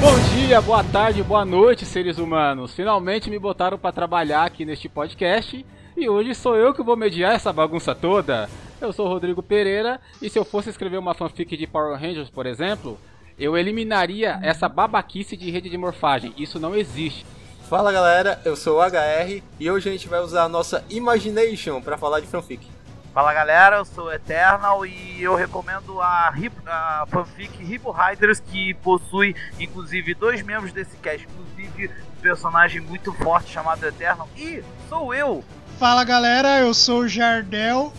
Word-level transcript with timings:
Bom 0.00 0.16
dia, 0.32 0.60
boa 0.60 0.84
tarde, 0.84 1.24
boa 1.24 1.44
noite, 1.44 1.84
seres 1.84 2.18
humanos. 2.18 2.72
Finalmente 2.72 3.28
me 3.28 3.38
botaram 3.38 3.76
para 3.76 3.90
trabalhar 3.90 4.44
aqui 4.44 4.64
neste 4.64 4.88
podcast 4.88 5.66
e 5.96 6.08
hoje 6.08 6.36
sou 6.36 6.54
eu 6.54 6.72
que 6.72 6.84
vou 6.84 6.96
mediar 6.96 7.34
essa 7.34 7.52
bagunça 7.52 7.96
toda. 7.96 8.48
Eu 8.80 8.92
sou 8.92 9.08
Rodrigo 9.08 9.42
Pereira 9.42 10.00
e 10.22 10.30
se 10.30 10.38
eu 10.38 10.44
fosse 10.44 10.70
escrever 10.70 10.98
uma 10.98 11.14
fanfic 11.14 11.56
de 11.56 11.66
Power 11.66 11.98
Rangers, 11.98 12.30
por 12.30 12.46
exemplo, 12.46 12.96
eu 13.36 13.58
eliminaria 13.58 14.38
essa 14.40 14.68
babaquice 14.68 15.36
de 15.36 15.50
rede 15.50 15.68
de 15.68 15.76
morfagem. 15.76 16.32
Isso 16.38 16.60
não 16.60 16.76
existe. 16.76 17.26
Fala 17.68 17.90
galera, 17.90 18.40
eu 18.44 18.54
sou 18.54 18.78
o 18.78 18.80
HR 18.80 19.42
e 19.58 19.68
hoje 19.68 19.88
a 19.88 19.92
gente 19.92 20.08
vai 20.08 20.20
usar 20.20 20.44
a 20.44 20.48
nossa 20.48 20.84
Imagination 20.88 21.82
para 21.82 21.98
falar 21.98 22.20
de 22.20 22.26
fanfic. 22.28 22.77
Fala 23.12 23.32
galera, 23.32 23.76
eu 23.76 23.84
sou 23.84 24.06
o 24.06 24.12
Eternal 24.12 24.86
e 24.86 25.22
eu 25.22 25.34
recomendo 25.34 26.00
a, 26.00 26.32
a 26.66 27.06
fanfic 27.08 27.50
Hippo 27.62 27.90
Riders 27.90 28.38
que 28.38 28.74
possui 28.74 29.34
inclusive 29.58 30.14
dois 30.14 30.42
membros 30.42 30.72
desse 30.72 30.96
cast, 30.98 31.26
inclusive 31.26 31.88
um 31.88 32.20
personagem 32.20 32.80
muito 32.80 33.12
forte 33.12 33.50
chamado 33.50 33.84
Eternal 33.84 34.28
e 34.36 34.62
sou 34.88 35.12
eu. 35.14 35.42
Fala 35.78 36.04
galera, 36.04 36.60
eu 36.60 36.72
sou 36.74 37.00
o 37.00 37.08
Jardel 37.08 37.92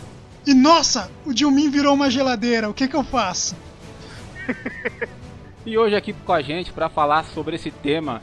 e 0.45 0.54
nossa, 0.54 1.12
o 1.26 1.34
Dilmin 1.34 1.70
virou 1.70 1.93
uma 1.93 2.10
geladeira, 2.10 2.70
o 2.70 2.74
que 2.74 2.87
que 2.87 2.96
eu 2.96 3.04
faço? 3.04 3.55
E 5.65 5.77
hoje 5.77 5.96
aqui 5.96 6.13
com 6.13 6.34
a 6.34 6.41
gente 6.41 6.71
para 6.71 6.90
falar 6.90 7.26
sobre 7.26 7.55
esse 7.55 7.70
tema 7.70 8.21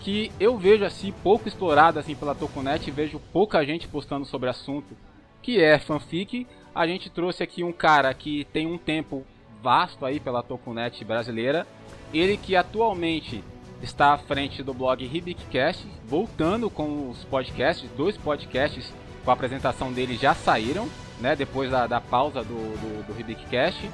que 0.00 0.32
eu 0.40 0.56
vejo 0.56 0.84
assim 0.84 1.12
pouco 1.12 1.46
explorado 1.46 1.98
assim 1.98 2.16
pela 2.16 2.34
Tokunet, 2.34 2.88
e 2.88 2.90
vejo 2.90 3.20
pouca 3.32 3.64
gente 3.64 3.86
postando 3.86 4.24
sobre 4.24 4.48
o 4.48 4.50
assunto, 4.50 4.96
que 5.42 5.60
é 5.60 5.78
fanfic. 5.78 6.46
A 6.74 6.86
gente 6.86 7.10
trouxe 7.10 7.42
aqui 7.42 7.64
um 7.64 7.72
cara 7.72 8.12
que 8.14 8.46
tem 8.52 8.66
um 8.66 8.78
tempo 8.78 9.24
vasto 9.62 10.06
aí 10.06 10.18
pela 10.18 10.42
Tokunet 10.42 11.04
brasileira, 11.04 11.66
ele 12.12 12.36
que 12.36 12.56
atualmente 12.56 13.44
está 13.82 14.12
à 14.12 14.18
frente 14.18 14.62
do 14.62 14.74
blog 14.74 15.04
Hibicast, 15.04 15.86
voltando 16.06 16.68
com 16.68 17.10
os 17.10 17.24
podcasts, 17.24 17.88
dois 17.96 18.16
podcasts 18.16 18.92
com 19.24 19.30
a 19.30 19.34
apresentação 19.34 19.92
dele 19.92 20.16
já 20.16 20.34
saíram, 20.34 20.88
né, 21.20 21.36
depois 21.36 21.70
da, 21.70 21.86
da 21.86 22.00
pausa 22.00 22.42
do, 22.42 22.54
do, 22.54 23.06
do 23.06 23.20
Hibicast. 23.20 23.90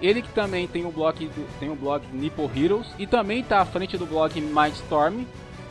Ele 0.00 0.22
que 0.22 0.32
também 0.32 0.68
tem 0.68 0.86
o 0.86 0.92
blog 0.92 1.28
tem 1.58 1.68
o 1.68 1.74
blog 1.74 2.04
Nippo 2.12 2.48
Heroes 2.54 2.86
e 2.98 3.06
também 3.06 3.40
está 3.40 3.60
à 3.60 3.64
frente 3.64 3.98
do 3.98 4.06
blog 4.06 4.40
Mindstorm, 4.40 5.24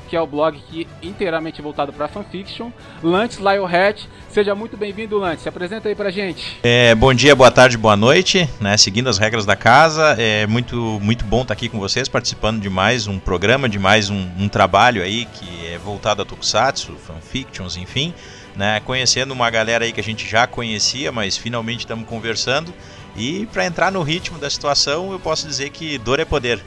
que 0.07 0.15
é 0.15 0.21
o 0.21 0.25
blog 0.25 0.57
que 0.69 0.87
inteiramente 1.01 1.61
voltado 1.61 1.91
para 1.91 2.07
fanfiction. 2.07 2.71
Lance 3.03 3.39
Lionheart, 3.39 4.05
seja 4.29 4.55
muito 4.55 4.77
bem-vindo, 4.77 5.17
Lance. 5.17 5.43
Se 5.43 5.49
apresenta 5.49 5.89
aí 5.89 5.95
pra 5.95 6.09
gente. 6.09 6.57
É, 6.63 6.95
bom 6.95 7.13
dia, 7.13 7.35
boa 7.35 7.51
tarde, 7.51 7.77
boa 7.77 7.95
noite, 7.95 8.49
né? 8.59 8.77
Seguindo 8.77 9.09
as 9.09 9.17
regras 9.17 9.45
da 9.45 9.55
casa, 9.55 10.15
é 10.17 10.47
muito, 10.47 10.99
muito 11.01 11.25
bom 11.25 11.41
estar 11.41 11.53
aqui 11.53 11.69
com 11.69 11.79
vocês, 11.79 12.07
participando 12.07 12.61
de 12.61 12.69
mais 12.69 13.07
um 13.07 13.19
programa, 13.19 13.67
de 13.67 13.77
mais 13.77 14.09
um, 14.09 14.29
um 14.39 14.47
trabalho 14.47 15.03
aí 15.03 15.25
que 15.25 15.67
é 15.67 15.77
voltado 15.77 16.21
a 16.21 16.25
Tokusatsu, 16.25 16.93
fanfictions, 16.95 17.75
enfim, 17.75 18.13
né? 18.55 18.79
Conhecendo 18.79 19.31
uma 19.31 19.49
galera 19.49 19.85
aí 19.85 19.91
que 19.91 19.99
a 19.99 20.03
gente 20.03 20.27
já 20.27 20.47
conhecia, 20.47 21.11
mas 21.11 21.37
finalmente 21.37 21.81
estamos 21.81 22.07
conversando. 22.07 22.73
E 23.15 23.47
para 23.47 23.65
entrar 23.65 23.91
no 23.91 24.03
ritmo 24.03 24.37
da 24.37 24.49
situação, 24.49 25.11
eu 25.11 25.19
posso 25.19 25.47
dizer 25.47 25.71
que 25.71 25.97
dor 25.97 26.19
é 26.19 26.25
poder. 26.25 26.63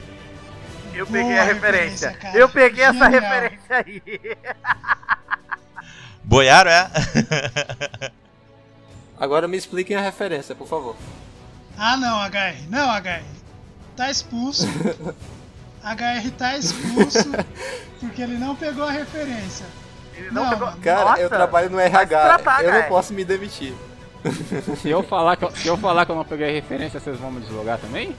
Eu 1.01 1.07
peguei 1.07 1.31
Boa 1.31 1.41
a 1.41 1.45
referência. 1.45 2.09
referência, 2.09 2.39
eu 2.39 2.49
peguei 2.49 2.83
essa 2.83 3.09
Genial. 3.09 3.21
referência 3.21 3.75
aí. 3.87 4.01
Boiaro 6.23 6.69
é? 6.69 6.91
Agora 9.19 9.47
me 9.47 9.57
expliquem 9.57 9.97
a 9.97 10.01
referência, 10.01 10.53
por 10.53 10.67
favor. 10.67 10.95
Ah 11.75 11.97
não, 11.97 12.19
HR, 12.19 12.69
não 12.69 12.87
HR, 12.95 13.23
tá 13.97 14.11
expulso. 14.11 14.67
HR 15.83 16.29
tá 16.37 16.55
expulso 16.55 17.31
porque 17.99 18.21
ele 18.21 18.37
não 18.37 18.55
pegou 18.55 18.85
a 18.85 18.91
referência. 18.91 19.65
Ele 20.15 20.29
não, 20.29 20.43
Não, 20.43 20.49
pegou. 20.51 20.71
Cara, 20.83 21.05
Nossa, 21.05 21.21
eu 21.21 21.29
trabalho 21.29 21.69
no 21.71 21.79
RH, 21.79 22.05
tratar, 22.37 22.63
eu 22.63 22.73
não 22.73 22.83
posso 22.83 23.11
me 23.11 23.25
demitir. 23.25 23.73
Se 24.77 24.87
eu 24.87 25.01
falar 25.01 25.35
que 25.35 25.45
eu, 25.45 25.49
se 25.49 25.67
eu 25.67 25.75
falar 25.77 26.05
que 26.05 26.11
eu 26.11 26.15
não 26.15 26.23
peguei 26.25 26.53
referência, 26.53 26.99
vocês 26.99 27.17
vão 27.17 27.31
me 27.31 27.41
deslogar 27.41 27.79
também? 27.79 28.15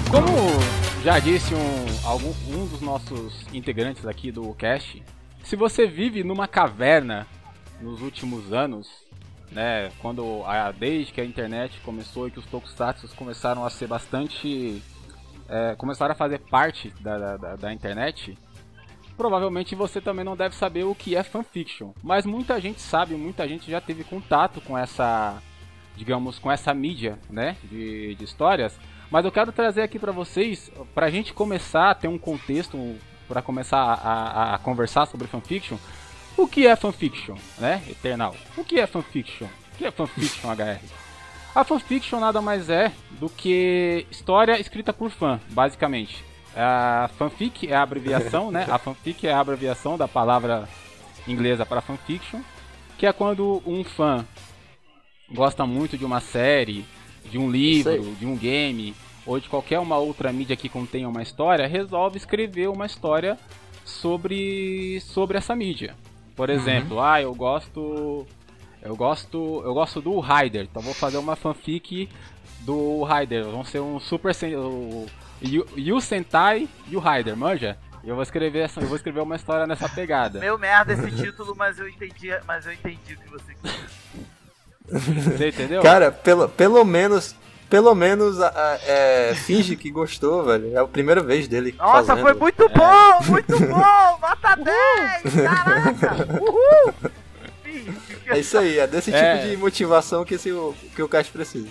Como 0.09 1.03
já 1.03 1.19
disse 1.19 1.53
um, 1.53 1.85
algum, 2.05 2.31
um 2.47 2.65
dos 2.67 2.79
nossos 2.79 3.33
integrantes 3.51 4.05
aqui 4.05 4.31
do 4.31 4.53
cast, 4.53 5.03
se 5.43 5.55
você 5.55 5.85
vive 5.85 6.23
numa 6.23 6.47
caverna 6.47 7.27
nos 7.81 8.01
últimos 8.01 8.51
anos, 8.53 8.89
né, 9.51 9.91
quando 9.99 10.41
a, 10.45 10.71
desde 10.71 11.11
que 11.13 11.21
a 11.21 11.25
internet 11.25 11.79
começou 11.81 12.27
e 12.27 12.31
que 12.31 12.39
os 12.39 12.45
tokusatsu 12.45 13.07
começaram 13.15 13.63
a 13.65 13.69
ser 13.69 13.87
bastante, 13.87 14.81
é, 15.47 15.75
começaram 15.75 16.13
a 16.13 16.15
fazer 16.15 16.39
parte 16.39 16.89
da, 17.01 17.37
da, 17.37 17.55
da- 17.55 17.73
internet, 17.73 18.37
provavelmente 19.15 19.75
você 19.75 20.01
também 20.01 20.25
não 20.25 20.35
deve 20.35 20.55
saber 20.55 20.85
o 20.85 20.95
que 20.95 21.15
é 21.15 21.21
fanfiction. 21.23 21.91
Mas 22.01 22.25
muita 22.25 22.59
gente 22.59 22.81
sabe, 22.81 23.13
muita 23.15 23.47
gente 23.47 23.69
já 23.69 23.79
teve 23.79 24.03
contato 24.03 24.59
com 24.61 24.75
essa, 24.77 25.39
digamos, 25.95 26.39
com 26.39 26.51
essa 26.51 26.73
mídia, 26.73 27.19
né, 27.29 27.57
de, 27.63 28.15
de 28.15 28.23
histórias. 28.23 28.79
Mas 29.11 29.25
eu 29.25 29.31
quero 29.31 29.51
trazer 29.51 29.83
aqui 29.83 29.99
pra 29.99 30.11
vocês, 30.11 30.71
pra 30.95 31.11
gente 31.11 31.33
começar 31.33 31.91
a 31.91 31.95
ter 31.95 32.07
um 32.07 32.17
contexto, 32.17 32.95
pra 33.27 33.41
começar 33.41 33.77
a, 33.79 33.93
a- 33.93 34.55
a 34.55 34.57
conversar 34.59 35.05
sobre 35.05 35.27
fanfiction, 35.27 35.77
o 36.37 36.47
que 36.47 36.65
é 36.67 36.75
fanfiction, 36.75 37.35
né, 37.57 37.81
Eternal? 37.89 38.35
O 38.57 38.63
que 38.63 38.79
é 38.79 38.87
fanfiction? 38.87 39.47
O 39.73 39.77
que 39.77 39.85
é 39.85 39.91
fanfiction, 39.91 40.49
HR? 40.51 40.79
A 41.55 41.63
fanfiction 41.63 42.19
nada 42.19 42.41
mais 42.41 42.69
é 42.69 42.91
do 43.11 43.29
que 43.29 44.07
história 44.09 44.59
escrita 44.59 44.91
por 44.91 45.11
fã, 45.11 45.39
basicamente. 45.49 46.23
A 46.55 47.09
fanfic 47.17 47.67
é 47.67 47.75
a 47.75 47.81
abreviação, 47.83 48.51
né? 48.51 48.65
A 48.69 48.77
fanfic 48.79 49.27
é 49.27 49.33
a 49.33 49.39
abreviação 49.39 49.97
da 49.97 50.07
palavra 50.07 50.67
inglesa 51.27 51.65
para 51.65 51.81
fanfiction, 51.81 52.41
que 52.97 53.05
é 53.05 53.13
quando 53.13 53.61
um 53.65 53.83
fã 53.83 54.25
gosta 55.31 55.65
muito 55.65 55.97
de 55.97 56.05
uma 56.05 56.19
série, 56.19 56.85
de 57.29 57.37
um 57.37 57.49
livro, 57.49 57.91
de 58.19 58.25
um 58.25 58.35
game 58.35 58.95
ou 59.25 59.39
de 59.39 59.49
qualquer 59.49 59.79
uma 59.79 59.97
outra 59.97 60.31
mídia 60.31 60.55
que 60.55 60.69
contenha 60.69 61.07
uma 61.07 61.21
história, 61.21 61.67
resolve 61.67 62.17
escrever 62.17 62.69
uma 62.69 62.85
história 62.85 63.37
sobre 63.85 64.99
sobre 65.01 65.37
essa 65.37 65.55
mídia. 65.55 65.95
Por 66.35 66.49
exemplo, 66.49 66.99
ah, 66.99 67.21
eu 67.21 67.33
gosto 67.33 68.25
eu 68.81 68.95
gosto 68.95 69.61
eu 69.63 69.73
gosto 69.73 70.01
do 70.01 70.19
Raider, 70.19 70.63
então 70.63 70.81
vou 70.81 70.93
fazer 70.93 71.17
uma 71.17 71.35
fanfic 71.35 72.09
do 72.61 73.03
Raider. 73.03 73.45
Vão 73.45 73.63
ser 73.63 73.79
um 73.79 73.99
super 73.99 74.33
o 74.57 75.05
Yu, 75.41 76.01
Sentai 76.01 76.67
e 76.87 76.95
o 76.95 76.99
Raider, 76.99 77.35
manja? 77.35 77.77
E 78.03 78.09
eu 78.09 78.15
vou 78.15 78.23
escrever 78.23 78.59
essa, 78.59 78.81
eu 78.81 78.87
vou 78.87 78.97
escrever 78.97 79.21
uma 79.21 79.35
história 79.35 79.65
nessa 79.65 79.87
pegada. 79.87 80.39
Meu 80.39 80.57
merda 80.57 80.93
esse 80.93 81.11
título, 81.11 81.55
mas 81.55 81.79
eu 81.79 81.87
entendi, 81.87 82.29
mas 82.45 82.65
eu 82.65 82.73
entendi 82.73 83.13
o 83.13 83.17
que 83.17 83.29
você 83.29 83.55
quis. 83.55 83.93
Você 84.85 85.47
entendeu? 85.49 85.81
Cara, 85.81 86.11
pelo, 86.11 86.49
pelo 86.49 86.83
menos. 86.83 87.35
Pelo 87.73 87.95
menos 87.95 88.37
é, 88.85 89.33
finge 89.33 89.75
que 89.75 89.89
gostou, 89.89 90.43
velho. 90.45 90.77
É 90.77 90.79
a 90.79 90.85
primeira 90.85 91.23
vez 91.23 91.47
dele. 91.47 91.73
Nossa, 91.75 92.05
fazendo. 92.15 92.21
foi 92.21 92.33
muito 92.35 92.69
bom, 92.69 93.23
muito 93.29 93.57
bom, 93.65 94.19
nota 94.21 94.55
10, 95.23 95.33
caraca, 95.43 96.15
uhul. 96.39 96.93
É 98.27 98.37
isso 98.37 98.59
aí, 98.59 98.77
é 98.77 98.85
desse 98.85 99.11
É. 99.11 99.37
tipo 99.37 99.49
de 99.49 99.57
motivação 99.57 100.23
que, 100.23 100.35
esse, 100.35 100.51
que 100.95 101.01
o 101.01 101.09
cast 101.09 101.31
precisa. 101.33 101.67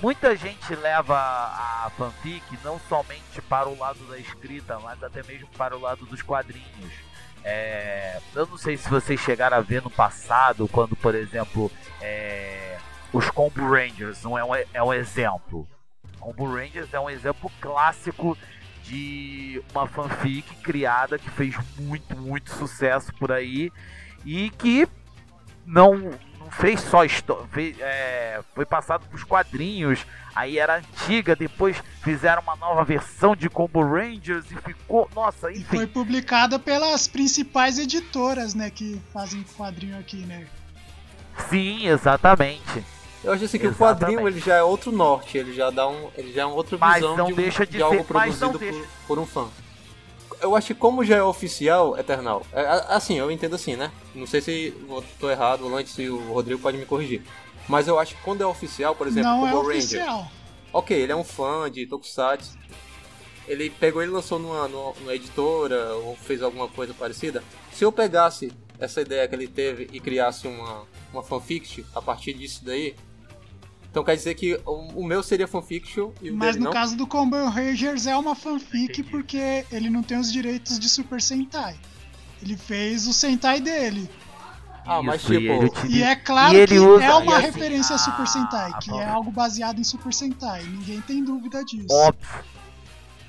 Muita 0.00 0.34
gente 0.34 0.74
leva 0.74 1.18
a 1.18 1.90
fanfic 1.98 2.42
não 2.64 2.80
somente 2.88 3.42
para 3.46 3.68
o 3.68 3.78
lado 3.78 3.98
da 4.08 4.16
escrita, 4.18 4.78
mas 4.82 5.02
até 5.02 5.22
mesmo 5.22 5.48
para 5.58 5.76
o 5.76 5.80
lado 5.82 6.06
dos 6.06 6.22
quadrinhos. 6.22 6.92
É, 7.44 8.20
eu 8.34 8.46
não 8.46 8.56
sei 8.56 8.78
se 8.78 8.88
vocês 8.88 9.20
chegaram 9.20 9.58
a 9.58 9.60
ver 9.60 9.82
no 9.82 9.90
passado, 9.90 10.66
quando, 10.66 10.96
por 10.96 11.14
exemplo, 11.14 11.70
é, 12.00 12.71
os 13.12 13.30
Combo 13.30 13.68
Rangers 13.68 14.22
não 14.22 14.38
é, 14.38 14.44
um, 14.44 14.54
é 14.54 14.82
um 14.82 14.92
exemplo. 14.92 15.68
Combo 16.18 16.46
Rangers 16.46 16.92
é 16.94 17.00
um 17.00 17.10
exemplo 17.10 17.50
clássico 17.60 18.36
de 18.84 19.62
uma 19.72 19.86
fanfic 19.86 20.54
criada 20.56 21.18
que 21.18 21.30
fez 21.30 21.54
muito, 21.78 22.16
muito 22.16 22.50
sucesso 22.50 23.12
por 23.14 23.30
aí 23.30 23.70
e 24.24 24.50
que 24.50 24.88
não, 25.66 25.96
não 26.38 26.50
fez 26.50 26.80
só 26.80 27.04
história, 27.04 27.46
foi 28.54 28.64
passado 28.64 29.04
pros 29.08 29.24
quadrinhos, 29.24 30.04
aí 30.34 30.58
era 30.58 30.78
antiga, 30.78 31.36
depois 31.36 31.76
fizeram 32.02 32.42
uma 32.42 32.56
nova 32.56 32.84
versão 32.84 33.36
de 33.36 33.48
Combo 33.48 33.82
Rangers 33.82 34.50
e 34.50 34.56
ficou, 34.56 35.08
nossa, 35.14 35.50
E 35.50 35.58
enfim, 35.58 35.76
foi 35.76 35.86
publicada 35.86 36.58
pelas 36.58 37.06
principais 37.06 37.78
editoras, 37.78 38.54
né, 38.54 38.70
que 38.70 39.00
fazem 39.12 39.44
quadrinho 39.56 39.98
aqui, 39.98 40.18
né? 40.18 40.46
sim, 41.48 41.86
exatamente. 41.86 42.84
Eu 43.24 43.32
acho 43.32 43.44
assim 43.44 43.58
que 43.58 43.66
o 43.66 43.70
Exatamente. 43.70 44.00
quadrinho 44.16 44.28
ele 44.28 44.40
já 44.40 44.56
é 44.56 44.62
outro 44.62 44.90
norte, 44.90 45.38
ele 45.38 45.52
já 45.54 45.70
dá 45.70 45.88
um, 45.88 46.08
ele 46.16 46.32
já 46.32 46.42
é 46.42 46.46
uma 46.46 46.56
outra 46.56 46.76
Mas 46.76 46.96
visão 46.96 47.16
não 47.16 47.26
de, 47.26 47.32
um- 47.32 47.36
deixa 47.36 47.64
de 47.64 47.72
de 47.76 47.82
algo 47.82 47.94
ser- 47.96 48.00
não 48.02 48.04
produzido 48.06 48.58
deixa- 48.58 48.78
por, 48.80 48.88
por 49.06 49.18
um 49.20 49.26
fã. 49.26 49.48
Eu 50.40 50.56
acho 50.56 50.68
que 50.68 50.74
como 50.74 51.04
já 51.04 51.16
é 51.18 51.22
oficial, 51.22 51.96
Eternal, 51.96 52.44
é, 52.52 52.62
assim, 52.88 53.16
eu 53.16 53.30
entendo 53.30 53.54
assim, 53.54 53.76
né? 53.76 53.92
Não 54.12 54.26
sei 54.26 54.40
se 54.40 54.74
eu 54.88 55.04
tô 55.20 55.30
errado, 55.30 55.64
o 55.64 55.68
Lance 55.68 56.02
e 56.02 56.10
o 56.10 56.32
Rodrigo 56.32 56.60
pode 56.60 56.76
me 56.78 56.84
corrigir. 56.84 57.22
Mas 57.68 57.86
eu 57.86 57.96
acho 57.96 58.16
que 58.16 58.22
quando 58.22 58.40
é 58.42 58.46
oficial, 58.46 58.96
por 58.96 59.06
exemplo, 59.06 59.30
não 59.30 59.46
é 59.46 59.52
Ranger, 59.52 59.68
oficial. 59.68 60.26
ok, 60.72 60.96
ele 61.00 61.12
é 61.12 61.16
um 61.16 61.22
fã 61.22 61.70
de 61.70 61.86
Tokusatsu. 61.86 62.58
Ele 63.46 63.70
pegou 63.70 64.02
e 64.02 64.06
lançou 64.06 64.38
numa, 64.40 64.66
numa, 64.66 64.92
numa 65.00 65.14
editora 65.14 65.94
ou 65.94 66.16
fez 66.16 66.42
alguma 66.42 66.66
coisa 66.66 66.92
parecida. 66.92 67.42
Se 67.72 67.84
eu 67.84 67.92
pegasse 67.92 68.52
essa 68.80 69.00
ideia 69.00 69.26
que 69.28 69.34
ele 69.36 69.46
teve 69.46 69.88
e 69.92 70.00
criasse 70.00 70.48
uma, 70.48 70.82
uma 71.12 71.22
fanfiction 71.22 71.84
a 71.94 72.02
partir 72.02 72.32
disso 72.34 72.64
daí, 72.64 72.96
então 73.92 74.02
quer 74.02 74.16
dizer 74.16 74.34
que 74.34 74.58
o, 74.64 75.00
o 75.02 75.04
meu 75.06 75.22
seria 75.22 75.46
fanfiction 75.46 76.12
e 76.22 76.30
o 76.30 76.34
Mas 76.34 76.52
dele 76.54 76.60
no 76.60 76.64
não? 76.64 76.72
caso 76.72 76.96
do 76.96 77.06
Combo 77.06 77.36
Rangers 77.44 78.06
é 78.06 78.16
uma 78.16 78.34
fanfic 78.34 79.02
porque 79.02 79.66
ele 79.70 79.90
não 79.90 80.02
tem 80.02 80.16
os 80.18 80.32
direitos 80.32 80.78
de 80.78 80.88
Super 80.88 81.20
Sentai. 81.20 81.76
Ele 82.40 82.56
fez 82.56 83.06
o 83.06 83.12
Sentai 83.12 83.60
dele. 83.60 84.08
Ah, 84.86 85.00
mas 85.02 85.20
Isso, 85.22 85.34
e 85.34 85.38
tipo, 85.38 85.52
ele 85.52 85.64
utiliza- 85.66 85.96
E 85.96 86.02
é 86.02 86.16
claro 86.16 86.54
E 86.54 86.56
ele 86.60 86.74
que 86.74 86.80
usa- 86.80 87.04
é 87.04 87.14
uma 87.14 87.32
e 87.32 87.34
assim, 87.36 87.46
referência 87.46 87.94
a 87.94 87.98
Super 87.98 88.22
a- 88.22 88.26
Sentai, 88.26 88.70
a 88.72 88.78
que 88.78 88.90
é 88.90 89.04
algo 89.06 89.30
baseado 89.30 89.78
em 89.78 89.84
Super 89.84 90.12
Sentai. 90.12 90.62
Ninguém 90.64 91.00
tem 91.02 91.22
dúvida 91.22 91.62
disso. 91.64 91.86
Óbvio. 91.92 92.44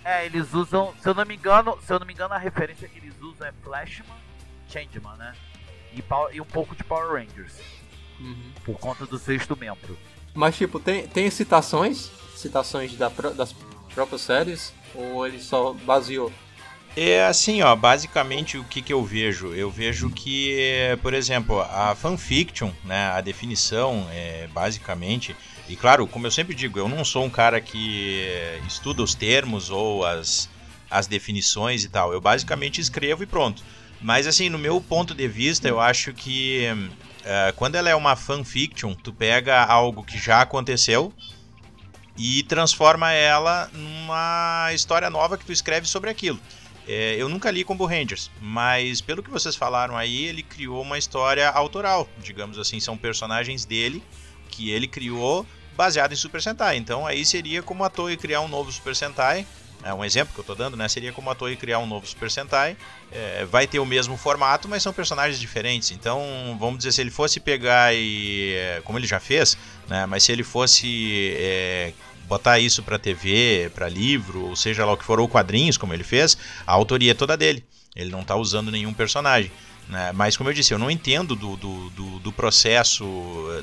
É, 0.06 0.25
eles 0.25 0.54
usam, 0.54 0.94
se 1.01 1.07
eu 1.07 1.13
não 1.13 1.25
me 1.25 1.36
engano, 1.36 1.77
se 1.86 1.94
eu 1.94 2.00
não 2.00 2.07
me 2.07 2.13
engano, 2.13 2.33
a 2.33 2.38
referência 2.38 2.88
que 2.88 2.98
eles 2.98 3.13
usam 3.21 3.45
é 3.48 3.51
Flashman, 3.63 4.18
Changeman, 4.68 5.16
né? 5.18 5.33
E, 5.94 6.04
e 6.36 6.42
um 6.42 6.45
pouco 6.45 6.74
de 6.75 6.83
Power 6.83 7.12
Rangers, 7.12 7.54
Uhum. 8.19 8.51
por 8.66 8.80
conta 8.80 9.06
do 9.06 9.18
sexto 9.19 9.56
membro. 9.56 9.98
Mas 10.33 10.56
tipo, 10.56 10.80
tem, 10.80 11.07
tem 11.07 11.30
citações? 11.30 12.09
Citações 12.35 12.95
da, 12.95 13.09
das 13.09 13.53
próprias 13.94 14.21
séries? 14.21 14.74
Ou 14.95 15.25
ele 15.25 15.39
só 15.39 15.74
baseou? 15.74 16.31
É 16.95 17.25
assim, 17.25 17.63
ó, 17.63 17.75
basicamente 17.75 18.57
o 18.57 18.63
que, 18.63 18.80
que 18.81 18.94
eu 18.94 19.03
vejo? 19.03 19.47
Eu 19.53 19.71
vejo 19.71 20.12
que, 20.12 20.95
por 21.01 21.13
exemplo, 21.15 21.59
a 21.59 21.95
fanfiction, 21.95 22.69
né, 22.83 23.07
a 23.07 23.19
definição 23.19 24.07
é 24.12 24.47
basicamente, 24.53 25.35
e 25.68 25.75
claro, 25.75 26.06
como 26.06 26.27
eu 26.27 26.31
sempre 26.31 26.53
digo, 26.53 26.77
eu 26.77 26.88
não 26.88 27.03
sou 27.03 27.24
um 27.24 27.31
cara 27.31 27.59
que 27.59 28.27
estuda 28.68 29.01
os 29.01 29.15
termos 29.15 29.71
ou 29.71 30.06
as, 30.06 30.47
as 30.89 31.07
definições 31.07 31.83
e 31.83 31.89
tal, 31.89 32.13
eu 32.13 32.21
basicamente 32.21 32.80
escrevo 32.80 33.24
e 33.24 33.27
pronto. 33.27 33.63
Mas 34.00 34.27
assim, 34.27 34.47
no 34.47 34.59
meu 34.59 34.80
ponto 34.80 35.15
de 35.15 35.27
vista, 35.27 35.68
eu 35.68 35.80
acho 35.80 36.13
que 36.13 36.68
eh, 37.23 37.53
quando 37.55 37.75
ela 37.75 37.89
é 37.89 37.95
uma 37.95 38.15
fanfiction, 38.15 38.93
tu 38.93 39.13
pega 39.13 39.63
algo 39.63 40.03
que 40.03 40.17
já 40.17 40.41
aconteceu 40.41 41.13
e 42.17 42.43
transforma 42.43 43.11
ela 43.11 43.69
numa 43.73 44.69
história 44.73 45.09
nova 45.09 45.37
que 45.37 45.45
tu 45.45 45.51
escreve 45.51 45.87
sobre 45.87 46.09
aquilo. 46.09 46.39
É, 46.87 47.15
eu 47.17 47.29
nunca 47.29 47.49
li 47.49 47.63
Combo 47.63 47.85
Rangers, 47.85 48.29
mas 48.41 48.99
pelo 48.99 49.23
que 49.23 49.29
vocês 49.29 49.55
falaram 49.55 49.95
aí, 49.95 50.25
ele 50.25 50.43
criou 50.43 50.81
uma 50.81 50.97
história 50.97 51.49
autoral, 51.49 52.09
digamos 52.17 52.59
assim, 52.59 52.79
são 52.79 52.97
personagens 52.97 53.63
dele 53.63 54.03
que 54.49 54.69
ele 54.69 54.87
criou 54.87 55.45
baseado 55.75 56.11
em 56.11 56.17
Super 56.17 56.41
Sentai. 56.41 56.77
Então 56.77 57.07
aí 57.07 57.25
seria 57.25 57.63
como 57.63 57.83
a 57.83 57.89
Toei 57.89 58.17
criar 58.17 58.41
um 58.41 58.47
novo 58.47 58.71
Super 58.71 58.95
Sentai. 58.95 59.47
É 59.83 59.94
um 59.94 60.03
exemplo 60.03 60.33
que 60.33 60.39
eu 60.39 60.44
tô 60.44 60.56
dando, 60.56 60.77
né? 60.77 60.88
Seria 60.88 61.12
como 61.12 61.30
a 61.30 61.35
Toei 61.35 61.56
criar 61.56 61.80
um 61.80 61.85
novo 61.85 62.07
Super 62.07 62.31
Sentai. 62.31 62.77
É, 63.12 63.45
vai 63.45 63.68
ter 63.68 63.80
o 63.80 63.85
mesmo 63.85 64.15
formato, 64.15 64.68
mas 64.69 64.81
são 64.81 64.94
personagens 64.94 65.39
diferentes. 65.39 65.91
Então, 65.91 66.56
vamos 66.59 66.77
dizer, 66.77 66.94
se 66.94 67.01
ele 67.01 67.12
fosse 67.12 67.39
pegar 67.39 67.94
e. 67.94 68.53
é, 68.56 68.81
Como 68.83 68.97
ele 68.97 69.06
já 69.07 69.19
fez, 69.19 69.57
né? 69.88 70.06
Mas 70.06 70.24
se 70.24 70.31
ele 70.31 70.44
fosse 70.44 71.35
é, 71.38 71.94
botar 72.27 72.59
isso 72.59 72.81
para 72.81 72.97
TV, 72.97 73.69
para 73.75 73.89
livro, 73.89 74.47
ou 74.47 74.56
seja 74.56 74.85
lá 74.85 74.94
o 74.94 74.97
que 74.97 75.03
for, 75.03 75.19
ou 75.19 75.27
quadrinhos, 75.27 75.77
como 75.77 75.94
ele 75.94 76.03
fez, 76.03 76.38
a 76.65 76.71
autoria 76.71 77.12
é 77.12 77.15
toda 77.15 77.35
dele. 77.35 77.63
Ele 77.95 78.09
não 78.09 78.24
tá 78.24 78.35
usando 78.35 78.71
nenhum 78.71 78.94
personagem. 78.94 79.51
Né? 79.88 80.12
Mas, 80.13 80.37
como 80.37 80.49
eu 80.49 80.54
disse, 80.54 80.73
eu 80.73 80.80
não 80.80 80.90
entendo 80.90 81.35
do, 81.35 81.57
do, 81.57 81.90
do, 81.90 82.19
do 82.19 82.31
processo 82.31 83.06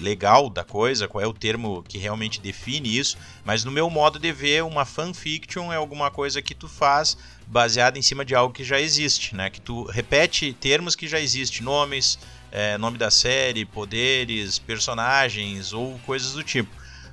legal 0.01 0.51
da 0.51 0.63
coisa, 0.63 1.09
qual 1.09 1.23
é 1.23 1.27
o 1.27 1.33
termo 1.33 1.83
que 1.83 1.99
realmente 1.99 2.41
define 2.41 2.97
isso, 2.97 3.17
mas 3.45 3.65
no 3.65 3.71
meu 3.71 3.89
modo 3.89 4.19
de 4.19 4.31
ver, 4.33 4.63
uma 4.63 4.85
fanfiction 4.85 5.73
é 5.73 5.77
alguma 5.77 6.11
coisa 6.11 6.43
que 6.43 6.55
tu 6.55 6.69
faz 6.69 7.17
baseada 7.47 7.99
em 7.99 8.03
cima 8.03 8.25
de 8.25 8.35
algo 8.35 8.55
que 8.55 8.63
já 8.63 8.81
existe, 8.81 9.35
né? 9.35 9.51
Que 9.51 9.61
tu 9.61 9.85
repete 9.85 10.53
termos 10.53 10.95
que 10.95 11.09
já 11.09 11.19
existem, 11.19 11.63
nomes, 11.63 12.19
é, 12.53 12.77
nome 12.79 12.99
da 12.99 13.11
série, 13.11 13.65
poderes, 13.65 14.59
personagens 14.59 15.73
ou 15.73 15.99
coisas 16.01 16.33
do 16.33 16.45
tipo. 16.45 16.71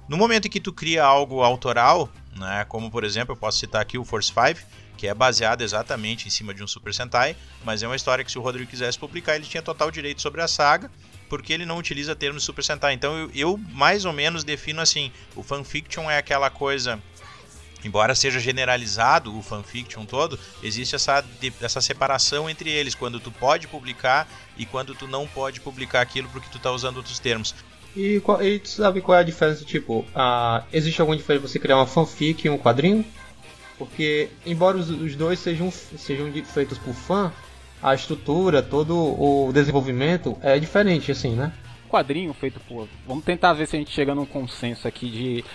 No 0.07 0.17
momento 0.17 0.47
em 0.47 0.49
que 0.49 0.59
tu 0.59 0.71
cria 0.71 1.03
algo 1.03 1.41
autoral, 1.41 2.09
né, 2.35 2.65
como 2.69 2.89
por 2.89 3.03
exemplo, 3.03 3.33
eu 3.33 3.37
posso 3.37 3.57
citar 3.57 3.81
aqui 3.81 3.97
o 3.97 4.05
Force 4.05 4.31
5, 4.31 4.61
que 4.97 5.07
é 5.07 5.13
baseado 5.13 5.61
exatamente 5.61 6.27
em 6.27 6.31
cima 6.31 6.53
de 6.53 6.63
um 6.63 6.67
Super 6.67 6.93
Sentai, 6.93 7.35
mas 7.63 7.83
é 7.83 7.87
uma 7.87 7.95
história 7.95 8.25
que 8.25 8.31
se 8.31 8.37
o 8.37 8.41
Rodrigo 8.41 8.69
quisesse 8.69 8.97
publicar, 8.97 9.35
ele 9.35 9.45
tinha 9.45 9.61
total 9.61 9.91
direito 9.91 10.21
sobre 10.21 10.41
a 10.41 10.47
saga, 10.47 10.91
porque 11.29 11.53
ele 11.53 11.65
não 11.65 11.77
utiliza 11.77 12.15
termos 12.15 12.43
Super 12.43 12.63
Sentai. 12.63 12.93
Então 12.93 13.17
eu, 13.17 13.31
eu 13.33 13.57
mais 13.71 14.03
ou 14.05 14.11
menos 14.11 14.43
defino 14.43 14.81
assim, 14.81 15.11
o 15.35 15.43
fanfiction 15.43 16.09
é 16.09 16.17
aquela 16.17 16.49
coisa 16.49 16.99
Embora 17.83 18.15
seja 18.15 18.39
generalizado 18.39 19.37
o 19.37 19.41
fanfiction 19.41 20.05
todo, 20.05 20.39
existe 20.63 20.95
essa, 20.95 21.23
essa 21.61 21.79
separação 21.79 22.49
entre 22.49 22.69
eles, 22.69 22.95
quando 22.95 23.19
tu 23.19 23.31
pode 23.31 23.67
publicar 23.67 24.27
e 24.57 24.65
quando 24.65 24.95
tu 24.95 25.07
não 25.07 25.27
pode 25.27 25.61
publicar 25.61 26.01
aquilo 26.01 26.27
porque 26.29 26.49
tu 26.51 26.59
tá 26.59 26.71
usando 26.71 26.97
outros 26.97 27.19
termos. 27.19 27.53
E, 27.95 28.21
e 28.41 28.59
tu 28.59 28.69
sabe 28.69 29.01
qual 29.01 29.17
é 29.17 29.21
a 29.21 29.23
diferença? 29.23 29.63
Tipo, 29.63 30.05
ah, 30.13 30.63
existe 30.73 30.99
alguma 30.99 31.15
diferença 31.15 31.47
você 31.47 31.59
criar 31.59 31.77
uma 31.77 31.87
fanfic 31.87 32.45
e 32.45 32.49
um 32.49 32.57
quadrinho? 32.57 33.05
Porque, 33.77 34.29
embora 34.45 34.77
os, 34.77 34.89
os 34.89 35.15
dois 35.15 35.39
sejam, 35.39 35.71
sejam 35.71 36.31
feitos 36.43 36.77
por 36.77 36.93
fã, 36.93 37.31
a 37.81 37.93
estrutura, 37.93 38.63
todo 38.63 38.95
o 38.95 39.51
desenvolvimento 39.53 40.35
é 40.41 40.57
diferente, 40.57 41.11
assim, 41.11 41.35
né? 41.35 41.53
quadrinho 41.87 42.33
feito 42.33 42.59
por. 42.61 42.87
Vamos 43.07 43.23
tentar 43.23 43.53
ver 43.53 43.67
se 43.67 43.75
a 43.75 43.79
gente 43.79 43.91
chega 43.91 44.13
num 44.13 44.25
consenso 44.25 44.87
aqui 44.87 45.09
de. 45.09 45.45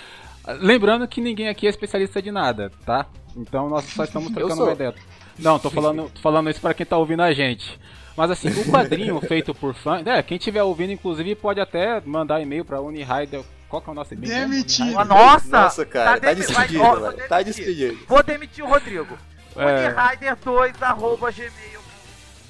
Lembrando 0.61 1.07
que 1.07 1.21
ninguém 1.21 1.49
aqui 1.49 1.67
é 1.67 1.71
especialista 1.71 2.21
de 2.21 2.33
nada, 2.33 2.73
tá? 2.85 3.07
Então 3.37 3.69
nós 3.69 3.85
só 3.85 4.03
estamos 4.03 4.33
trocando 4.33 4.65
uma 4.65 4.73
ideia. 4.73 4.95
Não, 5.39 5.59
tô 5.59 5.71
falando, 5.71 6.11
tô 6.11 6.21
falando 6.21 6.51
isso 6.51 6.61
pra 6.61 6.75
quem 6.75 6.85
tá 6.85 6.99
ouvindo 6.99 7.23
a 7.23 7.33
gente. 7.33 7.79
Mas 8.17 8.31
assim, 8.31 8.49
o 8.49 8.71
quadrinho 8.71 9.21
feito 9.23 9.55
por 9.55 9.73
fã. 9.75 10.03
É, 10.05 10.21
quem 10.23 10.37
estiver 10.37 10.63
ouvindo, 10.63 10.93
inclusive, 10.93 11.35
pode 11.37 11.61
até 11.61 12.01
mandar 12.05 12.41
e-mail 12.41 12.65
pra 12.65 12.81
Unirider. 12.81 13.43
Qual 13.73 13.81
que 13.81 13.89
é 13.89 13.93
o 13.93 13.95
nosso 13.95 14.13
e-mail? 14.13 14.31
Demitido. 14.49 14.99
Ah, 14.99 15.05
Nossa! 15.07 15.49
Nossa, 15.63 15.87
cara, 15.87 16.21
tá, 16.21 16.35
demi- 16.35 16.47
despedido, 16.47 16.79
vai- 16.79 16.91
ó, 16.91 17.11
velho. 17.11 17.27
Tá 17.29 17.43
despedido. 17.43 17.99
Vou 18.07 18.23
demitir 18.23 18.63
o 18.63 18.69
Rodrigo. 18.69 19.19
É. 19.57 19.89
Unirider2 19.95 20.75
arroba 20.83 21.31
gmail. 21.33 21.81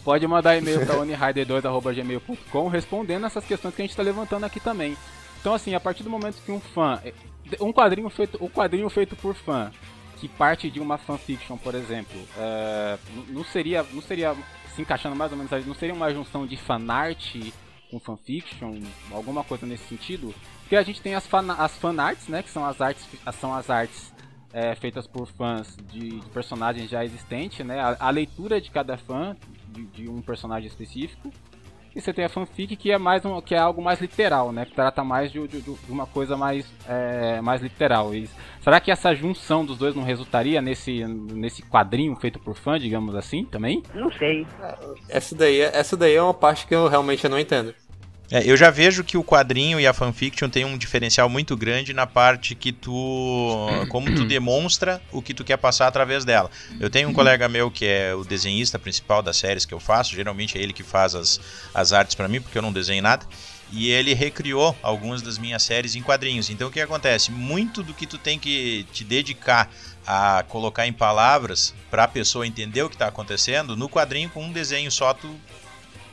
pode 0.03 0.27
mandar 0.27 0.57
e-mail 0.57 0.85
para 0.85 0.97
onirider2.gmail.com 1.07 2.67
respondendo 2.67 3.25
essas 3.25 3.45
questões 3.45 3.73
que 3.73 3.83
a 3.83 3.85
gente 3.85 3.93
está 3.93 4.03
levantando 4.03 4.45
aqui 4.45 4.59
também. 4.59 4.97
Então, 5.41 5.55
assim, 5.55 5.77
a 5.77 5.81
partir 5.81 6.03
do 6.03 6.11
momento 6.11 6.43
que 6.45 6.51
um 6.51 6.59
fã. 6.61 7.01
Um 7.61 7.73
quadrinho 7.73 8.11
feito, 8.11 8.43
um 8.45 8.49
quadrinho 8.49 8.91
feito 8.91 9.15
por 9.15 9.35
fã, 9.37 9.71
que 10.17 10.27
parte 10.27 10.69
de 10.71 10.81
uma 10.81 10.99
fanfiction, 10.99 11.57
por 11.57 11.77
exemplo, 11.77 12.19
é, 12.37 12.99
não 13.29 13.45
seria. 13.45 13.87
Não 13.93 14.03
seria. 14.03 14.35
Se 14.75 14.83
encaixando 14.83 15.15
mais 15.15 15.31
ou 15.31 15.37
menos 15.39 15.53
aí, 15.53 15.63
não 15.65 15.75
seria 15.75 15.95
uma 15.95 16.13
junção 16.13 16.49
de 16.49 16.57
fanart 16.57 17.37
com 17.91 18.01
fanfiction, 18.01 18.81
alguma 19.13 19.45
coisa 19.45 19.67
nesse 19.67 19.85
sentido? 19.87 20.35
Porque 20.73 20.81
a 20.81 20.87
gente 20.87 21.03
tem 21.03 21.15
as, 21.15 21.27
fan, 21.27 21.53
as 21.53 21.77
fanarts, 21.77 22.29
né? 22.29 22.43
Que 22.43 22.49
são 22.49 22.65
as 22.65 22.81
artes, 22.81 23.07
são 23.39 23.55
as 23.55 23.69
artes 23.69 24.11
é, 24.55 24.75
feitas 24.75 25.07
por 25.07 25.27
fãs 25.27 25.77
de, 25.93 26.19
de, 26.19 26.31
personagens 26.31 26.89
já 26.89 27.05
existentes, 27.05 27.63
né? 27.67 27.79
A, 27.79 27.95
a 28.01 28.09
leitura 28.09 28.59
de 28.59 28.71
cada 28.71 28.97
fã 28.97 29.37
de, 29.69 29.85
de, 29.85 30.09
um 30.09 30.23
personagem 30.23 30.67
específico. 30.67 31.31
E 31.95 32.01
você 32.01 32.11
tem 32.11 32.25
a 32.25 32.29
fanfic 32.31 32.75
que 32.75 32.91
é 32.91 32.97
mais 32.97 33.23
um, 33.23 33.39
que 33.43 33.55
é 33.55 33.59
algo 33.59 33.83
mais 33.83 34.01
literal, 34.01 34.51
né? 34.51 34.65
Que 34.65 34.73
trata 34.73 35.05
mais 35.05 35.31
de, 35.31 35.47
de 35.47 35.77
uma 35.91 36.07
coisa 36.07 36.39
mais, 36.39 36.67
é, 36.89 37.39
mais 37.43 37.61
literal. 37.61 38.15
E 38.15 38.27
será 38.63 38.81
que 38.81 38.91
essa 38.91 39.15
junção 39.15 39.67
dos 39.67 39.77
dois 39.77 39.95
não 39.95 40.05
resultaria 40.05 40.63
nesse, 40.63 41.05
nesse 41.05 41.61
quadrinho 41.61 42.17
feito 42.17 42.39
por 42.39 42.55
fã, 42.55 42.79
digamos 42.79 43.15
assim, 43.15 43.45
também? 43.45 43.83
Não 43.95 44.11
sei. 44.13 44.47
Essa 45.07 45.37
daí, 45.37 45.61
é, 45.61 45.77
essa 45.77 45.99
daí 45.99 46.15
é 46.15 46.23
uma 46.23 46.33
parte 46.33 46.67
que 46.67 46.75
eu 46.75 46.89
realmente 46.89 47.29
não 47.29 47.39
entendo. 47.39 47.75
É, 48.33 48.51
eu 48.51 48.57
já 48.57 48.71
vejo 48.71 49.05
que 49.05 49.19
o 49.19 49.23
quadrinho 49.23 49.79
e 49.79 49.87
a 49.87 49.93
fanfiction 49.93 50.49
tem 50.49 50.65
um 50.65 50.79
diferencial 50.79 51.29
muito 51.29 51.55
grande 51.55 51.93
na 51.93 52.07
parte 52.07 52.55
que 52.55 52.73
tu. 52.73 53.69
como 53.91 54.15
tu 54.15 54.25
demonstra 54.25 55.03
o 55.13 55.21
que 55.21 55.35
tu 55.35 55.45
quer 55.45 55.59
passar 55.59 55.87
através 55.87 56.25
dela. 56.25 56.51
Eu 56.81 56.89
tenho 56.89 57.11
um 57.11 57.13
colega 57.13 57.47
meu 57.47 57.71
que 57.71 57.85
é 57.85 58.15
o 58.15 58.25
desenhista 58.25 58.79
principal 58.79 59.21
das 59.21 59.37
séries 59.37 59.67
que 59.67 59.75
eu 59.75 59.79
faço, 59.79 60.15
geralmente 60.15 60.57
é 60.57 60.63
ele 60.63 60.73
que 60.73 60.83
faz 60.83 61.15
as, 61.15 61.39
as 61.75 61.93
artes 61.93 62.15
para 62.15 62.27
mim, 62.27 62.41
porque 62.41 62.57
eu 62.57 62.63
não 62.63 62.73
desenho 62.73 63.03
nada. 63.03 63.27
E 63.71 63.91
ele 63.91 64.15
recriou 64.15 64.75
algumas 64.83 65.21
das 65.21 65.37
minhas 65.37 65.63
séries 65.63 65.95
em 65.95 66.01
quadrinhos. 66.01 66.49
Então 66.49 66.69
o 66.69 66.71
que 66.71 66.81
acontece? 66.81 67.31
Muito 67.31 67.83
do 67.83 67.93
que 67.93 68.07
tu 68.07 68.17
tem 68.17 68.39
que 68.39 68.87
te 68.95 69.05
dedicar 69.05 69.71
a 70.07 70.43
colocar 70.49 70.87
em 70.87 70.93
palavras 70.93 71.75
para 71.91 72.05
a 72.05 72.09
pessoa 72.09 72.47
entender 72.47 72.83
o 72.83 72.89
que 72.89 72.95
está 72.95 73.09
acontecendo, 73.09 73.77
no 73.77 73.91
quadrinho 73.91 74.31
com 74.31 74.43
um 74.43 74.53
desenho 74.53 74.91
só 74.91 75.13
tu 75.13 75.39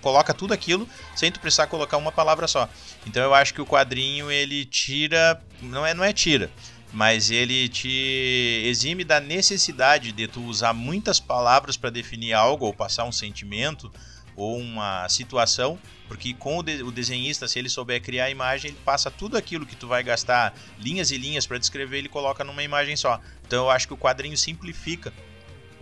coloca 0.02 0.34
tudo 0.34 0.54
aquilo 0.54 0.88
sem 1.16 1.32
tu 1.32 1.40
precisar 1.40 1.68
colocar 1.68 1.98
uma 1.98 2.12
palavra 2.12 2.48
só. 2.48 2.70
Então 3.06 3.24
eu 3.24 3.34
acho 3.34 3.54
que 3.54 3.62
o 3.62 3.66
quadrinho 3.66 4.32
ele 4.32 4.66
tira, 4.66 5.42
não 5.62 5.86
é 5.86 5.94
não 5.94 6.04
é 6.04 6.14
tira, 6.14 6.50
mas 6.92 7.30
ele 7.30 7.70
te 7.70 8.64
exime 8.66 9.04
da 9.04 9.20
necessidade 9.20 10.12
de 10.12 10.28
tu 10.28 10.42
usar 10.44 10.74
muitas 10.74 11.20
palavras 11.20 11.78
para 11.78 11.90
definir 11.90 12.34
algo 12.34 12.66
ou 12.66 12.74
passar 12.74 13.06
um 13.06 13.12
sentimento 13.12 13.92
ou 14.36 14.58
uma 14.58 15.08
situação, 15.10 15.78
porque 16.08 16.34
com 16.34 16.58
o, 16.58 16.64
de, 16.64 16.82
o, 16.82 16.92
desenhista, 16.92 17.48
se 17.48 17.60
ele 17.60 17.68
souber 17.68 18.02
criar 18.02 18.26
a 18.26 18.30
imagem, 18.30 18.72
ele 18.72 18.80
passa 18.86 19.12
tudo 19.12 19.38
aquilo 19.38 19.66
que 19.66 19.76
tu 19.76 19.86
vai 19.86 20.02
gastar 20.02 20.54
linhas 20.80 21.12
e 21.12 21.18
linhas 21.18 21.46
para 21.46 21.58
descrever, 21.58 21.98
ele 21.98 22.10
coloca 22.10 22.44
numa 22.44 22.64
imagem 22.64 22.96
só. 22.96 23.20
Então 23.46 23.66
eu 23.66 23.70
acho 23.70 23.86
que 23.86 23.94
o 23.94 23.98
quadrinho 23.98 24.38
simplifica 24.38 25.14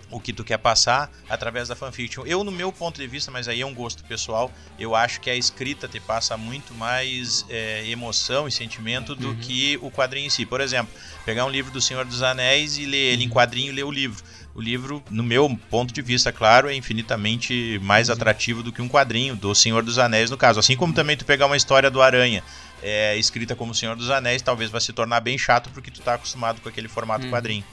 o 0.10 0.20
que 0.20 0.32
tu 0.32 0.44
quer 0.44 0.58
passar 0.58 1.12
através 1.30 1.68
da 1.68 1.76
fanfiction. 1.76 2.26
Eu, 2.26 2.44
no 2.44 2.52
meu 2.52 2.72
ponto 2.72 3.00
de 3.00 3.08
vista, 3.08 3.30
mas 3.32 3.48
aí 3.48 3.62
é 3.62 3.66
um 3.66 3.74
gosto 3.74 4.04
pessoal, 4.04 4.52
eu 4.80 4.96
acho 4.96 5.20
que 5.20 5.30
a 5.30 5.36
escrita 5.36 5.88
te 5.88 6.00
passa 6.00 6.38
muito 6.38 6.74
mais 6.74 7.46
é, 7.50 7.88
emoção 7.90 8.48
e 8.48 8.52
sentimento 8.52 9.16
do 9.16 9.30
uhum. 9.30 9.36
que 9.36 9.78
o 9.82 9.92
quadrinho 9.92 10.28
em 10.28 10.30
si. 10.30 10.46
Por 10.46 10.62
exemplo, 10.62 10.94
pegar 11.26 11.46
um 11.46 11.50
livro 11.50 11.72
do 11.72 11.82
Senhor 11.82 12.06
dos 12.06 12.22
Anéis 12.22 12.78
e 12.78 12.86
ler 12.86 13.14
ele 13.14 13.24
em 13.24 13.28
uhum. 13.28 13.34
quadrinho 13.34 13.72
e 13.72 13.76
ler 13.76 13.84
o 13.84 13.92
livro. 13.92 14.24
O 14.56 14.62
livro, 14.62 15.04
no 15.12 15.22
meu 15.22 15.48
ponto 15.70 15.94
de 15.94 16.02
vista, 16.02 16.32
claro, 16.32 16.68
é 16.68 16.74
infinitamente 16.74 17.80
mais 17.84 18.08
uhum. 18.08 18.16
atrativo 18.16 18.64
do 18.64 18.72
que 18.72 18.82
um 18.82 18.90
quadrinho 18.90 19.36
do 19.36 19.54
Senhor 19.54 19.84
dos 19.84 20.00
Anéis, 20.00 20.32
no 20.32 20.38
caso. 20.38 20.60
Assim 20.60 20.76
como 20.76 20.94
também 20.94 21.16
tu 21.16 21.26
pegar 21.26 21.46
uma 21.46 21.58
história 21.58 21.92
do 21.92 22.02
Aranha 22.02 22.44
é, 22.82 23.16
escrita 23.18 23.56
como 23.56 23.76
Senhor 23.76 23.96
dos 23.96 24.10
Anéis, 24.10 24.42
talvez 24.42 24.72
vai 24.72 24.82
se 24.82 24.94
tornar 24.94 25.20
bem 25.20 25.38
chato 25.38 25.70
porque 25.72 25.92
tu 25.92 26.02
tá 26.02 26.16
acostumado 26.16 26.62
com 26.62 26.70
aquele 26.70 26.88
formato 26.88 27.26
uhum. 27.26 27.32
quadrinho. 27.32 27.64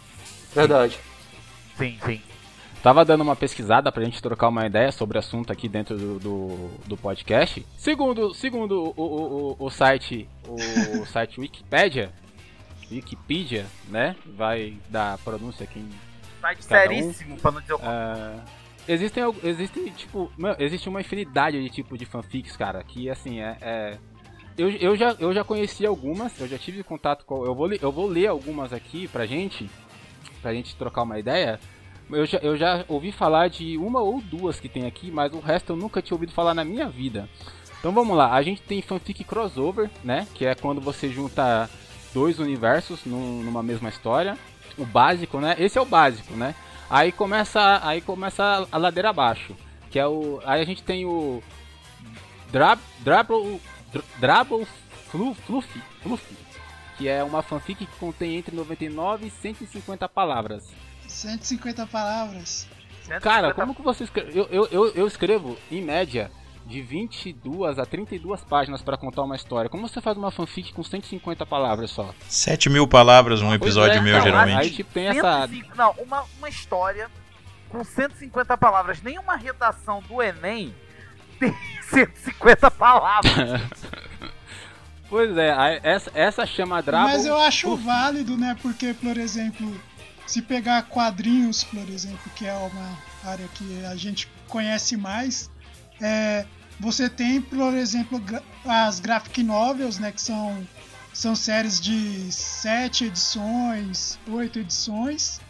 Verdade. 0.54 0.98
Sim, 1.76 1.98
sim. 2.04 2.20
Tava 2.82 3.04
dando 3.04 3.22
uma 3.22 3.34
pesquisada 3.34 3.90
pra 3.90 4.04
gente 4.04 4.20
trocar 4.20 4.48
uma 4.48 4.66
ideia 4.66 4.92
sobre 4.92 5.16
o 5.16 5.20
assunto 5.20 5.50
aqui 5.50 5.68
dentro 5.68 5.96
do, 5.96 6.18
do, 6.18 6.70
do 6.86 6.96
podcast. 6.98 7.64
Segundo, 7.78 8.34
segundo 8.34 8.92
o, 8.94 9.00
o, 9.00 9.56
o, 9.58 9.66
o 9.66 9.70
site, 9.70 10.28
o 10.46 11.06
site 11.06 11.40
Wikipedia, 11.40 12.12
Wikipedia, 12.90 13.66
né? 13.88 14.14
Vai 14.36 14.76
dar 14.90 15.16
pronúncia 15.18 15.64
aqui 15.64 15.78
em. 15.78 15.88
Site 16.40 16.64
seríssimo, 16.64 17.34
um. 17.36 17.38
pra 17.38 17.50
não 17.52 17.60
dizer 17.62 17.72
o 17.72 17.76
uh, 17.78 18.42
existem, 18.86 19.24
existem, 19.42 19.90
tipo, 19.92 20.30
existe 20.58 20.86
uma 20.86 21.00
infinidade 21.00 21.62
de 21.62 21.70
tipo 21.70 21.96
de 21.96 22.04
fanfics, 22.04 22.54
cara, 22.54 22.84
que 22.84 23.08
assim, 23.08 23.40
é, 23.40 23.56
é 23.62 23.98
eu, 24.56 24.70
eu, 24.70 24.96
já, 24.96 25.16
eu 25.18 25.32
já 25.32 25.42
conheci 25.42 25.84
algumas, 25.84 26.38
eu 26.40 26.46
já 26.46 26.56
tive 26.56 26.82
contato 26.84 27.24
com. 27.24 27.44
Eu 27.44 27.54
vou, 27.54 27.72
eu 27.72 27.90
vou 27.90 28.06
ler 28.06 28.28
algumas 28.28 28.72
aqui 28.72 29.08
pra 29.08 29.26
gente, 29.26 29.68
pra 30.44 30.52
gente 30.52 30.76
trocar 30.76 31.02
uma 31.02 31.18
ideia. 31.18 31.58
Eu 32.10 32.26
já, 32.26 32.38
eu 32.38 32.54
já 32.54 32.84
ouvi 32.86 33.10
falar 33.10 33.48
de 33.48 33.78
uma 33.78 34.02
ou 34.02 34.20
duas 34.20 34.60
que 34.60 34.68
tem 34.68 34.86
aqui, 34.86 35.10
mas 35.10 35.32
o 35.32 35.40
resto 35.40 35.72
eu 35.72 35.76
nunca 35.76 36.02
tinha 36.02 36.14
ouvido 36.14 36.32
falar 36.32 36.52
na 36.52 36.62
minha 36.62 36.86
vida. 36.86 37.26
Então 37.78 37.92
vamos 37.92 38.14
lá, 38.14 38.34
a 38.34 38.42
gente 38.42 38.60
tem 38.60 38.82
fanfic 38.82 39.24
crossover, 39.24 39.90
né? 40.04 40.26
Que 40.34 40.44
é 40.44 40.54
quando 40.54 40.82
você 40.82 41.08
junta 41.08 41.68
dois 42.12 42.38
universos 42.38 43.06
num, 43.06 43.42
numa 43.42 43.62
mesma 43.62 43.88
história. 43.88 44.36
O 44.76 44.84
básico, 44.84 45.40
né? 45.40 45.56
Esse 45.58 45.78
é 45.78 45.80
o 45.80 45.86
básico, 45.86 46.34
né? 46.34 46.54
Aí 46.90 47.10
começa, 47.10 47.80
aí 47.82 48.02
começa 48.02 48.68
a 48.70 48.76
ladeira 48.76 49.08
abaixo, 49.08 49.56
que 49.90 49.98
é 49.98 50.06
o, 50.06 50.40
aí 50.44 50.60
a 50.60 50.64
gente 50.66 50.82
tem 50.82 51.06
o 51.06 51.42
Drab, 52.52 52.78
Drabble, 53.00 53.60
Drabble 54.18 54.66
Fluffy, 55.08 55.42
Fluffy, 55.46 56.36
que 56.96 57.08
é 57.08 57.22
uma 57.22 57.42
fanfic 57.42 57.86
que 57.86 57.96
contém 57.98 58.36
entre 58.36 58.54
99 58.54 59.26
e 59.26 59.30
150 59.30 60.08
palavras. 60.08 60.72
150 61.06 61.86
palavras. 61.86 62.68
Cara, 63.20 63.52
como 63.52 63.74
que 63.74 63.82
você 63.82 64.04
escreve? 64.04 64.38
Eu, 64.38 64.46
eu, 64.50 64.68
eu, 64.70 64.94
eu 64.94 65.06
escrevo, 65.06 65.58
em 65.70 65.82
média, 65.82 66.30
de 66.66 66.80
22 66.80 67.78
a 67.78 67.84
32 67.84 68.40
páginas 68.42 68.82
para 68.82 68.96
contar 68.96 69.22
uma 69.22 69.36
história. 69.36 69.68
Como 69.68 69.86
você 69.86 70.00
faz 70.00 70.16
uma 70.16 70.30
fanfic 70.30 70.72
com 70.72 70.82
150 70.82 71.44
palavras 71.44 71.90
só? 71.90 72.14
7 72.28 72.70
mil 72.70 72.88
palavras 72.88 73.42
um 73.42 73.52
episódio 73.52 73.98
é, 73.98 74.00
meu, 74.00 74.16
não, 74.16 74.22
geralmente. 74.22 74.58
Aí 74.58 74.70
tipo, 74.70 74.92
tem 74.92 75.12
105, 75.12 75.26
essa. 75.26 75.74
Não, 75.76 75.90
uma, 76.02 76.24
uma 76.38 76.48
história 76.48 77.10
com 77.68 77.84
150 77.84 78.56
palavras. 78.56 79.02
Nenhuma 79.02 79.36
redação 79.36 80.02
do 80.02 80.22
Enem 80.22 80.74
tem 81.38 81.54
150 81.90 82.70
palavras. 82.70 83.60
pois 85.14 85.36
é, 85.38 85.80
essa, 85.84 86.10
essa 86.12 86.46
chama 86.46 86.82
Drabo. 86.82 87.04
Mas 87.04 87.24
eu 87.24 87.36
acho 87.36 87.72
Uf. 87.72 87.84
válido, 87.84 88.36
né? 88.36 88.56
Porque, 88.60 88.92
por 88.94 89.16
exemplo 89.16 89.72
se 90.26 90.40
pegar 90.40 90.82
quadrinhos, 90.84 91.64
por 91.64 91.88
exemplo, 91.88 92.30
que 92.34 92.46
é 92.46 92.54
uma 92.54 92.98
área 93.24 93.46
que 93.54 93.84
a 93.84 93.94
gente 93.94 94.28
conhece 94.48 94.96
mais, 94.96 95.50
é, 96.00 96.46
você 96.80 97.08
tem, 97.08 97.40
por 97.40 97.74
exemplo, 97.74 98.20
as 98.64 99.00
graphic 99.00 99.42
novels, 99.42 99.98
né, 99.98 100.10
que 100.10 100.20
são, 100.20 100.66
são 101.12 101.36
séries 101.36 101.80
de 101.80 102.32
sete 102.32 103.04
edições, 103.04 104.18
oito 104.28 104.58
edições, 104.58 105.40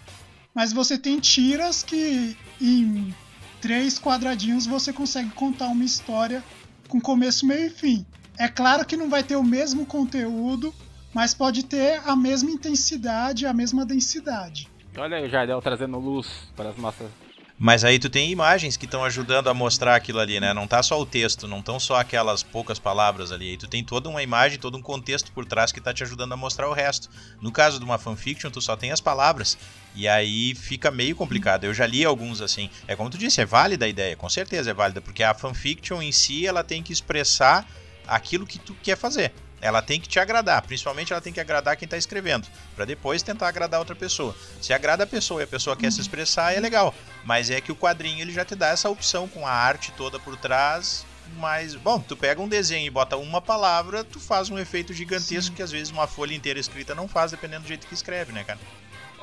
mas 0.54 0.72
você 0.72 0.98
tem 0.98 1.18
tiras 1.20 1.82
que 1.82 2.36
em 2.60 3.14
três 3.60 3.98
quadradinhos 3.98 4.66
você 4.66 4.92
consegue 4.92 5.30
contar 5.30 5.68
uma 5.68 5.84
história 5.84 6.42
com 6.88 7.00
começo, 7.00 7.46
meio 7.46 7.66
e 7.66 7.70
fim. 7.70 8.06
É 8.38 8.48
claro 8.48 8.84
que 8.84 8.96
não 8.96 9.08
vai 9.08 9.22
ter 9.22 9.36
o 9.36 9.44
mesmo 9.44 9.86
conteúdo, 9.86 10.74
mas 11.12 11.32
pode 11.32 11.64
ter 11.64 12.00
a 12.04 12.16
mesma 12.16 12.50
intensidade, 12.50 13.46
a 13.46 13.52
mesma 13.52 13.84
densidade. 13.84 14.68
Olha 14.96 15.16
aí 15.16 15.26
o 15.26 15.30
Jardel 15.30 15.60
trazendo 15.60 15.98
luz 15.98 16.28
para 16.56 16.70
as 16.70 16.76
nossas. 16.76 17.08
Mas 17.56 17.84
aí 17.84 18.00
tu 18.00 18.10
tem 18.10 18.32
imagens 18.32 18.76
que 18.76 18.84
estão 18.84 19.04
ajudando 19.04 19.48
a 19.48 19.54
mostrar 19.54 19.94
aquilo 19.94 20.18
ali, 20.18 20.40
né? 20.40 20.52
Não 20.52 20.66
tá 20.66 20.82
só 20.82 21.00
o 21.00 21.06
texto, 21.06 21.46
não 21.46 21.60
estão 21.60 21.78
só 21.78 22.00
aquelas 22.00 22.42
poucas 22.42 22.80
palavras 22.80 23.30
ali. 23.30 23.50
Aí 23.50 23.56
tu 23.56 23.68
tem 23.68 23.84
toda 23.84 24.08
uma 24.08 24.24
imagem, 24.24 24.58
todo 24.58 24.76
um 24.76 24.82
contexto 24.82 25.30
por 25.30 25.46
trás 25.46 25.70
que 25.70 25.80
tá 25.80 25.94
te 25.94 26.02
ajudando 26.02 26.32
a 26.32 26.36
mostrar 26.36 26.68
o 26.68 26.72
resto. 26.72 27.08
No 27.40 27.52
caso 27.52 27.78
de 27.78 27.84
uma 27.84 27.96
fanfiction, 27.96 28.50
tu 28.50 28.60
só 28.60 28.76
tem 28.76 28.90
as 28.90 29.00
palavras. 29.00 29.56
E 29.94 30.08
aí 30.08 30.56
fica 30.56 30.90
meio 30.90 31.14
complicado. 31.14 31.62
Eu 31.62 31.72
já 31.72 31.86
li 31.86 32.04
alguns 32.04 32.40
assim. 32.40 32.68
É 32.88 32.96
como 32.96 33.08
tu 33.08 33.16
disse, 33.16 33.40
é 33.40 33.46
válida 33.46 33.84
a 33.84 33.88
ideia, 33.88 34.16
com 34.16 34.28
certeza 34.28 34.72
é 34.72 34.74
válida, 34.74 35.00
porque 35.00 35.22
a 35.22 35.32
fanfiction 35.32 36.02
em 36.02 36.10
si 36.10 36.44
ela 36.44 36.64
tem 36.64 36.82
que 36.82 36.92
expressar 36.92 37.64
aquilo 38.06 38.46
que 38.46 38.58
tu 38.58 38.74
quer 38.82 38.96
fazer. 38.96 39.32
Ela 39.60 39.80
tem 39.80 39.98
que 39.98 40.06
te 40.06 40.20
agradar, 40.20 40.60
principalmente 40.60 41.12
ela 41.12 41.22
tem 41.22 41.32
que 41.32 41.40
agradar 41.40 41.74
quem 41.76 41.86
está 41.86 41.96
escrevendo, 41.96 42.46
para 42.76 42.84
depois 42.84 43.22
tentar 43.22 43.48
agradar 43.48 43.80
outra 43.80 43.96
pessoa. 43.96 44.36
Se 44.60 44.74
agrada 44.74 45.04
a 45.04 45.06
pessoa 45.06 45.40
e 45.40 45.44
a 45.44 45.46
pessoa 45.46 45.74
quer 45.74 45.90
se 45.90 46.02
expressar, 46.02 46.52
é 46.52 46.60
legal. 46.60 46.94
Mas 47.24 47.48
é 47.48 47.62
que 47.62 47.72
o 47.72 47.76
quadrinho 47.76 48.20
ele 48.20 48.32
já 48.32 48.44
te 48.44 48.54
dá 48.54 48.68
essa 48.68 48.90
opção 48.90 49.26
com 49.26 49.46
a 49.46 49.50
arte 49.50 49.90
toda 49.92 50.18
por 50.18 50.36
trás. 50.36 51.06
Mas, 51.38 51.74
bom, 51.74 51.98
tu 51.98 52.14
pega 52.14 52.42
um 52.42 52.48
desenho 52.48 52.86
e 52.86 52.90
bota 52.90 53.16
uma 53.16 53.40
palavra, 53.40 54.04
tu 54.04 54.20
faz 54.20 54.50
um 54.50 54.58
efeito 54.58 54.92
gigantesco 54.92 55.50
Sim. 55.50 55.54
que 55.54 55.62
às 55.62 55.70
vezes 55.70 55.90
uma 55.90 56.06
folha 56.06 56.34
inteira 56.34 56.60
escrita 56.60 56.94
não 56.94 57.08
faz, 57.08 57.30
dependendo 57.30 57.62
do 57.62 57.68
jeito 57.68 57.86
que 57.86 57.94
escreve, 57.94 58.32
né, 58.32 58.44
cara? 58.44 58.60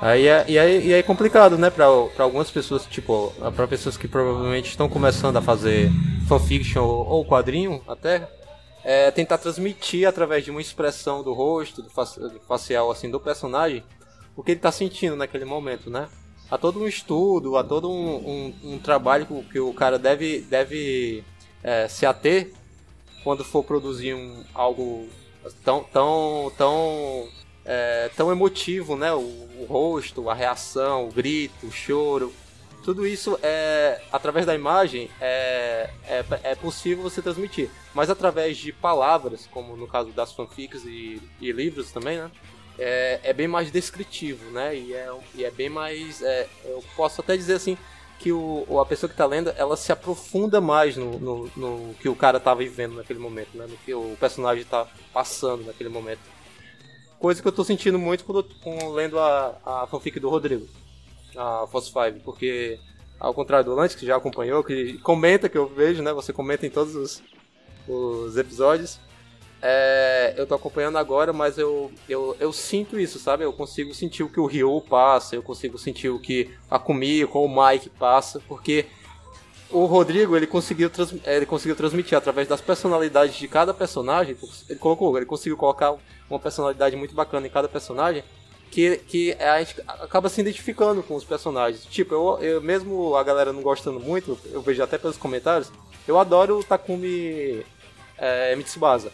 Aí 0.02 0.28
é, 0.28 0.44
e, 0.48 0.58
aí, 0.58 0.88
e 0.88 0.94
aí 0.94 1.00
é 1.00 1.04
complicado, 1.04 1.60
né, 1.60 1.70
pra, 1.70 1.86
pra 2.16 2.24
algumas 2.24 2.50
pessoas, 2.50 2.88
tipo, 2.88 3.32
pra 3.56 3.68
pessoas 3.68 3.96
que 3.96 4.08
provavelmente 4.08 4.72
estão 4.72 4.90
começando 4.90 5.38
a 5.38 5.42
fazer 5.44 5.92
fanfiction 6.28 6.82
ou, 6.82 7.06
ou 7.06 7.26
quadrinho 7.26 7.84
até, 7.88 8.28
é 8.84 9.12
tentar 9.12 9.38
transmitir 9.38 10.08
através 10.08 10.44
de 10.44 10.52
uma 10.52 10.62
expressão 10.62 11.24
do 11.24 11.34
rosto, 11.34 11.82
do, 11.82 11.90
facial, 12.48 12.90
assim, 12.92 13.10
do 13.10 13.20
personagem, 13.20 13.84
o 14.36 14.44
que 14.44 14.52
ele 14.52 14.60
tá 14.60 14.72
sentindo 14.72 15.16
naquele 15.16 15.46
momento, 15.46 15.90
né? 15.90 16.10
Há 16.50 16.58
todo 16.58 16.82
um 16.82 16.88
estudo, 16.88 17.58
há 17.58 17.64
todo 17.64 17.90
um, 17.90 18.16
um, 18.16 18.74
um 18.74 18.80
trabalho 18.80 19.26
que 19.50 19.60
o 19.60 19.74
cara 19.74 19.98
deve, 19.98 20.42
deve 20.42 21.24
é, 21.64 21.88
se 21.88 22.06
ater 22.06 22.52
quando 23.24 23.44
for 23.44 23.64
produzir 23.64 24.14
um, 24.14 24.44
algo 24.54 25.08
tão, 25.64 25.84
tão, 25.84 26.52
tão, 26.58 27.28
é, 27.64 28.10
tão 28.16 28.32
emotivo, 28.32 28.96
né? 28.96 29.14
O, 29.14 29.20
o, 29.20 29.66
rosto, 29.70 30.30
a 30.30 30.34
reação, 30.34 31.08
o 31.08 31.12
grito, 31.12 31.68
o 31.68 31.72
choro. 31.72 32.34
Tudo 32.84 33.06
isso 33.06 33.38
é 33.44 34.02
através 34.12 34.46
da 34.46 34.56
imagem 34.56 35.10
é, 35.20 35.90
é, 36.08 36.26
é 36.44 36.56
possível 36.56 37.04
você 37.04 37.22
transmitir, 37.22 37.70
mas 37.94 38.10
através 38.10 38.58
de 38.58 38.72
palavras, 38.72 39.48
como 39.52 39.78
no 39.78 39.88
caso 39.88 40.12
das 40.12 40.34
fanfics 40.34 40.84
e, 40.86 41.22
e 41.40 41.52
livros 41.52 41.92
também, 41.92 42.18
né? 42.18 42.32
É, 42.80 43.20
é, 43.24 43.34
bem 43.34 43.48
mais 43.48 43.70
descritivo, 43.72 44.50
né? 44.50 44.76
E 44.76 44.94
é, 44.94 45.10
e 45.36 45.46
é 45.46 45.52
bem 45.52 45.70
mais. 45.70 46.22
É, 46.22 46.48
eu 46.66 46.84
posso 46.96 47.22
até 47.22 47.38
dizer 47.38 47.54
assim 47.54 47.78
que 48.18 48.32
o, 48.32 48.80
a 48.80 48.86
pessoa 48.86 49.08
que 49.08 49.14
está 49.14 49.26
lendo, 49.26 49.52
ela 49.58 49.76
se 49.76 49.92
aprofunda 49.92 50.62
mais 50.62 50.96
no, 50.96 51.20
no, 51.20 51.52
no 51.56 51.94
que 51.96 52.08
o 52.08 52.16
cara 52.16 52.40
tá 52.40 52.54
vivendo 52.54 52.96
naquele 52.96 53.20
momento, 53.20 53.56
né? 53.56 53.66
No 53.68 53.78
que 53.78 53.94
o 53.94 54.16
personagem 54.20 54.64
está 54.64 54.88
passando 55.14 55.66
naquele 55.66 55.90
momento. 55.90 56.22
Coisa 57.20 57.42
que 57.42 57.48
eu 57.48 57.52
estou 57.52 57.66
sentindo 57.66 58.00
muito 58.00 58.24
quando 58.24 58.48
eu 58.66 58.94
lendo 58.94 59.20
a, 59.20 59.58
a 59.66 59.88
fanfic 59.88 60.20
do 60.20 60.30
Rodrigo, 60.30 60.68
a 61.36 61.66
Foss 61.68 61.88
5, 61.88 62.20
porque 62.24 62.80
ao 63.20 63.34
contrário 63.34 63.66
do 63.66 63.76
Lance, 63.76 63.96
que 63.96 64.06
já 64.06 64.16
acompanhou, 64.16 64.64
que 64.64 64.98
comenta 65.00 65.48
que 65.48 65.58
eu 65.58 65.68
vejo, 65.68 66.02
né? 66.02 66.12
Você 66.14 66.34
comenta 66.34 66.66
em 66.66 66.70
todos 66.70 66.96
os, 66.96 67.24
os 67.88 68.38
episódios. 68.38 69.00
É, 69.62 70.34
eu 70.38 70.48
tô 70.48 70.56
acompanhando 70.56 70.98
agora, 70.98 71.32
mas 71.32 71.60
eu, 71.60 71.92
eu, 72.10 72.36
eu 72.40 72.52
sinto 72.52 73.00
isso, 73.00 73.20
sabe? 73.20 73.44
Eu 73.44 73.54
consigo 73.54 73.94
sentir 73.94 74.24
o 74.24 74.30
que 74.30 74.40
o 74.40 74.48
Ryu 74.48 74.82
passa, 74.90 75.36
eu 75.36 75.44
consigo 75.44 75.78
sentir 75.78 76.10
o 76.10 76.20
que 76.20 76.50
a 76.70 76.80
Kumi 76.80 77.28
com 77.28 77.46
o 77.46 77.68
Mike 77.68 77.90
passa, 77.92 78.42
porque 78.48 78.88
o 79.70 79.86
Rodrigo 79.86 80.36
ele 80.36 80.48
conseguiu, 80.48 80.90
trans, 80.90 81.14
ele 81.24 81.46
conseguiu 81.46 81.76
transmitir 81.76 82.18
através 82.18 82.48
das 82.48 82.60
personalidades 82.60 83.36
de 83.36 83.48
cada 83.48 83.72
personagem. 83.72 84.36
Ele 84.68 84.80
colocou, 84.80 85.16
ele 85.16 85.28
conseguiu 85.28 85.56
colocar 85.56 85.96
uma 86.28 86.40
personalidade 86.40 86.96
muito 86.96 87.14
bacana 87.14 87.46
em 87.46 87.50
cada 87.50 87.70
personagem. 87.70 88.24
Que, 88.72 88.98
que 88.98 89.34
a 89.34 89.60
gente 89.60 89.82
acaba 89.86 90.30
se 90.30 90.40
identificando 90.40 91.04
com 91.04 91.16
os 91.16 91.26
personagens. 91.26 91.86
Tipo, 91.86 92.14
eu, 92.14 92.40
eu 92.42 92.62
mesmo 92.62 93.18
a 93.18 93.24
galera 93.24 93.52
não 93.52 93.62
gostando 93.62 94.00
muito, 94.00 94.40
eu 94.46 94.62
vejo 94.62 94.82
até 94.82 94.98
pelos 94.98 95.18
comentários, 95.18 95.70
eu 96.08 96.18
adoro 96.18 96.60
o 96.60 96.64
Takumi 96.64 97.66
é, 98.18 98.56
Mitsubasa. 98.56 99.12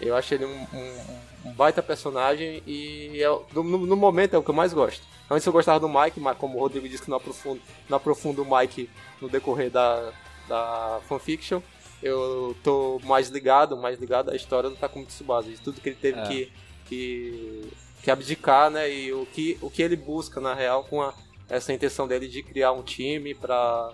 Eu 0.00 0.16
acho 0.16 0.32
ele 0.32 0.46
um, 0.46 0.66
um, 0.72 1.48
um 1.50 1.52
baita 1.52 1.82
personagem 1.82 2.62
e 2.66 3.22
é, 3.22 3.28
no, 3.52 3.62
no, 3.62 3.96
momento 3.96 4.34
é 4.34 4.38
o 4.38 4.42
que 4.42 4.50
eu 4.50 4.54
mais 4.54 4.72
gosto. 4.72 5.02
Antes 5.30 5.46
eu 5.46 5.52
gostava 5.52 5.78
do 5.78 5.88
Mike, 5.88 6.18
mas 6.18 6.38
como 6.38 6.56
o 6.56 6.60
Rodrigo 6.60 6.88
disse 6.88 7.02
que 7.02 7.10
não 7.10 7.18
aprofundo, 7.18 7.60
não 7.88 7.96
aprofundo 7.96 8.42
o 8.42 8.58
Mike 8.58 8.88
no 9.20 9.28
decorrer 9.28 9.70
da, 9.70 10.10
da 10.48 11.00
fanfiction, 11.06 11.60
eu 12.02 12.56
tô 12.64 13.00
mais 13.04 13.28
ligado, 13.28 13.76
mais 13.76 13.98
ligado 13.98 14.30
à 14.30 14.36
história 14.36 14.70
do 14.70 14.76
Takumi 14.76 15.06
Tsubasa, 15.06 15.50
de 15.50 15.60
tudo 15.60 15.80
que 15.80 15.90
ele 15.90 15.98
teve 16.00 16.18
é. 16.18 16.26
que, 16.26 16.52
que, 16.86 17.72
que 18.02 18.10
abdicar, 18.10 18.70
né? 18.70 18.90
E 18.90 19.12
o 19.12 19.26
que, 19.26 19.58
o 19.60 19.70
que 19.70 19.82
ele 19.82 19.96
busca, 19.96 20.40
na 20.40 20.54
real, 20.54 20.84
com 20.84 21.02
a, 21.02 21.12
essa 21.48 21.72
intenção 21.72 22.06
dele 22.06 22.28
de 22.28 22.42
criar 22.42 22.72
um 22.72 22.82
time 22.82 23.34
para 23.34 23.92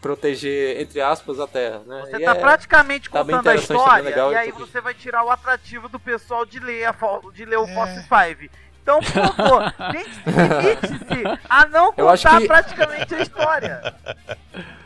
proteger, 0.00 0.80
entre 0.80 1.00
aspas, 1.00 1.40
a 1.40 1.46
Terra. 1.46 1.82
Né? 1.86 2.02
Você 2.02 2.16
está 2.16 2.32
é, 2.32 2.34
praticamente 2.34 3.10
tá 3.10 3.24
contando 3.24 3.48
a 3.48 3.54
história 3.56 4.04
legal, 4.04 4.32
e 4.32 4.36
aí 4.36 4.52
você 4.52 4.80
vai 4.80 4.94
tirar 4.94 5.24
o 5.24 5.30
atrativo 5.30 5.88
do 5.88 5.98
pessoal 5.98 6.46
de 6.46 6.58
ler, 6.60 6.84
a, 6.84 6.94
de 7.32 7.44
ler 7.44 7.58
o 7.58 7.64
é. 7.64 7.74
Force 7.74 8.02
5. 8.02 8.54
Então, 8.82 9.00
por 9.00 9.12
favor, 9.12 9.74
limite-se 9.92 11.40
a 11.48 11.66
não 11.66 11.92
contar 11.92 12.40
que... 12.40 12.46
praticamente 12.46 13.14
a 13.14 13.20
história. 13.20 13.94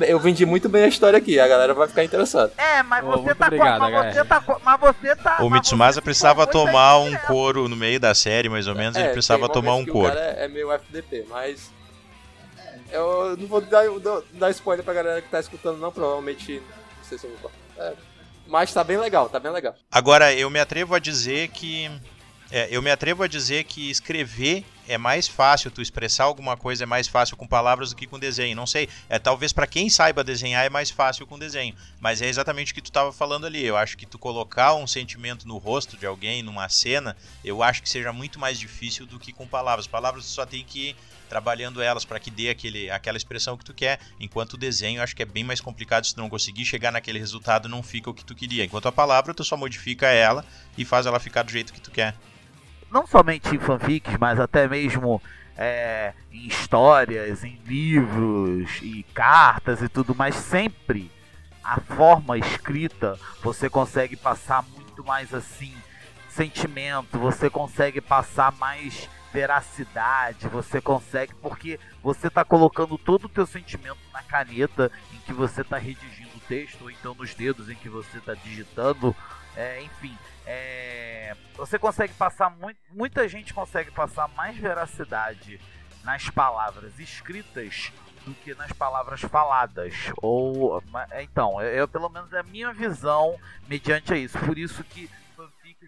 Eu 0.00 0.18
vendi 0.18 0.46
muito 0.46 0.68
bem 0.68 0.84
a 0.84 0.88
história 0.88 1.18
aqui, 1.18 1.38
a 1.38 1.46
galera 1.46 1.74
vai 1.74 1.86
ficar 1.86 2.04
interessada. 2.04 2.52
É, 2.56 2.82
mas 2.82 3.04
você, 3.04 3.30
oh, 3.30 3.34
tá, 3.34 3.46
obrigado, 3.46 3.80
mas, 3.80 4.14
você 4.14 4.24
tá, 4.24 4.44
mas 4.62 4.80
você 4.80 5.16
tá. 5.16 5.36
O 5.42 5.50
Mitsumasa 5.50 6.00
precisava 6.00 6.46
tomar 6.46 6.98
um 6.98 7.14
couro 7.18 7.68
no 7.68 7.76
meio 7.76 8.00
da 8.00 8.14
série, 8.14 8.48
mais 8.48 8.66
ou 8.66 8.74
menos, 8.74 8.96
é, 8.96 9.00
ele 9.00 9.08
precisava 9.10 9.48
tomar 9.48 9.74
um 9.74 9.84
couro. 9.84 10.16
É, 10.16 10.44
é 10.44 10.48
meio 10.48 10.72
FDP, 10.72 11.26
mas 11.28 11.70
eu 12.94 13.36
não 13.36 13.46
vou 13.46 13.60
dar, 13.60 13.84
dar 14.32 14.50
spoiler 14.50 14.84
pra 14.84 14.94
galera 14.94 15.20
que 15.20 15.28
tá 15.28 15.40
escutando, 15.40 15.78
não. 15.78 15.90
Provavelmente. 15.90 16.62
Não 16.98 17.04
sei 17.04 17.18
se 17.18 17.26
eu 17.26 17.36
vou. 17.42 17.50
É, 17.76 17.92
mas 18.46 18.72
tá 18.72 18.84
bem 18.84 18.96
legal, 18.96 19.28
tá 19.28 19.40
bem 19.40 19.50
legal. 19.50 19.74
Agora, 19.90 20.32
eu 20.32 20.48
me 20.48 20.60
atrevo 20.60 20.94
a 20.94 20.98
dizer 20.98 21.48
que. 21.48 21.90
É, 22.50 22.68
eu 22.70 22.82
me 22.82 22.90
atrevo 22.90 23.22
a 23.22 23.26
dizer 23.26 23.64
que 23.64 23.90
escrever 23.90 24.64
é 24.86 24.98
mais 24.98 25.26
fácil, 25.26 25.70
tu 25.70 25.80
expressar 25.80 26.24
alguma 26.24 26.56
coisa 26.56 26.84
é 26.84 26.86
mais 26.86 27.08
fácil 27.08 27.36
com 27.36 27.46
palavras 27.46 27.90
do 27.90 27.96
que 27.96 28.06
com 28.06 28.18
desenho. 28.18 28.54
Não 28.54 28.66
sei, 28.66 28.88
é 29.08 29.18
talvez 29.18 29.52
para 29.52 29.66
quem 29.66 29.88
saiba 29.88 30.22
desenhar 30.22 30.64
é 30.64 30.68
mais 30.68 30.90
fácil 30.90 31.26
com 31.26 31.38
desenho, 31.38 31.74
mas 32.00 32.20
é 32.20 32.28
exatamente 32.28 32.72
o 32.72 32.74
que 32.74 32.82
tu 32.82 32.90
estava 32.90 33.12
falando 33.12 33.46
ali. 33.46 33.64
Eu 33.64 33.76
acho 33.76 33.96
que 33.96 34.06
tu 34.06 34.18
colocar 34.18 34.74
um 34.74 34.86
sentimento 34.86 35.48
no 35.48 35.56
rosto 35.56 35.96
de 35.96 36.06
alguém 36.06 36.42
numa 36.42 36.68
cena, 36.68 37.16
eu 37.42 37.62
acho 37.62 37.82
que 37.82 37.88
seja 37.88 38.12
muito 38.12 38.38
mais 38.38 38.58
difícil 38.58 39.06
do 39.06 39.18
que 39.18 39.32
com 39.32 39.46
palavras. 39.46 39.86
Palavras 39.86 40.24
tu 40.24 40.30
só 40.30 40.44
tem 40.44 40.64
que 40.64 40.94
trabalhando 41.34 41.82
elas 41.82 42.04
para 42.04 42.20
que 42.20 42.30
dê 42.30 42.48
aquele, 42.48 42.88
aquela 42.88 43.16
expressão 43.16 43.56
que 43.56 43.64
tu 43.64 43.74
quer, 43.74 43.98
enquanto 44.20 44.52
o 44.52 44.56
desenho 44.56 45.02
acho 45.02 45.16
que 45.16 45.22
é 45.24 45.26
bem 45.26 45.42
mais 45.42 45.60
complicado 45.60 46.06
se 46.06 46.14
tu 46.14 46.20
não 46.20 46.30
conseguir 46.30 46.64
chegar 46.64 46.92
naquele 46.92 47.18
resultado, 47.18 47.68
não 47.68 47.82
fica 47.82 48.08
o 48.08 48.14
que 48.14 48.24
tu 48.24 48.36
queria. 48.36 48.64
Enquanto 48.64 48.86
a 48.86 48.92
palavra 48.92 49.34
tu 49.34 49.42
só 49.42 49.56
modifica 49.56 50.06
ela 50.06 50.44
e 50.78 50.84
faz 50.84 51.06
ela 51.06 51.18
ficar 51.18 51.42
do 51.42 51.50
jeito 51.50 51.72
que 51.72 51.80
tu 51.80 51.90
quer 51.90 52.14
não 52.88 53.08
somente 53.08 53.52
em 53.52 53.58
fanfics, 53.58 54.16
mas 54.20 54.38
até 54.38 54.68
mesmo 54.68 55.20
é, 55.58 56.12
em 56.30 56.46
histórias, 56.46 57.42
em 57.42 57.58
livros 57.66 58.70
e 58.80 59.02
cartas 59.12 59.82
e 59.82 59.88
tudo 59.88 60.14
mais, 60.14 60.36
sempre 60.36 61.10
a 61.64 61.80
forma 61.80 62.38
escrita 62.38 63.18
você 63.42 63.68
consegue 63.68 64.14
passar 64.14 64.62
muito 64.62 65.04
mais 65.04 65.34
assim 65.34 65.74
sentimento, 66.28 67.18
você 67.18 67.50
consegue 67.50 68.00
passar 68.00 68.52
mais 68.52 69.08
veracidade, 69.34 70.46
você 70.46 70.80
consegue 70.80 71.34
porque 71.34 71.80
você 72.00 72.28
está 72.28 72.44
colocando 72.44 72.96
todo 72.96 73.24
o 73.24 73.28
teu 73.28 73.44
sentimento 73.44 73.98
na 74.12 74.22
caneta 74.22 74.92
em 75.12 75.18
que 75.18 75.32
você 75.32 75.62
está 75.62 75.76
redigindo 75.76 76.36
o 76.36 76.40
texto 76.40 76.82
ou 76.82 76.90
então 76.90 77.16
nos 77.16 77.34
dedos 77.34 77.68
em 77.68 77.74
que 77.74 77.88
você 77.88 78.18
está 78.18 78.32
digitando, 78.32 79.14
é, 79.56 79.82
enfim, 79.82 80.16
é, 80.46 81.36
você 81.56 81.80
consegue 81.80 82.14
passar 82.14 82.56
muita 82.92 83.28
gente 83.28 83.52
consegue 83.52 83.90
passar 83.90 84.28
mais 84.28 84.56
veracidade 84.56 85.60
nas 86.04 86.30
palavras 86.30 86.96
escritas 87.00 87.92
do 88.24 88.34
que 88.34 88.54
nas 88.54 88.70
palavras 88.70 89.20
faladas. 89.20 89.94
Ou 90.22 90.80
então, 91.20 91.60
eu 91.60 91.88
pelo 91.88 92.08
menos 92.08 92.32
é 92.32 92.38
a 92.38 92.44
minha 92.44 92.72
visão 92.72 93.36
mediante 93.68 94.14
isso. 94.14 94.38
Por 94.38 94.56
isso 94.56 94.84
que 94.84 95.10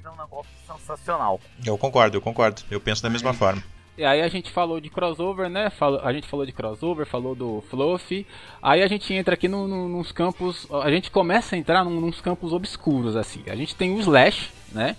é 0.05 0.11
um 0.11 0.17
negócio 0.17 0.51
sensacional. 0.67 1.41
Eu 1.65 1.77
concordo, 1.79 2.17
eu 2.17 2.21
concordo. 2.21 2.63
Eu 2.71 2.81
penso 2.81 3.03
da 3.03 3.11
mesma 3.11 3.33
forma. 3.33 3.63
E 3.99 4.05
aí 4.05 4.21
a 4.21 4.29
gente 4.29 4.51
falou 4.51 4.79
de 4.79 4.91
crossover, 4.91 5.49
né? 5.49 5.73
a 6.03 6.13
gente 6.13 6.29
falou 6.29 6.45
de 6.45 6.53
crossover, 6.53 7.07
falou 7.07 7.35
do 7.35 7.65
Fluff. 7.71 8.27
Aí 8.63 8.83
a 8.83 8.87
gente 8.87 9.15
entra 9.15 9.35
aqui 9.35 9.49
no, 9.49 9.67
no, 9.67 9.89
nos 9.89 10.13
campos. 10.13 10.67
A 10.83 10.91
gente 10.91 11.11
começa 11.11 11.57
a 11.57 11.59
entrar 11.59 11.83
num, 11.83 11.99
nos 12.01 12.21
campos 12.21 12.53
obscuros, 12.53 13.17
assim. 13.17 13.43
A 13.47 13.57
gente 13.57 13.75
tem 13.75 13.95
o 13.95 14.01
Slash, 14.01 14.51
né? 14.73 14.97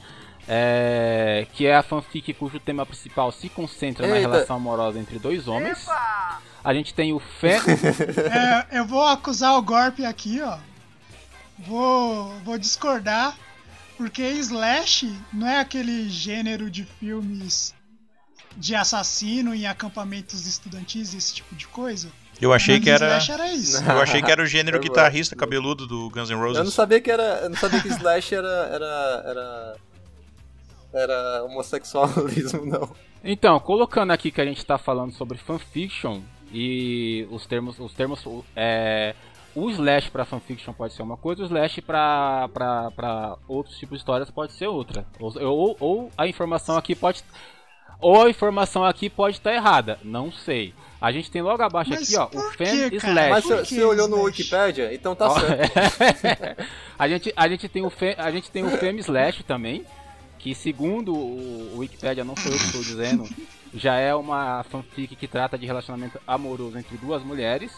É, 0.50 1.46
que 1.54 1.68
é 1.68 1.76
a 1.76 1.84
fanfic 1.84 2.34
cujo 2.34 2.60
tema 2.60 2.86
principal 2.86 3.32
se 3.34 3.50
concentra 3.50 4.08
Eita. 4.08 4.16
na 4.16 4.22
relação 4.22 4.56
amorosa 4.56 4.98
entre 4.98 5.20
dois 5.20 5.48
homens. 5.48 5.84
Epa! 5.84 6.42
A 6.64 6.74
gente 6.74 6.94
tem 6.94 7.14
o 7.14 7.20
Fé. 7.20 7.60
é, 8.72 8.80
eu 8.80 8.86
vou 8.86 9.06
acusar 9.06 9.58
o 9.58 9.62
golpe 9.62 10.04
aqui, 10.06 10.42
ó. 10.42 10.58
Vou, 11.60 12.30
vou 12.44 12.58
discordar. 12.58 13.38
Porque 13.98 14.22
Slash 14.22 15.12
não 15.34 15.48
é 15.48 15.60
aquele 15.60 16.08
gênero 16.08 16.70
de 16.70 16.86
filmes 16.86 17.74
de 18.56 18.76
assassino 18.76 19.54
em 19.54 19.66
acampamentos 19.66 20.46
estudantis, 20.48 21.14
esse 21.14 21.34
tipo 21.36 21.56
de 21.56 21.68
coisa. 21.68 22.10
Eu 22.40 22.54
achei 22.54 22.80
que 22.80 22.90
era. 22.90 23.20
era 23.30 23.52
isso. 23.52 23.84
Eu 23.84 24.00
achei 24.00 24.22
que 24.22 24.32
era 24.32 24.42
o 24.42 24.46
gênero 24.46 24.80
guitarrista 24.82 25.36
cabeludo 25.36 25.88
do 25.88 26.10
Guns 26.12 26.30
N' 26.30 26.36
Roses. 26.36 26.58
Eu 26.58 26.64
não 26.64 26.72
sabia 26.72 27.02
que 27.02 27.10
era. 27.10 27.42
Eu 27.42 27.50
não 27.50 27.58
sabia 27.58 27.82
que 27.82 27.88
Slash 27.88 28.36
era. 28.36 28.48
era, 28.48 29.24
era... 29.26 29.76
Era 30.94 31.44
homossexualismo, 31.44 32.66
não. 32.66 32.96
Então, 33.24 33.60
colocando 33.60 34.12
aqui 34.12 34.32
que 34.32 34.40
a 34.40 34.46
gente 34.46 34.60
está 34.60 34.78
falando 34.78 35.12
sobre 35.12 35.38
fanfiction 35.38 36.22
e 36.52 37.28
os 37.30 37.46
termos, 37.46 37.78
os 37.78 37.94
termos, 37.94 38.24
é, 38.56 39.14
o 39.56 39.70
slash 39.70 40.10
para 40.12 40.26
fanfiction 40.26 40.74
pode 40.74 40.94
ser 40.94 41.02
uma 41.02 41.18
coisa, 41.18 41.42
o 41.42 41.46
slash 41.46 41.82
para 41.82 43.38
outros 43.48 43.78
tipos 43.78 43.98
de 43.98 44.02
histórias 44.02 44.30
pode 44.30 44.54
ser 44.54 44.68
outra. 44.68 45.06
Ou, 45.20 45.34
ou, 45.42 45.78
ou, 45.80 46.12
a 46.18 46.28
informação 46.28 46.78
aqui 46.78 46.96
pode 46.96 47.24
Ou 48.00 48.24
a 48.24 48.30
informação 48.30 48.86
aqui 48.86 49.10
pode 49.10 49.38
estar 49.38 49.54
errada, 49.54 50.00
não 50.04 50.32
sei. 50.32 50.74
A 51.00 51.12
gente 51.12 51.30
tem 51.30 51.42
logo 51.42 51.62
abaixo 51.62 51.92
Mas 51.92 52.04
aqui, 52.04 52.18
ó, 52.18 52.26
o 52.26 52.52
Fan 52.52 52.66
cara? 52.66 52.96
Slash. 52.96 53.30
Mas 53.30 53.44
você 53.44 53.62
que 53.64 53.76
você 53.76 53.84
olhou 53.84 54.08
no? 54.08 54.24
Wikipedia, 54.24 54.94
então 54.94 55.16
tá 55.16 55.28
Ó, 55.28 55.40
certo. 55.40 56.66
a, 56.98 57.08
gente, 57.08 57.34
a 57.36 57.48
gente 57.48 57.70
tem 57.70 57.86
o 57.86 57.90
Fem, 57.90 58.16
a 58.18 58.32
gente 58.32 58.50
tem 58.50 58.66
o 58.66 58.70
Fem 58.78 58.98
Slash 58.98 59.44
também, 59.44 59.86
que 60.40 60.56
segundo 60.56 61.14
o, 61.14 61.76
o 61.76 61.78
Wikipedia, 61.80 62.24
não 62.24 62.36
sou 62.36 62.52
eu 62.52 62.58
que 62.58 62.66
estou 62.66 62.82
dizendo, 62.82 63.28
já 63.74 63.96
é 63.96 64.14
uma 64.16 64.64
fanfic 64.64 65.16
que 65.16 65.28
trata 65.28 65.58
de 65.58 65.66
relacionamento 65.66 66.20
amoroso 66.26 66.78
entre 66.78 66.98
duas 66.98 67.24
mulheres. 67.24 67.72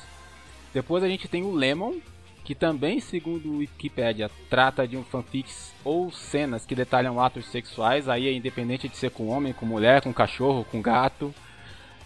Depois 0.73 1.03
a 1.03 1.07
gente 1.07 1.27
tem 1.27 1.43
o 1.43 1.51
Lemon, 1.51 1.95
que 2.43 2.55
também, 2.55 2.99
segundo 2.99 3.49
o 3.51 3.57
Wikipedia, 3.57 4.29
trata 4.49 4.87
de 4.87 4.97
um 4.97 5.03
fanfics 5.03 5.73
ou 5.83 6.11
cenas 6.11 6.65
que 6.65 6.73
detalham 6.75 7.19
atos 7.21 7.45
sexuais, 7.47 8.09
aí 8.09 8.27
é 8.27 8.33
independente 8.33 8.87
de 8.87 8.97
ser 8.97 9.11
com 9.11 9.27
homem, 9.27 9.53
com 9.53 9.65
mulher, 9.65 10.01
com 10.01 10.13
cachorro, 10.13 10.65
com 10.69 10.81
gato. 10.81 11.33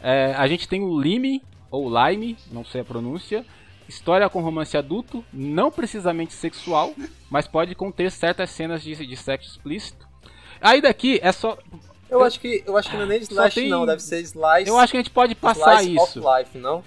É, 0.02 0.34
a 0.38 0.48
gente 0.48 0.68
tem 0.68 0.82
o 0.82 1.00
Lime, 1.00 1.42
ou 1.72 1.90
Lime, 1.90 2.38
não 2.52 2.66
sei 2.66 2.82
a 2.82 2.86
pronúncia, 2.86 3.46
história 3.88 4.30
com 4.30 4.42
romance 4.42 4.76
adulto, 4.78 5.24
não 5.32 5.72
precisamente 5.72 6.34
sexual, 6.34 6.94
mas 7.30 7.48
pode 7.48 7.74
conter 7.76 8.12
certas 8.12 8.50
cenas 8.50 8.82
de, 8.84 8.96
de 8.96 9.16
sexo 9.16 9.50
explícito. 9.52 10.06
Aí 10.60 10.82
daqui 10.82 11.20
é 11.22 11.32
só. 11.32 11.58
Eu 12.10 12.24
acho 12.24 12.40
que, 12.40 12.64
eu 12.66 12.78
acho 12.78 12.90
que 12.90 12.96
não 12.96 13.04
é 13.04 13.08
nem 13.08 13.20
Slash, 13.20 13.56
tem- 13.56 13.70
não. 13.70 13.86
Deve 13.86 14.02
ser 14.02 14.20
Slice, 14.22 14.68
Eu 14.68 14.78
acho 14.78 14.92
que 14.92 14.98
a 14.98 15.00
gente 15.00 15.10
pode 15.10 15.36
passar 15.36 15.82
slice 15.84 15.96
isso. 15.96 16.20
of 16.28 16.38
Life, 16.40 16.58
não? 16.58 16.84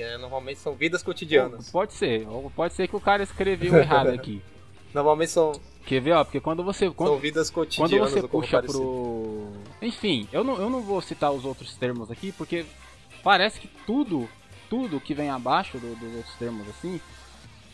Que 0.00 0.04
é, 0.06 0.16
normalmente 0.16 0.58
são 0.60 0.72
vidas 0.74 1.02
cotidianas. 1.02 1.70
Pode 1.70 1.92
ser, 1.92 2.26
pode 2.56 2.72
ser 2.72 2.88
que 2.88 2.96
o 2.96 3.00
cara 3.00 3.22
escreveu 3.22 3.76
errado 3.76 4.08
aqui. 4.08 4.40
Normalmente 4.94 5.30
são, 5.30 5.52
Quer 5.84 6.00
ver, 6.00 6.12
ó? 6.12 6.24
Porque 6.24 6.40
quando 6.40 6.64
você. 6.64 6.90
Quando, 6.90 7.10
são 7.10 7.18
vidas 7.18 7.50
Quando 7.50 7.66
cotidianas. 7.68 8.10
você 8.10 8.20
ou 8.20 8.28
como 8.28 8.42
puxa 8.42 8.56
parecido. 8.56 8.78
pro. 8.82 9.52
Enfim, 9.86 10.26
eu 10.32 10.42
não, 10.42 10.56
eu 10.56 10.70
não 10.70 10.80
vou 10.80 11.02
citar 11.02 11.30
os 11.32 11.44
outros 11.44 11.76
termos 11.76 12.10
aqui, 12.10 12.32
porque 12.32 12.64
parece 13.22 13.60
que 13.60 13.68
tudo, 13.86 14.26
tudo 14.70 14.98
que 15.00 15.12
vem 15.12 15.28
abaixo 15.28 15.78
do- 15.78 15.94
dos 15.96 16.14
outros 16.16 16.34
termos, 16.36 16.66
assim, 16.70 16.98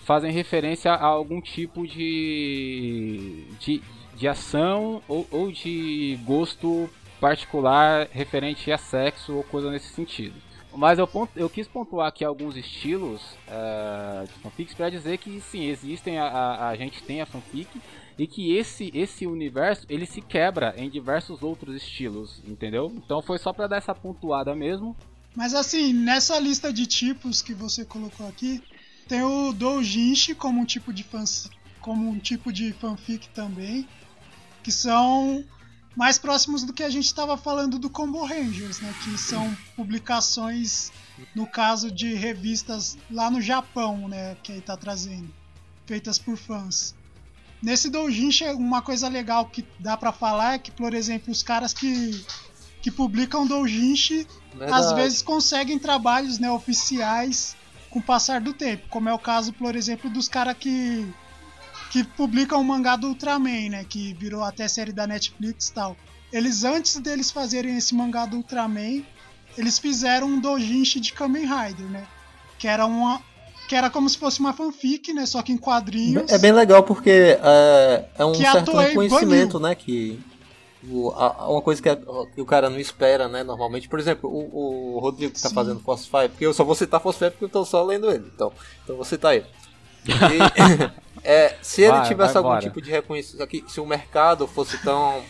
fazem 0.05 0.33
referência 0.33 0.93
a 0.93 1.05
algum 1.07 1.41
tipo 1.41 1.87
de. 1.87 3.45
de, 3.61 3.81
de 4.17 4.27
ação 4.29 5.01
ou, 5.09 5.27
ou 5.31 5.53
de 5.53 6.19
gosto 6.25 6.91
particular 7.21 8.09
referente 8.11 8.71
a 8.73 8.77
sexo 8.79 9.33
ou 9.35 9.43
coisa 9.45 9.71
nesse 9.71 9.89
sentido. 9.95 10.35
Mas 10.77 10.99
eu, 10.99 11.07
pont- 11.07 11.31
eu 11.37 11.49
quis 11.49 11.67
pontuar 11.67 12.09
aqui 12.09 12.25
alguns 12.25 12.57
estilos 12.57 13.23
eh, 13.49 14.25
de 14.27 14.35
fanfics 14.41 14.75
para 14.75 14.91
dizer 14.91 15.19
que 15.19 15.41
sim, 15.41 15.65
existem, 15.65 16.19
a, 16.19 16.27
a, 16.27 16.69
a 16.69 16.77
gente 16.77 17.03
tem 17.03 17.21
a 17.21 17.27
fanfic 17.27 17.81
e 18.19 18.27
que 18.27 18.55
esse, 18.57 18.91
esse 18.95 19.27
universo 19.27 19.87
ele 19.89 20.07
se 20.07 20.21
quebra 20.21 20.75
em 20.77 20.89
diversos 20.91 21.43
outros 21.43 21.75
estilos, 21.77 22.41
entendeu? 22.47 22.93
Então 22.97 23.23
foi 23.23 23.39
só 23.39 23.53
para 23.53 23.67
dar 23.67 23.77
essa 23.77 23.95
pontuada 23.95 24.55
mesmo. 24.55 24.97
Mas 25.35 25.55
assim, 25.55 25.93
nessa 25.93 26.39
lista 26.39 26.73
de 26.73 26.87
tipos 26.87 27.43
que 27.43 27.55
você 27.55 27.85
colocou 27.85 28.27
aqui, 28.27 28.63
tem 29.09 29.23
o 29.23 29.53
doujinshi 29.53 30.35
como 30.35 30.61
um 30.61 30.65
tipo 30.65 30.93
de 30.93 31.03
fans, 31.03 31.51
como 31.81 32.09
um 32.09 32.19
tipo 32.19 32.53
de 32.53 32.73
fanfic 32.73 33.29
também, 33.29 33.87
que 34.65 34.73
são 34.73 35.45
mais 35.97 36.19
próximos 36.19 36.63
do 36.63 36.75
que 36.75 36.83
a 36.83 36.91
gente 36.91 37.07
estava 37.07 37.37
falando 37.37 37.79
do 37.79 37.89
Combo 37.89 38.23
Rangers, 38.23 38.81
né? 38.81 38.95
Que 39.03 39.17
são 39.17 39.57
publicações, 39.75 40.93
no 41.35 41.47
caso 41.47 41.91
de 41.91 42.15
revistas 42.15 42.99
lá 43.11 43.31
no 43.31 43.41
Japão, 43.41 44.07
né? 44.07 44.37
Que 44.43 44.53
aí 44.53 44.61
tá 44.61 44.77
trazendo, 44.77 45.33
feitas 45.87 46.19
por 46.19 46.37
fãs. 46.37 46.95
Nesse 47.63 47.89
doujinshi, 47.89 48.45
uma 48.51 48.83
coisa 48.83 49.09
legal 49.09 49.47
que 49.47 49.67
dá 49.81 49.97
pra 49.97 50.13
falar 50.13 50.55
é 50.55 50.59
que, 50.59 50.71
por 50.71 50.93
exemplo, 50.93 51.33
os 51.33 51.43
caras 51.43 51.73
que 51.73 52.25
que 52.83 52.91
publicam 52.93 53.45
doujinshi 53.45 54.29
às 54.73 54.93
vezes 54.93 55.21
conseguem 55.21 55.77
trabalhos 55.77 56.39
né, 56.39 56.49
oficiais 56.49 57.57
com 57.91 57.99
o 57.99 58.03
passar 58.03 58.41
do 58.41 58.53
tempo, 58.53 58.87
como 58.89 59.09
é 59.09 59.13
o 59.13 59.19
caso, 59.19 59.53
por 59.53 59.75
exemplo, 59.75 60.09
dos 60.09 60.29
caras 60.29 60.57
que 60.57 61.05
que 61.97 62.05
publicam 62.05 62.61
o 62.61 62.65
mangá 62.65 62.95
do 62.95 63.09
Ultraman, 63.09 63.71
né, 63.71 63.85
que 63.89 64.13
virou 64.15 64.43
até 64.45 64.69
série 64.69 64.93
da 64.93 65.07
Netflix 65.07 65.69
e 65.69 65.73
tal. 65.73 65.97
Eles 66.31 66.63
antes 66.63 66.97
deles 66.99 67.31
fazerem 67.31 67.75
esse 67.79 67.95
mangá 67.95 68.27
do 68.27 68.37
Ultraman, 68.37 69.03
eles 69.57 69.79
fizeram 69.79 70.27
um 70.27 70.39
doujinshi 70.39 71.01
de 71.01 71.15
Kamen 71.15 71.47
Rider, 71.47 71.87
né, 71.87 72.07
que 72.59 72.69
era 72.69 72.85
uma 72.85 73.23
que 73.67 73.75
era 73.75 73.89
como 73.91 74.09
se 74.11 74.17
fosse 74.19 74.39
uma 74.41 74.53
fanfic, 74.53 75.13
né, 75.13 75.25
só 75.27 75.43
que 75.43 75.53
em 75.53 75.57
quadrinhos. 75.57 76.31
É 76.31 76.39
bem 76.39 76.53
legal 76.53 76.83
porque 76.85 77.11
é, 77.43 78.05
é 78.19 78.25
um 78.25 78.35
certo 78.35 78.73
Toei 78.73 78.89
reconhecimento, 78.89 79.59
né? 79.59 79.75
Que 79.75 80.21
o, 80.89 81.11
a- 81.11 81.49
uma 81.51 81.61
coisa 81.63 81.83
que, 81.83 81.89
a- 81.89 81.97
que 81.97 82.41
o 82.41 82.47
cara 82.47 82.71
não 82.71 82.79
espera, 82.79 83.27
né? 83.27 83.43
Normalmente, 83.43 83.89
por 83.89 83.99
exemplo, 83.99 84.31
o, 84.31 84.97
o 84.97 84.99
Rodrigo 85.01 85.33
que 85.33 85.41
tá 85.43 85.49
Sim. 85.49 85.55
fazendo 85.57 85.81
Force 85.81 86.09
Five, 86.09 86.29
porque 86.29 86.47
eu 86.47 86.55
só 86.55 86.63
vou 86.63 86.77
citar 86.77 87.01
Force 87.01 87.19
Five 87.19 87.33
porque 87.33 87.47
eu 87.47 87.49
tô 87.49 87.65
só 87.65 87.83
lendo 87.83 88.09
ele, 88.09 88.31
então, 88.33 88.53
então 88.85 88.93
eu 88.93 88.97
vou 88.97 89.05
citar 89.05 89.35
ele. 89.35 89.47
E, 90.07 90.93
é, 91.27 91.59
se 91.63 91.83
ele 91.83 91.93
Vai, 91.93 92.09
tivesse 92.09 92.35
vai 92.35 92.41
algum 92.41 92.49
embora. 92.51 92.63
tipo 92.63 92.81
de 92.81 92.91
reconhecimento, 92.91 93.43
aqui, 93.43 93.65
se 93.69 93.81
o 93.81 93.87
mercado 93.87 94.47
fosse 94.47 94.79
tão, 94.83 95.23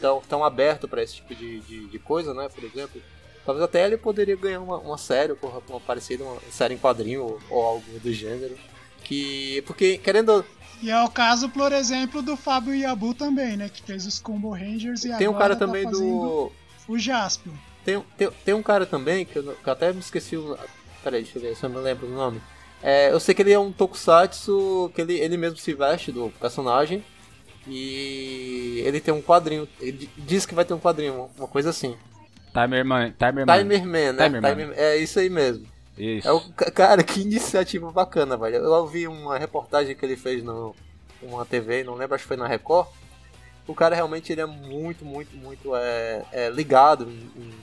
tão, 0.00 0.20
tão 0.28 0.44
aberto 0.44 0.86
para 0.88 1.02
esse 1.02 1.16
tipo 1.16 1.34
de, 1.34 1.60
de, 1.60 1.86
de 1.88 1.98
coisa, 1.98 2.32
né? 2.32 2.48
Por 2.48 2.62
exemplo, 2.64 3.02
talvez 3.44 3.64
até 3.64 3.84
ele 3.84 3.96
poderia 3.96 4.36
ganhar 4.36 4.60
uma, 4.60 4.78
uma 4.78 4.98
série, 4.98 5.32
uma, 5.42 5.62
uma 5.68 5.80
parecida, 5.80 6.24
uma 6.24 6.40
série 6.50 6.74
em 6.74 6.78
quadrinho 6.78 7.22
ou, 7.22 7.40
ou 7.50 7.64
algo 7.64 7.98
do 8.00 8.12
gênero. 8.12 8.56
Que, 9.02 9.62
porque, 9.66 9.98
querendo 9.98 10.44
E 10.82 10.90
é 10.90 11.02
o 11.02 11.10
caso, 11.10 11.48
por 11.50 11.72
exemplo, 11.72 12.22
do 12.22 12.36
Fábio 12.36 12.74
Yabu 12.74 13.12
também, 13.14 13.56
né, 13.56 13.68
que 13.68 13.82
fez 13.82 14.06
os 14.06 14.18
Combo 14.18 14.50
Rangers 14.50 15.04
e 15.04 15.14
Tem 15.16 15.28
um 15.28 15.32
agora 15.32 15.54
cara 15.54 15.56
tá 15.56 15.66
também 15.66 15.90
do. 15.90 16.50
o 16.88 16.98
Jaspion. 16.98 17.52
Tem, 17.84 18.00
tem, 18.16 18.30
tem 18.44 18.54
um 18.54 18.62
cara 18.62 18.86
também, 18.86 19.26
que 19.26 19.36
eu, 19.38 19.42
que 19.54 19.68
eu 19.68 19.72
até 19.72 19.92
me 19.92 20.00
esqueci 20.00 20.36
o. 20.36 20.56
Peraí, 21.02 21.22
deixa 21.22 21.38
eu 21.38 21.42
ver 21.42 21.54
se 21.56 21.64
eu 21.64 21.70
me 21.70 21.76
lembro 21.78 22.06
do 22.06 22.14
nome. 22.14 22.40
É, 22.86 23.10
eu 23.10 23.18
sei 23.18 23.34
que 23.34 23.40
ele 23.40 23.52
é 23.52 23.58
um 23.58 23.72
tokusatsu, 23.72 24.92
que 24.94 25.00
ele, 25.00 25.14
ele 25.18 25.38
mesmo 25.38 25.56
se 25.56 25.72
veste 25.72 26.12
do 26.12 26.30
personagem. 26.38 27.02
E 27.66 28.82
ele 28.84 29.00
tem 29.00 29.12
um 29.14 29.22
quadrinho. 29.22 29.66
Ele 29.80 29.92
di- 29.92 30.10
diz 30.18 30.44
que 30.44 30.54
vai 30.54 30.64
ter 30.66 30.74
um 30.74 30.78
quadrinho, 30.78 31.30
uma 31.38 31.48
coisa 31.48 31.70
assim. 31.70 31.96
Timerman, 32.52 33.12
Timerman. 33.18 33.58
Timerman, 33.58 34.12
né? 34.12 34.24
Timerman. 34.26 34.50
Timer- 34.54 34.74
é 34.78 34.96
isso 34.98 35.18
aí 35.18 35.30
mesmo. 35.30 35.66
Isso. 35.96 36.28
É 36.28 36.32
o, 36.32 36.40
ca- 36.52 36.70
cara, 36.70 37.02
que 37.02 37.20
iniciativa 37.22 37.90
bacana, 37.90 38.36
velho. 38.36 38.56
Eu 38.56 38.70
ouvi 38.72 39.08
uma 39.08 39.38
reportagem 39.38 39.96
que 39.96 40.04
ele 40.04 40.16
fez 40.16 40.42
no 40.42 40.74
uma 41.22 41.44
TV, 41.46 41.82
não 41.84 41.94
lembro, 41.94 42.14
acho 42.14 42.24
que 42.24 42.28
foi 42.28 42.36
na 42.36 42.46
Record. 42.46 42.86
O 43.66 43.74
cara 43.74 43.94
realmente 43.94 44.30
ele 44.30 44.42
é 44.42 44.46
muito, 44.46 45.04
muito, 45.04 45.34
muito 45.36 45.74
é, 45.74 46.22
é, 46.32 46.50
ligado 46.50 47.06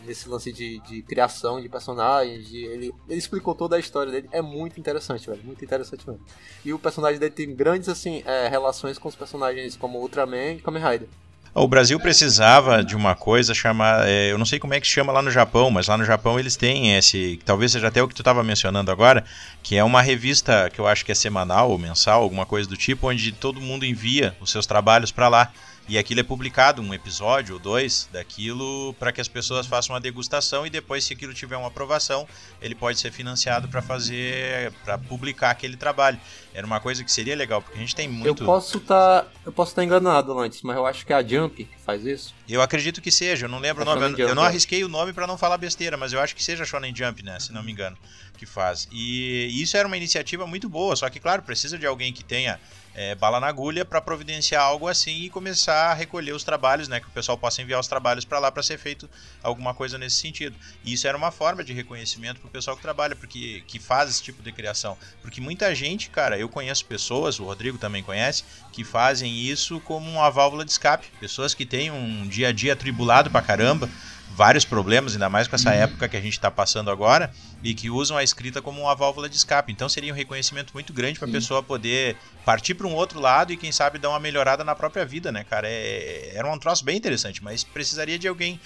nesse 0.05 0.27
lance 0.27 0.51
de, 0.51 0.79
de 0.79 1.03
criação 1.03 1.61
de 1.61 1.69
personagens. 1.69 2.47
de- 2.49 2.65
ele, 2.65 2.91
ele 3.07 3.19
explicou 3.19 3.53
toda 3.53 3.75
a 3.75 3.79
história 3.79 4.11
dele. 4.11 4.27
É 4.31 4.41
muito 4.41 4.79
interessante, 4.79 5.27
velho. 5.29 5.41
Muito 5.43 5.63
interessante 5.63 6.07
mesmo. 6.09 6.23
E 6.65 6.73
o 6.73 6.79
personagem 6.79 7.19
dele 7.19 7.31
tem 7.31 7.53
grandes 7.55 7.87
assim, 7.87 8.23
é, 8.25 8.47
relações 8.47 8.97
com 8.97 9.07
os 9.09 9.15
personagens 9.15 9.77
como 9.77 9.99
Ultraman 9.99 10.53
e 10.53 10.59
Kamen 10.61 10.83
Rider. 10.83 11.07
O 11.53 11.67
Brasil 11.67 11.99
precisava 11.99 12.81
de 12.81 12.95
uma 12.95 13.13
coisa 13.13 13.53
chamada. 13.53 14.09
eu 14.09 14.37
não 14.37 14.45
sei 14.45 14.57
como 14.57 14.73
é 14.73 14.79
que 14.79 14.87
se 14.87 14.93
chama 14.93 15.11
lá 15.11 15.21
no 15.21 15.29
Japão, 15.29 15.69
mas 15.69 15.87
lá 15.89 15.97
no 15.97 16.05
Japão 16.05 16.39
eles 16.39 16.55
têm 16.55 16.95
esse. 16.95 17.39
Talvez 17.43 17.73
seja 17.73 17.89
até 17.89 18.01
o 18.01 18.07
que 18.07 18.15
tu 18.15 18.21
estava 18.21 18.41
mencionando 18.41 18.89
agora, 18.89 19.25
que 19.61 19.75
é 19.75 19.83
uma 19.83 20.01
revista 20.01 20.69
que 20.69 20.79
eu 20.79 20.87
acho 20.87 21.03
que 21.03 21.11
é 21.11 21.15
semanal 21.15 21.69
ou 21.69 21.77
mensal, 21.77 22.23
alguma 22.23 22.45
coisa 22.45 22.69
do 22.69 22.77
tipo, 22.77 23.09
onde 23.09 23.33
todo 23.33 23.59
mundo 23.59 23.85
envia 23.85 24.33
os 24.39 24.49
seus 24.49 24.65
trabalhos 24.65 25.11
para 25.11 25.27
lá. 25.27 25.51
E 25.87 25.97
aquilo 25.97 26.21
é 26.21 26.23
publicado, 26.23 26.81
um 26.81 26.93
episódio 26.93 27.55
ou 27.55 27.59
dois 27.59 28.07
daquilo, 28.13 28.93
para 28.99 29.11
que 29.11 29.19
as 29.19 29.27
pessoas 29.27 29.67
façam 29.67 29.93
uma 29.93 29.99
degustação 29.99 30.65
e 30.65 30.69
depois, 30.69 31.03
se 31.03 31.13
aquilo 31.13 31.33
tiver 31.33 31.57
uma 31.57 31.67
aprovação, 31.67 32.27
ele 32.61 32.75
pode 32.75 32.99
ser 32.99 33.11
financiado 33.11 33.67
para 33.67 33.81
fazer. 33.81 34.71
para 34.85 34.97
publicar 34.97 35.49
aquele 35.49 35.75
trabalho. 35.75 36.19
Era 36.53 36.65
uma 36.65 36.79
coisa 36.79 37.03
que 37.03 37.11
seria 37.11 37.35
legal, 37.35 37.61
porque 37.61 37.77
a 37.77 37.81
gente 37.81 37.95
tem 37.95 38.07
muito. 38.07 38.43
Eu 38.43 38.45
posso 38.45 38.77
estar. 38.77 39.25
eu 39.45 39.51
posso 39.51 39.71
estar 39.71 39.83
enganado 39.83 40.37
antes, 40.37 40.61
mas 40.61 40.77
eu 40.77 40.85
acho 40.85 41.05
que 41.05 41.11
é 41.13 41.15
a 41.15 41.23
Jump 41.23 41.63
que 41.65 41.79
faz 41.83 42.05
isso. 42.05 42.33
Eu 42.47 42.61
acredito 42.61 43.01
que 43.01 43.11
seja, 43.11 43.45
eu 43.45 43.49
não 43.49 43.59
lembro 43.59 43.83
É 43.83 43.89
o 43.89 43.95
nome. 43.95 44.21
Eu, 44.21 44.35
não 44.35 44.43
é. 44.43 44.47
arrisquei 44.47 44.83
o 44.83 44.87
nome 44.87 45.13
pra 45.13 45.25
não 45.25 45.37
falar 45.37 45.57
besteira, 45.57 45.97
mas 45.97 46.13
eu 46.13 46.19
acho 46.19 46.35
que 46.35 46.43
seja 46.43 46.63
Shonen 46.65 46.95
Jump, 46.95 47.23
né? 47.23 47.39
Se 47.39 47.51
não 47.51 47.63
me 47.63 47.71
engano, 47.71 47.97
que 48.37 48.45
faz. 48.45 48.87
E 48.91 49.61
isso 49.61 49.75
era 49.75 49.87
uma 49.87 49.97
iniciativa 49.97 50.45
muito 50.45 50.69
boa, 50.69 50.95
só 50.95 51.09
que, 51.09 51.19
claro, 51.19 51.41
precisa 51.41 51.77
de 51.77 51.85
alguém 51.85 52.13
que 52.13 52.23
tenha 52.23 52.59
é, 52.93 53.15
bala 53.15 53.39
na 53.39 53.47
agulha 53.47 53.85
pra 53.85 54.01
providenciar 54.01 54.63
algo 54.63 54.87
assim 54.87 55.23
e 55.23 55.29
começar 55.29 55.91
a 55.91 55.93
recolher 55.93 56.33
os 56.33 56.43
trabalhos, 56.43 56.87
né? 56.87 56.99
Que 56.99 57.07
o 57.07 57.11
pessoal 57.11 57.37
possa 57.37 57.61
enviar 57.61 57.79
os 57.79 57.87
trabalhos 57.87 58.25
pra 58.25 58.39
lá 58.39 58.51
pra 58.51 58.61
ser 58.61 58.77
feito 58.77 59.09
alguma 59.41 59.73
coisa 59.73 59.97
nesse 59.97 60.17
sentido. 60.17 60.55
E 60.83 60.93
isso 60.93 61.07
era 61.07 61.17
uma 61.17 61.31
forma 61.31 61.63
de 61.63 61.73
reconhecimento 61.73 62.41
pro 62.41 62.49
pessoal 62.49 62.75
que 62.75 62.81
trabalha, 62.81 63.15
porque 63.15 63.63
que 63.67 63.79
faz 63.79 64.09
esse 64.09 64.21
tipo 64.21 64.43
de 64.43 64.51
criação. 64.51 64.97
Porque 65.21 65.39
muita 65.39 65.73
gente, 65.73 66.09
cara, 66.09 66.37
eu 66.37 66.49
conheço 66.49 66.85
pessoas, 66.85 67.39
o 67.39 67.45
Rodrigo 67.45 67.77
também 67.77 68.03
conhece, 68.03 68.43
que 68.71 68.83
fazem 68.83 69.33
isso 69.33 69.79
como 69.81 70.09
uma 70.09 70.29
válvula 70.29 70.65
de 70.65 70.71
escape. 70.71 71.07
Pessoas 71.19 71.53
que 71.53 71.65
têm 71.65 71.91
um 71.91 72.27
dia 72.27 72.49
a 72.49 72.51
dia 72.51 72.73
atribulado 72.73 73.29
pra 73.29 73.41
caramba, 73.41 73.89
vários 74.35 74.65
problemas, 74.65 75.13
ainda 75.13 75.29
mais 75.29 75.47
com 75.47 75.55
essa 75.55 75.71
época 75.73 76.07
que 76.07 76.17
a 76.17 76.21
gente 76.21 76.33
está 76.33 76.49
passando 76.49 76.89
agora, 76.89 77.31
e 77.63 77.73
que 77.73 77.89
usam 77.89 78.17
a 78.17 78.23
escrita 78.23 78.61
como 78.61 78.81
uma 78.81 78.95
válvula 78.95 79.29
de 79.29 79.35
escape. 79.35 79.71
Então 79.71 79.87
seria 79.89 80.11
um 80.11 80.15
reconhecimento 80.15 80.71
muito 80.73 80.91
grande 80.93 81.19
para 81.19 81.27
a 81.27 81.31
pessoa 81.31 81.61
poder 81.61 82.15
partir 82.45 82.73
para 82.73 82.87
um 82.87 82.93
outro 82.95 83.19
lado 83.19 83.51
e 83.53 83.57
quem 83.57 83.71
sabe 83.71 83.99
dar 83.99 84.09
uma 84.09 84.19
melhorada 84.19 84.63
na 84.63 84.73
própria 84.75 85.05
vida, 85.05 85.31
né, 85.31 85.43
cara? 85.43 85.67
É, 85.69 86.31
era 86.33 86.51
um 86.51 86.57
troço 86.57 86.83
bem 86.83 86.97
interessante, 86.97 87.43
mas 87.43 87.63
precisaria 87.63 88.17
de 88.17 88.27
alguém 88.27 88.59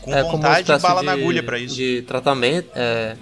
com 0.00 0.14
É 0.14 0.22
vontade 0.22 0.60
e 0.62 0.64
bala 0.78 1.00
espécie 1.00 1.04
na 1.06 1.14
de- 1.14 1.20
agulha 1.20 1.42
para 1.42 1.58
isso. 1.58 1.74
De 1.74 2.02
tratamento. 2.02 2.70
É, 2.74 3.16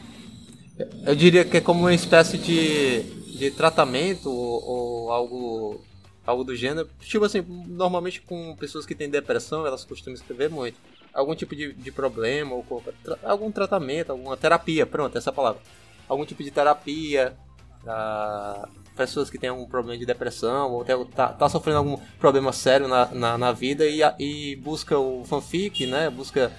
eu 1.07 1.14
diria 1.14 1.44
que 1.44 1.57
é 1.57 1.61
como 1.61 1.80
uma 1.80 1.94
espécie 1.94 2.37
de, 2.37 3.02
de 3.38 3.50
tratamento 3.52 4.28
ou, 4.30 4.64
ou 4.68 5.12
algo, 5.12 5.85
algo 6.26 6.44
do 6.44 6.54
gênero. 6.57 6.88
Tipo 7.00 7.24
assim, 7.24 7.44
normalmente 7.68 8.20
com 8.20 8.57
pessoas 8.57 8.85
que 8.85 8.94
têm 8.94 9.09
depressão, 9.09 9.66
elas 9.66 9.85
costumam 9.85 10.14
escrever 10.14 10.50
muito. 10.50 10.76
Algum 11.14 11.35
tipo 11.35 11.55
de, 11.55 11.72
de 11.72 11.92
problema, 11.92 12.55
ou 12.55 12.83
tra- 13.05 13.18
algum 13.22 13.50
tratamento, 13.53 14.11
alguma 14.11 14.37
terapia, 14.37 14.85
pronto, 14.85 15.16
essa 15.16 15.31
é 15.31 15.33
palavra. 15.33 15.61
Algum 16.09 16.24
tipo 16.27 16.42
de 16.42 16.50
terapia 16.50 17.37
para 17.83 18.68
pessoas 18.96 19.29
que 19.31 19.38
têm 19.38 19.50
algum 19.50 19.66
problema 19.66 19.98
de 19.98 20.07
depressão 20.07 20.72
ou 20.72 20.85
tem- 20.85 21.05
tá, 21.07 21.29
tá 21.29 21.48
sofrendo 21.48 21.79
algum 21.79 21.96
problema 22.18 22.53
sério 22.53 22.88
na, 22.88 23.07
na, 23.07 23.38
na 23.38 23.53
vida 23.53 23.85
e, 23.87 24.00
e 24.18 24.57
busca 24.57 24.98
o 24.98 25.24
fanfic, 25.24 25.87
né? 25.87 26.11
Busca 26.11 26.53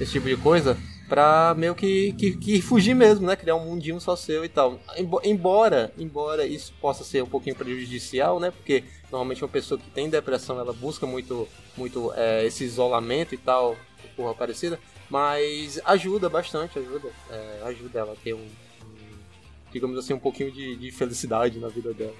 esse 0.00 0.12
tipo 0.12 0.26
de 0.28 0.36
coisa 0.36 0.76
pra 1.08 1.54
meio 1.56 1.74
que, 1.74 2.12
que, 2.14 2.36
que 2.36 2.62
fugir 2.62 2.94
mesmo, 2.94 3.26
né? 3.26 3.36
Criar 3.36 3.56
um 3.56 3.64
mundinho 3.66 4.00
só 4.00 4.16
seu 4.16 4.44
e 4.44 4.48
tal. 4.48 4.78
Embo- 4.96 5.20
Embora, 5.22 5.92
embora 5.98 6.46
isso 6.46 6.72
possa 6.80 7.04
ser 7.04 7.22
um 7.22 7.26
pouquinho 7.28 7.54
prejudicial, 7.56 8.40
né? 8.40 8.50
Porque 8.50 8.84
normalmente 9.10 9.42
uma 9.44 9.50
pessoa 9.50 9.78
que 9.78 9.90
tem 9.90 10.08
depressão, 10.08 10.58
ela 10.58 10.72
busca 10.72 11.06
muito, 11.06 11.46
muito 11.76 12.12
é, 12.16 12.44
esse 12.46 12.64
isolamento 12.64 13.34
e 13.34 13.38
tal, 13.38 13.76
porra 14.22 14.34
parecida. 14.34 14.78
Mas 15.10 15.80
ajuda 15.84 16.28
bastante, 16.28 16.78
ajuda. 16.78 17.08
É, 17.30 17.62
ajuda 17.64 17.98
ela 17.98 18.12
a 18.12 18.16
ter 18.16 18.34
um, 18.34 18.38
um, 18.38 18.48
digamos 19.72 19.98
assim, 19.98 20.14
um 20.14 20.18
pouquinho 20.18 20.50
de, 20.50 20.76
de 20.76 20.90
felicidade 20.90 21.58
na 21.58 21.68
vida 21.68 21.92
dela. 21.92 22.14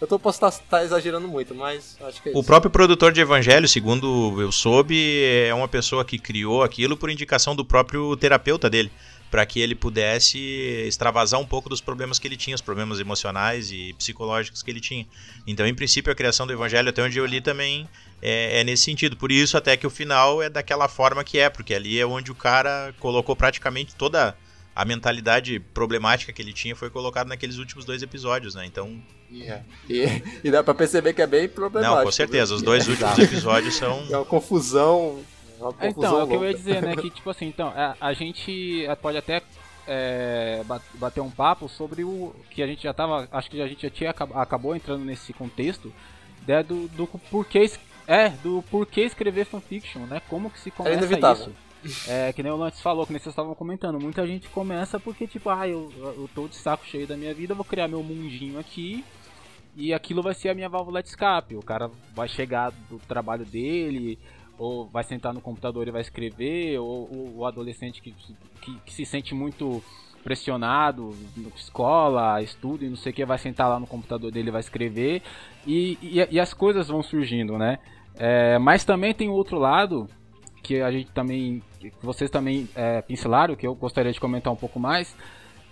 Eu 0.00 0.08
tô, 0.08 0.18
posso 0.18 0.44
estar 0.44 0.84
exagerando 0.84 1.28
muito, 1.28 1.54
mas 1.54 1.96
acho 2.02 2.20
que 2.20 2.28
é 2.28 2.32
O 2.32 2.40
isso. 2.40 2.44
próprio 2.44 2.70
produtor 2.70 3.12
de 3.12 3.20
Evangelho, 3.20 3.68
segundo 3.68 4.40
eu 4.40 4.50
soube, 4.50 5.22
é 5.22 5.54
uma 5.54 5.68
pessoa 5.68 6.04
que 6.04 6.18
criou 6.18 6.62
aquilo 6.62 6.96
por 6.96 7.08
indicação 7.08 7.54
do 7.54 7.64
próprio 7.64 8.16
terapeuta 8.16 8.68
dele, 8.68 8.90
para 9.34 9.44
que 9.44 9.58
ele 9.58 9.74
pudesse 9.74 10.38
extravasar 10.86 11.40
um 11.40 11.44
pouco 11.44 11.68
dos 11.68 11.80
problemas 11.80 12.20
que 12.20 12.28
ele 12.28 12.36
tinha, 12.36 12.54
os 12.54 12.60
problemas 12.60 13.00
emocionais 13.00 13.72
e 13.72 13.92
psicológicos 13.98 14.62
que 14.62 14.70
ele 14.70 14.80
tinha. 14.80 15.04
Então, 15.44 15.66
em 15.66 15.74
princípio, 15.74 16.12
a 16.12 16.14
criação 16.14 16.46
do 16.46 16.52
Evangelho, 16.52 16.88
até 16.88 17.02
onde 17.02 17.18
eu 17.18 17.26
li 17.26 17.40
também, 17.40 17.88
é, 18.22 18.60
é 18.60 18.62
nesse 18.62 18.84
sentido. 18.84 19.16
Por 19.16 19.32
isso, 19.32 19.56
até 19.56 19.76
que 19.76 19.88
o 19.88 19.90
final 19.90 20.40
é 20.40 20.48
daquela 20.48 20.86
forma 20.86 21.24
que 21.24 21.36
é, 21.36 21.50
porque 21.50 21.74
ali 21.74 21.98
é 21.98 22.06
onde 22.06 22.30
o 22.30 22.34
cara 22.36 22.94
colocou 23.00 23.34
praticamente 23.34 23.96
toda 23.96 24.36
a 24.72 24.84
mentalidade 24.84 25.58
problemática 25.58 26.32
que 26.32 26.40
ele 26.40 26.52
tinha 26.52 26.76
foi 26.76 26.88
colocado 26.88 27.26
naqueles 27.26 27.58
últimos 27.58 27.84
dois 27.84 28.04
episódios, 28.04 28.54
né? 28.54 28.64
Então, 28.64 29.02
Yeah. 29.32 29.64
E, 29.90 30.04
e 30.44 30.50
dá 30.50 30.62
pra 30.62 30.74
perceber 30.74 31.12
que 31.12 31.20
é 31.20 31.26
bem 31.26 31.48
problemático. 31.48 31.96
não, 31.96 32.04
com 32.04 32.12
certeza, 32.12 32.54
os 32.54 32.62
dois 32.62 32.86
últimos 32.88 33.18
episódios 33.18 33.74
são 33.74 34.06
É 34.08 34.16
uma 34.16 34.24
confusão. 34.24 35.24
É 35.80 35.88
Então, 35.88 36.20
é 36.20 36.24
o 36.24 36.26
que 36.28 36.34
eu 36.34 36.44
ia 36.44 36.54
dizer, 36.54 36.82
né? 36.82 36.96
Que, 36.96 37.10
tipo 37.10 37.28
assim, 37.30 37.46
então, 37.46 37.68
a, 37.68 37.96
a 38.00 38.12
gente 38.12 38.84
pode 39.00 39.16
até 39.18 39.42
é, 39.86 40.62
ba- 40.66 40.80
bater 40.94 41.20
um 41.20 41.30
papo 41.30 41.68
sobre 41.68 42.04
o 42.04 42.34
que 42.50 42.62
a 42.62 42.66
gente 42.66 42.82
já 42.82 42.92
tava. 42.94 43.28
Acho 43.30 43.50
que 43.50 43.60
a 43.60 43.66
gente 43.68 43.82
já 43.82 43.90
tinha 43.90 44.10
acab- 44.10 44.36
acabou 44.36 44.74
entrando 44.74 45.04
nesse 45.04 45.32
contexto 45.32 45.92
né, 46.46 46.62
do, 46.62 46.88
do 46.88 47.06
porquê. 47.06 47.70
É, 48.06 48.28
do 48.30 48.62
porquê 48.70 49.02
escrever 49.02 49.46
fanfiction, 49.46 50.00
né? 50.00 50.20
Como 50.28 50.50
que 50.50 50.58
se 50.60 50.70
começa 50.70 50.96
inevitável. 50.98 51.52
isso. 51.84 52.10
É, 52.10 52.32
que 52.32 52.42
nem 52.42 52.50
o 52.50 52.56
Lance 52.56 52.80
falou, 52.82 53.06
que 53.06 53.12
nem 53.12 53.20
vocês 53.20 53.32
estavam 53.32 53.54
comentando, 53.54 54.00
muita 54.00 54.26
gente 54.26 54.48
começa 54.48 54.98
porque, 54.98 55.26
tipo, 55.26 55.50
ah, 55.50 55.68
eu, 55.68 55.92
eu 55.98 56.28
tô 56.34 56.48
de 56.48 56.56
saco 56.56 56.84
cheio 56.86 57.06
da 57.06 57.14
minha 57.14 57.34
vida, 57.34 57.52
eu 57.52 57.56
vou 57.56 57.64
criar 57.64 57.88
meu 57.88 58.02
mundinho 58.02 58.58
aqui 58.58 59.04
e 59.76 59.92
aquilo 59.92 60.22
vai 60.22 60.32
ser 60.34 60.48
a 60.48 60.54
minha 60.54 60.68
válvula 60.68 61.02
de 61.02 61.10
escape. 61.10 61.56
O 61.56 61.62
cara 61.62 61.90
vai 62.14 62.26
chegar 62.28 62.72
do 62.88 62.98
trabalho 63.06 63.44
dele, 63.44 64.18
ou 64.58 64.86
vai 64.86 65.04
sentar 65.04 65.32
no 65.32 65.40
computador 65.40 65.86
e 65.88 65.90
vai 65.90 66.00
escrever, 66.00 66.78
ou, 66.78 67.34
o 67.36 67.46
adolescente 67.46 68.00
que, 68.00 68.12
que, 68.60 68.74
que 68.86 68.92
se 68.92 69.04
sente 69.04 69.34
muito 69.34 69.82
pressionado, 70.22 71.14
na 71.36 71.48
escola, 71.50 72.40
estudo 72.42 72.84
e 72.84 72.88
não 72.88 72.96
sei 72.96 73.12
o 73.12 73.14
que, 73.14 73.24
vai 73.24 73.38
sentar 73.38 73.68
lá 73.68 73.78
no 73.78 73.86
computador 73.86 74.30
dele 74.30 74.48
e 74.48 74.52
vai 74.52 74.60
escrever, 74.60 75.22
e, 75.66 75.98
e, 76.00 76.28
e 76.30 76.40
as 76.40 76.54
coisas 76.54 76.88
vão 76.88 77.02
surgindo, 77.02 77.58
né? 77.58 77.78
É, 78.16 78.58
mas 78.58 78.84
também 78.84 79.12
tem 79.12 79.28
outro 79.28 79.58
lado, 79.58 80.08
que 80.62 80.80
a 80.80 80.90
gente 80.90 81.10
também, 81.10 81.62
que 81.78 81.92
vocês 82.00 82.30
também 82.30 82.68
é, 82.74 83.02
pincelaram, 83.02 83.54
que 83.54 83.66
eu 83.66 83.74
gostaria 83.74 84.10
de 84.10 84.18
comentar 84.18 84.52
um 84.52 84.56
pouco 84.56 84.80
mais, 84.80 85.14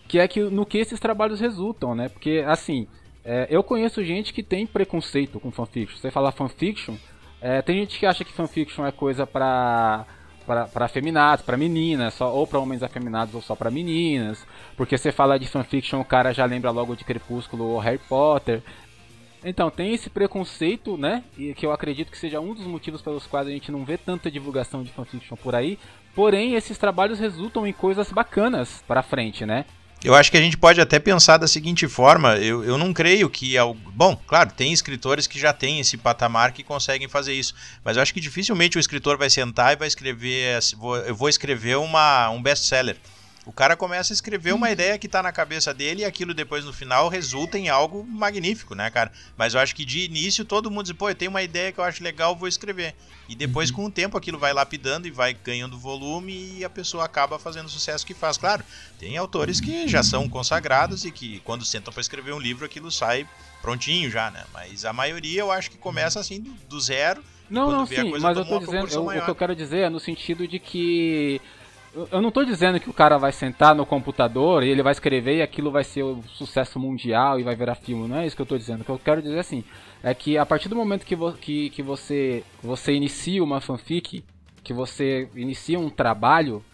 que 0.06 0.18
é 0.18 0.28
que 0.28 0.42
no 0.42 0.66
que 0.66 0.76
esses 0.76 1.00
trabalhos 1.00 1.40
resultam, 1.40 1.94
né? 1.94 2.10
Porque, 2.10 2.44
assim, 2.46 2.86
é, 3.24 3.46
eu 3.48 3.62
conheço 3.62 4.04
gente 4.04 4.32
que 4.32 4.42
tem 4.42 4.66
preconceito 4.66 5.40
com 5.40 5.50
fanfiction. 5.50 5.98
Você 5.98 6.10
fala 6.10 6.30
fanfiction, 6.30 6.96
é, 7.42 7.60
tem 7.60 7.76
gente 7.78 7.98
que 7.98 8.06
acha 8.06 8.24
que 8.24 8.32
fanfiction 8.32 8.86
é 8.86 8.92
coisa 8.92 9.26
pra, 9.26 10.06
pra 10.46 10.84
afeminados, 10.84 11.44
pra 11.44 11.56
meninas, 11.56 12.14
só, 12.14 12.32
ou 12.32 12.46
pra 12.46 12.58
homens 12.58 12.82
afeminados 12.82 13.34
ou 13.34 13.42
só 13.42 13.56
pra 13.56 13.70
meninas. 13.70 14.46
Porque 14.76 14.96
você 14.96 15.10
fala 15.10 15.38
de 15.38 15.48
fanfiction, 15.48 16.00
o 16.00 16.04
cara 16.04 16.32
já 16.32 16.44
lembra 16.44 16.70
logo 16.70 16.94
de 16.94 17.04
Crepúsculo 17.04 17.64
ou 17.64 17.78
Harry 17.78 17.98
Potter. 17.98 18.62
Então, 19.44 19.70
tem 19.70 19.92
esse 19.92 20.08
preconceito, 20.08 20.96
né? 20.96 21.24
E 21.36 21.52
que 21.52 21.66
eu 21.66 21.72
acredito 21.72 22.12
que 22.12 22.18
seja 22.18 22.40
um 22.40 22.54
dos 22.54 22.64
motivos 22.64 23.02
pelos 23.02 23.26
quais 23.26 23.48
a 23.48 23.50
gente 23.50 23.72
não 23.72 23.84
vê 23.84 23.98
tanta 23.98 24.30
divulgação 24.30 24.84
de 24.84 24.92
fanfiction 24.92 25.36
por 25.36 25.54
aí. 25.54 25.78
Porém, 26.14 26.54
esses 26.54 26.78
trabalhos 26.78 27.18
resultam 27.18 27.66
em 27.66 27.72
coisas 27.72 28.12
bacanas 28.12 28.84
pra 28.86 29.02
frente, 29.02 29.44
né? 29.44 29.64
Eu 30.04 30.14
acho 30.16 30.32
que 30.32 30.36
a 30.36 30.40
gente 30.40 30.56
pode 30.56 30.80
até 30.80 30.98
pensar 30.98 31.36
da 31.36 31.46
seguinte 31.46 31.86
forma: 31.86 32.36
eu, 32.36 32.64
eu 32.64 32.76
não 32.76 32.92
creio 32.92 33.30
que. 33.30 33.54
Bom, 33.94 34.16
claro, 34.26 34.50
tem 34.50 34.72
escritores 34.72 35.26
que 35.28 35.38
já 35.38 35.52
têm 35.52 35.78
esse 35.78 35.96
patamar 35.96 36.52
que 36.52 36.64
conseguem 36.64 37.08
fazer 37.08 37.34
isso, 37.34 37.54
mas 37.84 37.96
eu 37.96 38.02
acho 38.02 38.12
que 38.12 38.20
dificilmente 38.20 38.76
o 38.76 38.80
escritor 38.80 39.16
vai 39.16 39.30
sentar 39.30 39.72
e 39.72 39.76
vai 39.76 39.86
escrever. 39.86 40.58
vou- 40.76 40.96
Eu 40.96 41.14
vou 41.14 41.28
escrever 41.28 41.76
uma, 41.76 42.28
um 42.30 42.42
best-seller. 42.42 42.96
O 43.44 43.52
cara 43.52 43.76
começa 43.76 44.12
a 44.12 44.14
escrever 44.14 44.52
uma 44.54 44.70
ideia 44.70 44.96
que 44.96 45.06
está 45.06 45.20
na 45.20 45.32
cabeça 45.32 45.74
dele 45.74 46.02
e 46.02 46.04
aquilo 46.04 46.32
depois 46.32 46.64
no 46.64 46.72
final 46.72 47.08
resulta 47.08 47.58
em 47.58 47.68
algo 47.68 48.04
magnífico, 48.08 48.72
né, 48.74 48.88
cara? 48.88 49.10
Mas 49.36 49.54
eu 49.54 49.60
acho 49.60 49.74
que 49.74 49.84
de 49.84 50.04
início 50.04 50.44
todo 50.44 50.70
mundo 50.70 50.84
diz, 50.84 50.92
pô, 50.96 51.08
eu 51.08 51.14
tenho 51.14 51.30
uma 51.30 51.42
ideia 51.42 51.72
que 51.72 51.80
eu 51.80 51.84
acho 51.84 52.04
legal, 52.04 52.36
vou 52.36 52.46
escrever. 52.46 52.94
E 53.28 53.34
depois 53.34 53.68
com 53.70 53.84
o 53.86 53.90
tempo 53.90 54.16
aquilo 54.16 54.38
vai 54.38 54.52
lapidando 54.52 55.08
e 55.08 55.10
vai 55.10 55.34
ganhando 55.34 55.76
volume 55.76 56.58
e 56.58 56.64
a 56.64 56.70
pessoa 56.70 57.04
acaba 57.04 57.36
fazendo 57.36 57.66
o 57.66 57.70
sucesso 57.70 58.06
que 58.06 58.14
faz. 58.14 58.38
Claro, 58.38 58.64
tem 58.96 59.16
autores 59.16 59.60
que 59.60 59.88
já 59.88 60.04
são 60.04 60.28
consagrados 60.28 61.04
e 61.04 61.10
que 61.10 61.40
quando 61.40 61.64
sentam 61.64 61.92
para 61.92 62.00
escrever 62.00 62.32
um 62.32 62.38
livro 62.38 62.64
aquilo 62.64 62.92
sai 62.92 63.26
prontinho 63.60 64.08
já, 64.08 64.30
né? 64.30 64.44
Mas 64.52 64.84
a 64.84 64.92
maioria 64.92 65.40
eu 65.40 65.50
acho 65.50 65.68
que 65.68 65.78
começa 65.78 66.20
assim 66.20 66.40
do, 66.40 66.52
do 66.68 66.80
zero. 66.80 67.24
Não, 67.50 67.70
não, 67.70 67.86
sim, 67.86 68.10
mas 68.22 68.36
eu 68.36 68.44
tô 68.44 68.58
dizendo, 68.60 68.86
eu- 68.94 69.04
o 69.04 69.24
que 69.24 69.30
eu 69.30 69.34
quero 69.34 69.56
dizer 69.56 69.78
é 69.80 69.90
no 69.90 69.98
sentido 70.00 70.46
de 70.46 70.58
que 70.60 71.40
eu- 72.10 72.22
não 72.22 72.30
tô 72.30 72.44
dizendo 72.44 72.80
que 72.80 72.88
o 72.88 72.92
cara 72.92 73.18
vai 73.18 73.32
sentar 73.32 73.74
no 73.74 73.84
computador 73.86 74.62
e 74.62 74.68
ele 74.68 74.82
vai 74.82 74.92
escrever 74.92 75.36
e 75.38 75.42
aquilo 75.42 75.70
vai 75.70 75.84
ser 75.84 76.02
o 76.02 76.22
sucesso 76.28 76.78
mundial 76.78 77.38
e 77.38 77.42
vai 77.42 77.54
virar 77.54 77.74
filme, 77.74 78.08
não 78.08 78.16
é 78.18 78.26
isso 78.26 78.34
que 78.36 78.42
eu 78.42 78.46
tô 78.46 78.56
dizendo. 78.56 78.80
O 78.80 78.84
que 78.84 78.90
eu 78.90 78.98
quero 78.98 79.22
dizer 79.22 79.38
assim, 79.38 79.62
é 80.02 80.14
que 80.14 80.36
a 80.38 80.46
partir 80.46 80.68
do 80.68 80.76
momento 80.76 81.04
que, 81.06 81.14
vo- 81.16 81.32
que, 81.32 81.70
que 81.70 81.82
você, 81.82 82.42
você 82.62 82.92
inicia 82.94 83.42
uma 83.42 83.60
fanfic, 83.60 84.24
que 84.64 84.72
você 84.72 85.28
inicia 85.34 85.78
um 85.78 85.90
trabalho, 85.90 86.64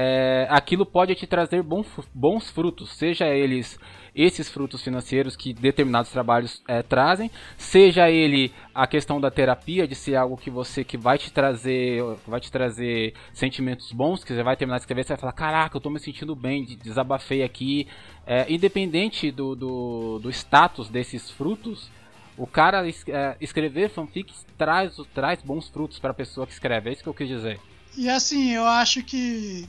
é, 0.00 0.46
aquilo 0.48 0.86
pode 0.86 1.12
te 1.16 1.26
trazer 1.26 1.60
fu- 1.82 2.04
bons 2.14 2.48
frutos, 2.50 2.92
seja 2.92 3.26
eles 3.26 3.76
esses 4.14 4.48
frutos 4.48 4.82
financeiros 4.82 5.36
que 5.36 5.52
determinados 5.52 6.10
trabalhos 6.10 6.62
é, 6.68 6.82
trazem, 6.82 7.30
seja 7.56 8.08
ele 8.10 8.52
a 8.74 8.86
questão 8.86 9.20
da 9.20 9.30
terapia 9.30 9.86
de 9.88 9.94
ser 9.94 10.14
algo 10.16 10.36
que 10.36 10.50
você 10.50 10.84
que 10.84 10.96
vai 10.96 11.18
te 11.18 11.32
trazer, 11.32 12.02
vai 12.26 12.40
te 12.40 12.50
trazer 12.50 13.14
sentimentos 13.32 13.90
bons, 13.92 14.22
que 14.22 14.32
você 14.32 14.42
vai 14.42 14.56
terminar 14.56 14.78
de 14.78 14.82
escrever, 14.82 15.04
você 15.04 15.14
vai 15.14 15.20
falar, 15.20 15.32
caraca, 15.32 15.76
eu 15.76 15.80
tô 15.80 15.90
me 15.90 15.98
sentindo 15.98 16.34
bem, 16.36 16.64
de- 16.64 16.76
desabafei 16.76 17.42
aqui, 17.42 17.86
É, 18.30 18.44
independente 18.52 19.30
do, 19.32 19.56
do, 19.56 20.18
do 20.22 20.30
status 20.30 20.88
desses 20.90 21.30
frutos, 21.30 21.90
o 22.36 22.46
cara 22.46 22.86
é, 22.86 23.36
escrever 23.40 23.88
fanfic 23.88 24.32
traz, 24.56 24.94
traz 25.14 25.42
bons 25.42 25.68
frutos 25.68 25.98
para 25.98 26.10
a 26.10 26.14
pessoa 26.14 26.46
que 26.46 26.52
escreve, 26.52 26.90
é 26.90 26.92
isso 26.92 27.02
que 27.02 27.08
eu 27.08 27.14
quis 27.14 27.26
dizer. 27.26 27.58
E 27.96 28.08
assim, 28.08 28.50
eu 28.52 28.66
acho 28.66 29.02
que 29.02 29.66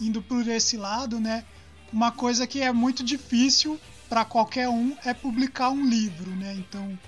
indo 0.00 0.22
por 0.22 0.46
esse 0.46 0.76
lado, 0.76 1.18
né, 1.20 1.44
uma 1.92 2.10
coisa 2.12 2.46
que 2.46 2.60
é 2.60 2.72
muito 2.72 3.02
difícil 3.02 3.78
para 4.08 4.24
qualquer 4.24 4.68
um 4.68 4.96
é 5.04 5.12
publicar 5.12 5.70
um 5.70 5.86
livro, 5.86 6.30
né? 6.30 6.54
Então, 6.54 6.98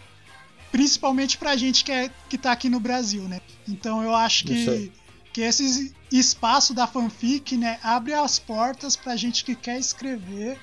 principalmente 0.71 1.39
pra 1.39 1.57
gente 1.57 1.85
que 1.85 1.93
é 1.93 2.11
que 2.29 2.39
tá 2.39 2.53
aqui 2.53 2.69
no 2.69 2.79
Brasil, 2.81 3.23
né? 3.29 3.41
Então, 3.69 4.03
eu 4.03 4.15
acho 4.15 4.45
que 4.45 4.93
que 5.33 5.43
esse 5.43 5.95
espaço 6.11 6.75
da 6.75 6.89
fanfic, 6.89 7.57
né, 7.57 7.79
abre 7.85 8.13
as 8.13 8.37
portas 8.39 8.97
pra 8.97 9.15
gente 9.15 9.45
que 9.45 9.55
quer 9.55 9.79
escrever, 9.79 10.59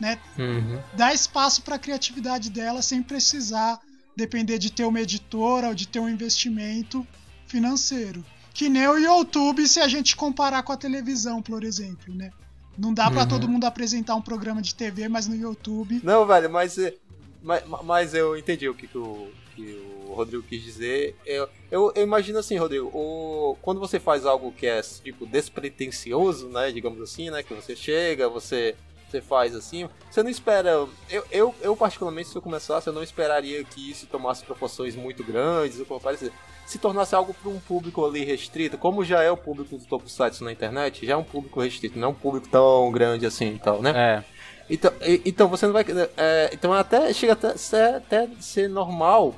né, 0.00 0.18
Uhum. 0.38 0.80
dá 0.96 1.12
espaço 1.12 1.60
para 1.60 1.76
a 1.76 1.78
criatividade 1.78 2.48
dela 2.48 2.80
sem 2.80 3.02
precisar 3.02 3.78
depender 4.16 4.58
de 4.58 4.70
ter 4.72 4.84
uma 4.84 5.00
editora 5.00 5.68
ou 5.68 5.74
de 5.74 5.86
ter 5.86 6.00
um 6.00 6.08
investimento 6.08 7.06
financeiro. 7.46 8.24
Que 8.54 8.68
nem 8.68 8.86
o 8.88 8.98
YouTube 8.98 9.66
se 9.66 9.80
a 9.80 9.88
gente 9.88 10.16
comparar 10.16 10.62
com 10.62 10.72
a 10.72 10.76
televisão, 10.76 11.40
por 11.42 11.62
exemplo, 11.64 12.14
né? 12.14 12.30
Não 12.78 12.92
dá 12.94 13.10
pra 13.10 13.22
Uhum. 13.22 13.28
todo 13.28 13.48
mundo 13.48 13.64
apresentar 13.64 14.14
um 14.14 14.22
programa 14.22 14.62
de 14.62 14.74
TV, 14.74 15.08
mas 15.08 15.26
no 15.26 15.34
YouTube. 15.34 16.00
Não, 16.02 16.26
velho, 16.26 16.48
mas, 16.50 16.78
é- 16.78 16.94
mas, 17.42 17.62
mas 17.84 18.14
eu 18.14 18.36
entendi 18.36 18.68
o 18.68 18.74
que, 18.74 18.86
que, 18.86 18.96
o, 18.98 19.28
que 19.54 19.74
o 20.06 20.14
Rodrigo 20.14 20.42
quis 20.42 20.62
dizer. 20.62 21.14
Eu, 21.26 21.48
eu, 21.70 21.92
eu 21.94 22.02
imagino 22.02 22.38
assim, 22.38 22.56
Rodrigo, 22.56 22.86
o, 22.94 23.56
quando 23.60 23.78
você 23.80 24.00
faz 24.00 24.24
algo 24.24 24.52
que 24.52 24.66
é 24.66 24.80
tipo 24.80 25.26
despretensioso, 25.26 26.48
né, 26.48 26.70
digamos 26.72 27.00
assim, 27.00 27.30
né, 27.30 27.42
que 27.42 27.52
você 27.54 27.76
chega, 27.76 28.28
você, 28.28 28.74
você 29.10 29.20
faz 29.20 29.54
assim, 29.54 29.88
você 30.10 30.22
não 30.22 30.30
espera. 30.30 30.70
Eu, 31.08 31.24
eu, 31.30 31.54
eu 31.60 31.76
particularmente, 31.76 32.28
se 32.30 32.36
eu 32.36 32.42
começasse, 32.42 32.86
eu 32.88 32.92
não 32.92 33.02
esperaria 33.02 33.62
que 33.64 33.90
isso 33.90 34.06
tomasse 34.06 34.44
proporções 34.44 34.94
muito 34.96 35.22
grandes 35.22 35.78
ou 35.80 35.86
como 35.86 36.00
parecer. 36.00 36.32
Se 36.70 36.78
tornasse 36.78 37.16
algo 37.16 37.34
para 37.34 37.50
um 37.50 37.58
público 37.58 38.06
ali 38.06 38.24
restrito, 38.24 38.78
como 38.78 39.04
já 39.04 39.20
é 39.24 39.30
o 39.30 39.36
público 39.36 39.76
do 39.76 39.84
Tokusatsu 39.84 40.44
na 40.44 40.52
internet, 40.52 41.04
já 41.04 41.14
é 41.14 41.16
um 41.16 41.24
público 41.24 41.60
restrito, 41.60 41.98
não 41.98 42.06
é 42.06 42.10
um 42.12 42.14
público 42.14 42.46
tão 42.48 42.92
grande 42.92 43.26
assim 43.26 43.54
e 43.56 43.58
tal, 43.58 43.82
né? 43.82 43.92
É. 43.96 44.24
Então, 44.72 44.92
então 45.24 45.48
você 45.48 45.66
não 45.66 45.72
vai. 45.72 45.84
é, 46.16 46.48
então 46.52 46.72
até 46.72 47.12
chega 47.12 47.32
até 47.32 47.56
ser, 47.56 47.94
até 47.96 48.28
ser 48.38 48.68
normal 48.68 49.34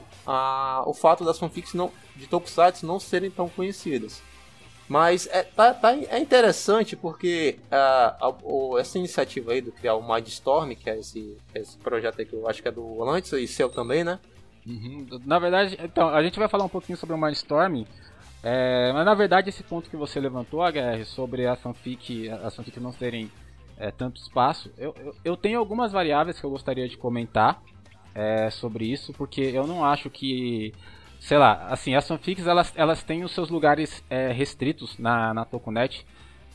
o 0.84 0.92
fato 0.92 1.24
das 1.24 1.38
fanfics 1.38 1.72
não, 1.72 1.90
de 2.14 2.26
Tokusatsu 2.26 2.84
não 2.84 3.00
serem 3.00 3.30
tão 3.30 3.48
conhecidas. 3.48 4.20
Mas 4.86 5.26
é, 5.28 5.42
tá, 5.42 5.72
tá- 5.72 5.96
é 5.96 6.18
interessante 6.18 6.94
porque 6.96 7.58
ah, 7.70 8.14
a- 8.20 8.34
o- 8.42 8.76
essa 8.78 8.98
iniciativa 8.98 9.52
aí 9.52 9.62
do 9.62 9.72
criar 9.72 9.94
o 9.94 10.06
Mindstorm, 10.06 10.74
que 10.74 10.90
é 10.90 10.98
esse, 10.98 11.34
esse 11.54 11.78
projeto 11.78 12.18
aí 12.18 12.26
que 12.26 12.34
eu 12.34 12.46
acho 12.46 12.60
que 12.60 12.68
é 12.68 12.72
do 12.72 12.82
Volantes 12.96 13.32
e 13.32 13.46
seu 13.48 13.70
também, 13.70 14.04
né? 14.04 14.18
Uhum. 14.66 15.06
Na 15.24 15.38
verdade, 15.38 15.78
então, 15.82 16.08
a 16.08 16.22
gente 16.22 16.38
vai 16.38 16.48
falar 16.48 16.64
um 16.64 16.68
pouquinho 16.68 16.96
sobre 16.96 17.14
o 17.14 17.18
Mindstorm. 17.18 17.84
É, 18.42 18.90
mas 18.92 19.04
na 19.04 19.14
verdade 19.14 19.48
esse 19.48 19.62
ponto 19.62 19.88
que 19.88 19.96
você 19.96 20.18
levantou, 20.18 20.62
HR, 20.62 21.04
sobre 21.04 21.46
a 21.46 21.54
fanfic, 21.54 22.28
as 22.28 22.56
fanfics 22.56 22.82
não 22.82 22.90
terem 22.90 23.30
é, 23.78 23.92
tanto 23.92 24.20
espaço, 24.20 24.70
eu, 24.76 24.92
eu, 24.98 25.14
eu 25.24 25.36
tenho 25.36 25.60
algumas 25.60 25.92
variáveis 25.92 26.40
que 26.40 26.44
eu 26.44 26.50
gostaria 26.50 26.88
de 26.88 26.96
comentar 26.96 27.62
é, 28.14 28.50
sobre 28.50 28.84
isso, 28.84 29.12
porque 29.12 29.40
eu 29.40 29.66
não 29.66 29.84
acho 29.84 30.10
que, 30.10 30.74
sei 31.20 31.38
lá, 31.38 31.68
assim, 31.68 31.94
as 31.94 32.06
fanfics 32.06 32.46
elas, 32.46 32.72
elas 32.76 33.02
têm 33.04 33.22
os 33.22 33.32
seus 33.32 33.48
lugares 33.48 34.02
é, 34.10 34.32
restritos 34.32 34.98
na, 34.98 35.32
na 35.32 35.44
Tokunet. 35.44 36.04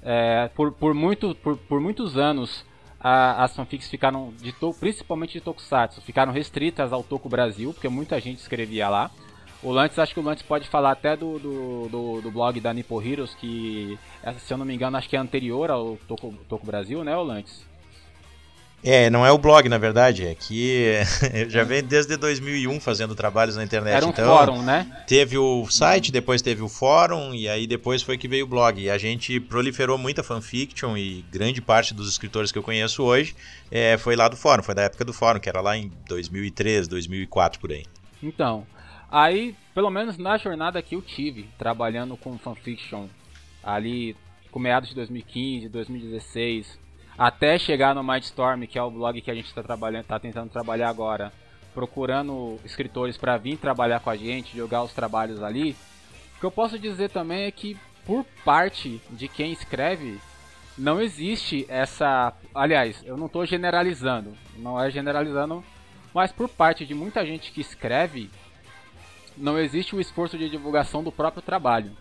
É, 0.04 0.50
por, 0.50 0.72
por, 0.74 0.93
muito, 0.93 1.34
por, 1.36 1.58
por 1.58 1.82
muitos 1.82 2.17
anos 2.17 2.65
a- 3.00 3.44
as 3.44 3.56
fanfics 3.56 3.90
ficaram, 3.90 4.34
de 4.42 4.52
to- 4.52 4.74
principalmente 4.74 5.34
de 5.34 5.42
Tokusatsu, 5.42 6.02
ficaram 6.02 6.32
restritas 6.32 6.92
ao 6.92 7.04
Toku 7.04 7.30
Brasil, 7.30 7.74
porque 7.74 7.90
muita 7.90 8.20
gente 8.20 8.40
escrevia 8.40 8.90
lá. 8.90 9.12
O 9.64 9.72
Lantes, 9.72 9.98
acho 9.98 10.14
que 10.14 10.20
o 10.20 10.24
Lantes 10.24 10.44
pode 10.44 10.68
falar 10.68 10.92
até 10.92 11.18
do, 11.18 11.40
do, 11.40 11.90
do, 11.90 12.22
do 12.22 12.32
blog 12.32 12.60
da 12.60 12.72
Nippo 12.74 13.02
Heroes, 13.02 13.34
que, 13.36 13.98
se 14.40 14.54
eu 14.54 14.58
não 14.58 14.66
me 14.66 14.76
engano, 14.76 14.98
acho 14.98 15.10
que 15.10 15.16
é 15.16 15.20
anterior 15.20 15.72
ao 15.72 15.98
Toku, 16.08 16.66
Brasil, 16.66 17.04
né, 17.04 17.16
o 17.18 17.24
Lantes? 17.24 17.66
É, 18.89 19.10
não 19.10 19.26
é 19.26 19.32
o 19.34 19.38
blog, 19.38 19.67
na 19.67 19.78
verdade, 19.78 20.26
é 20.26 20.34
que 20.34 21.02
eu 21.34 21.50
já 21.50 21.65
venho 21.65 21.84
desde 21.84 22.15
2001 22.15 22.80
fazendo 22.80 23.13
trabalhos 23.15 23.58
na 23.58 23.63
internet. 23.65 23.95
Era 23.97 24.06
um 24.06 24.12
então, 24.12 24.26
fórum, 24.26 24.62
né? 24.62 25.04
Teve 25.06 25.38
o 25.38 25.67
site, 25.69 26.10
depois 26.10 26.41
teve 26.41 26.62
o 26.62 26.69
fórum, 26.69 27.34
e 27.34 27.50
aí 27.50 27.67
depois 27.67 28.02
foi 28.02 28.17
que 28.17 28.30
veio 28.30 28.45
o 28.45 28.47
blog. 28.47 28.82
E 28.82 28.89
a 28.89 28.97
gente 28.97 29.41
proliferou 29.41 29.97
muita 29.97 30.23
fanfiction 30.23 30.95
e 30.95 31.26
grande 31.30 31.62
parte 31.62 31.93
dos 31.93 32.08
escritores 32.08 32.50
que 32.50 32.58
eu 32.58 32.63
conheço 32.63 33.04
hoje 33.04 33.36
é, 33.69 33.97
foi 33.97 34.15
lá 34.15 34.30
do 34.30 34.38
fórum, 34.38 34.63
foi 34.63 34.73
da 34.73 34.84
época 34.84 35.04
do 35.04 35.12
fórum, 35.12 35.38
que 35.38 35.50
era 35.50 35.60
lá 35.60 35.76
em 35.76 35.91
2003, 36.08 36.88
2004 36.88 37.60
por 37.60 37.73
aí. 37.73 37.84
Então, 38.23 38.65
aí, 39.12 39.54
pelo 39.76 39.89
menos 39.89 40.17
na 40.17 40.38
jornada 40.38 40.82
que 40.82 40.95
eu 40.95 41.02
tive, 41.02 41.50
trabalhando 41.58 42.15
com 42.15 42.38
fanfiction, 42.38 43.08
ali 43.62 44.15
com 44.50 44.60
meados 44.60 44.88
de 44.88 44.95
2015, 44.95 45.67
2016, 45.67 46.87
até 47.18 47.58
chegar 47.58 47.96
no 47.96 48.04
Mindstorm, 48.04 48.64
que 48.68 48.78
é 48.78 48.84
o 48.84 48.92
blog 48.92 49.20
que 49.22 49.32
a 49.32 49.36
gente 49.36 49.48
está 49.48 49.64
trabalhando, 49.64 50.06
tá 50.06 50.20
tentando 50.20 50.50
trabalhar 50.50 50.90
agora, 50.90 51.34
procurando 51.74 52.60
escritores 52.64 53.18
para 53.18 53.38
vir 53.38 53.58
trabalhar 53.58 54.00
com 54.00 54.10
a 54.10 54.16
gente, 54.16 54.56
jogar 54.56 54.84
os 54.84 54.94
trabalhos 54.94 55.42
ali. 55.42 55.76
O 56.36 56.40
que 56.40 56.46
eu 56.46 56.52
posso 56.52 56.78
dizer 56.78 57.10
também 57.10 57.46
é 57.46 57.52
que 57.52 57.78
por 58.06 58.24
parte 58.46 59.02
de 59.10 59.28
quem 59.28 59.52
escreve, 59.52 60.20
não 60.78 61.02
existe 61.02 61.66
essa, 61.68 62.32
aliás, 62.54 63.04
eu 63.04 63.18
não 63.18 63.26
estou 63.26 63.46
generalizando, 63.46 64.38
não 64.58 64.80
é 64.80 64.90
generalizando, 64.92 65.64
mas 66.14 66.32
por 66.32 66.48
parte 66.48 66.86
de 66.86 66.94
muita 66.94 67.26
gente 67.26 67.52
que 67.52 67.62
escreve, 67.62 68.30
não 69.36 69.58
existe 69.58 69.96
o 69.96 70.00
esforço 70.00 70.38
de 70.38 70.50
divulgação 70.50 71.04
do 71.04 71.12
próprio 71.12 71.42
trabalho. 71.42 71.92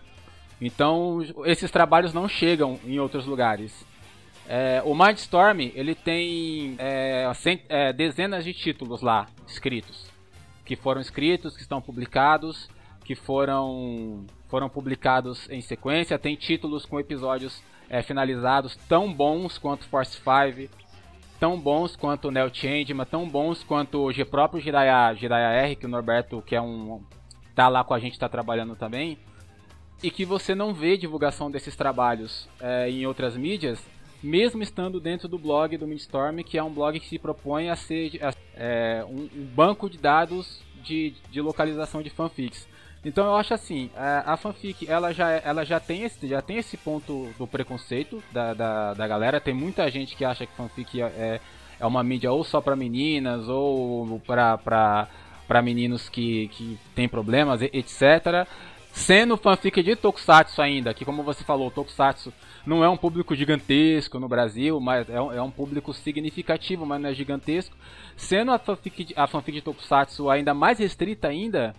Então, 0.61 1.19
esses 1.45 1.69
trabalhos 1.69 2.13
não 2.13 2.27
chegam 2.27 2.79
em 2.85 2.99
outros 2.99 3.25
lugares. 3.25 3.85
É, 4.47 4.81
o 4.85 4.95
Mindstorm 4.95 5.59
ele 5.75 5.93
tem 5.93 6.75
é, 6.77 7.29
cent- 7.35 7.65
é, 7.67 7.91
dezenas 7.91 8.45
de 8.45 8.53
títulos 8.53 9.01
lá 9.01 9.27
escritos, 9.45 10.09
que 10.65 10.75
foram 10.75 11.01
escritos, 11.01 11.55
que 11.55 11.61
estão 11.61 11.81
publicados, 11.81 12.69
que 13.03 13.13
foram 13.15 14.25
foram 14.47 14.69
publicados 14.69 15.49
em 15.49 15.59
sequência. 15.61 16.17
Tem 16.17 16.35
títulos 16.35 16.85
com 16.85 16.99
episódios 16.99 17.61
é, 17.89 18.01
finalizados 18.01 18.77
tão 18.87 19.11
bons 19.11 19.57
quanto 19.57 19.85
Force 19.85 20.17
5, 20.17 20.73
tão 21.39 21.59
bons 21.59 21.95
quanto 21.97 22.31
Neo 22.31 22.49
Changeman, 22.53 23.05
tão 23.05 23.27
bons 23.27 23.63
quanto 23.63 24.09
o 24.09 24.25
próprio 24.25 24.61
Jiraiya, 24.61 25.13
Jiraiya 25.15 25.61
R, 25.67 25.75
que 25.75 25.85
o 25.85 25.89
Norberto, 25.89 26.41
que 26.41 26.55
é 26.55 26.61
um 26.61 27.03
tá 27.53 27.67
lá 27.67 27.83
com 27.83 27.93
a 27.93 27.99
gente, 27.99 28.19
tá 28.19 28.29
trabalhando 28.29 28.75
também, 28.75 29.17
e 30.03 30.11
que 30.11 30.23
você 30.23 30.53
não 30.53 30.73
vê 30.75 30.95
divulgação 30.95 31.49
desses 31.49 31.75
trabalhos 31.75 32.47
é, 32.61 32.87
em 32.89 33.05
outras 33.07 33.35
mídias, 33.35 33.83
mesmo 34.27 34.61
estando 34.61 34.99
dentro 34.99 35.27
do 35.27 35.39
blog 35.39 35.77
do 35.77 35.87
Mindstorm, 35.87 36.39
que 36.43 36.57
é 36.57 36.63
um 36.63 36.73
blog 36.73 36.99
que 36.99 37.07
se 37.07 37.17
propõe 37.17 37.69
a 37.69 37.75
ser 37.75 38.19
é, 38.55 39.03
um, 39.07 39.29
um 39.33 39.45
banco 39.45 39.89
de 39.89 39.97
dados 39.97 40.61
de, 40.83 41.13
de 41.31 41.41
localização 41.41 42.01
de 42.01 42.09
fanfics. 42.09 42.67
Então 43.05 43.25
eu 43.25 43.35
acho 43.35 43.53
assim, 43.53 43.89
a, 43.95 44.35
fanfic 44.35 44.85
ela 44.89 45.13
já, 45.13 45.31
é- 45.31 45.41
ela 45.45 45.63
já 45.63 45.79
tem 45.79 46.03
esse, 46.03 46.27
já 46.27 46.41
tem 46.41 46.57
esse 46.57 46.75
ponto 46.75 47.29
do 47.37 47.47
preconceito 47.47 48.21
da, 48.31 48.53
da, 48.53 48.93
da 48.93 49.07
galera. 49.07 49.39
Tem 49.39 49.53
muita 49.53 49.89
gente 49.89 50.15
que 50.15 50.25
acha 50.25 50.45
que 50.45 50.55
fanfic 50.55 51.01
é, 51.01 51.39
é 51.79 51.85
uma 51.85 52.03
mídia 52.03 52.31
ou 52.31 52.43
só 52.43 52.59
para 52.59 52.75
meninas 52.75 53.47
ou 53.47 54.19
para 54.25 55.61
meninos 55.63 56.09
que, 56.09 56.49
que 56.49 56.77
tem 56.93 57.07
problemas, 57.07 57.61
etc. 57.61 58.45
Sendo 58.91 59.37
fanfic 59.37 59.81
de 59.81 59.95
Tokusatsu 59.95 60.61
ainda, 60.61 60.93
que 60.93 61.05
como 61.05 61.23
você 61.23 61.43
falou, 61.45 61.71
Tokusatsu 61.71 62.33
não 62.67 62.83
é 62.83 62.89
um 62.89 62.97
público 62.97 63.33
gigantesco 63.33 64.19
no 64.19 64.27
Brasil, 64.27 64.79
mas 64.79 65.09
é 65.09 65.21
um, 65.21 65.31
é 65.31 65.41
um 65.41 65.49
público 65.49 65.93
significativo, 65.93 66.85
mas 66.85 67.01
não 67.01 67.09
é 67.09 67.13
gigantesco. 67.13 67.75
Sendo 68.17 68.51
a 68.51 68.59
fanfic, 68.59 69.03
de- 69.05 69.13
a 69.15 69.25
fanfic 69.25 69.57
de 69.57 69.61
Tokusatsu 69.61 70.29
ainda 70.29 70.53
mais 70.53 70.77
restrita 70.77 71.29
ainda, 71.29 71.73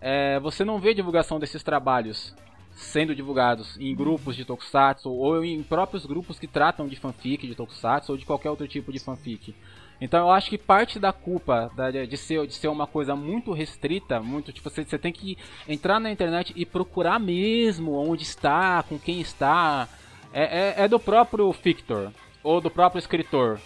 é, 0.00 0.40
você 0.40 0.64
não 0.64 0.80
vê 0.80 0.92
divulgação 0.92 1.38
desses 1.38 1.62
trabalhos 1.62 2.34
sendo 2.74 3.14
divulgados 3.14 3.76
em 3.78 3.94
grupos 3.94 4.34
de 4.34 4.44
Tokusatsu 4.44 5.10
ou 5.10 5.44
em 5.44 5.62
próprios 5.62 6.04
grupos 6.06 6.38
que 6.40 6.46
tratam 6.46 6.88
de 6.88 6.96
fanfic 6.96 7.46
de 7.46 7.54
Tokusatsu 7.54 8.12
ou 8.12 8.18
de 8.18 8.24
qualquer 8.24 8.50
outro 8.50 8.66
tipo 8.66 8.92
de 8.92 8.98
fanfic. 8.98 9.54
Então 10.00 10.18
eu 10.26 10.32
acho 10.32 10.50
que 10.50 10.58
parte 10.58 10.98
da 10.98 11.12
culpa 11.12 11.70
de, 12.08 12.16
ser, 12.16 12.44
de 12.48 12.54
ser 12.54 12.66
uma 12.66 12.88
coisa 12.88 13.14
muito 13.14 13.52
restrita, 13.52 14.18
muito 14.20 14.52
tipo, 14.52 14.68
você, 14.68 14.84
você 14.84 14.98
tem 14.98 15.12
que 15.12 15.38
entrar 15.68 16.00
na 16.00 16.10
internet 16.10 16.52
e 16.56 16.66
procurar 16.66 17.20
mesmo 17.20 17.92
onde 17.94 18.24
está, 18.24 18.82
com 18.82 18.98
quem 18.98 19.20
está, 19.20 19.88
é, 20.32 20.42
é, 20.42 20.84
é 20.84 20.88
do 20.88 20.98
próprio 20.98 21.50
Victor 21.52 22.12
ou 22.42 22.60
do 22.60 22.70
próprio 22.70 22.98
escritor 22.98 23.58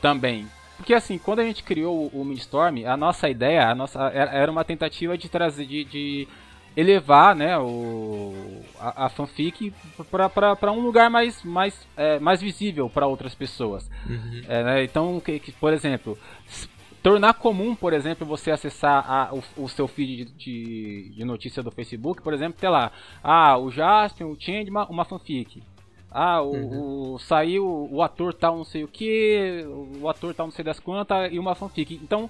também. 0.00 0.46
Porque 0.76 0.94
assim, 0.94 1.18
quando 1.18 1.40
a 1.40 1.44
gente 1.44 1.62
criou 1.62 2.08
o, 2.12 2.24
Mindstorm, 2.24 2.84
a 2.86 2.96
nossa 2.96 3.28
ideia, 3.28 3.68
a 3.68 3.74
nossa, 3.74 4.00
era 4.08 4.50
uma 4.50 4.64
tentativa 4.64 5.16
de 5.16 5.28
trazer, 5.28 5.64
de, 5.66 5.84
de 5.84 6.28
elevar, 6.76 7.36
né, 7.36 7.56
o, 7.58 8.62
a, 8.80 9.06
a 9.06 9.08
fanfic 9.08 9.72
para 10.10 10.72
um 10.72 10.80
lugar 10.80 11.08
mais, 11.10 11.42
mais, 11.44 11.86
é, 11.96 12.18
mais 12.18 12.40
visível 12.40 12.88
para 12.90 13.06
outras 13.06 13.34
pessoas. 13.34 13.88
É, 14.48 14.64
né, 14.64 14.84
Então, 14.84 15.20
que, 15.20 15.38
que, 15.38 15.52
por 15.52 15.72
exemplo, 15.72 16.18
tornar 17.02 17.34
comum, 17.34 17.74
por 17.76 17.92
exemplo, 17.92 18.26
você 18.26 18.50
acessar 18.50 19.04
a- 19.08 19.30
o, 19.32 19.64
o 19.64 19.68
seu 19.68 19.86
feed 19.86 20.24
de, 20.24 20.32
de, 20.32 21.12
de 21.14 21.24
notícia 21.24 21.62
do 21.62 21.70
Facebook, 21.70 22.22
por 22.22 22.32
exemplo, 22.32 22.58
ter 22.60 22.68
lá, 22.70 22.90
ah, 23.22 23.56
o 23.58 23.70
Jasper, 23.70 24.26
o 24.26 24.36
Changeman, 24.40 24.86
uma 24.88 25.04
fanfic. 25.04 25.62
Ah, 26.14 26.42
o, 26.42 27.14
o- 27.14 27.18
saiu 27.18 27.88
o 27.90 28.02
ator 28.02 28.34
tal 28.34 28.56
não 28.56 28.64
sei 28.64 28.84
o 28.84 28.88
que, 28.88 29.64
o 30.00 30.08
ator 30.08 30.34
tal 30.34 30.46
não 30.46 30.52
sei 30.52 30.64
das 30.64 30.78
quantas 30.80 31.32
e 31.32 31.38
uma 31.38 31.54
fanfic. 31.54 31.94
Então, 32.02 32.28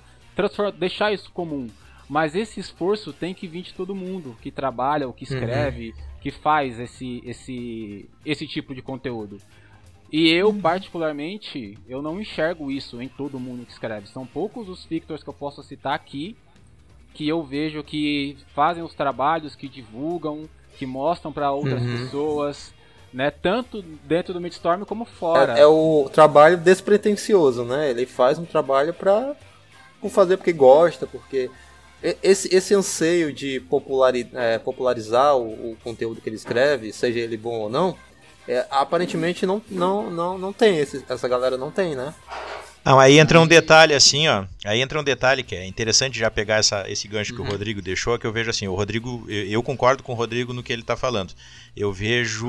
deixar 0.78 1.12
isso 1.12 1.30
comum. 1.32 1.68
Mas 2.08 2.34
esse 2.34 2.60
esforço 2.60 3.12
tem 3.12 3.32
que 3.34 3.46
vir 3.46 3.62
de 3.62 3.72
todo 3.74 3.94
mundo 3.94 4.36
que 4.42 4.50
trabalha, 4.50 5.06
ou 5.06 5.12
que 5.12 5.24
escreve, 5.24 5.94
que 6.20 6.30
faz 6.30 6.78
esse, 6.78 7.22
esse, 7.24 8.08
esse 8.24 8.46
tipo 8.46 8.74
de 8.74 8.82
conteúdo. 8.82 9.40
E 10.12 10.28
eu, 10.30 10.52
particularmente, 10.52 11.78
eu 11.88 12.02
não 12.02 12.20
enxergo 12.20 12.70
isso 12.70 13.00
em 13.00 13.08
todo 13.08 13.40
mundo 13.40 13.64
que 13.64 13.72
escreve. 13.72 14.06
São 14.08 14.26
poucos 14.26 14.68
os 14.68 14.84
fictors 14.84 15.22
que 15.22 15.28
eu 15.30 15.34
posso 15.34 15.62
citar 15.62 15.94
aqui 15.94 16.36
que 17.14 17.28
eu 17.28 17.42
vejo 17.42 17.82
que 17.84 18.38
fazem 18.54 18.82
os 18.82 18.94
trabalhos, 18.94 19.54
que 19.54 19.68
divulgam, 19.68 20.48
que 20.78 20.86
mostram 20.86 21.30
para 21.32 21.52
outras 21.52 21.82
Uhum. 21.82 21.90
pessoas, 21.90 22.74
né? 23.12 23.30
Tanto 23.30 23.82
dentro 23.82 24.32
do 24.32 24.40
Midstorm 24.40 24.84
como 24.84 25.04
fora. 25.04 25.58
É, 25.58 25.62
é 25.62 25.66
o 25.66 26.10
trabalho 26.12 26.56
despretensioso, 26.56 27.64
né? 27.64 27.90
Ele 27.90 28.06
faz 28.06 28.38
um 28.38 28.44
trabalho 28.44 28.94
pra 28.94 29.34
por 30.00 30.10
fazer 30.10 30.36
porque 30.36 30.52
gosta, 30.52 31.06
porque 31.06 31.48
esse, 32.22 32.52
esse 32.54 32.74
anseio 32.74 33.32
de 33.32 33.60
populari, 33.60 34.28
é, 34.34 34.58
popularizar 34.58 35.36
o, 35.36 35.72
o 35.72 35.76
conteúdo 35.84 36.20
que 36.20 36.28
ele 36.28 36.34
escreve, 36.34 36.92
seja 36.92 37.20
ele 37.20 37.36
bom 37.36 37.60
ou 37.60 37.70
não, 37.70 37.96
é, 38.48 38.66
aparentemente 38.70 39.46
não, 39.46 39.62
não, 39.70 40.10
não, 40.10 40.36
não 40.36 40.52
tem, 40.52 40.78
esse, 40.78 41.04
essa 41.08 41.28
galera 41.28 41.56
não 41.56 41.70
tem, 41.70 41.94
né? 41.94 42.12
Não, 42.84 42.98
aí 42.98 43.20
entra 43.20 43.40
um 43.40 43.46
detalhe 43.46 43.94
assim, 43.94 44.26
ó. 44.26 44.44
Aí 44.64 44.80
entra 44.80 44.98
um 44.98 45.04
detalhe 45.04 45.44
que 45.44 45.54
é 45.54 45.64
interessante 45.64 46.18
já 46.18 46.28
pegar 46.28 46.56
essa, 46.56 46.84
esse 46.90 47.06
gancho 47.06 47.32
que 47.32 47.40
o 47.40 47.44
Rodrigo 47.44 47.80
deixou, 47.80 48.18
que 48.18 48.26
eu 48.26 48.32
vejo 48.32 48.50
assim, 48.50 48.66
o 48.66 48.74
Rodrigo, 48.74 49.24
eu, 49.28 49.44
eu 49.44 49.62
concordo 49.62 50.02
com 50.02 50.10
o 50.10 50.16
Rodrigo 50.16 50.52
no 50.52 50.64
que 50.64 50.72
ele 50.72 50.82
está 50.82 50.96
falando. 50.96 51.32
Eu 51.74 51.90
vejo 51.90 52.46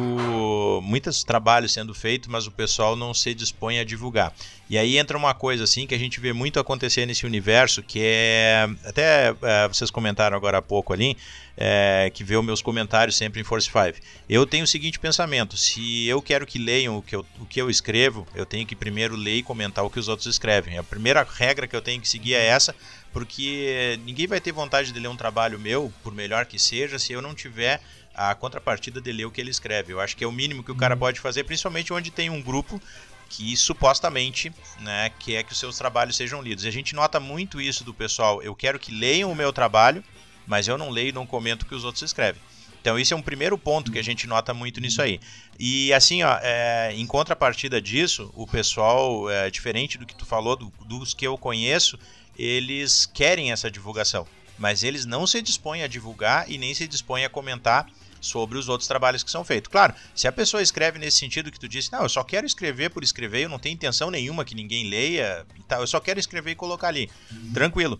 muitos 0.81 1.23
trabalhos 1.23 1.71
sendo 1.71 1.93
feitos, 1.93 2.27
mas 2.27 2.45
o 2.45 2.51
pessoal 2.51 2.93
não 2.93 3.13
se 3.13 3.33
dispõe 3.33 3.79
a 3.79 3.83
divulgar. 3.85 4.33
E 4.69 4.77
aí 4.77 4.97
entra 4.97 5.17
uma 5.17 5.33
coisa 5.33 5.63
assim 5.63 5.87
que 5.87 5.95
a 5.95 5.97
gente 5.97 6.19
vê 6.19 6.33
muito 6.33 6.59
acontecer 6.59 7.05
nesse 7.05 7.25
universo, 7.25 7.81
que 7.81 7.99
é 8.01 8.67
até 8.83 9.33
é, 9.41 9.67
vocês 9.67 9.89
comentaram 9.89 10.35
agora 10.35 10.57
há 10.57 10.61
pouco 10.61 10.91
ali, 10.91 11.15
é, 11.55 12.11
que 12.13 12.21
vê 12.21 12.35
os 12.35 12.43
meus 12.43 12.61
comentários 12.61 13.15
sempre 13.15 13.39
em 13.39 13.45
Force 13.45 13.67
5. 13.67 14.05
Eu 14.27 14.45
tenho 14.45 14.65
o 14.65 14.67
seguinte 14.67 14.99
pensamento: 14.99 15.55
se 15.55 16.05
eu 16.05 16.21
quero 16.21 16.45
que 16.45 16.59
leiam 16.59 16.97
o 16.97 17.01
que 17.01 17.15
eu, 17.15 17.25
o 17.39 17.45
que 17.45 17.61
eu 17.61 17.69
escrevo, 17.69 18.27
eu 18.35 18.45
tenho 18.45 18.65
que 18.65 18.75
primeiro 18.75 19.15
ler 19.15 19.37
e 19.37 19.43
comentar 19.43 19.85
o 19.85 19.89
que 19.89 19.99
os 19.99 20.09
outros 20.09 20.27
escrevem. 20.27 20.77
A 20.77 20.83
primeira 20.83 21.23
regra 21.23 21.65
que 21.65 21.75
eu 21.75 21.81
tenho 21.81 22.01
que 22.01 22.09
seguir 22.09 22.33
é 22.33 22.45
essa, 22.45 22.75
porque 23.13 23.97
ninguém 24.03 24.27
vai 24.27 24.41
ter 24.41 24.51
vontade 24.51 24.91
de 24.91 24.99
ler 24.99 25.07
um 25.07 25.15
trabalho 25.15 25.59
meu, 25.59 25.93
por 26.03 26.13
melhor 26.13 26.45
que 26.45 26.59
seja, 26.59 26.99
se 26.99 27.13
eu 27.13 27.21
não 27.21 27.33
tiver 27.33 27.79
a 28.15 28.33
contrapartida 28.35 29.01
de 29.01 29.11
ler 29.11 29.25
o 29.25 29.31
que 29.31 29.41
ele 29.41 29.51
escreve. 29.51 29.93
Eu 29.93 29.99
acho 29.99 30.15
que 30.15 30.23
é 30.23 30.27
o 30.27 30.31
mínimo 30.31 30.63
que 30.63 30.71
o 30.71 30.75
cara 30.75 30.95
pode 30.95 31.19
fazer, 31.19 31.43
principalmente 31.43 31.91
onde 31.93 32.11
tem 32.11 32.29
um 32.29 32.41
grupo 32.41 32.81
que 33.29 33.57
supostamente 33.57 34.53
né, 34.79 35.11
quer 35.19 35.43
que 35.43 35.53
os 35.53 35.59
seus 35.59 35.77
trabalhos 35.77 36.15
sejam 36.15 36.41
lidos. 36.41 36.65
E 36.65 36.67
a 36.67 36.71
gente 36.71 36.93
nota 36.93 37.19
muito 37.19 37.59
isso 37.59 37.83
do 37.83 37.93
pessoal. 37.93 38.41
Eu 38.43 38.55
quero 38.55 38.77
que 38.79 38.91
leiam 38.93 39.31
o 39.31 39.35
meu 39.35 39.51
trabalho, 39.51 40.03
mas 40.45 40.67
eu 40.67 40.77
não 40.77 40.89
leio 40.89 41.09
e 41.09 41.13
não 41.13 41.25
comento 41.25 41.63
o 41.63 41.65
que 41.65 41.73
os 41.73 41.83
outros 41.83 42.03
escrevem. 42.03 42.41
Então, 42.79 42.99
isso 42.99 43.13
é 43.13 43.17
um 43.17 43.21
primeiro 43.21 43.57
ponto 43.57 43.91
que 43.93 43.97
a 43.97 44.03
gente 44.03 44.27
nota 44.27 44.53
muito 44.53 44.81
nisso 44.81 45.01
aí. 45.01 45.19
E 45.57 45.93
assim, 45.93 46.21
ó, 46.21 46.37
é, 46.41 46.91
em 46.93 47.07
contrapartida 47.07 47.81
disso, 47.81 48.29
o 48.35 48.45
pessoal, 48.45 49.29
é, 49.29 49.49
diferente 49.49 49.97
do 49.97 50.05
que 50.05 50.13
tu 50.13 50.25
falou, 50.25 50.57
do- 50.57 50.71
dos 50.85 51.13
que 51.13 51.25
eu 51.25 51.37
conheço, 51.37 51.97
eles 52.37 53.05
querem 53.05 53.51
essa 53.53 53.71
divulgação. 53.71 54.27
Mas 54.59 54.83
eles 54.83 55.05
não 55.05 55.25
se 55.25 55.41
dispõem 55.41 55.81
a 55.81 55.87
divulgar 55.87 56.51
e 56.51 56.57
nem 56.57 56.73
se 56.73 56.85
dispõem 56.87 57.23
a 57.23 57.29
comentar 57.29 57.87
sobre 58.23 58.57
os 58.57 58.69
outros 58.69 58.87
trabalhos 58.87 59.23
que 59.23 59.29
são 59.29 59.43
feitos. 59.43 59.71
Claro, 59.71 59.93
se 60.15 60.27
a 60.27 60.31
pessoa 60.31 60.63
escreve 60.63 60.97
nesse 60.97 61.17
sentido 61.17 61.51
que 61.51 61.59
tu 61.59 61.67
disse, 61.67 61.91
não, 61.91 62.03
eu 62.03 62.09
só 62.09 62.23
quero 62.23 62.45
escrever 62.45 62.89
por 62.89 63.03
escrever, 63.03 63.43
eu 63.43 63.49
não 63.49 63.59
tenho 63.59 63.73
intenção 63.73 64.09
nenhuma 64.09 64.45
que 64.45 64.55
ninguém 64.55 64.89
leia, 64.89 65.45
eu 65.69 65.87
só 65.87 65.99
quero 65.99 66.19
escrever 66.19 66.51
e 66.51 66.55
colocar 66.55 66.87
ali. 66.87 67.09
Tranquilo. 67.53 67.99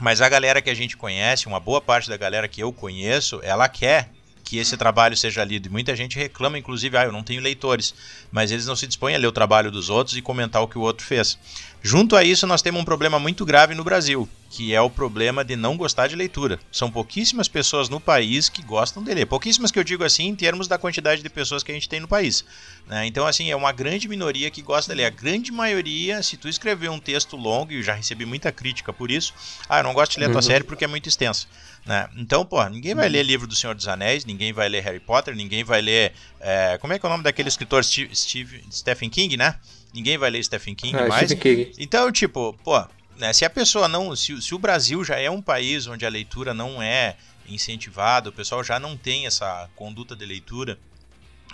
Mas 0.00 0.20
a 0.20 0.28
galera 0.28 0.62
que 0.62 0.70
a 0.70 0.74
gente 0.74 0.96
conhece, 0.96 1.46
uma 1.46 1.60
boa 1.60 1.80
parte 1.80 2.08
da 2.08 2.16
galera 2.16 2.48
que 2.48 2.62
eu 2.62 2.72
conheço, 2.72 3.40
ela 3.42 3.68
quer 3.68 4.10
que 4.44 4.58
esse 4.58 4.76
trabalho 4.76 5.16
seja 5.16 5.44
lido. 5.44 5.66
E 5.66 5.70
muita 5.70 5.94
gente 5.94 6.18
reclama, 6.18 6.58
inclusive, 6.58 6.96
ah, 6.96 7.04
eu 7.04 7.12
não 7.12 7.22
tenho 7.22 7.40
leitores. 7.40 7.94
Mas 8.30 8.50
eles 8.50 8.66
não 8.66 8.76
se 8.76 8.86
dispõem 8.86 9.14
a 9.14 9.18
ler 9.18 9.26
o 9.26 9.32
trabalho 9.32 9.70
dos 9.70 9.88
outros 9.88 10.16
e 10.16 10.22
comentar 10.22 10.60
o 10.62 10.68
que 10.68 10.76
o 10.76 10.82
outro 10.82 11.06
fez. 11.06 11.38
Junto 11.84 12.14
a 12.14 12.22
isso, 12.22 12.46
nós 12.46 12.62
temos 12.62 12.80
um 12.80 12.84
problema 12.84 13.18
muito 13.18 13.44
grave 13.44 13.74
no 13.74 13.82
Brasil, 13.82 14.28
que 14.48 14.72
é 14.72 14.80
o 14.80 14.88
problema 14.88 15.44
de 15.44 15.56
não 15.56 15.76
gostar 15.76 16.06
de 16.06 16.14
leitura. 16.14 16.60
São 16.70 16.88
pouquíssimas 16.88 17.48
pessoas 17.48 17.88
no 17.88 17.98
país 17.98 18.48
que 18.48 18.62
gostam 18.62 19.02
de 19.02 19.12
ler. 19.12 19.26
Pouquíssimas 19.26 19.72
que 19.72 19.80
eu 19.80 19.82
digo 19.84 20.04
assim, 20.04 20.28
em 20.28 20.36
termos 20.36 20.68
da 20.68 20.78
quantidade 20.78 21.22
de 21.22 21.28
pessoas 21.28 21.64
que 21.64 21.72
a 21.72 21.74
gente 21.74 21.88
tem 21.88 21.98
no 21.98 22.06
país. 22.06 22.44
né? 22.86 23.04
Então, 23.06 23.26
assim, 23.26 23.50
é 23.50 23.56
uma 23.56 23.72
grande 23.72 24.06
minoria 24.08 24.48
que 24.48 24.62
gosta 24.62 24.92
de 24.92 24.98
ler. 24.98 25.06
A 25.06 25.10
grande 25.10 25.50
maioria, 25.50 26.22
se 26.22 26.36
tu 26.36 26.48
escrever 26.48 26.88
um 26.88 27.00
texto 27.00 27.36
longo, 27.36 27.72
e 27.72 27.76
eu 27.78 27.82
já 27.82 27.94
recebi 27.94 28.24
muita 28.24 28.52
crítica 28.52 28.92
por 28.92 29.10
isso, 29.10 29.34
ah, 29.68 29.78
eu 29.80 29.84
não 29.84 29.92
gosto 29.92 30.12
de 30.12 30.20
ler 30.20 30.26
a 30.26 30.28
tua 30.28 30.36
Uhum. 30.36 30.42
série 30.42 30.62
porque 30.64 30.84
é 30.84 30.88
muito 30.88 31.08
extensa. 31.08 31.46
Né? 31.84 32.08
Então, 32.16 32.44
pô, 32.44 32.62
ninguém 32.68 32.94
vai 32.94 33.08
ler 33.08 33.24
livro 33.24 33.46
do 33.48 33.56
Senhor 33.56 33.74
dos 33.74 33.88
Anéis, 33.88 34.24
ninguém 34.24 34.52
vai 34.52 34.68
ler 34.68 34.82
Harry 34.84 35.00
Potter, 35.00 35.34
ninguém 35.34 35.64
vai 35.64 35.82
ler. 35.82 36.12
é, 36.38 36.78
como 36.80 36.92
é 36.92 36.98
que 36.98 37.04
é 37.04 37.08
o 37.08 37.10
nome 37.10 37.24
daquele 37.24 37.48
escritor 37.48 37.82
Steve, 37.84 38.14
Steve- 38.14 38.62
Stephen 38.70 39.10
King, 39.10 39.36
né? 39.36 39.56
Ninguém 39.92 40.16
vai 40.16 40.30
ler 40.30 40.42
Stephen 40.42 40.74
King 40.74 40.96
É, 40.96 41.08
mais. 41.08 41.30
Stephen 41.30 41.56
King. 41.56 41.72
Então, 41.78 42.10
tipo, 42.10 42.52
pô, 42.64 42.84
né, 43.16 43.32
se 43.32 43.44
a 43.44 43.50
pessoa 43.50 43.88
não. 43.88 44.14
Se, 44.16 44.40
se 44.40 44.54
o 44.54 44.58
Brasil 44.58 45.04
já 45.04 45.18
é 45.18 45.30
um 45.30 45.42
país 45.42 45.86
onde 45.86 46.06
a 46.06 46.08
leitura 46.08 46.54
não 46.54 46.82
é 46.82 47.16
incentivada, 47.48 48.30
o 48.30 48.32
pessoal 48.32 48.62
já 48.62 48.78
não 48.78 48.96
tem 48.96 49.26
essa 49.26 49.68
conduta 49.76 50.16
de 50.16 50.24
leitura, 50.24 50.78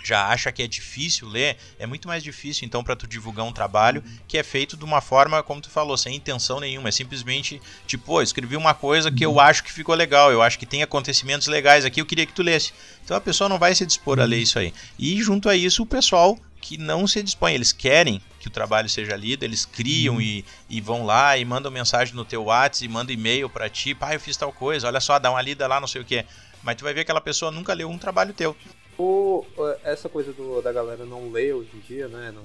já 0.03 0.27
acha 0.27 0.51
que 0.51 0.61
é 0.61 0.67
difícil 0.67 1.27
ler, 1.27 1.57
é 1.77 1.85
muito 1.85 2.07
mais 2.07 2.23
difícil 2.23 2.65
então 2.65 2.83
para 2.83 2.95
tu 2.95 3.07
divulgar 3.07 3.45
um 3.45 3.51
trabalho 3.51 4.03
que 4.27 4.37
é 4.37 4.43
feito 4.43 4.77
de 4.77 4.85
uma 4.85 5.01
forma, 5.01 5.43
como 5.43 5.61
tu 5.61 5.69
falou, 5.69 5.97
sem 5.97 6.15
intenção 6.15 6.59
nenhuma, 6.59 6.89
é 6.89 6.91
simplesmente 6.91 7.61
tipo, 7.85 8.05
pô, 8.05 8.21
escrevi 8.21 8.55
uma 8.55 8.73
coisa 8.73 9.11
que 9.11 9.25
eu 9.25 9.39
acho 9.39 9.63
que 9.63 9.71
ficou 9.71 9.95
legal, 9.95 10.31
eu 10.31 10.41
acho 10.41 10.57
que 10.57 10.65
tem 10.65 10.83
acontecimentos 10.83 11.47
legais 11.47 11.85
aqui, 11.85 12.01
eu 12.01 12.05
queria 12.05 12.25
que 12.25 12.33
tu 12.33 12.43
lesse. 12.43 12.73
Então 13.03 13.17
a 13.17 13.21
pessoa 13.21 13.49
não 13.49 13.59
vai 13.59 13.75
se 13.75 13.85
dispor 13.85 14.19
a 14.19 14.25
ler 14.25 14.37
isso 14.37 14.57
aí. 14.57 14.73
E 14.97 15.21
junto 15.21 15.49
a 15.49 15.55
isso, 15.55 15.83
o 15.83 15.85
pessoal 15.85 16.37
que 16.61 16.77
não 16.77 17.07
se 17.07 17.21
dispõe, 17.21 17.53
eles 17.53 17.71
querem 17.71 18.21
que 18.39 18.47
o 18.47 18.51
trabalho 18.51 18.89
seja 18.89 19.15
lido, 19.15 19.43
eles 19.43 19.65
criam 19.65 20.21
e, 20.21 20.45
e 20.69 20.79
vão 20.79 21.05
lá 21.05 21.37
e 21.37 21.43
mandam 21.43 21.69
mensagem 21.71 22.15
no 22.15 22.23
teu 22.23 22.45
WhatsApp, 22.45 22.85
e 22.85 22.87
mandam 22.87 23.13
e-mail 23.13 23.49
para 23.49 23.69
ti, 23.69 23.93
pai, 23.93 24.15
eu 24.15 24.19
fiz 24.19 24.37
tal 24.37 24.53
coisa, 24.53 24.87
olha 24.87 24.99
só, 24.99 25.19
dá 25.19 25.29
uma 25.29 25.41
lida 25.41 25.67
lá, 25.67 25.79
não 25.79 25.87
sei 25.87 26.01
o 26.01 26.05
que. 26.05 26.25
Mas 26.63 26.75
tu 26.75 26.83
vai 26.83 26.93
ver 26.93 26.99
que 26.99 27.11
aquela 27.11 27.21
pessoa 27.21 27.51
nunca 27.51 27.73
leu 27.73 27.89
um 27.89 27.97
trabalho 27.97 28.33
teu. 28.33 28.55
O, 28.97 29.45
essa 29.83 30.09
coisa 30.09 30.33
do, 30.33 30.61
da 30.61 30.71
galera 30.71 31.05
não 31.05 31.31
ler 31.31 31.53
hoje 31.53 31.71
em 31.73 31.79
dia, 31.79 32.07
né? 32.07 32.31
Não, 32.33 32.43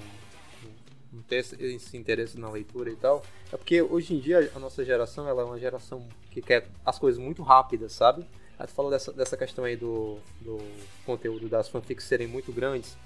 não 1.11 1.21
ter 1.23 1.37
esse, 1.37 1.55
esse 1.61 1.97
interesse 1.97 2.39
na 2.39 2.49
leitura 2.49 2.89
e 2.89 2.95
tal. 2.95 3.23
É 3.51 3.57
porque 3.57 3.81
hoje 3.81 4.13
em 4.13 4.19
dia 4.19 4.51
a 4.55 4.59
nossa 4.59 4.83
geração 4.83 5.27
ela 5.27 5.41
é 5.41 5.45
uma 5.45 5.59
geração 5.59 6.07
que 6.31 6.41
quer 6.41 6.67
as 6.85 6.97
coisas 6.97 7.21
muito 7.21 7.43
rápidas, 7.43 7.93
sabe? 7.93 8.25
Aí 8.57 8.67
tu 8.67 8.73
falou 8.73 8.89
dessa, 8.89 9.11
dessa 9.11 9.35
questão 9.35 9.65
aí 9.65 9.75
do, 9.75 10.17
do 10.39 10.57
conteúdo 11.05 11.49
das 11.49 11.67
fanfics 11.67 12.05
serem 12.05 12.27
muito 12.27 12.53
grandes. 12.53 12.97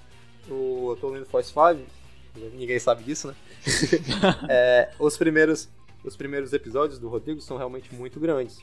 O, 0.48 0.92
eu 0.92 0.96
tô 0.96 1.08
lendo 1.08 1.26
Force 1.26 1.52
5, 1.52 1.84
ninguém 2.54 2.78
sabe 2.78 3.02
disso, 3.02 3.28
né? 3.28 3.34
É, 4.48 4.90
os, 4.98 5.16
primeiros, 5.16 5.68
os 6.04 6.16
primeiros 6.16 6.52
episódios 6.52 6.98
do 6.98 7.08
Rodrigo 7.08 7.40
são 7.40 7.56
realmente 7.56 7.94
muito 7.94 8.18
grandes. 8.20 8.58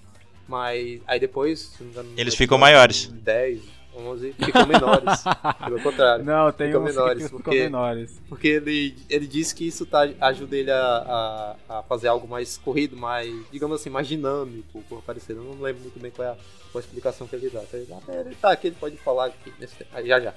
Mas 0.47 1.01
aí 1.05 1.19
depois, 1.19 1.59
se 1.59 1.83
não 1.83 1.87
me 1.87 1.91
engano, 1.91 2.09
no 2.11 2.19
Eles 2.19 2.35
ficam 2.35 2.57
maiores. 2.57 3.07
10, 3.07 3.61
11, 3.97 4.31
ficam 4.33 4.65
menores. 4.65 5.23
Pelo 5.65 5.81
contrário. 5.81 6.23
Não, 6.23 6.51
tem 6.53 6.67
Ficam 6.67 6.83
uns 6.83 6.95
menores, 6.95 7.17
que 7.23 7.29
ficam 7.29 7.39
porque- 7.43 7.59
menores. 7.63 8.21
Porque 8.29 8.47
ele, 8.47 8.95
ele 9.09 9.27
disse 9.27 9.53
que 9.53 9.67
isso 9.67 9.85
tá, 9.85 10.07
ajuda 10.21 10.55
ele 10.55 10.71
a, 10.71 11.55
a, 11.67 11.79
a 11.79 11.83
fazer 11.83 12.07
algo 12.07 12.27
mais 12.29 12.57
corrido, 12.57 12.95
mais, 12.95 13.29
digamos 13.51 13.81
assim, 13.81 13.89
mais 13.89 14.07
dinâmico, 14.07 14.81
por 14.87 15.01
parecer. 15.01 15.33
Eu 15.33 15.43
não 15.43 15.61
lembro 15.61 15.81
muito 15.81 15.99
bem 15.99 16.11
qual 16.11 16.27
é 16.29 16.31
a, 16.31 16.35
qual 16.71 16.77
a 16.77 16.79
explicação 16.79 17.27
que 17.27 17.35
ele 17.35 17.49
dá. 17.49 17.63
Ele, 17.73 17.85
dá- 17.85 18.13
ele 18.21 18.35
tá 18.35 18.51
aqui, 18.53 18.67
ele 18.67 18.77
pode 18.79 18.95
falar 18.97 19.25
aqui 19.25 19.51
nesse, 19.59 19.75
já 20.05 20.19
já. 20.21 20.33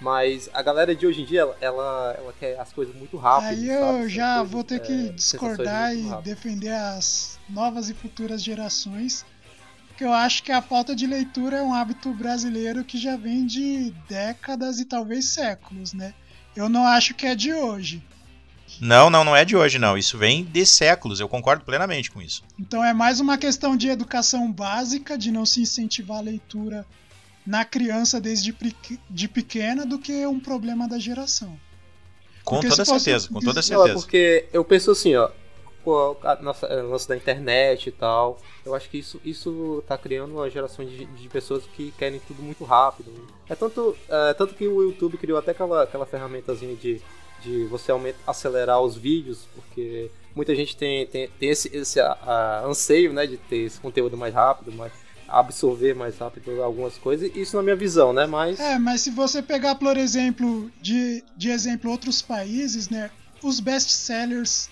Mas 0.00 0.50
a 0.52 0.62
galera 0.62 0.94
de 0.94 1.06
hoje 1.06 1.22
em 1.22 1.24
dia, 1.24 1.42
ela, 1.42 1.56
ela, 1.60 2.14
ela 2.18 2.34
quer 2.38 2.58
as 2.58 2.72
coisas 2.72 2.94
muito 2.94 3.16
rápido. 3.16 3.50
Aí 3.50 3.66
sabe? 3.66 3.68
eu 3.68 3.80
São 3.80 4.08
já 4.08 4.34
coisas, 4.36 4.50
vou 4.50 4.64
ter 4.64 4.74
é, 4.74 4.78
que 4.80 4.92
sensações 4.92 5.14
discordar 5.16 5.94
e 5.94 6.22
defender 6.22 6.72
as 6.72 7.38
novas 7.48 7.88
e 7.88 7.94
futuras 7.94 8.42
gerações. 8.42 9.24
Porque 9.88 10.04
eu 10.04 10.12
acho 10.12 10.42
que 10.42 10.50
a 10.50 10.62
falta 10.62 10.96
de 10.96 11.06
leitura 11.06 11.58
é 11.58 11.62
um 11.62 11.74
hábito 11.74 12.12
brasileiro 12.14 12.82
que 12.82 12.98
já 12.98 13.16
vem 13.16 13.46
de 13.46 13.92
décadas 14.08 14.80
e 14.80 14.84
talvez 14.84 15.26
séculos, 15.26 15.92
né? 15.92 16.14
Eu 16.56 16.68
não 16.68 16.86
acho 16.86 17.14
que 17.14 17.26
é 17.26 17.34
de 17.34 17.52
hoje. 17.52 18.02
Não, 18.80 19.10
não, 19.10 19.22
não 19.22 19.36
é 19.36 19.44
de 19.44 19.54
hoje, 19.54 19.78
não. 19.78 19.96
Isso 19.96 20.16
vem 20.16 20.44
de 20.44 20.64
séculos, 20.64 21.20
eu 21.20 21.28
concordo 21.28 21.64
plenamente 21.64 22.10
com 22.10 22.20
isso. 22.20 22.42
Então 22.58 22.82
é 22.84 22.92
mais 22.92 23.20
uma 23.20 23.36
questão 23.36 23.76
de 23.76 23.88
educação 23.88 24.50
básica, 24.50 25.16
de 25.16 25.30
não 25.30 25.44
se 25.44 25.60
incentivar 25.60 26.18
a 26.18 26.22
leitura 26.22 26.86
na 27.46 27.64
criança 27.64 28.20
desde 28.20 28.54
de 29.10 29.28
pequena, 29.28 29.84
do 29.86 29.98
que 29.98 30.26
um 30.26 30.38
problema 30.40 30.88
da 30.88 30.98
geração. 30.98 31.58
Com 32.44 32.56
Porque 32.56 32.68
toda 32.68 32.84
certeza, 32.84 33.28
com 33.28 33.40
toda 33.40 33.54
Não, 33.54 33.60
é 33.60 33.62
certeza. 33.62 33.94
porque 33.94 34.46
eu 34.52 34.64
penso 34.64 34.90
assim, 34.90 35.14
ó. 35.14 35.30
Com 35.84 36.16
a 36.22 36.36
nossa 36.36 36.64
a 36.66 36.80
lance 36.82 37.08
da 37.08 37.16
internet 37.16 37.88
e 37.88 37.92
tal, 37.92 38.40
eu 38.64 38.72
acho 38.72 38.88
que 38.88 38.98
isso, 38.98 39.20
isso 39.24 39.82
tá 39.88 39.98
criando 39.98 40.32
uma 40.32 40.48
geração 40.48 40.84
de, 40.84 41.06
de 41.06 41.28
pessoas 41.28 41.64
que 41.74 41.90
querem 41.98 42.20
tudo 42.20 42.40
muito 42.40 42.62
rápido. 42.62 43.12
É 43.48 43.56
tanto, 43.56 43.96
é 44.08 44.32
tanto 44.34 44.54
que 44.54 44.68
o 44.68 44.80
YouTube 44.82 45.18
criou 45.18 45.36
até 45.38 45.50
aquela, 45.50 45.82
aquela 45.82 46.06
ferramentazinha 46.06 46.76
de, 46.76 47.02
de 47.42 47.64
você 47.64 47.90
aumenta, 47.90 48.16
acelerar 48.24 48.80
os 48.80 48.96
vídeos, 48.96 49.48
porque 49.56 50.08
muita 50.36 50.54
gente 50.54 50.76
tem, 50.76 51.04
tem, 51.08 51.28
tem 51.28 51.48
esse, 51.50 51.76
esse 51.76 51.98
a- 51.98 52.12
a 52.24 52.64
anseio 52.64 53.12
né, 53.12 53.26
de 53.26 53.36
ter 53.36 53.56
esse 53.66 53.80
conteúdo 53.80 54.16
mais 54.16 54.32
rápido, 54.32 54.70
mais, 54.72 54.92
absorver 55.32 55.94
mais 55.94 56.18
rápido 56.18 56.62
algumas 56.62 56.98
coisas. 56.98 57.30
Isso 57.34 57.56
na 57.56 57.62
minha 57.62 57.76
visão, 57.76 58.12
né? 58.12 58.26
Mas. 58.26 58.60
É, 58.60 58.78
mas 58.78 59.00
se 59.00 59.10
você 59.10 59.42
pegar, 59.42 59.76
por 59.76 59.96
exemplo, 59.96 60.70
de, 60.80 61.24
de 61.36 61.50
exemplo 61.50 61.90
outros 61.90 62.20
países, 62.20 62.88
né? 62.88 63.10
Os 63.42 63.58
best-sellers 63.58 64.68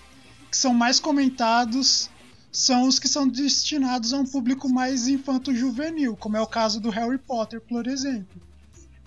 que 0.49 0.55
são 0.55 0.73
mais 0.73 0.99
comentados 0.99 2.09
são 2.51 2.87
os 2.87 2.99
que 2.99 3.07
são 3.07 3.27
destinados 3.27 4.13
a 4.13 4.17
um 4.17 4.25
público 4.25 4.69
mais 4.69 5.07
infanto-juvenil, 5.07 6.15
como 6.17 6.37
é 6.37 6.41
o 6.41 6.47
caso 6.47 6.79
do 6.79 6.89
Harry 6.89 7.17
Potter, 7.17 7.61
por 7.61 7.87
exemplo. 7.87 8.41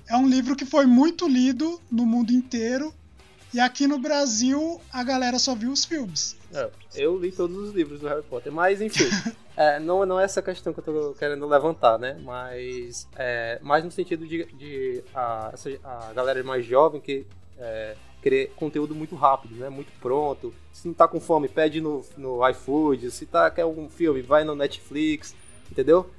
É 0.09 0.17
um 0.17 0.27
livro 0.27 0.57
que 0.57 0.65
foi 0.65 0.87
muito 0.87 1.29
lido 1.29 1.81
no 1.91 2.07
mundo 2.07 2.33
inteiro 2.33 2.93
e 3.53 3.61
aqui 3.61 3.87
no 3.87 3.99
Brasil 3.99 4.81
a 4.93 5.05
galera 5.05 5.39
só 5.39 5.55
viu 5.55 5.71
os 5.71 5.85
filmes. 5.85 6.37
É, 6.53 6.71
eu 6.97 7.19
li 7.19 7.31
todos 7.31 7.57
os 7.57 7.75
livros 7.75 8.01
do 8.01 8.09
Harry 8.09 8.23
Potter, 8.23 8.53
mas 8.53 8.81
enfim, 8.81 9.05
é, 9.57 9.79
não, 9.79 10.05
não 10.05 10.19
é 10.19 10.25
essa 10.25 10.43
questão 10.43 10.73
que 10.73 10.81
eu 10.81 10.85
tô 10.85 11.15
querendo 11.19 11.47
levantar, 11.47 11.99
né? 11.99 12.19
Mas 12.23 13.09
é, 13.17 13.59
mais 13.63 13.85
no 13.85 13.91
sentido 13.91 14.27
de, 14.27 14.45
de 14.55 15.05
a, 15.15 15.51
essa, 15.53 15.71
a 15.85 16.13
galera 16.13 16.43
mais 16.43 16.65
jovem 16.65 17.01
que 17.01 17.27
é, 17.59 17.95
querer 18.21 18.53
conteúdo 18.57 18.95
muito 18.95 19.15
rápido, 19.15 19.55
né? 19.57 19.69
Muito 19.69 19.93
pronto. 20.01 20.53
Se 20.73 20.89
não 20.89 20.95
tá 20.95 21.07
com 21.07 21.21
fome, 21.21 21.49
pede 21.49 21.81
no, 21.81 22.05
no 22.17 22.49
iFood. 22.49 23.11
Se 23.11 23.27
tá 23.27 23.51
quer 23.51 23.63
algum 23.63 23.89
filme, 23.89 24.23
vai 24.23 24.43
no 24.45 24.55
Netflix, 24.55 25.35
entendeu? 25.71 26.11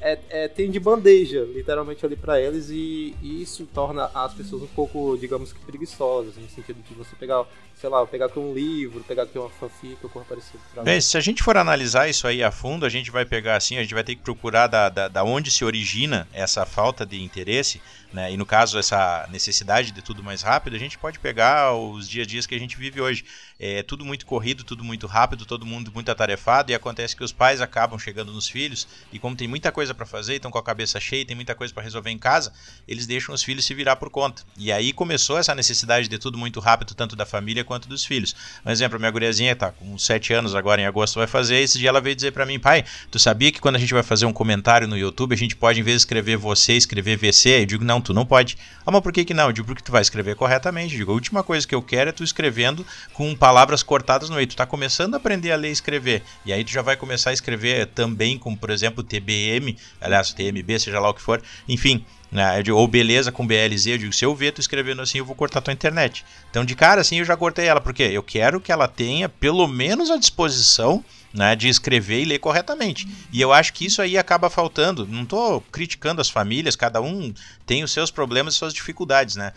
É, 0.00 0.18
é, 0.30 0.48
tem 0.48 0.70
de 0.70 0.80
bandeja, 0.80 1.44
literalmente 1.44 2.04
ali 2.04 2.16
para 2.16 2.40
eles, 2.40 2.70
e, 2.70 3.14
e, 3.22 3.42
isso 3.42 3.66
torna 3.74 4.10
as 4.14 4.32
pessoas 4.32 4.62
um 4.62 4.66
pouco, 4.68 5.16
digamos 5.18 5.52
que 5.52 5.60
preguiçosas, 5.60 6.36
no 6.36 6.48
sentido 6.48 6.82
de 6.88 6.94
você 6.94 7.14
pegar, 7.16 7.44
sei 7.74 7.90
lá, 7.90 8.06
pegar 8.06 8.26
aqui 8.26 8.38
um 8.38 8.54
livro, 8.54 9.04
pegar 9.04 9.24
aqui 9.24 9.38
uma 9.38 9.50
fanfic 9.50 9.98
ou 10.02 10.08
coisa 10.08 10.26
parecida. 10.28 10.58
Bem, 10.82 11.00
se 11.00 11.16
a 11.16 11.20
gente 11.20 11.42
for 11.42 11.56
analisar 11.56 12.08
isso 12.08 12.26
aí 12.26 12.42
a 12.42 12.50
fundo, 12.50 12.86
a 12.86 12.88
gente 12.88 13.10
vai 13.10 13.24
pegar 13.24 13.56
assim, 13.56 13.76
a 13.76 13.82
gente 13.82 13.94
vai 13.94 14.04
ter 14.04 14.14
que 14.14 14.22
procurar 14.22 14.66
da, 14.66 14.88
da, 14.88 15.08
da 15.08 15.24
onde 15.24 15.50
se 15.50 15.64
origina 15.64 16.26
essa 16.32 16.64
falta 16.64 17.04
de 17.04 17.22
interesse, 17.22 17.80
né? 18.12 18.32
E 18.32 18.36
no 18.36 18.46
caso, 18.46 18.78
essa 18.78 19.28
necessidade 19.30 19.90
de 19.92 20.00
tudo 20.00 20.22
mais 20.22 20.40
rápido, 20.40 20.74
a 20.74 20.78
gente 20.78 20.96
pode 20.96 21.18
pegar 21.18 21.74
os 21.74 22.08
dias 22.08 22.26
a 22.26 22.28
dias 22.28 22.46
que 22.46 22.54
a 22.54 22.58
gente 22.58 22.76
vive 22.76 23.00
hoje. 23.00 23.24
É 23.58 23.82
tudo 23.82 24.04
muito 24.04 24.24
corrido, 24.24 24.64
tudo 24.64 24.82
muito 24.82 25.06
rápido, 25.06 25.44
todo 25.44 25.66
mundo 25.66 25.90
muito 25.92 26.10
atarefado, 26.10 26.72
e 26.72 26.74
acontece 26.74 27.14
que 27.14 27.22
os 27.22 27.32
pais 27.32 27.60
acabam 27.60 27.98
chegando 27.98 28.32
nos 28.32 28.48
filhos, 28.48 28.88
e 29.12 29.18
como 29.18 29.36
tem 29.36 29.46
muita 29.56 29.72
coisa 29.72 29.94
para 29.94 30.04
fazer, 30.04 30.34
estão 30.34 30.50
com 30.50 30.58
a 30.58 30.62
cabeça 30.62 31.00
cheia, 31.00 31.24
tem 31.24 31.34
muita 31.34 31.54
coisa 31.54 31.72
para 31.72 31.82
resolver 31.82 32.10
em 32.10 32.18
casa, 32.18 32.52
eles 32.86 33.06
deixam 33.06 33.34
os 33.34 33.42
filhos 33.42 33.64
se 33.64 33.72
virar 33.72 33.96
por 33.96 34.10
conta. 34.10 34.42
E 34.58 34.70
aí 34.70 34.92
começou 34.92 35.38
essa 35.38 35.54
necessidade 35.54 36.08
de 36.08 36.18
tudo 36.18 36.36
muito 36.36 36.60
rápido, 36.60 36.94
tanto 36.94 37.16
da 37.16 37.24
família 37.24 37.64
quanto 37.64 37.88
dos 37.88 38.04
filhos. 38.04 38.36
Um 38.66 38.70
exemplo, 38.70 38.98
minha 38.98 39.10
guriazinha 39.10 39.56
tá 39.56 39.72
com 39.72 39.96
7 39.96 40.34
anos 40.34 40.54
agora, 40.54 40.82
em 40.82 40.84
agosto 40.84 41.18
vai 41.18 41.26
fazer, 41.26 41.56
esse 41.56 41.78
dia 41.78 41.88
ela 41.88 42.02
veio 42.02 42.14
dizer 42.14 42.32
para 42.32 42.44
mim, 42.44 42.58
pai, 42.58 42.84
tu 43.10 43.18
sabia 43.18 43.50
que 43.50 43.58
quando 43.58 43.76
a 43.76 43.78
gente 43.78 43.94
vai 43.94 44.02
fazer 44.02 44.26
um 44.26 44.32
comentário 44.32 44.86
no 44.86 44.96
YouTube, 44.96 45.32
a 45.32 45.38
gente 45.38 45.56
pode, 45.56 45.80
em 45.80 45.82
vez 45.82 45.96
de 45.96 46.00
escrever 46.02 46.36
você, 46.36 46.74
escrever 46.74 47.16
VC? 47.16 47.62
Eu 47.62 47.66
digo, 47.66 47.82
não, 47.82 47.98
tu 47.98 48.12
não 48.12 48.26
pode. 48.26 48.58
Ah, 48.84 48.90
mas 48.90 49.00
por 49.00 49.10
que 49.10 49.24
que 49.24 49.32
não? 49.32 49.46
Eu 49.46 49.52
digo, 49.52 49.66
porque 49.66 49.82
tu 49.82 49.90
vai 49.90 50.02
escrever 50.02 50.36
corretamente. 50.36 50.92
Eu 50.92 50.98
digo, 50.98 51.12
a 51.12 51.14
última 51.14 51.42
coisa 51.42 51.66
que 51.66 51.74
eu 51.74 51.80
quero 51.80 52.10
é 52.10 52.12
tu 52.12 52.22
escrevendo 52.22 52.86
com 53.14 53.34
palavras 53.34 53.82
cortadas 53.82 54.28
no 54.28 54.36
meio. 54.36 54.46
Tu 54.46 54.54
tá 54.54 54.66
começando 54.66 55.14
a 55.14 55.16
aprender 55.16 55.50
a 55.50 55.56
ler 55.56 55.70
e 55.70 55.72
escrever. 55.72 56.22
E 56.44 56.52
aí 56.52 56.62
tu 56.62 56.70
já 56.70 56.82
vai 56.82 56.94
começar 56.94 57.30
a 57.30 57.32
escrever 57.32 57.86
também 57.86 58.38
com, 58.38 58.54
por 58.54 58.70
exemplo, 58.70 59.02
TBM, 59.46 59.76
aliás, 60.00 60.32
TMB, 60.32 60.78
seja 60.78 61.00
lá 61.00 61.10
o 61.10 61.14
que 61.14 61.22
for. 61.22 61.42
Enfim, 61.68 62.04
né? 62.30 62.62
Digo, 62.62 62.76
ou 62.76 62.88
beleza 62.88 63.30
com 63.30 63.46
BLZ, 63.46 63.86
eu 63.86 63.98
digo, 63.98 64.12
se 64.12 64.24
eu 64.24 64.34
ver 64.34 64.52
tu 64.52 64.60
escrevendo 64.60 65.00
assim, 65.02 65.18
eu 65.18 65.24
vou 65.24 65.34
cortar 65.34 65.60
tua 65.60 65.72
internet. 65.72 66.24
Então, 66.50 66.64
de 66.64 66.74
cara, 66.74 67.00
assim, 67.00 67.18
eu 67.18 67.24
já 67.24 67.36
cortei 67.36 67.66
ela, 67.66 67.80
porque 67.80 68.02
eu 68.02 68.22
quero 68.22 68.60
que 68.60 68.72
ela 68.72 68.88
tenha 68.88 69.28
pelo 69.28 69.66
menos 69.66 70.10
a 70.10 70.16
disposição 70.16 71.04
né, 71.32 71.54
de 71.54 71.68
escrever 71.68 72.22
e 72.22 72.24
ler 72.24 72.38
corretamente. 72.38 73.06
E 73.32 73.40
eu 73.40 73.52
acho 73.52 73.72
que 73.72 73.86
isso 73.86 74.02
aí 74.02 74.16
acaba 74.16 74.50
faltando. 74.50 75.06
Não 75.06 75.22
estou 75.22 75.60
criticando 75.72 76.20
as 76.20 76.30
famílias, 76.30 76.74
cada 76.74 77.00
um 77.00 77.32
tem 77.64 77.84
os 77.84 77.92
seus 77.92 78.10
problemas 78.10 78.54
e 78.54 78.56
suas 78.56 78.74
dificuldades, 78.74 79.36
né? 79.36 79.52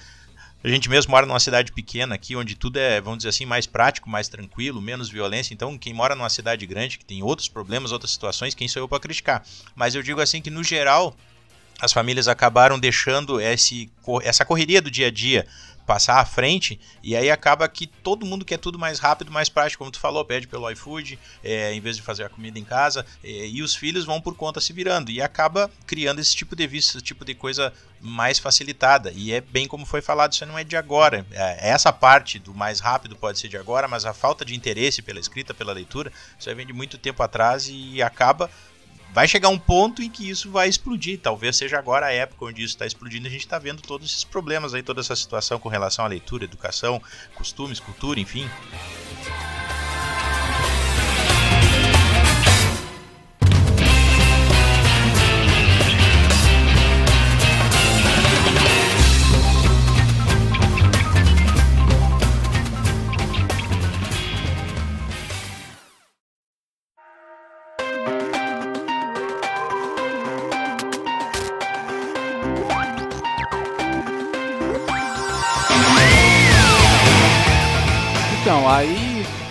A 0.61 0.67
gente 0.67 0.89
mesmo 0.89 1.11
mora 1.11 1.25
numa 1.25 1.39
cidade 1.39 1.71
pequena 1.71 2.15
aqui, 2.15 2.35
onde 2.35 2.53
tudo 2.53 2.77
é, 2.77 2.99
vamos 2.99 3.19
dizer 3.19 3.29
assim, 3.29 3.45
mais 3.45 3.65
prático, 3.65 4.09
mais 4.09 4.27
tranquilo, 4.27 4.81
menos 4.81 5.09
violência. 5.09 5.53
Então, 5.53 5.77
quem 5.77 5.93
mora 5.93 6.15
numa 6.15 6.29
cidade 6.29 6.65
grande, 6.65 6.97
que 6.97 7.05
tem 7.05 7.23
outros 7.23 7.47
problemas, 7.47 7.93
outras 7.93 8.11
situações, 8.11 8.53
quem 8.53 8.67
sou 8.67 8.81
eu 8.81 8.87
para 8.87 8.99
criticar? 8.99 9.45
Mas 9.73 9.95
eu 9.95 10.03
digo 10.03 10.19
assim 10.19 10.41
que, 10.41 10.49
no 10.49 10.61
geral, 10.61 11.15
as 11.79 11.93
famílias 11.93 12.27
acabaram 12.27 12.77
deixando 12.77 13.39
esse, 13.39 13.89
essa 14.21 14.43
correria 14.43 14.81
do 14.81 14.91
dia 14.91 15.07
a 15.07 15.11
dia 15.11 15.47
passar 15.89 16.19
à 16.19 16.25
frente 16.25 16.79
e 17.01 17.15
aí 17.15 17.31
acaba 17.31 17.67
que 17.67 17.87
todo 17.87 18.23
mundo 18.23 18.45
quer 18.45 18.59
tudo 18.59 18.77
mais 18.77 18.99
rápido, 18.99 19.31
mais 19.31 19.49
prático, 19.49 19.79
como 19.79 19.89
tu 19.89 19.99
falou, 19.99 20.23
pede 20.23 20.47
pelo 20.47 20.69
iFood, 20.69 21.17
é, 21.43 21.73
em 21.73 21.81
vez 21.81 21.95
de 21.95 22.03
fazer 22.03 22.23
a 22.23 22.29
comida 22.29 22.59
em 22.59 22.63
casa, 22.63 23.03
é, 23.23 23.47
e 23.47 23.63
os 23.63 23.75
filhos 23.75 24.05
vão 24.05 24.21
por 24.21 24.35
conta 24.35 24.61
se 24.61 24.71
virando 24.71 25.09
e 25.09 25.19
acaba 25.19 25.67
criando 25.87 26.21
esse 26.21 26.35
tipo 26.35 26.55
de 26.55 26.67
vista, 26.67 26.95
esse 26.97 27.03
tipo 27.03 27.25
de 27.25 27.33
coisa 27.33 27.73
mais 27.99 28.37
facilitada. 28.37 29.11
E 29.15 29.33
é 29.33 29.41
bem 29.41 29.67
como 29.67 29.83
foi 29.83 29.99
falado, 29.99 30.33
isso 30.33 30.45
não 30.45 30.59
é 30.59 30.63
de 30.63 30.77
agora. 30.77 31.25
É, 31.31 31.69
essa 31.71 31.91
parte 31.91 32.37
do 32.37 32.53
mais 32.53 32.79
rápido 32.79 33.15
pode 33.15 33.39
ser 33.39 33.47
de 33.47 33.57
agora, 33.57 33.87
mas 33.87 34.05
a 34.05 34.13
falta 34.13 34.45
de 34.45 34.55
interesse 34.55 35.01
pela 35.01 35.19
escrita, 35.19 35.55
pela 35.55 35.73
leitura, 35.73 36.13
isso 36.37 36.53
vem 36.53 36.67
de 36.67 36.73
muito 36.73 36.99
tempo 36.99 37.23
atrás 37.23 37.67
e 37.67 37.99
acaba 38.03 38.47
vai 39.13 39.27
chegar 39.27 39.49
um 39.49 39.57
ponto 39.57 40.01
em 40.01 40.09
que 40.09 40.29
isso 40.29 40.51
vai 40.51 40.69
explodir. 40.69 41.19
Talvez 41.19 41.57
seja 41.57 41.77
agora 41.77 42.07
a 42.07 42.11
época 42.11 42.45
onde 42.45 42.63
isso 42.63 42.75
está 42.75 42.85
explodindo. 42.85 43.27
A 43.27 43.31
gente 43.31 43.41
está 43.41 43.59
vendo 43.59 43.81
todos 43.81 44.09
esses 44.09 44.23
problemas 44.23 44.73
aí, 44.73 44.83
toda 44.83 45.01
essa 45.01 45.15
situação 45.15 45.59
com 45.59 45.69
relação 45.69 46.05
à 46.05 46.07
leitura, 46.07 46.43
educação, 46.43 47.01
costumes, 47.35 47.79
cultura, 47.79 48.19
enfim. 48.19 48.49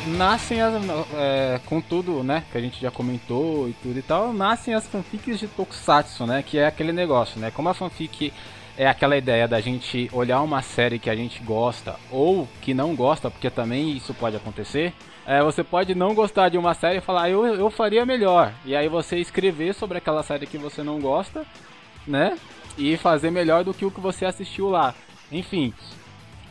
Nascem 0.06 0.62
as. 0.62 0.74
É, 1.14 1.60
com 1.66 1.78
tudo, 1.78 2.22
né? 2.22 2.42
Que 2.50 2.56
a 2.56 2.60
gente 2.60 2.80
já 2.80 2.90
comentou 2.90 3.68
e 3.68 3.74
tudo 3.74 3.98
e 3.98 4.02
tal, 4.02 4.32
nascem 4.32 4.72
as 4.72 4.86
fanfics 4.86 5.38
de 5.38 5.46
Tokusatsu, 5.46 6.26
né? 6.26 6.42
Que 6.42 6.58
é 6.58 6.66
aquele 6.66 6.90
negócio, 6.90 7.38
né? 7.38 7.50
Como 7.50 7.68
a 7.68 7.74
fanfic 7.74 8.32
é 8.78 8.86
aquela 8.86 9.16
ideia 9.16 9.46
da 9.46 9.60
gente 9.60 10.08
olhar 10.12 10.40
uma 10.40 10.62
série 10.62 10.98
que 10.98 11.10
a 11.10 11.16
gente 11.16 11.42
gosta 11.42 11.96
ou 12.10 12.48
que 12.62 12.72
não 12.72 12.94
gosta, 12.94 13.30
porque 13.30 13.50
também 13.50 13.94
isso 13.94 14.14
pode 14.14 14.36
acontecer. 14.36 14.94
É, 15.26 15.42
você 15.42 15.62
pode 15.62 15.94
não 15.94 16.14
gostar 16.14 16.48
de 16.48 16.56
uma 16.56 16.72
série 16.72 16.98
e 16.98 17.02
falar, 17.02 17.24
ah, 17.24 17.30
eu, 17.30 17.44
eu 17.44 17.70
faria 17.70 18.06
melhor. 18.06 18.54
E 18.64 18.74
aí 18.74 18.88
você 18.88 19.18
escrever 19.18 19.74
sobre 19.74 19.98
aquela 19.98 20.22
série 20.22 20.46
que 20.46 20.56
você 20.56 20.82
não 20.82 20.98
gosta, 20.98 21.44
né? 22.06 22.38
E 22.78 22.96
fazer 22.96 23.30
melhor 23.30 23.64
do 23.64 23.74
que 23.74 23.84
o 23.84 23.90
que 23.90 24.00
você 24.00 24.24
assistiu 24.24 24.70
lá. 24.70 24.94
Enfim, 25.30 25.74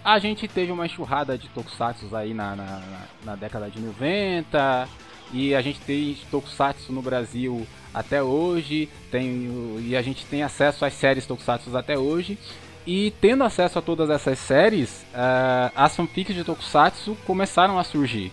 a 0.08 0.20
gente 0.20 0.47
teve 0.47 0.72
uma 0.72 0.86
enxurrada 0.86 1.38
de 1.38 1.49
tokusatsu 1.49 2.16
aí 2.16 2.34
na, 2.34 2.55
na, 2.55 2.82
na, 3.26 3.36
década 3.36 3.70
de 3.70 3.78
90 3.82 4.88
e 5.34 5.53
a 5.53 5.62
gente 5.62 5.82
tem 5.82 6.18
tokusatsu 6.32 6.93
no 6.93 7.01
Brasil 7.01 7.68
até 7.93 8.24
hoje, 8.24 8.88
tem, 9.12 9.76
e 9.82 9.97
a 9.97 10.01
gente 10.01 10.26
tem 10.26 10.43
acesso 10.43 10.86
às 10.86 10.93
séries 10.93 11.28
tokusatsu 11.28 11.76
até 11.76 11.97
hoje. 11.97 12.38
E 12.86 13.12
tendo 13.20 13.43
acesso 13.43 13.80
a 13.80 13.82
todas 13.82 14.10
essas 14.10 14.39
séries, 14.39 15.05
uh, 15.12 15.74
as 15.76 15.93
fanfics 15.93 16.34
de 16.34 16.45
tokusatsu 16.45 17.18
começaram 17.26 17.78
a 17.78 17.84
surgir. 17.84 18.32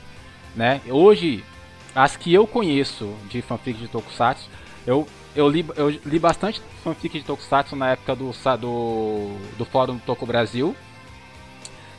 Né? 0.54 0.80
Hoje, 0.88 1.42
as 1.92 2.16
que 2.16 2.32
eu 2.32 2.46
conheço 2.46 3.12
de 3.28 3.42
fanfics 3.42 3.80
de 3.80 3.88
tokusatsu, 3.88 4.48
eu, 4.86 5.08
eu, 5.34 5.48
li, 5.48 5.66
eu 5.74 5.90
li 5.90 6.20
bastante 6.20 6.62
fanfic 6.84 7.18
de 7.18 7.24
tokusatsu 7.24 7.74
na 7.74 7.90
época 7.90 8.14
do, 8.14 8.30
do, 8.60 9.36
do 9.58 9.64
Fórum 9.64 9.98
Toku 9.98 10.24
Brasil. 10.24 10.76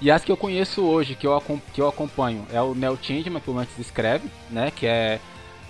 E 0.02 0.12
as 0.12 0.24
que 0.24 0.32
eu 0.32 0.38
conheço 0.38 0.84
hoje, 0.84 1.16
que 1.16 1.26
eu, 1.26 1.42
que 1.74 1.82
eu 1.82 1.88
acompanho, 1.88 2.46
é 2.52 2.62
o 2.62 2.76
Neo 2.76 2.98
Changeman, 3.02 3.42
que 3.42 3.50
o 3.50 3.58
antes 3.58 3.78
escreve, 3.80 4.30
né? 4.50 4.72
Que 4.72 4.86
é, 4.86 5.20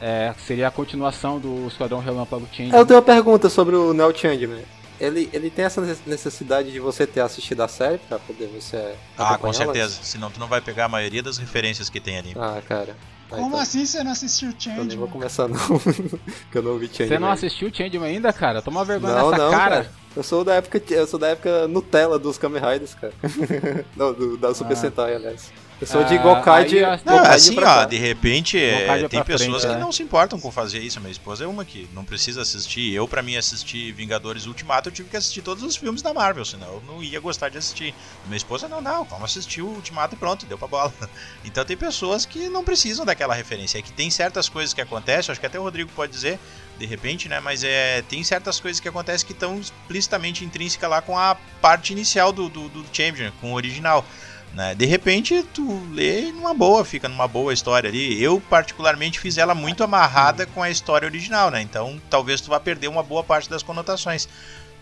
é, 0.02 0.34
seria 0.46 0.68
a 0.68 0.72
continuação 0.72 1.40
do 1.40 1.68
Esquadrão 1.68 2.00
Relâmpago 2.00 2.48
Changeman. 2.52 2.78
Eu 2.78 2.86
tenho 2.86 3.00
uma 3.00 3.06
pergunta 3.06 3.50
sobre 3.50 3.76
o 3.76 3.94
Neo 3.94 4.16
Changeman. 4.16 4.64
Ele, 5.00 5.30
ele 5.34 5.50
tem 5.50 5.66
essa 5.66 5.82
necessidade 6.06 6.72
de 6.72 6.80
você 6.80 7.06
ter 7.06 7.20
assistido 7.20 7.62
a 7.62 7.68
série 7.68 7.98
pra 7.98 8.18
poder 8.18 8.48
você. 8.48 8.96
Ah, 9.18 9.38
com 9.38 9.52
certeza. 9.52 10.00
Senão 10.02 10.32
tu 10.32 10.40
não 10.40 10.48
vai 10.48 10.62
pegar 10.62 10.86
a 10.86 10.90
maioria 10.90 11.22
das 11.22 11.38
referências 11.38 11.90
que 11.90 12.00
tem 12.00 12.18
ali. 12.18 12.34
Ah, 12.38 12.62
cara. 12.66 12.96
Como 13.30 13.48
então, 13.48 13.60
assim 13.60 13.86
você 13.86 14.04
não 14.04 14.12
assistiu 14.12 14.52
Changeman? 14.52 14.78
Eu 14.78 14.86
nem 14.86 14.98
vou 14.98 15.08
começar 15.08 15.48
não, 15.48 15.58
que 16.52 16.58
eu 16.58 16.62
não 16.64 16.78
vi 16.78 16.88
Changeman. 16.88 17.08
Você 17.08 17.20
não 17.20 17.32
assistiu 17.32 17.74
Changeman 17.74 18.10
ainda, 18.10 18.32
cara? 18.32 18.62
Toma 18.62 18.86
vergonha 18.86 19.16
não, 19.16 19.32
nessa 19.32 19.44
não, 19.44 19.52
cara. 19.52 19.76
cara. 19.76 19.92
Eu 20.16 20.24
sou 20.24 20.44
da 20.44 20.56
época, 20.56 20.82
eu 20.90 21.08
sou 21.08 21.20
da 21.20 21.28
época 21.28 21.68
Nutella 21.68 22.18
dos 22.18 22.38
Kamen 22.38 22.62
Riders, 22.62 22.94
cara. 22.94 23.14
não, 23.96 24.14
do, 24.14 24.38
da 24.38 24.54
Super 24.54 24.74
ah. 24.74 24.76
Sentai, 24.78 25.16
aliás. 25.16 25.52
Eu 25.80 25.86
sou 25.86 26.06
de 26.06 26.18
Gokai 26.18 26.64
de. 26.64 26.80
Não, 26.80 27.18
Gokai 27.18 27.36
assim, 27.36 27.60
ó, 27.60 27.84
de 27.84 27.98
repente, 27.98 28.58
é, 28.58 28.88
é 28.88 29.08
tem 29.10 29.22
pessoas 29.22 29.62
frente, 29.62 29.68
que 29.68 29.74
né? 29.74 29.80
não 29.80 29.92
se 29.92 30.02
importam 30.02 30.40
com 30.40 30.50
fazer 30.50 30.80
isso. 30.80 31.00
A 31.00 31.02
minha 31.02 31.12
esposa 31.12 31.44
é 31.44 31.48
uma 31.48 31.66
que 31.66 31.90
não 31.94 32.06
precisa 32.06 32.42
assistir. 32.42 32.94
Eu, 32.94 33.06
pra 33.10 33.22
mim, 33.22 33.36
assistir 33.36 33.92
Vingadores 33.92 34.46
Ultimato, 34.46 34.88
eu 34.88 34.94
tive 34.94 35.10
que 35.10 35.18
assistir 35.18 35.42
todos 35.42 35.64
os 35.64 35.76
filmes 35.76 36.02
da 36.02 36.14
Marvel, 36.14 36.46
senão 36.46 36.68
eu 36.68 36.84
não 36.88 37.04
ia 37.04 37.20
gostar 37.20 37.50
de 37.50 37.58
assistir. 37.58 37.94
Minha 38.26 38.38
esposa, 38.38 38.70
não, 38.70 38.80
não, 38.80 39.04
vamos 39.04 39.26
assistir 39.26 39.62
o 39.62 39.68
Ultimato 39.68 40.16
e 40.16 40.18
pronto, 40.18 40.46
deu 40.46 40.58
pra 40.58 40.68
bola. 40.68 40.94
Então 41.44 41.64
tem 41.64 41.78
pessoas 41.78 42.26
que 42.26 42.50
não 42.50 42.64
precisam 42.64 43.06
daquela 43.06 43.34
referência. 43.34 43.78
É 43.78 43.82
que 43.82 43.92
tem 43.92 44.10
certas 44.10 44.50
coisas 44.50 44.74
que 44.74 44.82
acontecem, 44.82 45.32
acho 45.32 45.40
que 45.40 45.46
até 45.46 45.60
o 45.60 45.64
Rodrigo 45.64 45.92
pode 45.96 46.12
dizer, 46.12 46.40
de 46.78 46.86
repente, 46.86 47.30
né? 47.30 47.40
Mas 47.40 47.64
é, 47.64 48.02
tem 48.04 48.24
certas 48.24 48.60
coisas 48.60 48.80
que 48.80 48.88
acontecem 48.88 49.26
que 49.26 49.34
estão 49.34 49.60
explicitamente 49.60 50.44
intrínsecas 50.44 50.90
lá 50.90 51.02
com 51.02 51.18
a 51.18 51.36
parte 51.62 51.94
inicial 51.94 52.32
do, 52.32 52.50
do, 52.50 52.70
do 52.70 52.86
Champion, 52.92 53.32
com 53.42 53.52
o 53.52 53.56
original. 53.56 54.06
Né? 54.54 54.74
De 54.74 54.86
repente, 54.86 55.44
tu 55.54 55.86
lê 55.92 56.32
numa 56.32 56.54
boa, 56.54 56.86
fica 56.86 57.10
numa 57.10 57.28
boa 57.28 57.54
história 57.54 57.90
ali. 57.90 58.22
Eu, 58.24 58.42
particularmente, 58.50 59.20
fiz 59.20 59.38
ela 59.38 59.54
muito 59.54 59.84
amarrada 59.84 60.46
com 60.46 60.64
a 60.64 60.70
história 60.70 61.06
original, 61.06 61.52
né? 61.52 61.62
Então, 61.62 62.02
talvez 62.10 62.40
tu 62.40 62.50
vá 62.50 62.60
perder 62.60 62.88
uma 62.88 63.04
boa 63.04 63.22
parte 63.22 63.50
das 63.50 63.62
conotações. 63.62 64.30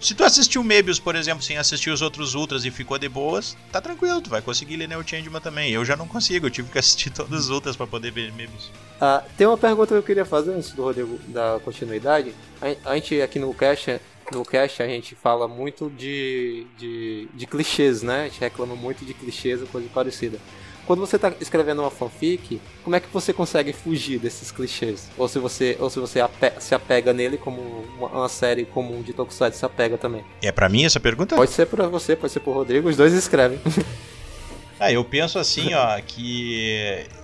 Se 0.03 0.13
tu 0.13 0.21
assistiu 0.25 0.61
Mebius, 0.65 0.99
por 0.99 1.15
exemplo, 1.15 1.41
sem 1.41 1.57
assistir 1.57 1.89
os 1.89 2.01
outros 2.01 2.35
Ultras 2.35 2.65
e 2.65 2.69
ficou 2.69 2.99
de 2.99 3.07
boas, 3.07 3.55
tá 3.71 3.79
tranquilo, 3.79 4.21
tu 4.21 4.29
vai 4.29 4.41
conseguir 4.41 4.75
ler 4.75 4.85
Neo 4.85 5.01
Changeman 5.01 5.39
também. 5.39 5.71
Eu 5.71 5.85
já 5.85 5.95
não 5.95 6.05
consigo, 6.05 6.47
eu 6.47 6.51
tive 6.51 6.69
que 6.69 6.77
assistir 6.77 7.09
todos 7.15 7.45
os 7.45 7.49
Ultras 7.49 7.77
pra 7.77 7.87
poder 7.87 8.11
ver 8.11 8.33
Mebius. 8.33 8.69
Ah, 8.99 9.23
tem 9.37 9.47
uma 9.47 9.57
pergunta 9.57 9.93
que 9.93 9.97
eu 9.97 10.03
queria 10.03 10.25
fazer 10.25 10.51
antes 10.51 10.73
do 10.73 10.83
Rodrigo 10.83 11.17
dar 11.29 11.57
continuidade. 11.61 12.35
A, 12.83 12.95
gente 12.95 13.21
aqui 13.21 13.39
no 13.39 13.53
cast, 13.53 13.97
no 14.29 14.43
cast 14.43 14.83
a 14.83 14.87
gente 14.87 15.15
fala 15.15 15.47
muito 15.47 15.89
de, 15.89 16.67
de, 16.77 17.29
de 17.33 17.47
clichês, 17.47 18.03
né? 18.03 18.23
A 18.23 18.23
gente 18.25 18.41
reclama 18.41 18.75
muito 18.75 19.05
de 19.05 19.13
clichês 19.13 19.61
ou 19.61 19.67
coisa 19.67 19.87
parecida. 19.93 20.37
Quando 20.85 20.99
você 20.99 21.15
está 21.15 21.31
escrevendo 21.39 21.81
uma 21.81 21.89
fanfic, 21.89 22.59
como 22.83 22.95
é 22.95 22.99
que 22.99 23.07
você 23.13 23.31
consegue 23.31 23.71
fugir 23.71 24.19
desses 24.19 24.51
clichês? 24.51 25.09
Ou 25.17 25.27
se 25.29 25.39
você, 25.39 25.77
ou 25.79 25.89
se 25.89 25.97
você 25.99 26.19
ape- 26.19 26.53
se 26.59 26.75
apega 26.75 27.13
nele 27.13 27.37
como 27.37 27.61
uma, 27.97 28.07
uma 28.09 28.29
série 28.29 28.65
comum 28.65 29.01
de 29.01 29.13
Tokusatsu 29.13 29.59
se 29.59 29.65
apega 29.65 29.97
também? 29.97 30.25
É 30.41 30.51
pra 30.51 30.67
mim 30.67 30.83
essa 30.83 30.99
pergunta? 30.99 31.35
Pode 31.37 31.51
ser 31.51 31.67
pra 31.67 31.87
você, 31.87 32.15
pode 32.17 32.33
ser 32.33 32.41
pro 32.41 32.51
Rodrigo, 32.51 32.89
os 32.89 32.97
dois 32.97 33.13
escrevem. 33.13 33.59
Ah, 34.79 34.91
eu 34.91 35.05
penso 35.05 35.39
assim, 35.39 35.73
ó, 35.75 36.01
que. 36.01 36.75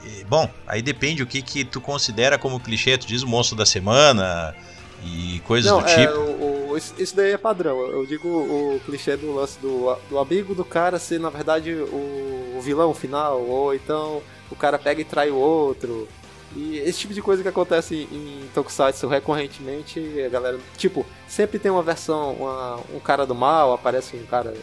eh, 0.05 0.23
Bom, 0.29 0.49
aí 0.65 0.81
depende 0.81 1.21
o 1.23 1.27
que, 1.27 1.41
que 1.41 1.65
tu 1.65 1.81
considera 1.81 2.37
como 2.37 2.57
clichê. 2.59 2.97
Tu 2.97 3.05
diz 3.07 3.21
o 3.21 3.27
monstro 3.27 3.57
da 3.57 3.65
semana 3.65 4.55
e 5.03 5.41
coisas 5.45 5.69
Não, 5.69 5.81
do 5.81 5.89
é, 5.89 5.95
tipo. 6.07 6.13
o, 6.19 6.69
o- 6.71 6.77
isso 6.77 6.93
isso 6.97 7.15
daí 7.15 7.31
é 7.31 7.37
padrão. 7.37 7.77
Eu 7.81 8.05
digo 8.05 8.29
o 8.29 8.79
clichê 8.85 9.17
do 9.17 9.33
lance 9.33 9.59
do, 9.59 9.93
do 10.09 10.19
amigo 10.19 10.55
do 10.55 10.63
cara 10.63 10.97
ser, 10.99 11.19
na 11.19 11.29
verdade, 11.29 11.73
o, 11.73 12.38
o 12.59 12.61
vilão 12.61 12.93
final, 12.93 13.41
ou 13.41 13.73
então 13.73 14.21
o 14.51 14.55
cara 14.55 14.77
pega 14.77 15.01
e 15.01 15.05
trai 15.05 15.31
o 15.31 15.35
outro. 15.35 16.07
E 16.55 16.77
esse 16.79 16.99
tipo 16.99 17.13
de 17.13 17.21
coisa 17.21 17.41
que 17.43 17.47
acontece 17.47 18.07
em, 18.11 18.43
em 18.43 18.49
Tokusatsu 18.53 19.07
recorrentemente, 19.07 19.99
a 20.25 20.29
galera, 20.29 20.59
tipo, 20.77 21.05
sempre 21.27 21.59
tem 21.59 21.71
uma 21.71 21.83
versão, 21.83 22.33
uma- 22.33 22.79
um 22.93 22.99
cara 22.99 23.25
do 23.25 23.35
mal, 23.35 23.71
aparece 23.73 24.15
um 24.17 24.25
cara, 24.25 24.53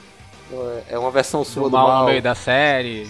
é 0.88 0.98
uma 0.98 1.10
versão 1.10 1.44
sua 1.44 1.64
Do 1.64 1.70
do, 1.70 1.76
mal 1.76 1.88
mal. 1.88 2.00
no 2.04 2.10
meio 2.10 2.22
da 2.22 2.34
série. 2.34 3.02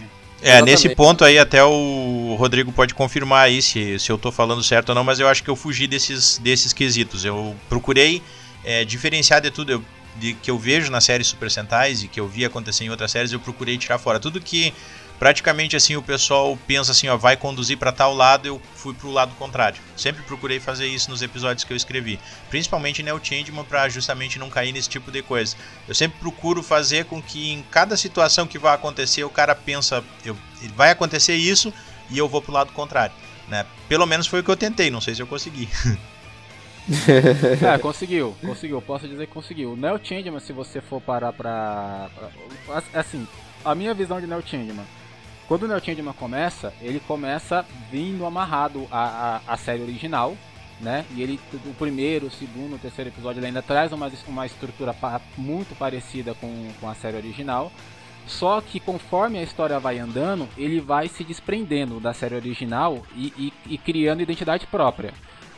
É, 0.42 0.48
Exatamente. 0.50 0.64
nesse 0.70 0.88
ponto 0.94 1.24
aí 1.24 1.38
até 1.38 1.64
o 1.64 2.36
Rodrigo 2.38 2.70
pode 2.70 2.94
confirmar 2.94 3.46
aí 3.46 3.62
se, 3.62 3.98
se 3.98 4.12
eu 4.12 4.18
tô 4.18 4.30
falando 4.30 4.62
certo 4.62 4.90
ou 4.90 4.94
não, 4.94 5.02
mas 5.02 5.18
eu 5.18 5.26
acho 5.26 5.42
que 5.42 5.48
eu 5.48 5.56
fugi 5.56 5.86
desses, 5.86 6.36
desses 6.38 6.74
quesitos. 6.74 7.24
Eu 7.24 7.56
procurei 7.70 8.22
é, 8.62 8.84
diferenciar 8.84 9.40
de 9.40 9.50
tudo 9.50 9.72
eu- 9.72 9.82
de 10.18 10.34
que 10.34 10.50
eu 10.50 10.58
vejo 10.58 10.90
nas 10.90 11.04
séries 11.04 11.26
Super 11.26 11.50
Sentais 11.50 12.02
e 12.02 12.08
que 12.08 12.18
eu 12.18 12.28
vi 12.28 12.44
acontecer 12.44 12.84
em 12.84 12.90
outras 12.90 13.10
séries, 13.10 13.32
eu 13.32 13.40
procurei 13.40 13.76
tirar 13.78 13.98
fora. 13.98 14.18
Tudo 14.18 14.40
que 14.40 14.72
praticamente 15.18 15.76
assim 15.76 15.96
o 15.96 16.02
pessoal 16.02 16.58
pensa 16.66 16.92
assim, 16.92 17.08
ó, 17.08 17.16
vai 17.16 17.36
conduzir 17.36 17.78
para 17.78 17.92
tal 17.92 18.14
lado, 18.14 18.46
eu 18.46 18.60
fui 18.74 18.94
pro 18.94 19.10
lado 19.10 19.34
contrário. 19.36 19.80
Sempre 19.96 20.22
procurei 20.22 20.60
fazer 20.60 20.86
isso 20.86 21.10
nos 21.10 21.22
episódios 21.22 21.64
que 21.64 21.72
eu 21.72 21.76
escrevi, 21.76 22.18
principalmente 22.50 23.02
Neo 23.02 23.20
Changeman 23.22 23.64
para 23.64 23.88
justamente 23.88 24.38
não 24.38 24.50
cair 24.50 24.72
nesse 24.72 24.88
tipo 24.88 25.10
de 25.10 25.22
coisa. 25.22 25.56
Eu 25.88 25.94
sempre 25.94 26.18
procuro 26.18 26.62
fazer 26.62 27.06
com 27.06 27.22
que 27.22 27.52
em 27.52 27.62
cada 27.70 27.96
situação 27.96 28.46
que 28.46 28.58
vai 28.58 28.74
acontecer, 28.74 29.24
o 29.24 29.30
cara 29.30 29.54
pensa, 29.54 30.04
eu, 30.24 30.36
vai 30.74 30.90
acontecer 30.90 31.34
isso 31.34 31.72
e 32.10 32.18
eu 32.18 32.28
vou 32.28 32.42
pro 32.42 32.52
lado 32.52 32.72
contrário. 32.72 33.14
Né? 33.48 33.64
Pelo 33.88 34.06
menos 34.06 34.26
foi 34.26 34.40
o 34.40 34.44
que 34.44 34.50
eu 34.50 34.56
tentei, 34.56 34.90
não 34.90 35.00
sei 35.00 35.14
se 35.14 35.22
eu 35.22 35.26
consegui. 35.26 35.68
É, 37.74 37.78
conseguiu, 37.78 38.34
conseguiu, 38.40 38.80
posso 38.82 39.08
dizer 39.08 39.26
que 39.26 39.32
conseguiu. 39.32 39.72
O 39.72 39.76
Neo 39.76 39.98
Changeman, 40.02 40.40
se 40.40 40.52
você 40.52 40.80
for 40.80 41.00
parar 41.00 41.32
pra, 41.32 42.08
pra- 42.66 42.82
Assim, 42.94 43.26
a 43.64 43.74
minha 43.74 43.92
visão 43.94 44.20
de 44.20 44.26
Neo 44.26 44.42
Changeman. 44.44 44.84
Quando 45.48 45.64
o 45.64 45.68
Neo 45.68 45.80
Changeman 45.84 46.12
começa, 46.14 46.72
ele 46.80 47.00
começa 47.00 47.64
vindo 47.90 48.24
amarrado 48.26 48.86
à, 48.90 49.40
série 49.56 49.82
original, 49.82 50.36
né? 50.80 51.04
E 51.14 51.22
ele, 51.22 51.40
o 51.66 51.74
primeiro, 51.74 52.26
o 52.26 52.30
segundo, 52.30 52.74
o 52.76 52.78
terceiro 52.78 53.10
episódio, 53.10 53.38
ele 53.40 53.46
ainda 53.46 53.62
traz 53.62 53.92
uma, 53.92 54.10
uma 54.28 54.46
estrutura 54.46 54.92
pa- 54.92 55.20
muito 55.36 55.76
parecida 55.76 56.34
com, 56.34 56.68
com 56.80 56.88
a 56.88 56.94
série 56.94 57.16
original. 57.16 57.70
Só 58.26 58.60
que 58.60 58.80
conforme 58.80 59.38
a 59.38 59.42
história 59.42 59.78
vai 59.78 59.98
andando, 60.00 60.48
ele 60.58 60.80
vai 60.80 61.06
se 61.08 61.22
desprendendo 61.22 62.00
da 62.00 62.12
série 62.12 62.34
original 62.34 63.02
e, 63.14 63.32
e- 63.38 63.52
e 63.74 63.78
criando 63.78 64.20
identidade 64.22 64.66
própria. 64.66 65.12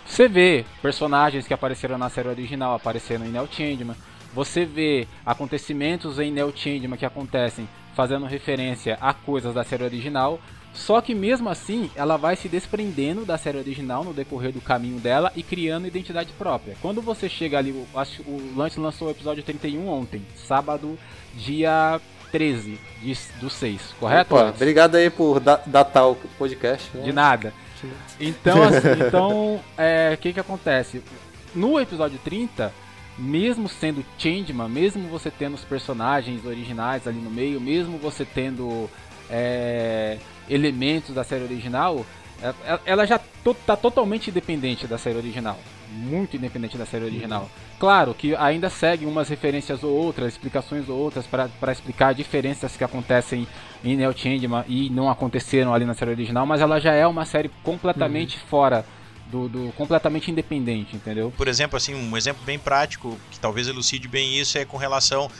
Você 0.08 0.26
vê 0.26 0.64
personagens 0.82 1.46
que 1.46 1.54
apareceram 1.54 1.98
na 1.98 2.08
série 2.08 2.28
original 2.28 2.74
aparecendo 2.74 3.24
em 3.24 3.28
Neo 3.28 3.48
Changeman. 3.50 3.94
Você 4.34 4.64
vê 4.64 5.06
acontecimentos 5.24 6.18
em 6.18 6.30
Neo 6.32 6.52
Changeman 6.54 6.96
que 6.98 7.06
acontecem 7.06 7.68
fazendo 7.94 8.26
referência 8.26 8.96
a 9.00 9.12
coisas 9.12 9.54
da 9.54 9.62
série 9.64 9.84
original. 9.84 10.40
Só 10.72 11.00
que 11.00 11.14
mesmo 11.14 11.48
assim, 11.48 11.90
ela 11.96 12.16
vai 12.16 12.36
se 12.36 12.48
desprendendo 12.48 13.24
da 13.24 13.36
série 13.38 13.58
original 13.58 14.04
no 14.04 14.12
decorrer 14.12 14.52
do 14.52 14.60
caminho 14.60 15.00
dela 15.00 15.32
e 15.34 15.42
criando 15.42 15.86
identidade 15.86 16.32
própria. 16.38 16.76
Quando 16.80 17.00
você 17.00 17.28
chega 17.28 17.58
ali, 17.58 17.70
o- 17.72 17.86
acho 17.98 18.22
que 18.22 18.30
o 18.30 18.52
Lance 18.56 18.78
lançou 18.78 19.08
o 19.08 19.10
episódio 19.10 19.42
31 19.42 19.88
ontem, 19.88 20.22
sábado, 20.36 20.96
dia 21.34 22.00
13 22.30 22.78
de, 23.02 23.16
do 23.40 23.48
6, 23.50 23.94
correto? 23.98 24.34
Opa, 24.34 24.50
obrigado 24.50 24.94
aí 24.96 25.10
por 25.10 25.40
da- 25.40 25.60
datar 25.66 26.06
o 26.08 26.14
podcast. 26.38 26.88
né? 26.96 27.02
De 27.04 27.12
nada. 27.12 27.52
Então, 28.20 28.62
assim, 28.62 28.88
então, 29.06 29.60
é, 29.76 30.12
o 30.14 30.18
que 30.18 30.32
que 30.32 30.40
acontece? 30.40 31.02
No 31.54 31.80
episódio 31.80 32.18
30, 32.24 32.72
mesmo 33.18 33.68
sendo 33.68 34.04
Changeman, 34.16 34.68
mesmo 34.68 35.08
você 35.08 35.30
tendo 35.30 35.54
os 35.54 35.64
personagens 35.64 36.44
originais 36.44 37.06
ali 37.06 37.18
no 37.18 37.30
meio, 37.30 37.60
mesmo 37.60 37.98
você 37.98 38.24
tendo 38.24 38.88
é, 39.30 40.18
elementos 40.48 41.14
da 41.14 41.24
série 41.24 41.44
original, 41.44 42.04
é- 42.42 42.54
é- 42.72 42.80
ela 42.86 43.06
já 43.06 43.18
to, 43.18 43.54
tá 43.66 43.76
totalmente 43.76 44.30
independente 44.30 44.86
da 44.86 44.96
série 44.98 45.16
original. 45.18 45.58
Muito 45.90 46.36
independente 46.36 46.76
da 46.76 46.84
série 46.84 47.04
original. 47.04 47.50
Claro 47.78 48.12
que 48.14 48.34
ainda 48.36 48.68
segue 48.68 49.06
umas 49.06 49.28
referências 49.28 49.82
ou 49.82 49.90
outras, 49.90 50.32
explicações 50.32 50.88
ou 50.88 50.98
outras 50.98 51.26
para 51.26 51.72
explicar 51.72 52.12
diferenças 52.12 52.76
que 52.76 52.84
acontecem 52.84 53.46
em 53.84 53.96
Neo 53.96 54.12
Changeman 54.16 54.64
e 54.66 54.90
não 54.90 55.08
aconteceram 55.08 55.72
ali 55.72 55.84
na 55.84 55.94
série 55.94 56.10
original, 56.10 56.44
mas 56.44 56.60
ela 56.60 56.80
já 56.80 56.92
é 56.92 57.06
uma 57.06 57.24
série 57.24 57.50
completamente 57.62 58.38
fora 58.38 58.84
do, 59.30 59.48
do 59.48 59.72
completamente 59.76 60.30
independente, 60.30 60.96
entendeu? 60.96 61.32
Por 61.36 61.48
exemplo, 61.48 61.76
assim, 61.76 61.94
um 61.94 62.16
exemplo 62.16 62.42
bem 62.44 62.58
prático 62.58 63.18
que 63.30 63.38
talvez 63.38 63.68
elucide 63.68 64.08
bem 64.08 64.38
isso 64.38 64.58
é 64.58 64.64
com 64.64 64.76
relação 64.76 65.30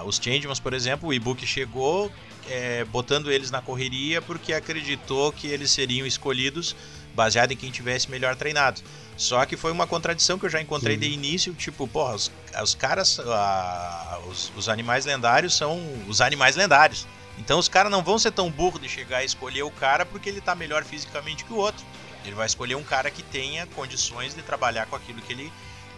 aos 0.00 0.16
Changemans, 0.16 0.60
por 0.60 0.72
exemplo, 0.72 1.08
o 1.08 1.12
e-book 1.12 1.44
chegou 1.46 2.10
é, 2.48 2.84
botando 2.84 3.30
eles 3.30 3.50
na 3.50 3.60
correria 3.60 4.22
porque 4.22 4.52
acreditou 4.52 5.32
que 5.32 5.46
eles 5.46 5.70
seriam 5.70 6.06
escolhidos 6.06 6.76
baseado 7.14 7.52
em 7.52 7.56
quem 7.56 7.70
tivesse 7.70 8.10
melhor 8.10 8.36
treinado. 8.36 8.80
Só 9.16 9.44
que 9.44 9.56
foi 9.56 9.70
uma 9.70 9.86
contradição 9.86 10.38
que 10.38 10.46
eu 10.46 10.50
já 10.50 10.60
encontrei 10.60 10.96
de 10.96 11.08
início, 11.08 11.52
tipo, 11.54 11.86
porra, 11.86 12.14
os, 12.14 12.32
os 12.62 12.74
caras, 12.74 13.20
ah, 13.20 14.18
os, 14.28 14.52
os 14.56 14.68
animais 14.68 15.04
lendários 15.04 15.54
são 15.54 15.80
os 16.08 16.20
animais 16.20 16.56
lendários. 16.56 17.06
Então 17.38 17.58
os 17.58 17.68
caras 17.68 17.90
não 17.90 18.02
vão 18.02 18.18
ser 18.18 18.32
tão 18.32 18.50
burros 18.50 18.80
de 18.80 18.88
chegar 18.88 19.22
e 19.22 19.26
escolher 19.26 19.62
o 19.62 19.70
cara 19.70 20.04
porque 20.04 20.28
ele 20.28 20.40
tá 20.40 20.54
melhor 20.54 20.84
fisicamente 20.84 21.44
que 21.44 21.52
o 21.52 21.56
outro. 21.56 21.84
Ele 22.24 22.34
vai 22.34 22.46
escolher 22.46 22.74
um 22.74 22.84
cara 22.84 23.10
que 23.10 23.22
tenha 23.22 23.66
condições 23.68 24.34
de 24.34 24.42
trabalhar 24.42 24.86
com 24.86 24.94
aquilo 24.94 25.20
que 25.20 25.32
ele, 25.32 25.52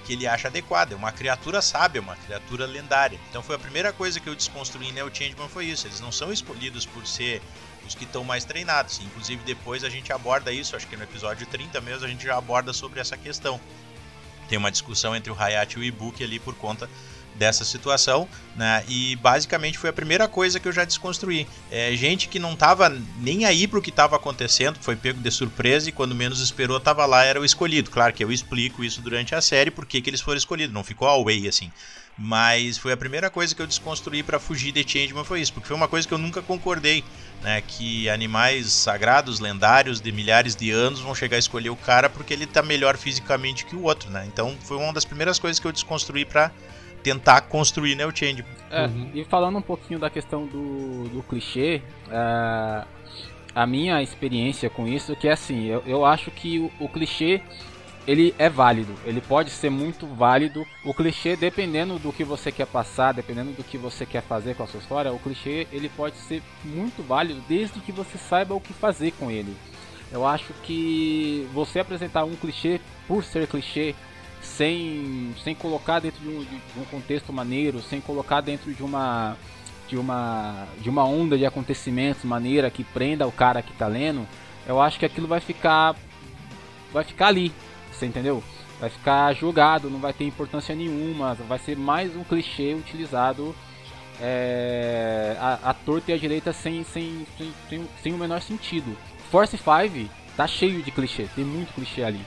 que 0.05 0.15
ele 0.15 0.27
acha 0.27 0.49
adequado. 0.49 0.93
É 0.93 0.97
uma 0.97 1.13
criatura 1.13 1.61
sábia, 1.61 2.01
uma 2.01 2.17
criatura 2.17 2.67
lendária. 2.67 3.21
Então 3.29 3.43
foi 3.43 3.57
a 3.57 3.59
primeira 3.59 3.93
coisa 3.93 4.19
que 4.19 4.29
eu 4.29 4.35
desconstruí 4.35 4.89
em 4.89 4.93
Neo 4.93 5.11
Changeman 5.13 5.49
foi 5.49 5.67
isso. 5.67 5.87
Eles 5.87 6.01
não 6.01 6.11
são 6.11 6.33
escolhidos 6.33 6.87
por 6.87 7.07
ser 7.07 7.43
os 7.87 7.95
que 7.95 8.05
estão 8.05 8.25
mais 8.25 8.45
treinados. 8.45 9.01
Inclusive 9.01 9.43
depois 9.45 9.85
a 9.85 9.89
gente 9.89 10.13
aborda 10.13 10.53
isso, 10.53 10.77
acho 10.77 10.87
que 10.87 10.97
no 10.97 11.05
episódio 11.05 11.47
30 11.47 11.81
mesmo 11.81 12.05
a 12.05 12.09
gente 12.09 12.25
já 12.25 12.37
aborda 12.37 12.73
sobre 12.73 13.01
essa 13.01 13.17
questão. 13.17 13.61
Tem 14.49 14.59
uma 14.59 14.71
discussão 14.71 15.17
entre 15.17 15.33
o 15.33 15.37
Hayate 15.39 15.77
e 15.77 15.81
o 15.81 15.85
Ibuki 15.85 16.23
ali 16.23 16.39
por 16.39 16.55
conta 16.55 16.89
dessa 17.35 17.65
situação, 17.65 18.29
né? 18.55 18.85
E 18.89 19.17
basicamente 19.17 19.79
foi 19.79 19.91
a 19.91 19.93
primeira 19.93 20.29
coisa 20.29 20.61
que 20.61 20.69
eu 20.69 20.73
já 20.73 20.85
desconstruí. 20.85 21.47
É 21.71 21.95
gente 21.97 22.29
que 22.29 22.39
não 22.39 22.55
tava 22.55 22.89
nem 23.19 23.45
aí 23.45 23.67
pro 23.67 23.83
que 23.83 23.91
tava 23.91 24.17
acontecendo, 24.17 24.79
foi 24.81 24.95
pego 24.95 25.21
de 25.21 25.31
surpresa 25.31 25.89
e 25.89 25.93
quando 25.93 26.15
menos 26.15 26.41
esperou 26.41 26.79
tava 26.79 27.05
lá, 27.07 27.25
era 27.25 27.41
o 27.41 27.45
escolhido. 27.45 27.91
Claro 27.91 28.13
que 28.13 28.23
eu 28.23 28.31
explico 28.31 28.85
isso 28.85 29.01
durante 29.01 29.35
a 29.35 29.41
série, 29.41 29.71
porque 29.71 30.01
que 30.01 30.09
eles 30.09 30.21
foram 30.21 30.39
escolhidos, 30.39 30.73
não 30.73 30.85
ficou 30.85 31.09
away 31.09 31.49
assim. 31.49 31.73
Mas 32.17 32.79
foi 32.79 32.93
a 32.93 32.97
primeira 32.97 33.29
coisa 33.29 33.55
que 33.55 33.61
eu 33.61 33.67
desconstruí 33.67 34.23
para 34.23 34.39
fugir 34.39 34.71
de 34.71 34.89
Changeman 34.89 35.25
foi 35.25 35.41
isso, 35.41 35.53
porque 35.53 35.67
foi 35.67 35.77
uma 35.77 35.89
coisa 35.89 36.07
que 36.07 36.15
eu 36.15 36.19
nunca 36.19 36.41
concordei, 36.41 37.03
né, 37.43 37.61
que 37.61 38.09
animais 38.09 38.73
sagrados, 38.73 39.41
lendários 39.41 40.01
de 40.01 40.13
milhares 40.13 40.55
de 40.55 40.71
anos 40.71 41.01
vão 41.01 41.15
chegar 41.15 41.37
a 41.37 41.41
escolher 41.41 41.71
o 41.71 41.77
cara 41.77 42.09
porque 42.09 42.33
ele 42.33 42.47
tá 42.47 42.63
melhor 42.63 42.97
fisicamente 42.97 43.67
que 43.67 43.75
o 43.75 43.83
outro, 43.83 44.11
né? 44.11 44.25
Então 44.33 44.57
foi 44.61 44.77
uma 44.77 44.93
das 44.93 45.05
primeiras 45.05 45.41
coisas 45.41 45.59
que 45.59 45.67
eu 45.67 45.73
desconstruí 45.73 46.25
para 46.25 46.53
tentar 47.03 47.43
construir 47.43 47.97
né, 47.97 48.07
o 48.07 48.17
Changeman. 48.17 48.51
É, 48.71 48.87
uhum. 48.87 49.11
e 49.13 49.25
falando 49.25 49.59
um 49.59 49.63
pouquinho 49.63 49.99
da 49.99 50.09
questão 50.09 50.47
do, 50.47 51.09
do 51.09 51.23
clichê, 51.23 51.83
uh, 52.07 52.87
a 53.55 53.67
minha 53.67 54.03
experiência 54.03 54.71
com 54.71 54.87
isso 54.89 55.15
que 55.15 55.29
é 55.29 55.33
assim, 55.33 55.67
eu, 55.67 55.83
eu 55.87 56.05
acho 56.07 56.31
que 56.31 56.59
o, 56.61 56.71
o 56.81 56.89
clichê 56.89 57.43
ele 58.07 58.35
é 58.39 58.51
válido, 58.51 58.95
ele 59.05 59.21
pode 59.21 59.51
ser 59.51 59.71
muito 59.71 60.07
válido. 60.07 60.67
O 60.85 60.93
clichê, 60.93 61.37
dependendo 61.37 61.99
do 61.99 62.13
que 62.13 62.23
você 62.23 62.53
quer 62.53 62.67
passar, 62.67 63.13
dependendo 63.13 63.53
do 63.53 63.65
que 63.65 63.79
você 63.79 64.05
quer 64.05 64.23
fazer 64.23 64.55
com 64.55 64.63
a 64.63 64.67
sua 64.67 64.81
história, 64.81 65.13
o 65.13 65.19
clichê 65.19 65.67
ele 65.73 65.89
pode 65.89 66.17
ser 66.17 66.43
muito 66.63 67.03
válido 67.03 67.43
desde 67.49 67.81
que 67.81 67.93
você 67.93 68.19
saiba 68.19 68.55
o 68.55 68.61
que 68.61 68.73
fazer 68.73 69.13
com 69.13 69.31
ele. 69.31 69.57
Eu 70.13 70.27
acho 70.27 70.53
que 70.63 71.49
você 71.53 71.81
apresentar 71.81 72.25
um 72.25 72.37
clichê 72.37 72.81
por 73.09 73.25
ser 73.25 73.47
clichê, 73.47 73.95
sem, 74.43 75.35
sem 75.43 75.55
colocar 75.55 75.99
dentro 75.99 76.21
de 76.21 76.29
um, 76.29 76.45
de 76.45 76.81
um 76.81 76.85
contexto 76.85 77.33
maneiro, 77.33 77.81
sem 77.81 78.01
colocar 78.01 78.41
dentro 78.41 78.73
de 78.73 78.83
uma 78.83 79.37
de 79.89 79.97
uma 79.99 80.67
de 80.81 80.89
uma 80.89 81.05
onda 81.05 81.37
de 81.37 81.45
acontecimentos 81.45 82.25
maneira 82.25 82.71
que 82.71 82.83
prenda 82.83 83.27
o 83.27 83.33
cara 83.33 83.63
que 83.63 83.73
está 83.73 83.87
lendo, 83.87 84.27
eu 84.67 84.81
acho 84.81 84.99
que 84.99 85.05
aquilo 85.05 85.27
vai 85.27 85.41
ficar 85.41 85.95
vai 86.93 87.05
ficar 87.05 87.29
ali, 87.29 87.53
você 87.95 88.07
entendeu? 88.07 88.43
Vai 88.81 88.91
ficar 88.91 89.33
jogado, 89.35 89.89
não 89.89 89.99
vai 89.99 90.13
ter 90.13 90.25
importância 90.25 90.75
nenhuma, 90.75 91.35
vai 91.35 91.59
ser 91.59 91.77
mais 91.77 92.15
um 92.17 92.25
clichê 92.25 92.75
utilizado 92.75 93.55
é, 94.21 95.37
a, 95.39 95.71
a 95.71 95.75
torta 95.75 96.11
e 96.11 96.15
a 96.15 96.19
direita 96.19 96.53
sem, 96.53 96.85
sem, 96.85 97.27
sem, 97.39 97.53
sem, 97.69 97.89
sem 98.03 98.13
o 98.13 98.19
menor 98.19 98.43
sentido. 98.43 98.97
Force 99.31 99.57
5 99.57 100.11
tá 100.37 100.47
cheio 100.47 100.83
de 100.83 100.91
clichê, 100.91 101.27
tem 101.35 101.45
muito 101.45 101.73
clichê 101.75 102.03
ali. 102.03 102.21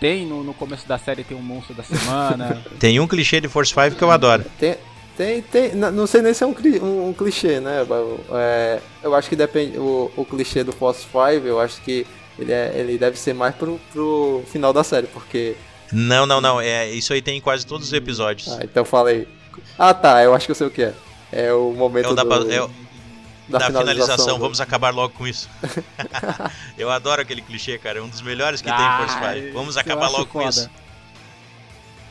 Tem 0.00 0.26
no, 0.26 0.42
no 0.42 0.52
começo 0.52 0.86
da 0.88 0.98
série 0.98 1.22
tem 1.22 1.36
um 1.36 1.42
monstro 1.42 1.74
da 1.74 1.82
semana. 1.84 2.62
tem 2.80 2.98
um 2.98 3.06
clichê 3.06 3.40
de 3.40 3.48
Force 3.48 3.72
5 3.72 3.96
que 3.96 4.02
eu 4.02 4.10
adoro. 4.10 4.44
Tem, 4.58 4.76
tem, 5.16 5.42
tem, 5.42 5.74
não 5.74 6.06
sei 6.06 6.22
nem 6.22 6.34
se 6.34 6.42
é 6.42 6.46
um, 6.46 6.54
um, 6.82 7.08
um 7.10 7.12
clichê, 7.12 7.60
né? 7.60 7.86
É, 8.32 8.80
eu 9.02 9.14
acho 9.14 9.28
que 9.28 9.36
depende. 9.36 9.78
O, 9.78 10.10
o 10.16 10.24
clichê 10.24 10.64
do 10.64 10.72
Force 10.72 11.02
5, 11.02 11.46
eu 11.46 11.60
acho 11.60 11.80
que 11.82 12.04
ele, 12.38 12.52
é, 12.52 12.72
ele 12.74 12.98
deve 12.98 13.18
ser 13.18 13.34
mais 13.34 13.54
pro, 13.54 13.80
pro 13.92 14.42
final 14.46 14.72
da 14.72 14.82
série, 14.82 15.06
porque. 15.06 15.56
Não, 15.92 16.26
não, 16.26 16.40
não. 16.40 16.60
É, 16.60 16.88
isso 16.90 17.12
aí 17.12 17.20
tem 17.20 17.38
em 17.38 17.40
quase 17.40 17.66
todos 17.66 17.88
os 17.88 17.92
episódios. 17.92 18.48
Ah, 18.52 18.60
então 18.62 18.84
falei. 18.84 19.28
Ah 19.78 19.92
tá, 19.92 20.22
eu 20.22 20.34
acho 20.34 20.46
que 20.46 20.52
eu 20.52 20.56
sei 20.56 20.66
o 20.66 20.70
que 20.70 20.82
é. 20.82 20.94
É 21.30 21.52
o 21.52 21.72
momento 21.72 22.08
é 22.08 22.12
o 22.12 22.14
da, 22.14 22.24
do... 22.24 22.52
é 22.52 22.62
o... 22.62 22.70
da, 23.48 23.58
da 23.58 23.66
finalização. 23.66 23.86
finalização. 23.86 24.38
Vamos 24.38 24.60
acabar 24.60 24.90
logo 24.94 25.14
com 25.14 25.26
isso. 25.26 25.48
eu 26.78 26.90
adoro 26.90 27.20
aquele 27.20 27.42
clichê, 27.42 27.78
cara. 27.78 27.98
É 27.98 28.02
um 28.02 28.08
dos 28.08 28.22
melhores 28.22 28.62
que 28.62 28.70
ah, 28.70 28.76
tem 28.76 28.86
em 28.86 29.18
Force 29.18 29.42
5. 29.42 29.52
Vamos 29.52 29.76
acabar 29.76 30.08
logo 30.08 30.26
foda. 30.26 30.44
com 30.44 30.48
isso. 30.48 30.70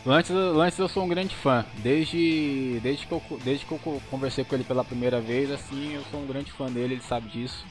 Antes, 0.06 0.32
antes 0.32 0.80
eu 0.80 0.88
sou 0.88 1.04
um 1.04 1.08
grande 1.08 1.36
fã. 1.36 1.64
Desde, 1.78 2.80
desde, 2.82 3.06
que 3.06 3.12
eu, 3.12 3.22
desde 3.44 3.66
que 3.66 3.72
eu 3.72 4.02
conversei 4.10 4.44
com 4.44 4.56
ele 4.56 4.64
pela 4.64 4.84
primeira 4.84 5.20
vez, 5.20 5.52
assim, 5.52 5.94
eu 5.94 6.04
sou 6.10 6.20
um 6.20 6.26
grande 6.26 6.52
fã 6.52 6.66
dele, 6.66 6.96
ele 6.96 7.04
sabe 7.04 7.30
disso. 7.30 7.64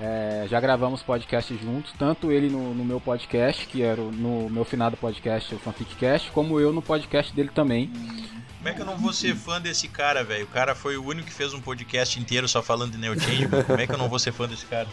É, 0.00 0.46
já 0.50 0.60
gravamos 0.60 1.02
podcast 1.02 1.56
juntos, 1.56 1.92
tanto 1.98 2.30
ele 2.30 2.50
no, 2.50 2.74
no, 2.74 2.84
meu 2.84 3.00
podcast, 3.00 3.66
que 3.66 3.82
era 3.82 4.00
no 4.00 4.50
meu 4.50 4.64
finado 4.64 4.96
podcast, 4.96 5.54
o 5.54 5.58
Fanficcast, 5.58 6.30
como 6.32 6.60
eu 6.60 6.72
no 6.72 6.82
podcast 6.82 7.34
dele 7.34 7.50
também. 7.54 7.90
Como 8.58 8.68
é 8.68 8.74
que 8.74 8.82
eu 8.82 8.86
não 8.86 8.98
vou 8.98 9.12
ser 9.12 9.34
fã 9.34 9.60
desse 9.60 9.88
cara, 9.88 10.22
velho? 10.22 10.44
O 10.44 10.48
cara 10.48 10.74
foi 10.74 10.96
o 10.96 11.04
único 11.04 11.28
que 11.28 11.32
fez 11.32 11.54
um 11.54 11.60
podcast 11.60 12.20
inteiro 12.20 12.46
só 12.46 12.62
falando 12.62 12.92
de 12.92 12.98
Neo 12.98 13.18
Change, 13.18 13.48
Como 13.64 13.80
é 13.80 13.86
que 13.86 13.92
eu 13.92 13.98
não 13.98 14.08
vou 14.08 14.18
ser 14.18 14.32
fã 14.32 14.46
desse 14.46 14.66
cara? 14.66 14.88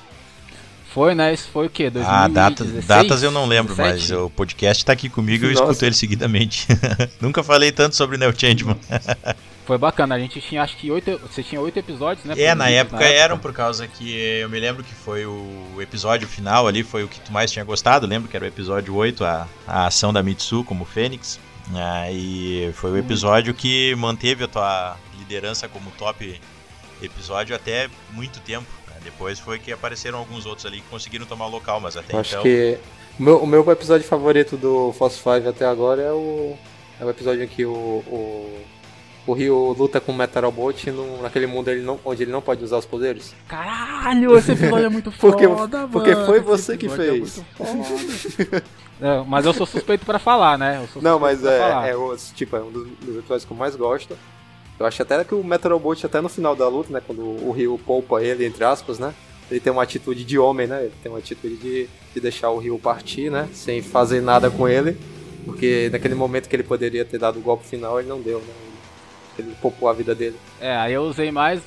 Foi, 0.94 1.16
né? 1.16 1.34
Isso 1.34 1.50
foi 1.52 1.66
o 1.66 1.70
quê? 1.70 1.90
2016? 1.90 2.08
Ah, 2.08 2.28
data, 2.28 2.64
datas 2.86 3.24
eu 3.24 3.32
não 3.32 3.48
lembro, 3.48 3.76
17? 3.76 4.00
mas 4.00 4.12
o 4.12 4.30
podcast 4.30 4.86
tá 4.86 4.94
aqui 4.94 5.10
comigo 5.10 5.44
e 5.44 5.48
eu 5.48 5.52
escuto 5.52 5.84
ele 5.84 5.96
seguidamente. 5.96 6.68
Nunca 7.20 7.44
falei 7.44 7.72
tanto 7.72 7.96
sobre 7.96 8.16
Neo 8.16 8.32
Changeman. 8.32 8.78
Foi 9.66 9.78
bacana, 9.78 10.16
a 10.16 10.20
gente 10.20 10.42
tinha 10.42 10.62
acho 10.62 10.76
que 10.76 10.92
oito. 10.92 11.18
Você 11.20 11.42
tinha 11.42 11.62
oito 11.62 11.78
episódios, 11.78 12.26
né? 12.26 12.36
É, 12.38 12.54
na 12.54 12.70
época, 12.70 12.98
na 12.98 13.04
época, 13.04 13.06
eram 13.06 13.40
por 13.40 13.54
causa 13.54 13.88
que 13.88 14.14
eu 14.14 14.50
me 14.50 14.60
lembro 14.60 14.84
que 14.84 14.94
foi 14.94 15.26
o 15.26 15.82
episódio 15.82 16.28
final 16.28 16.68
ali, 16.68 16.84
foi 16.84 17.04
o 17.04 17.08
que 17.08 17.20
tu 17.20 17.32
mais 17.32 17.52
tinha 17.52 17.64
gostado. 17.64 18.06
Lembro 18.06 18.30
que 18.30 18.36
era 18.36 18.46
o 18.46 18.48
episódio 18.48 18.94
8, 18.94 19.24
a, 19.24 19.48
a 19.66 19.88
ação 19.88 20.12
da 20.12 20.22
Mitsu 20.22 20.64
como 20.64 20.84
Fênix. 20.84 21.40
Ah, 21.74 22.12
e 22.12 22.72
foi 22.74 22.92
o 22.92 22.98
episódio 22.98 23.54
que 23.54 23.96
manteve 23.96 24.44
a 24.44 24.48
tua 24.48 24.98
liderança 25.18 25.70
como 25.70 25.92
top 25.92 26.40
episódio 27.02 27.56
até 27.56 27.90
muito 28.12 28.42
tempo. 28.42 28.68
Né? 28.90 28.96
Depois 29.04 29.40
foi 29.40 29.60
que 29.60 29.72
apareceram 29.72 30.20
alguns 30.20 30.46
outros 30.46 30.66
ali 30.66 30.82
que 30.82 30.88
conseguiram 30.90 31.26
tomar 31.26 31.46
o 31.46 31.50
local, 31.50 31.80
mas 31.80 31.96
até 31.96 32.18
acho 32.18 32.32
então. 32.32 32.42
Acho 32.42 32.50
que 32.50 32.78
o 33.18 33.24
meu, 33.24 33.38
o 33.38 33.48
meu 33.48 33.72
episódio 33.72 34.06
favorito 34.06 34.58
do 34.58 34.92
Force 34.94 35.18
5 35.18 35.48
até 35.48 35.66
agora 35.66 36.02
é 36.02 36.12
o, 36.12 36.58
é 37.00 37.06
o 37.06 37.10
episódio 37.10 37.44
em 37.44 37.48
que 37.48 37.66
o, 37.66 37.72
o 37.72 38.62
o 39.26 39.34
Rio 39.34 39.74
luta 39.78 40.02
com 40.02 40.12
o 40.12 40.16
Metalbot 40.16 40.92
no, 40.92 41.22
naquele 41.22 41.48
mundo 41.48 41.70
ele 41.70 41.82
não, 41.82 42.00
onde 42.04 42.24
ele 42.24 42.32
não 42.32 42.42
pode 42.42 42.64
usar 42.64 42.78
os 42.78 42.86
poderes. 42.86 43.34
Caralho, 43.48 44.38
esse 44.38 44.52
episódio 44.52 44.86
é 44.86 44.90
muito 44.90 45.12
foda, 45.14 45.32
porque, 45.32 45.48
mano. 45.48 45.90
Porque 45.90 46.16
foi 46.16 46.40
você 46.42 46.78
que 46.78 46.88
é 46.88 46.90
fez. 46.90 47.44
É 49.02 49.24
mas 49.28 49.46
eu 49.46 49.54
sou 49.54 49.66
suspeito 49.66 50.06
para 50.06 50.20
falar, 50.20 50.58
né? 50.58 50.86
não, 51.02 51.20
mas 51.20 51.44
é, 51.46 51.90
é, 51.90 51.96
tipo, 52.36 52.56
é 52.56 52.62
um 52.62 52.72
dos, 52.72 52.88
dos, 53.00 53.18
episódios 53.18 53.46
que 53.46 53.52
eu 53.52 53.58
mais 53.58 53.76
gosto. 53.76 54.18
Eu 54.80 54.86
acho 54.86 55.02
até 55.02 55.24
que 55.24 55.36
o 55.36 55.44
Metalbot, 55.44 56.06
até 56.06 56.20
no 56.20 56.28
final 56.28 56.56
da 56.56 56.68
luta, 56.68 56.92
né? 56.92 57.02
Quando 57.06 57.22
o 57.22 57.52
Rio 57.52 57.80
poupa 57.86 58.22
ele, 58.22 58.46
entre 58.46 58.64
aspas, 58.64 59.00
né? 59.00 59.14
Ele 59.50 59.60
tem 59.60 59.72
uma 59.72 59.84
atitude 59.84 60.24
de 60.24 60.38
homem, 60.38 60.68
né? 60.68 60.84
Ele 60.84 60.94
tem 61.02 61.12
uma 61.12 61.20
atitude 61.20 61.56
de, 61.58 61.88
de 62.14 62.20
deixar 62.20 62.50
o 62.50 62.58
Rio 62.58 62.78
partir, 62.80 63.30
né? 63.30 63.48
Sem 63.54 63.82
fazer 63.82 64.22
nada 64.22 64.50
com 64.50 64.68
ele. 64.68 64.98
Porque 65.46 65.90
naquele 65.92 66.16
momento 66.16 66.50
que 66.50 66.56
ele 66.56 66.64
poderia 66.64 67.06
ter 67.06 67.20
dado 67.20 67.38
o 67.38 67.42
golpe 67.42 67.66
final, 67.66 68.00
ele 68.00 68.10
não 68.10 68.20
deu, 68.20 68.40
né? 68.40 68.73
Ele 69.42 69.56
poupou 69.62 69.90
a 69.90 69.94
vida 69.94 70.14
dele. 70.14 70.38
É, 70.60 70.76
aí 70.76 70.94
eu 70.94 71.04
usei 71.04 71.32
mais. 71.32 71.62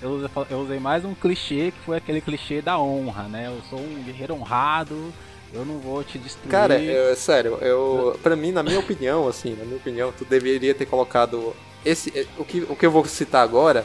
Eu 0.00 0.10
usei, 0.10 0.28
eu 0.50 0.58
usei 0.58 0.78
mais 0.78 1.04
um 1.04 1.14
clichê 1.14 1.72
que 1.72 1.84
foi 1.84 1.96
aquele 1.96 2.20
clichê 2.20 2.62
da 2.62 2.78
honra, 2.78 3.24
né? 3.24 3.46
Eu 3.48 3.60
sou 3.68 3.80
um 3.80 4.02
guerreiro 4.04 4.34
honrado, 4.34 5.12
eu 5.52 5.64
não 5.64 5.78
vou 5.78 6.04
te 6.04 6.18
destruir. 6.18 6.50
Cara, 6.50 6.74
é 6.74 7.14
sério, 7.14 7.58
eu. 7.60 8.18
Pra 8.22 8.36
mim, 8.36 8.52
na 8.52 8.62
minha 8.62 8.78
opinião, 8.78 9.26
assim, 9.26 9.54
na 9.54 9.64
minha 9.64 9.76
opinião, 9.76 10.12
tu 10.16 10.24
deveria 10.24 10.74
ter 10.74 10.86
colocado. 10.86 11.54
Esse, 11.84 12.16
é, 12.16 12.26
o, 12.36 12.44
que, 12.44 12.60
o 12.68 12.76
que 12.76 12.84
eu 12.84 12.90
vou 12.90 13.04
citar 13.06 13.42
agora, 13.42 13.84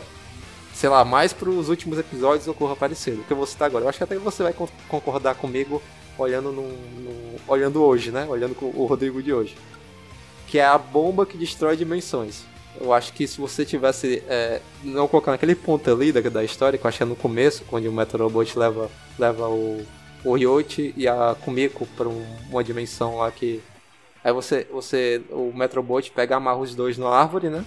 sei 0.73 0.89
lá, 0.89 1.05
mais 1.05 1.31
pros 1.31 1.69
últimos 1.69 1.97
episódios 1.97 2.47
ocorra 2.47 2.75
parecido. 2.75 3.21
O 3.21 3.23
que 3.23 3.31
eu 3.31 3.37
vou 3.37 3.45
citar 3.45 3.67
agora. 3.67 3.85
Eu 3.85 3.89
acho 3.89 3.97
que 3.97 4.03
até 4.03 4.15
você 4.17 4.43
vai 4.43 4.53
concordar 4.87 5.35
comigo 5.35 5.81
olhando 6.17 6.51
no, 6.51 6.69
olhando 7.47 7.81
hoje, 7.81 8.11
né? 8.11 8.25
Olhando 8.27 8.55
com 8.55 8.65
o 8.65 8.85
Rodrigo 8.85 9.21
de 9.23 9.33
hoje. 9.33 9.55
Que 10.47 10.59
é 10.59 10.65
a 10.65 10.77
bomba 10.77 11.25
que 11.25 11.37
destrói 11.37 11.77
dimensões. 11.77 12.43
Eu 12.79 12.91
acho 12.91 13.13
que 13.13 13.27
se 13.27 13.39
você 13.39 13.65
tivesse 13.65 14.23
é, 14.27 14.59
não 14.83 15.07
colocando 15.07 15.35
aquele 15.35 15.55
ponto 15.55 15.89
ali 15.91 16.11
da, 16.11 16.21
da 16.21 16.43
história, 16.43 16.77
que 16.77 16.85
eu 16.85 16.91
que 16.91 17.03
é 17.03 17.05
no 17.05 17.15
começo, 17.15 17.63
onde 17.71 17.87
o 17.87 17.91
Metrobot 17.91 18.57
leva, 18.57 18.89
leva 19.17 19.47
o, 19.47 19.85
o 20.25 20.37
e 20.37 21.07
a 21.07 21.35
Kumiko 21.43 21.85
para 21.97 22.07
um, 22.07 22.25
uma 22.49 22.63
dimensão 22.63 23.17
lá 23.17 23.31
que. 23.31 23.61
Aí 24.23 24.31
você, 24.31 24.65
você 24.71 25.21
o 25.29 25.51
Metrobot 25.53 26.11
pega 26.11 26.37
amarra 26.37 26.57
os 26.57 26.73
dois 26.73 26.97
na 26.97 27.09
árvore, 27.09 27.49
né? 27.49 27.63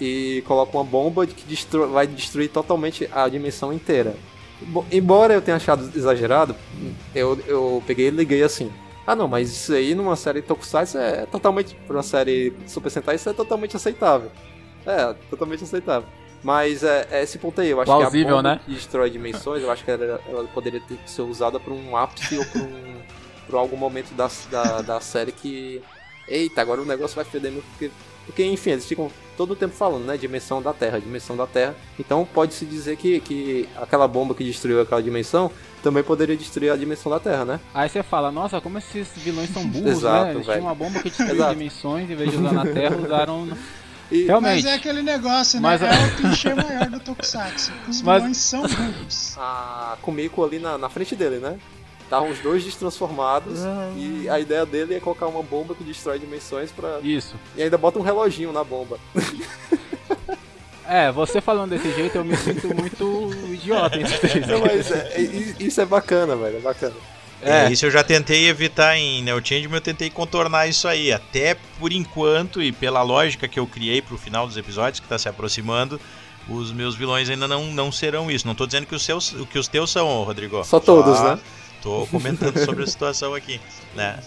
E 0.00 0.42
coloca 0.46 0.76
uma 0.76 0.84
bomba 0.84 1.26
que 1.26 1.56
vai 1.92 2.06
destruir 2.06 2.48
totalmente 2.50 3.08
a 3.12 3.28
dimensão 3.28 3.72
inteira. 3.72 4.14
Embora 4.90 5.34
eu 5.34 5.42
tenha 5.42 5.56
achado 5.56 5.90
exagerado, 5.94 6.56
eu, 7.14 7.38
eu 7.46 7.82
peguei 7.86 8.08
e 8.08 8.10
liguei 8.10 8.42
assim. 8.42 8.72
Ah 9.06 9.14
não, 9.14 9.28
mas 9.28 9.50
isso 9.50 9.72
aí 9.72 9.94
numa 9.94 10.16
série 10.16 10.42
Tokusatsu 10.42 10.98
é 10.98 11.26
totalmente. 11.26 11.74
Pra 11.86 11.96
uma 11.96 12.02
série 12.02 12.52
Super 12.66 12.90
Sentai 12.90 13.14
isso 13.16 13.28
é 13.28 13.32
totalmente 13.32 13.76
aceitável. 13.76 14.30
É, 14.84 15.14
totalmente 15.30 15.64
aceitável. 15.64 16.08
Mas 16.42 16.82
é, 16.82 17.06
é 17.10 17.22
esse 17.22 17.38
ponto 17.38 17.60
aí, 17.60 17.70
eu 17.70 17.80
acho 17.80 17.90
Plausível, 17.90 18.10
que 18.10 18.32
a 18.32 18.36
bomba 18.36 18.42
né? 18.42 18.60
que 18.64 18.72
destrói 18.72 19.10
dimensões, 19.10 19.62
eu 19.62 19.70
acho 19.70 19.84
que 19.84 19.90
ela, 19.90 20.20
ela 20.28 20.44
poderia 20.48 20.80
ter, 20.80 20.98
ser 21.06 21.22
usada 21.22 21.58
para 21.58 21.72
um 21.72 21.96
ápice 21.96 22.38
ou 22.38 22.44
para 22.44 22.62
um, 22.62 23.02
pra 23.48 23.58
algum 23.58 23.76
momento 23.76 24.12
da, 24.14 24.28
da, 24.50 24.82
da 24.82 25.00
série 25.00 25.32
que. 25.32 25.82
Eita, 26.28 26.60
agora 26.60 26.82
o 26.82 26.84
negócio 26.84 27.14
vai 27.14 27.24
feder 27.24 27.52
muito 27.52 27.64
porque 27.70 27.90
porque, 28.26 28.44
enfim, 28.44 28.70
eles 28.70 28.84
ficam 28.84 29.08
todo 29.36 29.52
o 29.52 29.56
tempo 29.56 29.74
falando, 29.74 30.04
né? 30.04 30.16
Dimensão 30.16 30.60
da 30.60 30.72
Terra, 30.72 30.98
dimensão 31.00 31.36
da 31.36 31.46
Terra. 31.46 31.76
Então 31.98 32.26
pode-se 32.34 32.66
dizer 32.66 32.96
que, 32.96 33.20
que 33.20 33.68
aquela 33.76 34.08
bomba 34.08 34.34
que 34.34 34.42
destruiu 34.42 34.80
aquela 34.80 35.00
dimensão 35.00 35.50
também 35.82 36.02
poderia 36.02 36.36
destruir 36.36 36.70
a 36.72 36.76
dimensão 36.76 37.10
da 37.10 37.20
Terra, 37.20 37.44
né? 37.44 37.60
Aí 37.74 37.88
você 37.88 38.02
fala, 38.02 38.30
nossa, 38.32 38.60
como 38.60 38.78
esses 38.78 39.08
vilões 39.16 39.50
são 39.50 39.66
burros, 39.66 39.86
Exato, 39.98 40.24
né? 40.26 40.34
Eles 40.34 40.46
tinham 40.46 40.60
uma 40.60 40.74
bomba 40.74 41.00
que 41.00 41.08
destruiu 41.10 41.48
dimensões, 41.50 42.10
em 42.10 42.14
vez 42.14 42.30
de 42.30 42.36
usar 42.36 42.52
na 42.52 42.64
Terra, 42.66 42.96
usaram 42.96 43.48
E- 44.08 44.22
Realmente. 44.24 44.62
Mas 44.62 44.64
é 44.66 44.74
aquele 44.74 45.02
negócio, 45.02 45.60
né? 45.60 45.62
Mas- 45.68 45.82
É 45.82 45.90
o 46.06 46.16
clichê 46.16 46.54
maior 46.54 46.88
do 46.88 47.00
Tokusatsu. 47.00 47.72
Os 47.88 48.02
Mas- 48.02 48.22
vilões 48.22 48.36
são 48.36 48.62
burros. 48.62 49.34
a 49.36 49.96
Kumiko 50.00 50.44
ali 50.44 50.60
na, 50.60 50.78
na 50.78 50.88
frente 50.88 51.16
dele, 51.16 51.38
né? 51.38 51.58
Estavam 52.04 52.30
os 52.30 52.38
dois 52.38 52.62
destransformados 52.62 53.58
e 53.96 54.28
a 54.28 54.38
ideia 54.38 54.64
dele 54.64 54.94
é 54.94 55.00
colocar 55.00 55.26
uma 55.26 55.42
bomba 55.42 55.74
que 55.74 55.82
destrói 55.82 56.20
dimensões 56.20 56.70
pra... 56.70 57.00
Isso. 57.02 57.34
e 57.56 57.62
ainda 57.64 57.76
bota 57.76 57.98
um 57.98 58.02
reloginho 58.02 58.52
na 58.52 58.62
bomba. 58.62 58.96
É, 60.88 61.10
você 61.10 61.40
falando 61.40 61.70
desse 61.70 61.92
jeito 61.92 62.16
eu 62.16 62.24
me 62.24 62.36
sinto 62.36 62.68
muito 62.74 63.30
idiota. 63.52 63.98
Isso, 64.00 64.16
Não, 64.46 64.60
mas 64.60 64.90
é- 64.90 65.14
é- 65.16 65.54
isso 65.62 65.80
é 65.80 65.84
bacana, 65.86 66.36
velho, 66.36 66.56
é 66.58 66.60
bacana. 66.60 66.94
É, 67.42 67.70
isso 67.70 67.84
eu 67.84 67.90
já 67.90 68.02
tentei 68.02 68.48
evitar 68.48 68.96
em 68.96 69.22
Neo 69.22 69.40
Change, 69.44 69.68
mas 69.68 69.76
eu 69.76 69.80
tentei 69.82 70.08
contornar 70.08 70.66
isso 70.68 70.88
aí. 70.88 71.12
Até 71.12 71.56
por 71.78 71.92
enquanto, 71.92 72.62
e 72.62 72.72
pela 72.72 73.02
lógica 73.02 73.46
que 73.46 73.58
eu 73.60 73.66
criei 73.66 74.00
pro 74.00 74.16
final 74.16 74.46
dos 74.46 74.56
episódios, 74.56 75.00
que 75.00 75.06
tá 75.06 75.18
se 75.18 75.28
aproximando, 75.28 76.00
os 76.48 76.72
meus 76.72 76.94
vilões 76.94 77.28
ainda 77.28 77.46
não, 77.46 77.66
não 77.66 77.92
serão 77.92 78.30
isso. 78.30 78.46
Não 78.46 78.54
tô 78.54 78.64
dizendo 78.66 78.86
que 78.86 78.94
os, 78.94 79.04
seus, 79.04 79.36
que 79.50 79.58
os 79.58 79.68
teus 79.68 79.90
são, 79.92 80.22
Rodrigo. 80.24 80.64
Só 80.64 80.80
todos, 80.80 81.20
né? 81.20 81.38
Tô 81.82 82.06
comentando 82.10 82.58
sobre 82.64 82.84
a 82.84 82.86
situação 82.86 83.34
aqui, 83.34 83.60
né? 83.94 84.18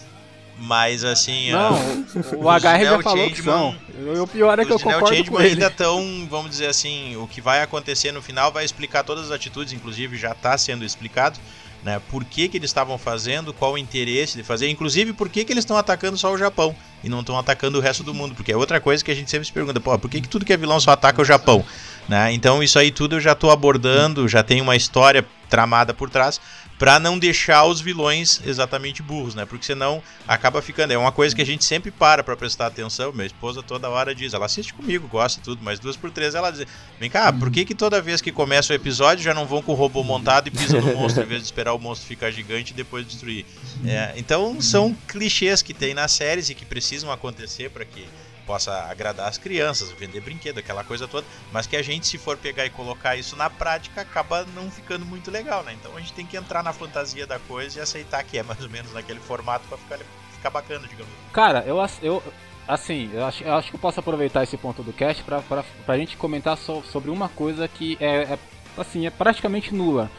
Mas 0.60 1.04
assim. 1.04 1.50
Não, 1.52 1.74
ah, 1.74 2.36
o 2.36 2.50
HR 2.50 2.84
já 2.84 3.02
falou 3.02 3.30
que 3.30 3.42
são. 3.42 3.74
E 3.98 4.18
o 4.18 4.26
pior 4.26 4.58
é 4.58 4.64
que 4.64 4.72
eu 4.72 4.78
concordo 4.78 5.08
Changeman 5.08 5.30
com 5.30 5.40
ele. 5.40 5.54
ainda 5.54 5.66
estão, 5.68 6.28
vamos 6.28 6.50
dizer 6.50 6.66
assim, 6.66 7.16
o 7.16 7.26
que 7.26 7.40
vai 7.40 7.62
acontecer 7.62 8.12
no 8.12 8.20
final 8.20 8.52
vai 8.52 8.64
explicar 8.64 9.02
todas 9.02 9.26
as 9.26 9.30
atitudes, 9.30 9.72
inclusive 9.72 10.18
já 10.18 10.32
está 10.32 10.56
sendo 10.58 10.84
explicado, 10.84 11.40
né? 11.82 12.00
Por 12.10 12.24
que, 12.24 12.46
que 12.46 12.58
eles 12.58 12.68
estavam 12.68 12.98
fazendo, 12.98 13.54
qual 13.54 13.72
o 13.72 13.78
interesse 13.78 14.36
de 14.36 14.42
fazer, 14.42 14.68
inclusive 14.68 15.14
por 15.14 15.30
que, 15.30 15.44
que 15.46 15.52
eles 15.52 15.62
estão 15.62 15.78
atacando 15.78 16.18
só 16.18 16.30
o 16.30 16.36
Japão 16.36 16.76
e 17.02 17.08
não 17.08 17.20
estão 17.20 17.38
atacando 17.38 17.78
o 17.78 17.80
resto 17.80 18.02
do 18.02 18.12
mundo, 18.12 18.34
porque 18.34 18.52
é 18.52 18.56
outra 18.56 18.80
coisa 18.80 19.02
que 19.02 19.10
a 19.10 19.14
gente 19.14 19.30
sempre 19.30 19.46
se 19.46 19.52
pergunta, 19.52 19.80
pô, 19.80 19.98
por 19.98 20.10
que, 20.10 20.20
que 20.20 20.28
tudo 20.28 20.44
que 20.44 20.52
é 20.52 20.58
vilão 20.58 20.78
só 20.78 20.90
ataca 20.90 21.22
o 21.22 21.24
Japão? 21.24 21.64
Né? 22.06 22.32
Então 22.34 22.62
isso 22.62 22.78
aí 22.78 22.90
tudo 22.90 23.16
eu 23.16 23.20
já 23.20 23.32
estou 23.32 23.50
abordando, 23.50 24.28
já 24.28 24.42
tem 24.42 24.60
uma 24.60 24.76
história 24.76 25.24
tramada 25.48 25.94
por 25.94 26.10
trás 26.10 26.40
para 26.80 26.98
não 26.98 27.18
deixar 27.18 27.66
os 27.66 27.78
vilões 27.78 28.40
exatamente 28.42 29.02
burros, 29.02 29.34
né? 29.34 29.44
Porque 29.44 29.66
senão 29.66 30.02
acaba 30.26 30.62
ficando. 30.62 30.94
É 30.94 30.96
uma 30.96 31.12
coisa 31.12 31.36
que 31.36 31.42
a 31.42 31.44
gente 31.44 31.62
sempre 31.62 31.90
para 31.90 32.24
para 32.24 32.34
prestar 32.34 32.68
atenção. 32.68 33.12
Minha 33.12 33.26
esposa 33.26 33.62
toda 33.62 33.90
hora 33.90 34.14
diz, 34.14 34.32
ela 34.32 34.46
assiste 34.46 34.72
comigo, 34.72 35.06
gosta 35.06 35.42
tudo, 35.44 35.60
mas 35.62 35.78
duas 35.78 35.94
por 35.94 36.10
três 36.10 36.34
ela 36.34 36.50
diz: 36.50 36.66
Vem 36.98 37.10
cá, 37.10 37.30
por 37.34 37.50
que, 37.50 37.66
que 37.66 37.74
toda 37.74 38.00
vez 38.00 38.22
que 38.22 38.32
começa 38.32 38.72
o 38.72 38.76
episódio 38.76 39.22
já 39.22 39.34
não 39.34 39.44
vão 39.44 39.60
com 39.60 39.72
o 39.72 39.74
robô 39.74 40.02
montado 40.02 40.48
e 40.48 40.50
pisam 40.50 40.80
no 40.80 40.96
monstro, 40.96 41.22
em 41.22 41.26
vez 41.26 41.42
de 41.42 41.48
esperar 41.48 41.74
o 41.74 41.78
monstro 41.78 42.08
ficar 42.08 42.30
gigante 42.30 42.72
e 42.72 42.76
depois 42.76 43.06
destruir? 43.06 43.44
É, 43.84 44.14
então 44.16 44.58
são 44.62 44.96
clichês 45.06 45.60
que 45.60 45.74
tem 45.74 45.92
nas 45.92 46.12
séries 46.12 46.48
e 46.48 46.54
que 46.54 46.64
precisam 46.64 47.12
acontecer 47.12 47.68
para 47.68 47.84
que 47.84 48.08
possa 48.40 48.72
agradar 48.90 49.28
as 49.28 49.38
crianças, 49.38 49.90
vender 49.92 50.20
brinquedo, 50.20 50.58
aquela 50.58 50.82
coisa 50.84 51.06
toda, 51.06 51.26
mas 51.52 51.66
que 51.66 51.76
a 51.76 51.82
gente, 51.82 52.06
se 52.06 52.18
for 52.18 52.36
pegar 52.36 52.66
e 52.66 52.70
colocar 52.70 53.16
isso 53.16 53.36
na 53.36 53.48
prática, 53.48 54.00
acaba 54.00 54.44
não 54.54 54.70
ficando 54.70 55.04
muito 55.06 55.30
legal, 55.30 55.62
né? 55.62 55.72
Então 55.78 55.96
a 55.96 56.00
gente 56.00 56.12
tem 56.12 56.26
que 56.26 56.36
entrar 56.36 56.62
na 56.62 56.72
fantasia 56.72 57.26
da 57.26 57.38
coisa 57.38 57.78
e 57.78 57.82
aceitar 57.82 58.22
que 58.24 58.38
é 58.38 58.42
mais 58.42 58.60
ou 58.62 58.70
menos 58.70 58.92
naquele 58.92 59.20
formato 59.20 59.66
para 59.68 59.78
ficar, 59.78 59.98
ficar 60.34 60.50
bacana, 60.50 60.86
digamos. 60.88 61.12
Cara, 61.32 61.64
eu, 61.66 61.76
eu 62.02 62.22
assim, 62.66 63.10
eu 63.12 63.24
acho, 63.24 63.42
eu 63.44 63.54
acho 63.54 63.68
que 63.70 63.76
eu 63.76 63.80
posso 63.80 64.00
aproveitar 64.00 64.42
esse 64.42 64.56
ponto 64.56 64.82
do 64.82 64.92
cast 64.92 65.22
pra, 65.24 65.40
pra, 65.42 65.64
pra 65.84 65.96
gente 65.98 66.16
comentar 66.16 66.56
so- 66.56 66.82
sobre 66.90 67.10
uma 67.10 67.28
coisa 67.28 67.66
que 67.68 67.96
é, 68.00 68.22
é, 68.34 68.38
assim, 68.78 69.06
é 69.06 69.10
praticamente 69.10 69.74
nula 69.74 70.10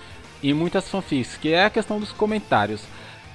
em 0.43 0.53
muitas 0.53 0.87
fanfics, 0.89 1.37
que 1.37 1.53
é 1.53 1.65
a 1.65 1.69
questão 1.69 1.99
dos 1.99 2.11
comentários. 2.11 2.81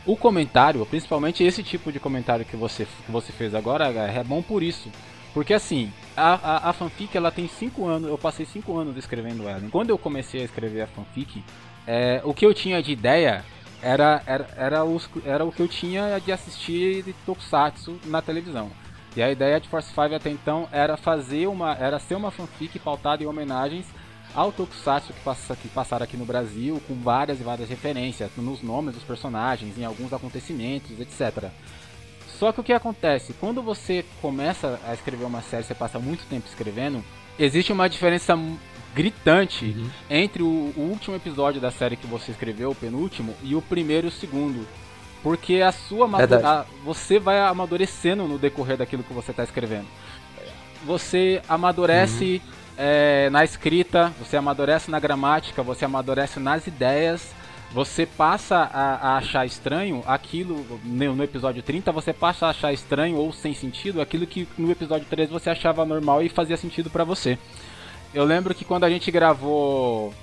O 0.06 0.16
comentário, 0.16 0.86
principalmente 0.86 1.42
esse 1.42 1.62
tipo 1.62 1.90
de 1.90 1.98
comentário 1.98 2.44
que 2.44 2.56
você, 2.56 2.86
que 3.04 3.10
você 3.10 3.32
fez 3.32 3.54
agora, 3.54 3.86
é 3.88 4.22
bom 4.22 4.40
por 4.40 4.62
isso. 4.62 4.90
Porque 5.34 5.52
assim, 5.52 5.92
a, 6.16 6.34
a, 6.34 6.70
a 6.70 6.72
fanfic 6.72 7.14
ela 7.16 7.30
tem 7.30 7.48
5 7.48 7.84
anos, 7.84 8.08
eu 8.08 8.16
passei 8.16 8.46
5 8.46 8.78
anos 8.78 8.96
escrevendo 8.96 9.48
ela. 9.48 9.60
Quando 9.70 9.90
eu 9.90 9.98
comecei 9.98 10.40
a 10.40 10.44
escrever 10.44 10.82
a 10.82 10.86
fanfic, 10.86 11.44
é, 11.86 12.20
o 12.24 12.32
que 12.32 12.46
eu 12.46 12.54
tinha 12.54 12.82
de 12.82 12.92
ideia 12.92 13.44
era, 13.82 14.22
era, 14.26 14.48
era, 14.56 14.84
os, 14.84 15.10
era 15.24 15.44
o 15.44 15.52
que 15.52 15.60
eu 15.60 15.68
tinha 15.68 16.18
de 16.24 16.32
assistir 16.32 17.02
de 17.02 17.12
Tokusatsu 17.12 17.98
na 18.06 18.22
televisão. 18.22 18.70
E 19.16 19.22
a 19.22 19.30
ideia 19.30 19.58
de 19.58 19.68
Force 19.68 19.88
5 19.88 20.14
até 20.14 20.30
então 20.30 20.68
era 20.70 20.96
fazer 20.96 21.46
uma. 21.46 21.74
era 21.74 21.98
ser 21.98 22.14
uma 22.14 22.30
fanfic 22.30 22.78
pautada 22.78 23.22
em 23.22 23.26
homenagens 23.26 23.86
ao 24.36 24.52
Tokusatsu 24.52 25.12
que, 25.14 25.20
passa, 25.20 25.56
que 25.56 25.66
passaram 25.68 26.04
aqui 26.04 26.16
no 26.16 26.26
Brasil, 26.26 26.80
com 26.86 26.94
várias 26.94 27.40
e 27.40 27.42
várias 27.42 27.68
referências 27.68 28.30
nos 28.36 28.62
nomes 28.62 28.94
dos 28.94 29.02
personagens, 29.02 29.78
em 29.78 29.84
alguns 29.84 30.12
acontecimentos, 30.12 31.00
etc. 31.00 31.50
Só 32.38 32.52
que 32.52 32.60
o 32.60 32.64
que 32.64 32.72
acontece? 32.74 33.32
Quando 33.40 33.62
você 33.62 34.04
começa 34.20 34.78
a 34.86 34.92
escrever 34.92 35.24
uma 35.24 35.40
série, 35.40 35.64
você 35.64 35.74
passa 35.74 35.98
muito 35.98 36.24
tempo 36.28 36.46
escrevendo, 36.46 37.02
existe 37.38 37.72
uma 37.72 37.88
diferença 37.88 38.38
gritante 38.94 39.74
entre 40.10 40.42
o, 40.42 40.46
o 40.76 40.80
último 40.90 41.16
episódio 41.16 41.60
da 41.60 41.70
série 41.70 41.96
que 41.96 42.06
você 42.06 42.30
escreveu, 42.32 42.70
o 42.70 42.74
penúltimo, 42.74 43.34
e 43.42 43.54
o 43.54 43.62
primeiro 43.62 44.06
e 44.06 44.10
o 44.10 44.12
segundo. 44.12 44.66
Porque 45.22 45.62
a 45.62 45.72
sua 45.72 46.06
a- 46.44 46.66
você 46.84 47.18
vai 47.18 47.38
amadurecendo 47.40 48.28
no 48.28 48.38
decorrer 48.38 48.76
daquilo 48.76 49.02
que 49.02 49.12
você 49.14 49.30
está 49.30 49.42
escrevendo. 49.42 49.86
Você 50.84 51.42
amadurece 51.48 52.40
é, 52.76 53.30
na 53.30 53.44
escrita, 53.44 54.12
você 54.18 54.36
amadurece 54.36 54.90
na 54.90 55.00
gramática, 55.00 55.62
você 55.62 55.84
amadurece 55.84 56.38
nas 56.38 56.66
ideias. 56.66 57.34
Você 57.72 58.06
passa 58.06 58.56
a, 58.56 58.94
a 58.94 59.16
achar 59.16 59.44
estranho 59.44 60.02
aquilo 60.06 60.64
no, 60.84 61.16
no 61.16 61.24
episódio 61.24 61.62
30, 61.62 61.90
você 61.90 62.12
passa 62.12 62.46
a 62.46 62.50
achar 62.50 62.72
estranho 62.72 63.16
ou 63.16 63.32
sem 63.32 63.52
sentido 63.52 64.00
aquilo 64.00 64.26
que 64.26 64.48
no 64.56 64.70
episódio 64.70 65.06
13 65.10 65.32
você 65.32 65.50
achava 65.50 65.84
normal 65.84 66.22
e 66.22 66.28
fazia 66.28 66.56
sentido 66.56 66.88
pra 66.88 67.02
você. 67.02 67.36
Eu 68.14 68.24
lembro 68.24 68.54
que 68.54 68.64
quando 68.64 68.84
a 68.84 68.88
gente 68.88 69.10
gravou 69.10 70.14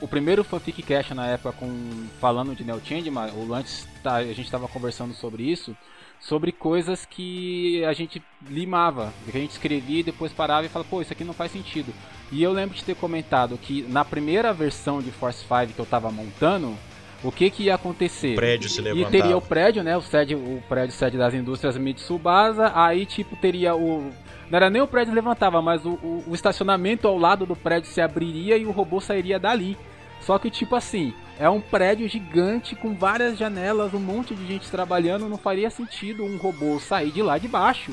o 0.00 0.06
primeiro 0.06 0.44
fanfic 0.44 0.82
cast 0.82 1.14
na 1.14 1.26
época 1.26 1.52
com 1.52 2.06
falando 2.20 2.54
de 2.54 2.64
Neo 2.64 2.80
Changeman, 2.84 3.30
ou 3.34 3.54
antes 3.54 3.88
tá, 4.02 4.16
a 4.16 4.24
gente 4.24 4.42
estava 4.42 4.68
conversando 4.68 5.14
sobre 5.14 5.42
isso, 5.42 5.76
sobre 6.20 6.52
coisas 6.52 7.06
que 7.06 7.82
a 7.84 7.92
gente 7.92 8.22
limava, 8.48 9.12
que 9.24 9.36
a 9.36 9.40
gente 9.40 9.52
escrevia 9.52 10.00
e 10.00 10.04
depois 10.04 10.32
parava 10.32 10.66
e 10.66 10.68
falava, 10.68 10.88
pô, 10.88 11.00
isso 11.00 11.12
aqui 11.12 11.24
não 11.24 11.32
faz 11.32 11.50
sentido. 11.50 11.92
E 12.30 12.42
eu 12.42 12.52
lembro 12.52 12.76
de 12.76 12.84
ter 12.84 12.94
comentado 12.94 13.58
que 13.58 13.82
na 13.88 14.04
primeira 14.04 14.52
versão 14.52 15.00
de 15.00 15.10
Force 15.10 15.40
5 15.46 15.72
que 15.74 15.78
eu 15.78 15.86
tava 15.86 16.10
montando, 16.12 16.76
o 17.24 17.32
que 17.32 17.50
que 17.50 17.64
ia 17.64 17.74
acontecer? 17.74 18.32
O 18.32 18.36
prédio 18.36 18.68
se 18.68 18.80
E 18.80 18.84
levantava. 18.84 19.10
teria 19.10 19.36
o 19.36 19.42
prédio, 19.42 19.82
né? 19.82 19.96
O, 19.96 20.02
sede, 20.02 20.34
o 20.34 20.62
prédio 20.68 20.94
sede 20.94 21.18
das 21.18 21.34
indústrias 21.34 21.76
Mitsubasa. 21.76 22.72
Aí, 22.74 23.04
tipo, 23.04 23.36
teria 23.36 23.74
o. 23.74 24.10
Não 24.50 24.56
era 24.56 24.70
nem 24.70 24.80
o 24.82 24.86
prédio 24.86 25.12
levantava, 25.14 25.60
mas 25.60 25.84
o, 25.84 25.90
o, 26.02 26.24
o 26.28 26.34
estacionamento 26.34 27.06
ao 27.06 27.18
lado 27.18 27.44
do 27.46 27.54
prédio 27.54 27.90
se 27.90 28.00
abriria 28.00 28.56
e 28.56 28.64
o 28.64 28.70
robô 28.70 29.00
sairia 29.00 29.38
dali. 29.38 29.76
Só 30.20 30.38
que, 30.38 30.50
tipo 30.50 30.76
assim, 30.76 31.14
é 31.38 31.48
um 31.48 31.60
prédio 31.60 32.08
gigante 32.08 32.76
com 32.76 32.94
várias 32.94 33.38
janelas, 33.38 33.94
um 33.94 33.98
monte 34.00 34.34
de 34.34 34.46
gente 34.46 34.70
trabalhando. 34.70 35.28
Não 35.28 35.38
faria 35.38 35.70
sentido 35.70 36.24
um 36.24 36.36
robô 36.36 36.78
sair 36.78 37.10
de 37.10 37.22
lá 37.22 37.38
de 37.38 37.48
baixo 37.48 37.92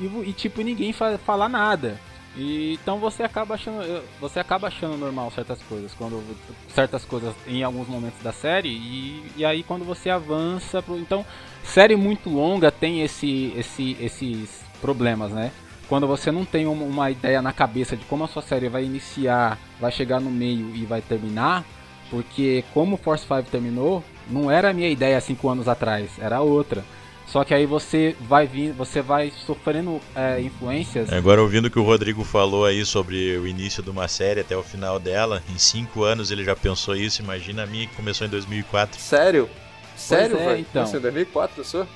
e, 0.00 0.04
e 0.06 0.32
tipo, 0.32 0.62
ninguém 0.62 0.92
fa 0.92 1.18
falar 1.18 1.48
nada. 1.48 1.98
E, 2.36 2.74
então 2.74 2.98
você 2.98 3.22
acaba 3.22 3.54
achando 3.54 3.82
eu- 3.82 4.02
você 4.20 4.38
acaba 4.38 4.68
achando 4.68 4.96
normal 4.98 5.30
certas 5.30 5.58
coisas 5.62 5.92
quando 5.94 6.22
certas 6.68 7.02
coisas 7.02 7.34
em 7.46 7.62
alguns 7.62 7.88
momentos 7.88 8.22
da 8.22 8.30
série 8.30 8.68
e, 8.68 9.24
e 9.38 9.44
aí 9.44 9.62
quando 9.62 9.86
você 9.86 10.10
avança 10.10 10.82
pro, 10.82 10.98
então 10.98 11.24
série 11.64 11.96
muito 11.96 12.28
longa 12.28 12.70
tem 12.70 13.00
esse, 13.00 13.54
esse 13.56 13.96
esses 13.98 14.60
problemas 14.82 15.32
né 15.32 15.50
quando 15.88 16.06
você 16.06 16.30
não 16.32 16.44
tem 16.44 16.66
uma, 16.66 17.10
ideia 17.10 17.40
na 17.40 17.52
cabeça 17.52 17.96
de 17.96 18.04
como 18.04 18.24
a 18.24 18.28
sua 18.28 18.42
série 18.42 18.68
vai 18.68 18.84
iniciar 18.84 19.58
vai 19.80 19.92
chegar 19.92 20.20
no 20.20 20.30
meio 20.30 20.74
e 20.74 20.84
vai 20.84 21.00
terminar 21.00 21.64
porque 22.10 22.64
como 22.72 22.96
Force 22.96 23.24
5 23.24 23.44
terminou 23.44 24.02
não 24.28 24.50
era 24.50 24.70
a 24.70 24.72
minha 24.72 24.88
ideia 24.88 25.20
cinco 25.20 25.48
anos 25.48 25.68
atrás 25.68 26.10
era 26.18 26.40
outra 26.40 26.84
só 27.26 27.42
que 27.42 27.52
aí 27.52 27.66
você 27.66 28.16
vai 28.20 28.46
vir 28.46 28.72
você 28.72 29.02
vai 29.02 29.30
sofrendo 29.30 30.00
é, 30.14 30.40
influências 30.40 31.12
Agora, 31.12 31.42
ouvindo 31.42 31.66
o 31.66 31.70
que 31.70 31.78
o 31.78 31.82
Rodrigo 31.82 32.22
falou 32.22 32.64
aí 32.64 32.84
sobre 32.84 33.36
o 33.36 33.46
início 33.46 33.82
de 33.82 33.90
uma 33.90 34.06
série 34.06 34.40
até 34.40 34.56
o 34.56 34.62
final 34.62 35.00
dela, 35.00 35.42
em 35.52 35.58
cinco 35.58 36.04
anos 36.04 36.30
ele 36.30 36.44
já 36.44 36.54
pensou 36.54 36.94
isso. 36.94 37.20
Imagina 37.20 37.64
a 37.64 37.66
minha 37.66 37.86
que 37.86 37.96
começou 37.96 38.26
em 38.26 38.30
2004. 38.30 39.00
Sério? 39.00 39.50
Sério, 39.96 40.38
é, 40.38 40.46
velho? 40.46 40.60
então. 40.60 40.82
Nossa, 40.82 40.98
em 40.98 41.00
2004, 41.00 41.64
sua? 41.64 41.88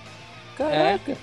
Caraca. 0.56 1.16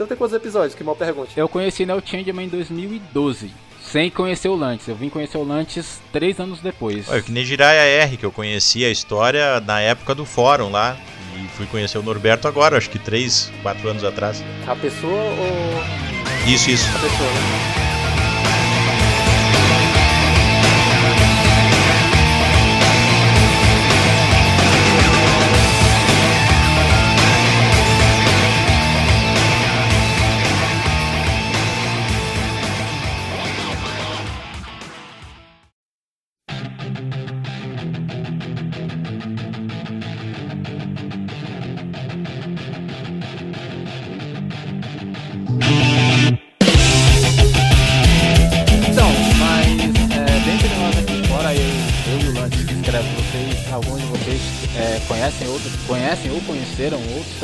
Então 0.00 0.08
tem 0.08 0.16
quantos 0.16 0.34
episódios? 0.34 0.74
Que 0.74 0.82
mal 0.82 0.96
pergunte. 0.96 1.32
Eu 1.36 1.46
conheci 1.46 1.84
Neo 1.84 2.02
Changeman 2.02 2.46
em 2.46 2.48
2012, 2.48 3.50
sem 3.82 4.08
conhecer 4.08 4.48
o 4.48 4.56
Lantis. 4.56 4.88
Eu 4.88 4.94
vim 4.96 5.10
conhecer 5.10 5.36
o 5.36 5.44
Lantis 5.44 6.00
três 6.10 6.40
anos 6.40 6.60
depois. 6.60 7.06
Olha, 7.06 7.20
que 7.20 7.30
nem 7.30 7.44
Jiraiya 7.44 8.04
R, 8.04 8.16
que 8.16 8.24
eu 8.24 8.32
conheci 8.32 8.82
a 8.82 8.88
história 8.88 9.60
na 9.60 9.78
época 9.78 10.14
do 10.14 10.24
fórum 10.24 10.70
lá. 10.70 10.96
E 11.36 11.46
fui 11.48 11.66
conhecer 11.66 11.98
o 11.98 12.02
Norberto 12.02 12.48
agora, 12.48 12.78
acho 12.78 12.88
que 12.88 12.98
três, 12.98 13.52
quatro 13.62 13.90
anos 13.90 14.02
atrás. 14.02 14.42
A 14.66 14.74
pessoa 14.74 15.12
ou 15.12 16.50
Isso, 16.50 16.70
isso. 16.70 16.88
a 16.96 16.98
pessoa, 16.98 17.28
né? 17.28 17.89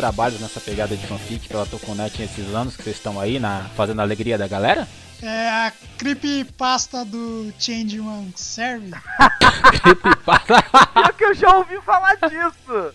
Trabalhos 0.06 0.40
nessa 0.40 0.60
pegada 0.60 0.96
de 0.96 1.04
fanfic 1.04 1.48
pela 1.48 1.66
Tokunet 1.66 2.16
nesses 2.20 2.54
anos 2.54 2.76
que 2.76 2.82
vocês 2.84 2.94
estão 2.94 3.18
aí 3.20 3.40
na, 3.40 3.62
fazendo 3.76 3.98
a 3.98 4.04
alegria 4.04 4.38
da 4.38 4.46
galera? 4.46 4.86
É 5.20 5.48
a 5.48 5.72
creepypasta 5.98 7.04
do 7.04 7.52
Changeman 7.58 8.32
serve? 8.36 8.92
Creepypasta. 9.82 10.62
Pior 10.92 11.12
que 11.12 11.24
eu 11.24 11.34
já 11.34 11.56
ouvi 11.56 11.80
falar 11.80 12.14
disso. 12.14 12.94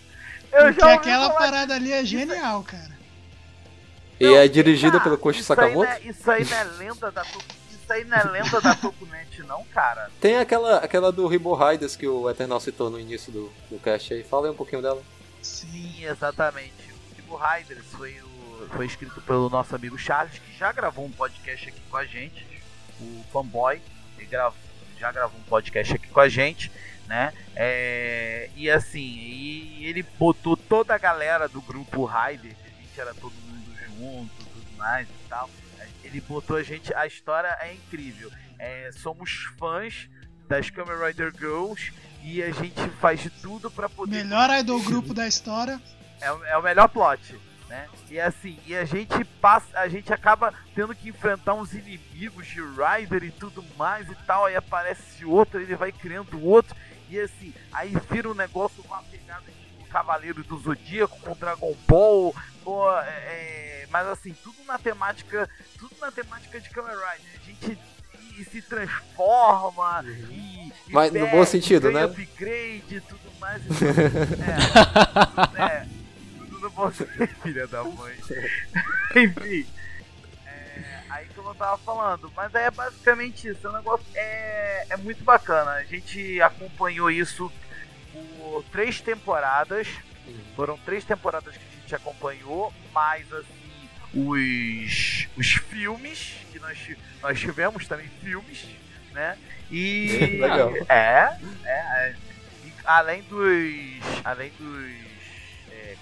Eu 0.52 0.64
Porque 0.64 0.80
já 0.80 0.86
ouvi 0.86 0.96
aquela 0.96 1.26
falar 1.28 1.38
parada 1.38 1.74
ali 1.74 1.92
é 1.92 2.02
genial, 2.02 2.62
cara. 2.62 2.92
E 4.18 4.24
Não, 4.26 4.36
é 4.36 4.48
dirigida 4.48 4.92
cara, 4.92 5.04
pelo 5.04 5.18
Koshi 5.18 5.40
isso 5.40 5.52
aí 5.52 5.74
não 5.74 5.82
Sakamoto. 5.82 6.06
é- 6.06 6.08
Isso 6.10 6.30
aí 6.30 6.44
não 6.46 6.56
é 6.56 6.64
lenda 6.64 7.10
da 7.10 7.22
Isso 7.22 7.92
aí 7.92 8.04
não 8.04 8.16
é 8.16 8.24
lenda 8.24 8.60
da 8.60 8.74
Tokunet, 8.74 9.42
não, 9.42 9.64
cara. 9.66 10.08
Tem 10.18 10.36
aquela, 10.38 10.76
aquela 10.78 11.12
do 11.12 11.26
Ribo 11.26 11.54
Riders 11.54 11.94
que 11.94 12.06
o 12.06 12.30
Eternal 12.30 12.58
citou 12.60 12.88
no 12.88 12.98
início 12.98 13.30
do, 13.30 13.52
do 13.70 13.78
cast 13.78 14.14
aí. 14.14 14.22
Fala 14.24 14.46
aí 14.46 14.52
um 14.52 14.56
pouquinho 14.56 14.80
dela. 14.80 15.02
Sim, 15.42 16.04
exatamente. 16.04 16.91
O 17.32 17.36
Tipo 17.36 17.36
Riders 17.36 17.86
foi, 17.92 18.20
o, 18.20 18.68
foi 18.72 18.86
escrito 18.86 19.20
pelo 19.22 19.48
nosso 19.48 19.74
amigo 19.74 19.96
Charles, 19.96 20.38
que 20.38 20.58
já 20.58 20.70
gravou 20.70 21.06
um 21.06 21.10
podcast 21.10 21.68
aqui 21.68 21.80
com 21.90 21.96
a 21.96 22.04
gente. 22.04 22.46
O 23.00 23.24
Fanboy. 23.32 23.80
Ele 24.18 24.28
já 24.98 25.10
gravou 25.10 25.40
um 25.40 25.44
podcast 25.44 25.94
aqui 25.94 26.08
com 26.08 26.20
a 26.20 26.28
gente, 26.28 26.70
né? 27.06 27.32
É, 27.56 28.50
e 28.54 28.70
assim, 28.70 29.00
e 29.00 29.86
ele 29.86 30.02
botou 30.02 30.56
toda 30.56 30.94
a 30.94 30.98
galera 30.98 31.48
do 31.48 31.60
grupo 31.60 32.04
Rider, 32.04 32.54
a 32.64 32.82
gente 32.82 33.00
era 33.00 33.14
todo 33.14 33.32
mundo 33.32 33.74
junto, 33.86 34.36
tudo 34.36 34.76
mais 34.76 35.08
e 35.08 35.28
tal. 35.28 35.50
Ele 36.04 36.20
botou 36.20 36.56
a 36.56 36.62
gente. 36.62 36.92
A 36.94 37.06
história 37.06 37.56
é 37.60 37.72
incrível. 37.72 38.30
É, 38.58 38.90
somos 38.92 39.46
fãs 39.58 40.08
das 40.48 40.68
Kamen 40.70 40.98
Rider 41.06 41.32
Girls 41.36 41.92
e 42.22 42.42
a 42.42 42.50
gente 42.52 42.88
faz 43.00 43.20
de 43.20 43.30
tudo 43.30 43.70
pra 43.70 43.88
poder 43.88 44.22
Melhor 44.22 44.50
idol 44.50 44.80
grupo 44.82 45.14
da 45.14 45.26
história. 45.26 45.80
É, 46.22 46.32
o- 46.32 46.44
é 46.44 46.56
o 46.56 46.62
melhor 46.62 46.88
plot, 46.88 47.38
né? 47.68 47.88
E 48.10 48.20
assim, 48.20 48.58
e 48.66 48.76
a 48.76 48.84
gente 48.84 49.24
passa, 49.40 49.66
a 49.78 49.88
gente 49.88 50.12
acaba 50.12 50.52
tendo 50.74 50.94
que 50.94 51.08
enfrentar 51.08 51.54
uns 51.54 51.72
inimigos 51.74 52.46
de 52.46 52.60
Rider 52.60 53.24
e 53.24 53.30
tudo 53.30 53.64
mais 53.76 54.08
e 54.10 54.14
tal, 54.26 54.46
aí 54.46 54.56
aparece 54.56 55.24
outro, 55.24 55.60
ele 55.60 55.74
vai 55.74 55.90
criando 55.92 56.42
outro, 56.44 56.74
e 57.08 57.18
assim, 57.18 57.52
aí 57.72 57.94
vira 58.10 58.28
um 58.30 58.34
negócio 58.34 58.82
com 58.82 58.94
uma 58.94 59.02
pegada 59.04 59.44
de 59.46 59.84
Cavaleiro 59.86 60.42
do 60.44 60.58
Zodíaco 60.58 61.18
com 61.20 61.34
Dragon 61.34 61.74
Ball, 61.88 62.34
pô, 62.64 62.90
é, 63.00 63.04
é, 63.08 63.86
mas 63.90 64.06
assim, 64.06 64.34
tudo 64.42 64.62
na 64.66 64.78
temática, 64.78 65.48
tudo 65.78 65.94
na 66.00 66.10
temática 66.10 66.60
de 66.60 66.70
Kamen 66.70 66.92
Rider, 66.92 67.40
a 67.40 67.44
gente 67.46 67.78
e 68.38 68.44
se 68.44 68.62
transforma 68.62 70.02
e, 70.30 70.72
e 70.88 70.92
Mas 70.92 71.12
no 71.12 71.18
perde, 71.20 71.36
bom 71.36 71.44
sentido, 71.44 71.82
ganha 71.92 72.06
né? 72.06 72.12
upgrade 72.12 72.96
e 72.96 73.00
tudo 73.02 73.30
mais. 73.38 73.62
E 73.62 73.68
tudo, 73.68 75.56
é, 75.58 75.62
é, 75.62 75.86
sentido, 76.92 77.26
filha 77.42 77.66
da 77.66 77.84
mãe. 77.84 78.14
Enfim. 79.16 79.66
é, 80.46 81.02
aí 81.10 81.26
como 81.34 81.50
eu 81.50 81.54
tava 81.54 81.78
falando, 81.78 82.32
mas 82.34 82.54
é 82.54 82.70
basicamente 82.70 83.48
isso, 83.48 83.68
o 83.68 83.72
negócio 83.72 84.06
é, 84.14 84.86
é 84.90 84.96
muito 84.96 85.22
bacana. 85.24 85.72
A 85.72 85.84
gente 85.84 86.40
acompanhou 86.40 87.10
isso 87.10 87.52
por 88.12 88.64
três 88.70 89.00
temporadas. 89.00 89.88
Foram 90.54 90.78
três 90.78 91.04
temporadas 91.04 91.56
que 91.56 91.64
a 91.64 91.80
gente 91.80 91.94
acompanhou, 91.94 92.72
mais 92.92 93.30
assim, 93.32 93.72
os, 94.14 95.28
os 95.36 95.52
filmes, 95.52 96.36
que 96.52 96.58
nós, 96.60 96.78
nós 97.22 97.40
tivemos 97.40 97.88
também 97.88 98.08
filmes, 98.22 98.66
né? 99.12 99.36
E. 99.70 100.38
Legal. 100.40 100.72
É, 100.88 101.36
é, 101.64 101.70
é. 101.70 102.14
Além 102.84 103.22
dos. 103.22 103.42
Além 104.24 104.52
dos. 104.58 105.11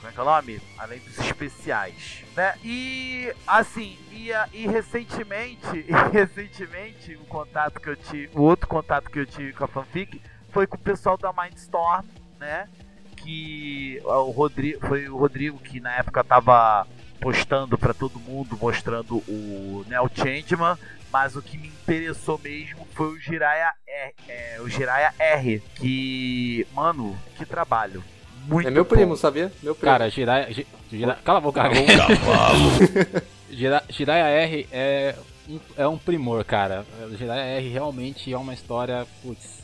Como 0.00 0.08
é 0.08 0.12
que 0.12 0.18
é 0.18 0.22
o 0.22 0.24
nome? 0.24 0.60
Além 0.78 0.98
dos 1.00 1.18
especiais, 1.18 2.24
né? 2.34 2.54
E 2.64 3.32
assim, 3.46 3.98
e, 4.10 4.30
e 4.52 4.66
recentemente, 4.66 5.76
e 5.86 5.92
recentemente 6.10 7.14
o 7.16 7.26
contato 7.26 7.78
que 7.78 7.90
eu 7.90 7.96
tive, 7.96 8.30
o 8.34 8.40
outro 8.42 8.66
contato 8.66 9.10
que 9.10 9.18
eu 9.18 9.26
tive 9.26 9.52
com 9.52 9.64
a 9.64 9.68
fanfic 9.68 10.20
foi 10.48 10.66
com 10.66 10.76
o 10.76 10.80
pessoal 10.80 11.18
da 11.18 11.32
Mindstorm, 11.32 12.06
né? 12.38 12.66
Que 13.14 14.00
o 14.02 14.30
Rodrigo 14.30 14.86
foi 14.86 15.06
o 15.06 15.18
Rodrigo 15.18 15.58
que 15.58 15.78
na 15.80 15.94
época 15.96 16.24
tava 16.24 16.86
postando 17.20 17.76
pra 17.76 17.92
todo 17.92 18.18
mundo, 18.18 18.58
mostrando 18.58 19.18
o 19.28 19.84
Neo 19.86 20.10
Changeman, 20.14 20.78
mas 21.12 21.36
o 21.36 21.42
que 21.42 21.58
me 21.58 21.68
interessou 21.68 22.40
mesmo 22.42 22.88
foi 22.94 23.08
o 23.08 23.18
Jiraiya 23.18 23.74
R, 23.86 24.14
é, 24.26 24.58
o 24.62 24.68
Jiraiya 24.68 25.12
R, 25.18 25.60
que, 25.74 26.66
mano, 26.72 27.18
que 27.36 27.44
trabalho. 27.44 28.02
Muito 28.50 28.68
É 28.68 28.70
meu 28.70 28.84
bom. 28.84 28.88
primo, 28.90 29.16
sabia? 29.16 29.52
Meu 29.62 29.74
primo. 29.74 29.90
Cara, 29.92 30.10
Jiraiya. 30.10 30.64
Jiraiya- 30.90 31.18
Cala 31.24 31.38
a 31.38 31.40
boca, 31.40 31.62
Jira- 33.50 33.82
Jiraiya 33.88 34.24
R 34.26 34.66
é 34.72 35.14
um, 35.48 35.60
é 35.76 35.86
um 35.88 35.98
primor, 35.98 36.44
cara. 36.44 36.84
Jiraiya 37.18 37.58
R 37.60 37.68
realmente 37.68 38.32
é 38.32 38.36
uma 38.36 38.54
história. 38.54 39.06
Putz. 39.22 39.60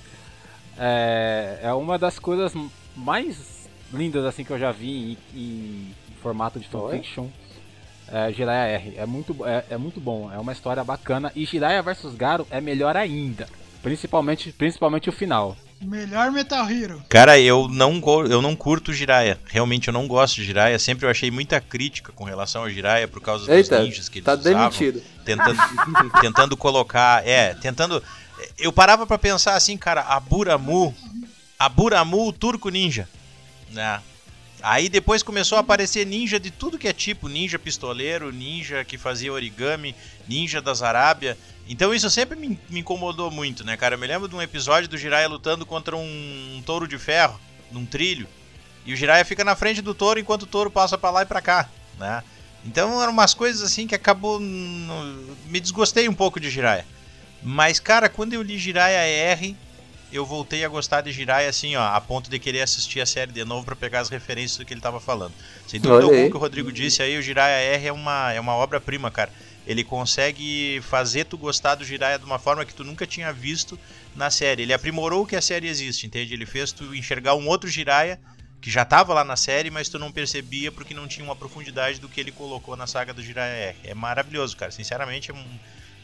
É, 0.79 1.61
é 1.63 1.73
uma 1.73 1.99
das 1.99 2.19
coisas 2.19 2.53
mais 2.95 3.69
lindas 3.93 4.25
assim 4.25 4.45
que 4.45 4.51
eu 4.51 4.59
já 4.59 4.73
vi 4.73 5.17
em, 5.35 5.39
em 5.41 5.95
formato 6.23 6.59
de 6.59 6.69
fanfiction. 6.69 7.29
É, 8.13 8.33
Jiraiya 8.33 8.77
R. 8.79 8.95
É 8.99 9.07
muito, 9.07 9.37
é, 9.47 9.65
é 9.71 9.77
muito 9.77 10.01
bom, 10.01 10.31
é 10.33 10.39
uma 10.39 10.53
história 10.53 10.85
bacana. 10.85 11.33
E 11.35 11.45
Jiraiya 11.45 11.83
vs 11.83 12.15
Garo 12.15 12.47
é 12.51 12.61
melhor 12.61 12.97
ainda. 12.97 13.49
Principalmente, 13.83 14.53
principalmente 14.53 15.09
o 15.09 15.13
final. 15.13 15.57
Melhor 15.81 16.33
Metal 16.33 16.69
Hero. 16.71 17.03
Cara, 17.09 17.39
eu 17.39 17.69
não, 17.69 18.03
eu 18.29 18.41
não 18.41 18.57
curto 18.57 18.93
Jiraiya. 18.93 19.39
Realmente 19.47 19.89
eu 19.89 19.95
não 19.95 20.09
gosto 20.09 20.37
de 20.37 20.45
Jiraiya. 20.45 20.79
Sempre 20.79 21.07
eu 21.07 21.11
achei 21.11 21.31
muita 21.31 21.61
crítica 21.61 22.13
com 22.13 22.25
relação 22.25 22.63
ao 22.63 22.71
Jiraiya 22.71 23.07
por 23.07 23.21
causa 23.21 23.45
dos 23.47 23.55
Eita, 23.55 23.83
ninjas 23.83 24.09
que 24.09 24.19
eles 24.19 24.25
tá 24.25 24.35
usavam. 24.35 24.71
demitido. 24.71 25.03
Tentando, 25.25 25.59
tentando 26.21 26.57
colocar. 26.57 27.27
É, 27.27 27.55
tentando. 27.55 28.03
Eu 28.59 28.73
parava 28.73 29.07
pra 29.07 29.19
pensar 29.19 29.55
assim, 29.55 29.77
cara, 29.77 30.01
a 30.03 30.19
Buramu. 30.19 30.95
A 31.59 31.69
Buramu, 31.69 32.27
o 32.29 32.33
turco 32.33 32.69
ninja. 32.69 33.09
Né? 33.71 34.01
Aí 34.69 34.89
depois 34.89 35.23
começou 35.23 35.59
a 35.59 35.61
aparecer 35.61 36.05
ninja 36.05 36.41
de 36.41 36.51
tudo 36.51 36.77
que 36.77 36.89
é 36.89 36.93
tipo: 36.93 37.29
ninja 37.29 37.57
pistoleiro, 37.57 38.33
ninja 38.33 38.85
que 38.85 38.99
fazia 38.99 39.33
origami, 39.33 39.95
ninja 40.27 40.61
das 40.61 40.83
Arábia. 40.83 41.39
Então 41.69 41.95
isso 41.95 42.11
sempre 42.11 42.37
me, 42.37 42.59
me 42.69 42.81
incomodou 42.81 43.31
muito, 43.31 43.63
né, 43.63 43.77
cara? 43.77 43.95
Eu 43.95 43.99
me 43.99 44.09
lembro 44.09 44.27
de 44.27 44.35
um 44.35 44.43
episódio 44.43 44.89
do 44.89 44.99
Jiraiya 44.99 45.29
lutando 45.29 45.65
contra 45.65 45.97
um, 45.97 46.57
um 46.57 46.63
touro 46.67 46.89
de 46.89 46.99
ferro, 46.99 47.41
num 47.71 47.87
trilho. 47.87 48.27
E 48.85 48.93
o 48.93 48.97
Jiraiya 48.97 49.25
fica 49.25 49.45
na 49.45 49.55
frente 49.55 49.81
do 49.81 49.95
touro 49.95 50.19
enquanto 50.19 50.43
o 50.43 50.47
touro 50.47 50.69
passa 50.69 50.99
pra 50.99 51.11
lá 51.11 51.23
e 51.23 51.27
pra 51.27 51.41
cá, 51.41 51.71
né? 51.97 52.25
Então 52.65 53.01
eram 53.01 53.13
umas 53.13 53.35
coisas 53.35 53.63
assim 53.63 53.87
que 53.87 53.95
acabou. 53.95 54.41
hum, 54.41 55.37
Me 55.47 55.61
desgostei 55.61 56.09
um 56.09 56.15
pouco 56.15 56.41
de 56.41 56.51
Jiraiya. 56.51 56.85
Mas, 57.41 57.79
cara, 57.79 58.09
quando 58.09 58.33
eu 58.33 58.43
li 58.43 58.59
Jiraiya 58.59 59.31
R, 59.31 59.57
eu 60.13 60.25
voltei 60.25 60.65
a 60.65 60.69
gostar 60.69 61.01
de 61.01 61.13
Jiraiya 61.13 61.49
assim, 61.49 61.75
ó, 61.77 61.83
a 61.83 62.01
ponto 62.01 62.31
de 62.31 62.39
querer 62.39 62.63
assistir 62.63 63.01
a 63.01 63.07
série 63.07 63.33
de 63.33 63.45
novo 63.45 63.65
pra 63.65 63.75
pegar 63.75 64.01
as 64.01 64.09
referências 64.09 64.57
do 64.57 64.65
que 64.65 64.73
ele 64.73 64.81
tava 64.81 65.01
falando. 65.01 65.33
Sem 65.67 65.81
dúvida 65.81 66.05
alguma 66.05 66.31
que 66.31 66.37
o 66.37 66.41
Rodrigo 66.41 66.73
disse 66.73 67.03
aí, 67.03 67.19
o 67.19 67.23
Jiraiya 67.23 67.75
R 67.75 67.87
é 67.87 67.93
uma, 67.93 68.33
é 68.33 68.41
uma 68.41 68.55
obra-prima, 68.55 69.11
cara. 69.11 69.31
Ele 69.67 69.83
consegue 69.83 70.81
fazer 70.83 71.25
tu 71.25 71.37
gostar 71.37 71.75
do 71.75 71.85
Jiraiya 71.85 72.21
de 72.21 72.25
uma 72.25 72.39
forma 72.39 72.65
que 72.65 72.73
tu 72.73 72.85
nunca 72.85 73.05
tinha 73.05 73.33
visto 73.33 73.79
na 74.15 74.31
série. 74.31 74.63
Ele 74.63 74.73
aprimorou 74.73 75.25
o 75.25 75.27
que 75.27 75.35
a 75.35 75.43
série 75.43 75.67
existe, 75.67 76.07
entende? 76.07 76.33
Ele 76.33 76.47
fez 76.47 76.71
tu 76.71 76.95
enxergar 76.95 77.35
um 77.35 77.49
outro 77.49 77.69
Jiraiya 77.69 78.21
que 78.61 78.71
já 78.71 78.85
tava 78.85 79.13
lá 79.13 79.25
na 79.25 79.37
série, 79.37 79.71
mas 79.71 79.89
tu 79.89 79.99
não 79.99 80.13
percebia 80.13 80.71
porque 80.71 80.95
não 80.95 81.09
tinha 81.09 81.25
uma 81.25 81.35
profundidade 81.35 82.01
do 82.01 82.09
que 82.09 82.21
ele 82.21 82.31
colocou 82.31 82.77
na 82.77 82.87
saga 82.87 83.13
do 83.13 83.23
Jiraiya 83.23 83.71
R. 83.71 83.77
É 83.85 83.95
maravilhoso, 83.95 84.57
cara. 84.57 84.71
Sinceramente, 84.71 85.33
é 85.33 85.35
um, 85.35 85.45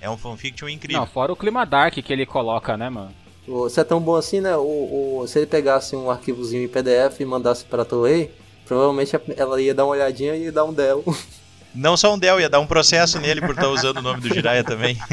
é 0.01 0.11
um 0.11 0.17
fanfiction 0.17 0.69
incrível. 0.69 1.01
Não, 1.01 1.07
fora 1.07 1.33
o 1.33 1.37
clima 1.37 1.65
dark 1.65 1.95
que 1.95 2.13
ele 2.13 2.27
coloca, 2.27 2.77
né, 2.77 2.91
mano? 2.91 3.22
Se 3.71 3.81
é 3.81 3.85
tão 3.85 4.01
bom 4.01 4.15
assim, 4.17 4.41
né? 4.41 4.57
O, 4.57 5.21
o- 5.21 5.25
se 5.27 5.39
ele 5.39 5.47
pegasse 5.47 5.97
um 5.97 6.11
arquivozinho 6.11 6.63
em 6.65 6.69
PDF 6.69 7.21
e 7.21 7.25
mandasse 7.25 7.65
pra 7.65 7.85
Toei, 7.85 8.31
provavelmente 8.67 9.19
ela 9.37 9.61
ia 9.61 9.75
dar 9.75 9.85
uma 9.85 9.93
olhadinha 9.95 10.35
e 10.37 10.45
ia 10.45 10.53
dar 10.53 10.65
um 10.65 10.73
Dell. 10.73 11.05
Não 11.75 11.97
só 11.97 12.13
um 12.15 12.19
Del, 12.19 12.39
ia 12.39 12.49
dar 12.51 12.61
um 12.61 12.67
processo 12.67 13.19
nele 13.19 13.41
por 13.41 13.51
estar 13.51 13.69
usando 13.71 13.97
o 13.97 14.03
nome 14.03 14.21
do 14.21 14.29
Jiraiya 14.33 14.63
também. 14.63 14.97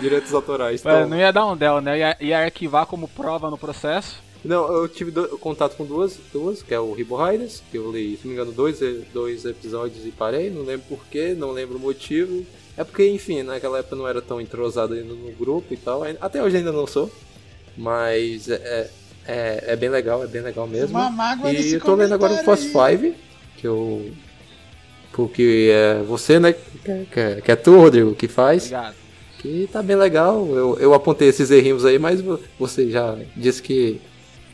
Direitos 0.00 0.32
autorais. 0.34 0.80
Então, 0.80 1.08
não 1.08 1.16
ia 1.16 1.32
dar 1.32 1.46
um 1.46 1.56
Dell, 1.56 1.80
né? 1.80 1.98
Ia, 1.98 2.16
ia 2.20 2.38
arquivar 2.44 2.86
como 2.86 3.08
prova 3.08 3.50
no 3.50 3.58
processo. 3.58 4.16
Não, 4.44 4.72
eu 4.72 4.88
tive 4.88 5.10
do- 5.10 5.36
contato 5.38 5.76
com 5.76 5.84
duas, 5.84 6.16
duas, 6.32 6.62
que 6.62 6.72
é 6.72 6.78
o 6.78 6.92
Ribo 6.92 7.16
Riders, 7.16 7.60
que 7.70 7.76
eu 7.78 7.90
li, 7.90 8.16
se 8.16 8.20
não 8.26 8.28
me 8.28 8.34
engano, 8.34 8.52
dois, 8.52 8.78
dois 9.12 9.44
episódios 9.44 10.06
e 10.06 10.10
parei, 10.12 10.48
não 10.48 10.62
lembro 10.62 10.86
porquê, 10.88 11.34
não 11.36 11.50
lembro 11.50 11.76
o 11.76 11.80
motivo. 11.80 12.46
É 12.78 12.84
porque, 12.84 13.08
enfim, 13.08 13.42
naquela 13.42 13.80
época 13.80 13.94
eu 13.96 13.98
não 13.98 14.06
era 14.08 14.22
tão 14.22 14.40
entrosado 14.40 14.94
ainda 14.94 15.12
no 15.12 15.32
grupo 15.32 15.74
e 15.74 15.76
tal, 15.76 16.02
até 16.20 16.40
hoje 16.40 16.58
ainda 16.58 16.70
não 16.70 16.86
sou, 16.86 17.10
mas 17.76 18.48
é, 18.48 18.88
é, 19.26 19.64
é 19.72 19.76
bem 19.76 19.88
legal, 19.88 20.22
é 20.22 20.28
bem 20.28 20.42
legal 20.42 20.64
mesmo. 20.68 20.96
Uma 20.96 21.10
mágoa 21.10 21.52
e 21.52 21.72
eu 21.72 21.80
tô 21.80 21.96
lendo 21.96 22.14
agora 22.14 22.34
o 22.34 22.44
Fast 22.44 22.68
Five, 22.68 23.14
que 23.56 23.66
eu... 23.66 24.08
Porque 25.12 25.70
é 25.72 26.02
você, 26.04 26.38
né, 26.38 26.52
que, 26.52 26.90
é- 26.90 27.06
que, 27.12 27.20
é- 27.20 27.40
que 27.40 27.50
é 27.50 27.56
tu, 27.56 27.76
Rodrigo, 27.76 28.14
que 28.14 28.28
faz. 28.28 28.64
Obrigado. 28.66 28.94
Que 29.40 29.68
tá 29.72 29.82
bem 29.82 29.96
legal. 29.96 30.46
Eu, 30.54 30.78
eu 30.78 30.94
apontei 30.94 31.28
esses 31.28 31.50
errinhos 31.50 31.84
aí, 31.84 31.98
mas 31.98 32.20
vo- 32.20 32.40
você 32.58 32.90
já 32.90 33.16
disse 33.36 33.60
que 33.62 34.00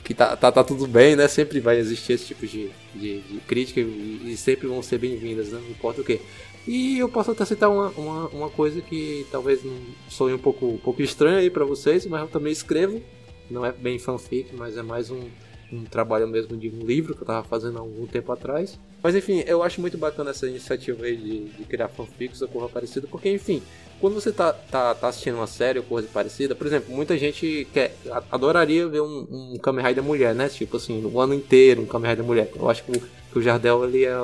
que 0.05 0.13
tá, 0.13 0.37
tá, 0.37 0.53
tá, 0.53 0.63
tudo 0.63 0.87
bem, 0.87 1.17
né? 1.17 1.27
Sempre 1.29 1.61
vai 1.61 1.79
existir 1.79 2.13
esse 2.13 2.27
tipo 2.27 2.47
de, 2.47 2.69
de, 2.95 3.21
de 3.21 3.41
crítica 3.49 3.81
e, 3.81 4.21
e, 4.33 4.37
sempre 4.37 4.67
vão 4.69 4.83
ser 4.83 4.99
bem-vindas, 4.99 5.49
né? 5.49 5.59
Não 5.63 5.71
importa 5.71 6.03
o 6.03 6.05
que. 6.05 6.21
E 6.67 6.99
eu 6.99 7.09
posso 7.09 7.31
até 7.31 7.45
citar 7.45 7.71
uma, 7.71 7.89
uma, 7.91 8.29
uma 8.29 8.51
coisa 8.51 8.81
que 8.81 9.27
talvez 9.31 9.61
soe 10.09 10.33
um 10.33 10.39
pouco, 10.39 10.67
um 10.67 10.79
pouco 10.79 11.03
estranha 11.03 11.39
aí 11.39 11.51
pra 11.51 11.65
vocês, 11.65 12.07
mas 12.07 12.23
eu 12.23 12.29
também 12.29 12.53
escrevo. 12.53 13.03
Não 13.51 13.65
é 13.65 13.73
bem 13.73 13.99
fanfic, 13.99 14.55
mas 14.57 14.77
é 14.77 14.83
mais 14.83 15.11
um, 15.11 15.29
um 15.71 15.85
trabalho 15.85 16.27
mesmo 16.27 16.57
de 16.57 16.71
um 16.71 16.81
livro 16.81 17.15
que 17.15 17.23
eu 17.23 17.27
tava 17.27 17.47
fazendo 17.47 17.77
há 17.77 17.81
algum 17.81 18.07
tempo 18.07 18.33
atrás. 18.33 18.79
Mas 19.03 19.15
enfim, 19.15 19.45
eu 19.47 19.63
acho 19.63 19.83
muito 19.83 19.99
bacana 19.99 20.31
essa 20.31 20.47
iniciativa 20.47 21.05
aí 21.05 21.17
de, 21.17 21.45
de 21.51 21.65
criar 21.65 21.89
fanfics 21.89 22.41
ou 22.41 22.49
coisa 22.49 22.69
parecida, 22.71 23.07
porque 23.07 23.31
enfim, 23.31 23.63
quando 24.01 24.15
você 24.15 24.33
tá, 24.33 24.53
tá, 24.53 24.95
tá 24.95 25.09
assistindo 25.09 25.37
uma 25.37 25.47
série 25.47 25.79
ou 25.79 25.85
coisa 25.85 26.09
parecida, 26.11 26.55
por 26.55 26.67
exemplo, 26.67 26.95
muita 26.95 27.17
gente 27.19 27.67
quer, 27.73 27.95
adoraria 28.31 28.89
ver 28.89 29.03
um, 29.03 29.27
um 29.31 29.59
Kamen 29.59 29.85
Rider 29.85 30.03
mulher, 30.03 30.35
né? 30.35 30.49
Tipo 30.49 30.79
assim, 30.79 31.05
o 31.05 31.21
ano 31.21 31.35
inteiro 31.35 31.83
um 31.83 31.87
Kamen 31.87 32.11
Rider 32.11 32.25
mulher. 32.25 32.51
Eu 32.57 32.71
acho 32.71 32.83
que 32.85 32.93
o, 32.93 33.01
que 33.01 33.39
o 33.39 33.43
Jardel 33.43 33.85
ele 33.85 34.05
é, 34.07 34.17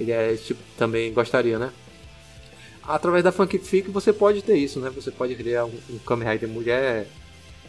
ele 0.00 0.10
é 0.10 0.34
tipo, 0.34 0.60
também 0.76 1.12
gostaria, 1.12 1.58
né? 1.58 1.70
Através 2.82 3.22
da 3.22 3.30
fanfic 3.30 3.90
você 3.90 4.12
pode 4.12 4.42
ter 4.42 4.56
isso, 4.56 4.80
né? 4.80 4.90
Você 4.90 5.10
pode 5.10 5.34
criar 5.36 5.66
um, 5.66 5.78
um 5.90 5.98
Kamen 5.98 6.28
Rider 6.28 6.48
mulher 6.48 7.06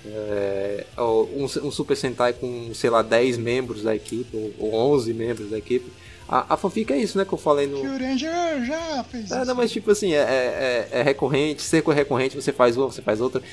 é, 0.05 0.85
um, 0.97 1.43
um, 1.43 1.71
Super 1.71 1.95
Sentai 1.95 2.33
com, 2.33 2.73
sei 2.73 2.89
lá, 2.89 3.01
10 3.01 3.37
membros 3.37 3.83
da 3.83 3.95
equipe, 3.95 4.35
ou, 4.35 4.53
ou 4.71 4.93
11 4.93 5.13
membros 5.13 5.49
da 5.49 5.57
equipe. 5.57 5.91
A, 6.27 6.53
a 6.53 6.57
fanfic 6.57 6.91
é 6.93 6.97
isso, 6.97 7.17
né, 7.17 7.25
que 7.25 7.33
eu 7.33 7.37
falei 7.37 7.67
no... 7.67 7.77
o 7.77 7.97
Ranger 7.97 8.65
já 8.65 9.03
fez 9.03 9.31
é, 9.31 9.35
isso. 9.35 9.45
Não, 9.45 9.55
mas 9.55 9.71
tipo 9.71 9.91
assim, 9.91 10.13
é, 10.13 10.19
é, 10.19 10.89
é, 10.91 10.99
é 10.99 11.03
recorrente, 11.03 11.61
ser 11.61 11.83
recorrente, 11.83 12.35
você 12.35 12.51
faz 12.53 12.77
uma, 12.77 12.87
você 12.87 13.01
faz 13.01 13.19
outra. 13.19 13.43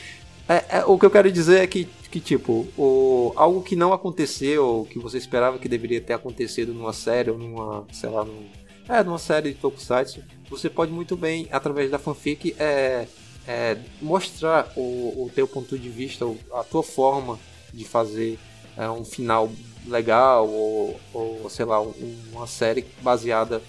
É, 0.48 0.78
é, 0.78 0.84
o 0.86 0.98
que 0.98 1.04
eu 1.04 1.10
quero 1.10 1.30
dizer 1.30 1.60
é 1.60 1.66
que, 1.66 1.86
que 2.10 2.20
tipo, 2.20 2.66
o, 2.78 3.32
algo 3.36 3.62
que 3.62 3.76
não 3.76 3.92
aconteceu, 3.92 4.86
que 4.90 4.98
você 4.98 5.18
esperava 5.18 5.58
que 5.58 5.68
deveria 5.68 6.00
ter 6.00 6.14
acontecido 6.14 6.72
numa 6.72 6.92
série 6.92 7.30
ou 7.30 7.36
numa, 7.36 7.84
sei 7.92 8.08
lá, 8.08 8.24
num, 8.24 8.46
é, 8.88 9.02
numa 9.02 9.18
série 9.18 9.52
de 9.52 9.58
tokusatsu, 9.58 10.22
você 10.48 10.70
pode 10.70 10.90
muito 10.90 11.16
bem, 11.16 11.48
através 11.50 11.90
da 11.90 11.98
fanfic, 11.98 12.56
é, 12.58 13.06
é, 13.46 13.76
mostrar 14.00 14.72
o, 14.76 15.24
o 15.24 15.30
teu 15.34 15.46
ponto 15.46 15.78
de 15.78 15.88
vista, 15.88 16.24
a 16.54 16.64
tua 16.64 16.82
forma 16.82 17.38
de 17.72 17.84
fazer 17.84 18.38
é, 18.76 18.88
um 18.88 19.04
final 19.04 19.50
legal 19.86 20.48
ou, 20.48 20.98
ou 21.12 21.50
sei 21.50 21.64
lá, 21.64 21.80
um, 21.80 21.92
uma 22.32 22.46
série 22.46 22.84
baseada 23.02 23.62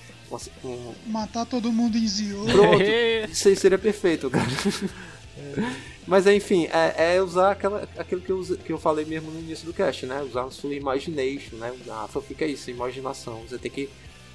um... 0.63 0.93
matar 1.07 1.45
todo 1.45 1.71
mundo 1.71 1.97
em 1.97 2.07
Zio. 2.07 2.45
Pronto, 2.45 2.83
isso 3.31 3.47
aí 3.47 3.55
seria 3.55 3.79
perfeito, 3.79 4.29
cara. 4.29 4.47
Mas 6.05 6.25
enfim, 6.27 6.67
é, 6.67 7.15
é, 7.15 7.21
usar 7.21 7.51
aquela, 7.51 7.87
aquilo 7.97 8.21
que 8.21 8.31
eu, 8.31 8.43
que 8.57 8.71
eu 8.71 8.77
falei 8.77 9.05
mesmo 9.05 9.31
no 9.31 9.39
início 9.39 9.65
do 9.65 9.73
cast, 9.73 10.05
né? 10.05 10.21
Usar 10.21 10.43
a 10.43 10.51
sua 10.51 10.73
imagination, 10.73 11.55
né? 11.57 11.71
A 11.87 12.07
fanfic 12.07 12.43
é 12.43 12.47
isso, 12.47 12.69
imaginação. 12.69 13.41
Você 13.47 13.57
tem 13.57 13.69
que 13.69 13.89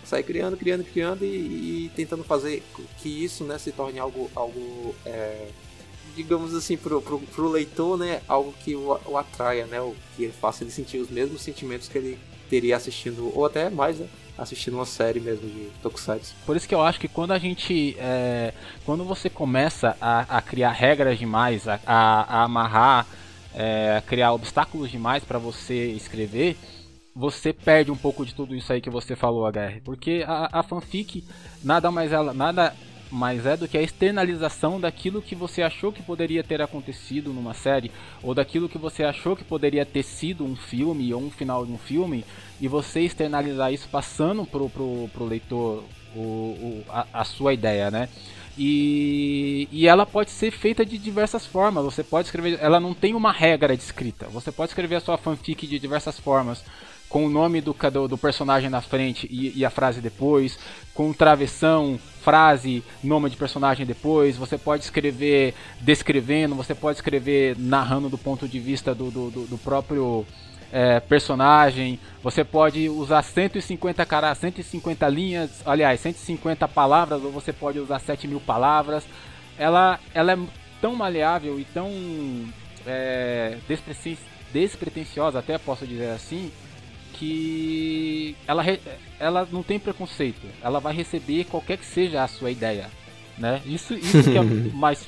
sair 0.09 0.23
criando, 0.23 0.57
criando, 0.57 0.85
criando 0.85 1.25
e, 1.25 1.87
e, 1.87 1.93
tentando 1.95 2.25
fazer 2.25 2.63
que 2.99 3.09
isso 3.09 3.45
né, 3.45 3.59
se 3.59 3.73
torne 3.73 3.99
algo, 3.99 4.31
algo 4.35 4.95
é, 5.05 5.49
digamos 6.15 6.55
assim, 6.55 6.77
pro, 6.77 7.01
pro, 7.01 7.19
pro, 7.19 7.49
leitor, 7.49 7.99
né, 7.99 8.21
algo 8.29 8.53
que 8.65 8.75
o, 8.75 8.99
o 9.07 9.17
atraia, 9.17 9.67
né, 9.67 9.81
o 9.81 9.95
que 10.17 10.25
ele 10.25 10.33
faça 10.33 10.65
ele 10.65 10.71
sentir 10.71 10.99
os 10.99 11.11
mesmos 11.11 11.43
sentimentos 11.43 11.89
que 11.89 11.99
ele 11.99 12.19
teria 12.49 12.77
assistindo, 12.77 13.33
ou 13.35 13.45
até 13.45 13.69
mais, 13.69 13.99
né, 13.99 14.07
assistindo 14.37 14.75
uma 14.75 14.87
série 14.87 15.21
mesmo 15.21 15.49
de 15.49 15.71
Tokusatsu. 15.83 16.35
Por 16.45 16.57
isso 16.57 16.69
que 16.69 16.75
eu 16.75 16.83
acho 16.83 16.99
que 17.01 17.09
quando 17.09 17.33
a 17.33 17.39
gente, 17.39 17.97
é, 17.99 18.53
quando 18.85 19.05
você 19.05 19.31
começa 19.31 19.97
a, 20.01 20.39
a, 20.39 20.43
criar 20.43 20.73
regras 20.73 21.19
demais, 21.19 21.67
a, 21.69 21.81
a, 21.87 22.41
a 22.41 22.43
amarrar, 22.45 23.07
é, 23.55 23.97
a 23.99 24.01
criar 24.01 24.33
obstáculos 24.33 24.91
demais 24.91 25.23
para 25.25 25.39
você 25.39 25.87
escrever, 25.93 26.57
você 27.15 27.53
perde 27.53 27.91
um 27.91 27.97
pouco 27.97 28.25
de 28.27 28.35
tudo 28.35 28.55
isso 28.55 28.73
aí 28.73 28.81
que 28.81 28.91
você 28.91 29.15
falou, 29.15 29.47
HR. 29.47 29.81
Porque 29.85 30.25
a, 30.27 30.61
a 30.61 30.63
fanfic 30.63 31.25
nada 31.63 31.91
mais, 31.91 32.13
ela, 32.13 32.35
nada 32.35 32.75
mais 33.11 33.47
é 33.47 33.57
do 33.57 33.69
que 33.69 33.79
a 33.79 33.83
externalização 33.83 34.81
daquilo 34.81 35.23
que 35.23 35.35
você 35.35 35.63
achou 35.63 35.93
que 35.93 36.03
poderia 36.03 36.43
ter 36.43 36.61
acontecido 36.61 37.33
numa 37.33 37.55
série, 37.55 37.93
ou 38.23 38.35
daquilo 38.35 38.69
que 38.69 38.79
você 38.79 39.05
achou 39.05 39.37
que 39.37 39.45
poderia 39.45 39.87
ter 39.87 40.03
sido 40.03 40.45
um 40.45 40.57
filme 40.57 41.15
ou 41.15 41.23
um 41.23 41.31
final 41.31 41.65
de 41.65 41.73
um 41.73 41.79
filme, 41.79 42.25
e 42.61 42.67
você 42.67 43.01
externalizar 43.01 43.73
isso 43.73 43.89
passando 43.89 44.45
pro, 44.45 44.69
pro, 44.69 45.09
pro 45.13 45.25
leitor 45.25 45.85
o, 46.17 46.21
o 46.21 46.85
a, 46.89 47.07
a 47.13 47.25
sua 47.25 47.55
ideia, 47.55 47.91
né? 47.91 48.09
E, 48.57 49.69
e 49.73 49.89
ela 49.89 50.07
pode 50.07 50.31
ser 50.31 50.53
feita 50.53 50.87
de 50.87 50.97
diversas 50.97 51.45
formas. 51.45 51.85
Você 51.85 52.05
pode 52.05 52.29
escrever. 52.29 52.57
Ela 52.61 52.79
não 52.79 52.95
tem 52.95 53.13
uma 53.13 53.33
regra 53.33 53.77
de 53.77 53.83
escrita. 53.83 54.29
Você 54.29 54.53
pode 54.53 54.71
escrever 54.71 54.95
a 54.95 55.01
sua 55.01 55.19
fanfic 55.19 55.67
de 55.67 55.77
diversas 55.77 56.21
formas 56.21 56.65
com 57.15 57.27
o 57.27 57.31
nome 57.31 57.61
do, 57.61 57.77
do, 57.93 58.09
do 58.09 58.19
personagem 58.19 58.69
na 58.69 58.81
frente 58.81 59.29
e, 59.31 59.61
e, 59.61 59.65
a 59.65 59.71
frase 59.71 60.01
depois, 60.01 60.59
com 60.93 61.13
travessão, 61.13 61.97
frase, 62.21 62.83
nome 63.05 63.31
de 63.31 63.37
personagem 63.37 63.87
depois. 63.87 64.37
Você 64.37 64.59
pode 64.59 64.83
escrever 64.83 65.55
descrevendo, 65.81 66.57
você 66.57 66.75
pode 66.75 66.99
escrever 66.99 67.57
narrando 67.57 68.09
do 68.09 68.19
ponto 68.19 68.49
de 68.49 68.59
vista 68.59 68.93
do, 68.93 69.13
do, 69.13 69.31
do 69.31 69.57
próprio 69.59 70.27
é, 70.73 70.99
personagem. 70.99 72.01
Você 72.21 72.43
pode 72.43 72.89
usar 72.89 73.23
150 73.23 74.05
cara, 74.05 74.35
150 74.35 75.07
linhas, 75.07 75.63
aliás, 75.65 76.01
150 76.01 76.67
palavras, 76.67 77.23
ou 77.23 77.31
você 77.31 77.53
pode 77.53 77.79
usar 77.79 78.01
7 78.01 78.27
mil 78.27 78.41
palavras. 78.41 79.05
Ela, 79.57 80.01
ela 80.13 80.33
é 80.33 80.39
tão 80.81 80.97
maleável 80.97 81.61
e 81.61 81.65
tão 81.65 81.93
é, 82.85 83.57
despretensiosa, 84.53 85.39
até 85.39 85.59
posso 85.59 85.87
dizer 85.87 86.11
assim, 86.11 86.51
que 87.19 88.37
ela, 88.47 88.65
ela 89.19 89.49
não 89.51 89.63
tem 89.63 89.79
preconceito. 89.79 90.47
Ela 90.63 90.81
vai 90.81 90.95
receber 90.95 91.45
qualquer 91.45 91.79
que 91.79 91.87
seja 91.87 92.23
a 92.23 92.29
sua 92.29 92.51
ideia, 92.51 92.91
né? 93.39 93.63
Isso, 93.65 93.95
isso 93.95 94.23
que 94.23 94.37
é 94.37 94.43
mais 94.75 95.07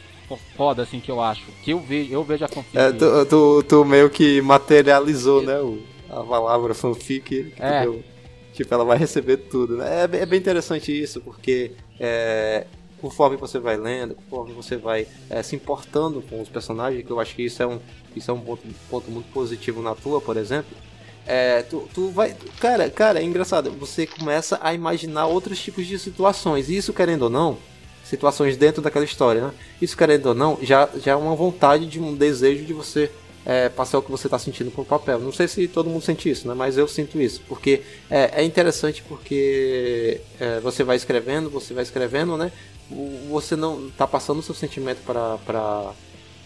foda, 0.56 0.82
assim, 0.82 1.00
que 1.00 1.10
eu 1.10 1.20
acho. 1.20 1.44
Que 1.62 1.72
eu 1.72 1.80
vejo, 1.80 2.12
eu 2.12 2.24
vejo 2.24 2.44
a 2.44 2.48
fanfic. 2.48 2.78
É, 2.78 2.92
tu, 2.92 3.26
tu, 3.26 3.62
tu, 3.62 3.84
meio 3.84 4.10
que 4.10 4.40
materializou, 4.40 5.42
né, 5.42 5.58
o, 5.60 5.82
a 6.08 6.22
palavra 6.22 6.74
fanfic. 6.74 7.52
É. 7.58 7.82
Deu, 7.82 8.02
tipo, 8.52 8.72
ela 8.72 8.84
vai 8.84 8.98
receber 8.98 9.36
tudo, 9.36 9.76
né? 9.76 10.00
É, 10.00 10.22
é 10.22 10.26
bem 10.26 10.38
interessante 10.38 10.90
isso, 10.90 11.20
porque 11.20 11.72
é, 12.00 12.66
conforme 13.00 13.36
você 13.36 13.58
vai 13.58 13.76
lendo, 13.76 14.14
conforme 14.14 14.52
você 14.52 14.76
vai 14.76 15.06
é, 15.28 15.42
se 15.42 15.54
importando 15.54 16.22
com 16.22 16.40
os 16.40 16.48
personagens, 16.48 17.04
que 17.04 17.10
eu 17.10 17.20
acho 17.20 17.34
que 17.34 17.42
isso 17.42 17.62
é 17.62 17.66
um, 17.66 17.78
isso 18.14 18.30
é 18.30 18.34
um 18.34 18.40
ponto, 18.40 18.62
ponto 18.90 19.10
muito 19.10 19.30
positivo 19.32 19.82
na 19.82 19.94
tua, 19.94 20.20
por 20.20 20.36
exemplo, 20.36 20.76
é, 21.26 21.62
tu, 21.62 21.88
tu 21.92 22.08
vai. 22.10 22.36
Cara, 22.60 22.88
cara, 22.88 23.20
é 23.20 23.24
engraçado. 23.24 23.72
Você 23.72 24.06
começa 24.06 24.58
a 24.62 24.72
imaginar 24.72 25.26
outros 25.26 25.58
tipos 25.58 25.86
de 25.86 25.98
situações. 25.98 26.68
E 26.68 26.76
isso, 26.76 26.92
querendo 26.92 27.22
ou 27.22 27.30
não, 27.30 27.58
situações 28.04 28.56
dentro 28.56 28.80
daquela 28.80 29.04
história, 29.04 29.42
né? 29.42 29.52
Isso, 29.82 29.96
querendo 29.96 30.26
ou 30.26 30.34
não, 30.34 30.58
já, 30.62 30.88
já 31.02 31.12
é 31.12 31.16
uma 31.16 31.34
vontade 31.34 31.86
de 31.86 32.00
um 32.00 32.14
desejo 32.14 32.64
de 32.64 32.72
você 32.72 33.10
é, 33.44 33.68
passar 33.68 33.98
o 33.98 34.02
que 34.02 34.10
você 34.10 34.28
está 34.28 34.38
sentindo 34.38 34.70
com 34.70 34.82
o 34.82 34.84
papel. 34.84 35.18
Não 35.18 35.32
sei 35.32 35.48
se 35.48 35.66
todo 35.66 35.90
mundo 35.90 36.02
sente 36.02 36.30
isso, 36.30 36.46
né? 36.46 36.54
Mas 36.54 36.78
eu 36.78 36.86
sinto 36.86 37.20
isso. 37.20 37.42
Porque 37.48 37.82
é, 38.08 38.42
é 38.42 38.44
interessante 38.44 39.02
porque 39.08 40.20
é, 40.38 40.60
você 40.60 40.84
vai 40.84 40.96
escrevendo, 40.96 41.50
você 41.50 41.74
vai 41.74 41.82
escrevendo, 41.82 42.36
né? 42.36 42.52
Você 43.30 43.56
não 43.56 43.88
está 43.88 44.06
passando 44.06 44.38
o 44.38 44.42
seu 44.42 44.54
sentimento 44.54 44.98
para. 45.04 45.92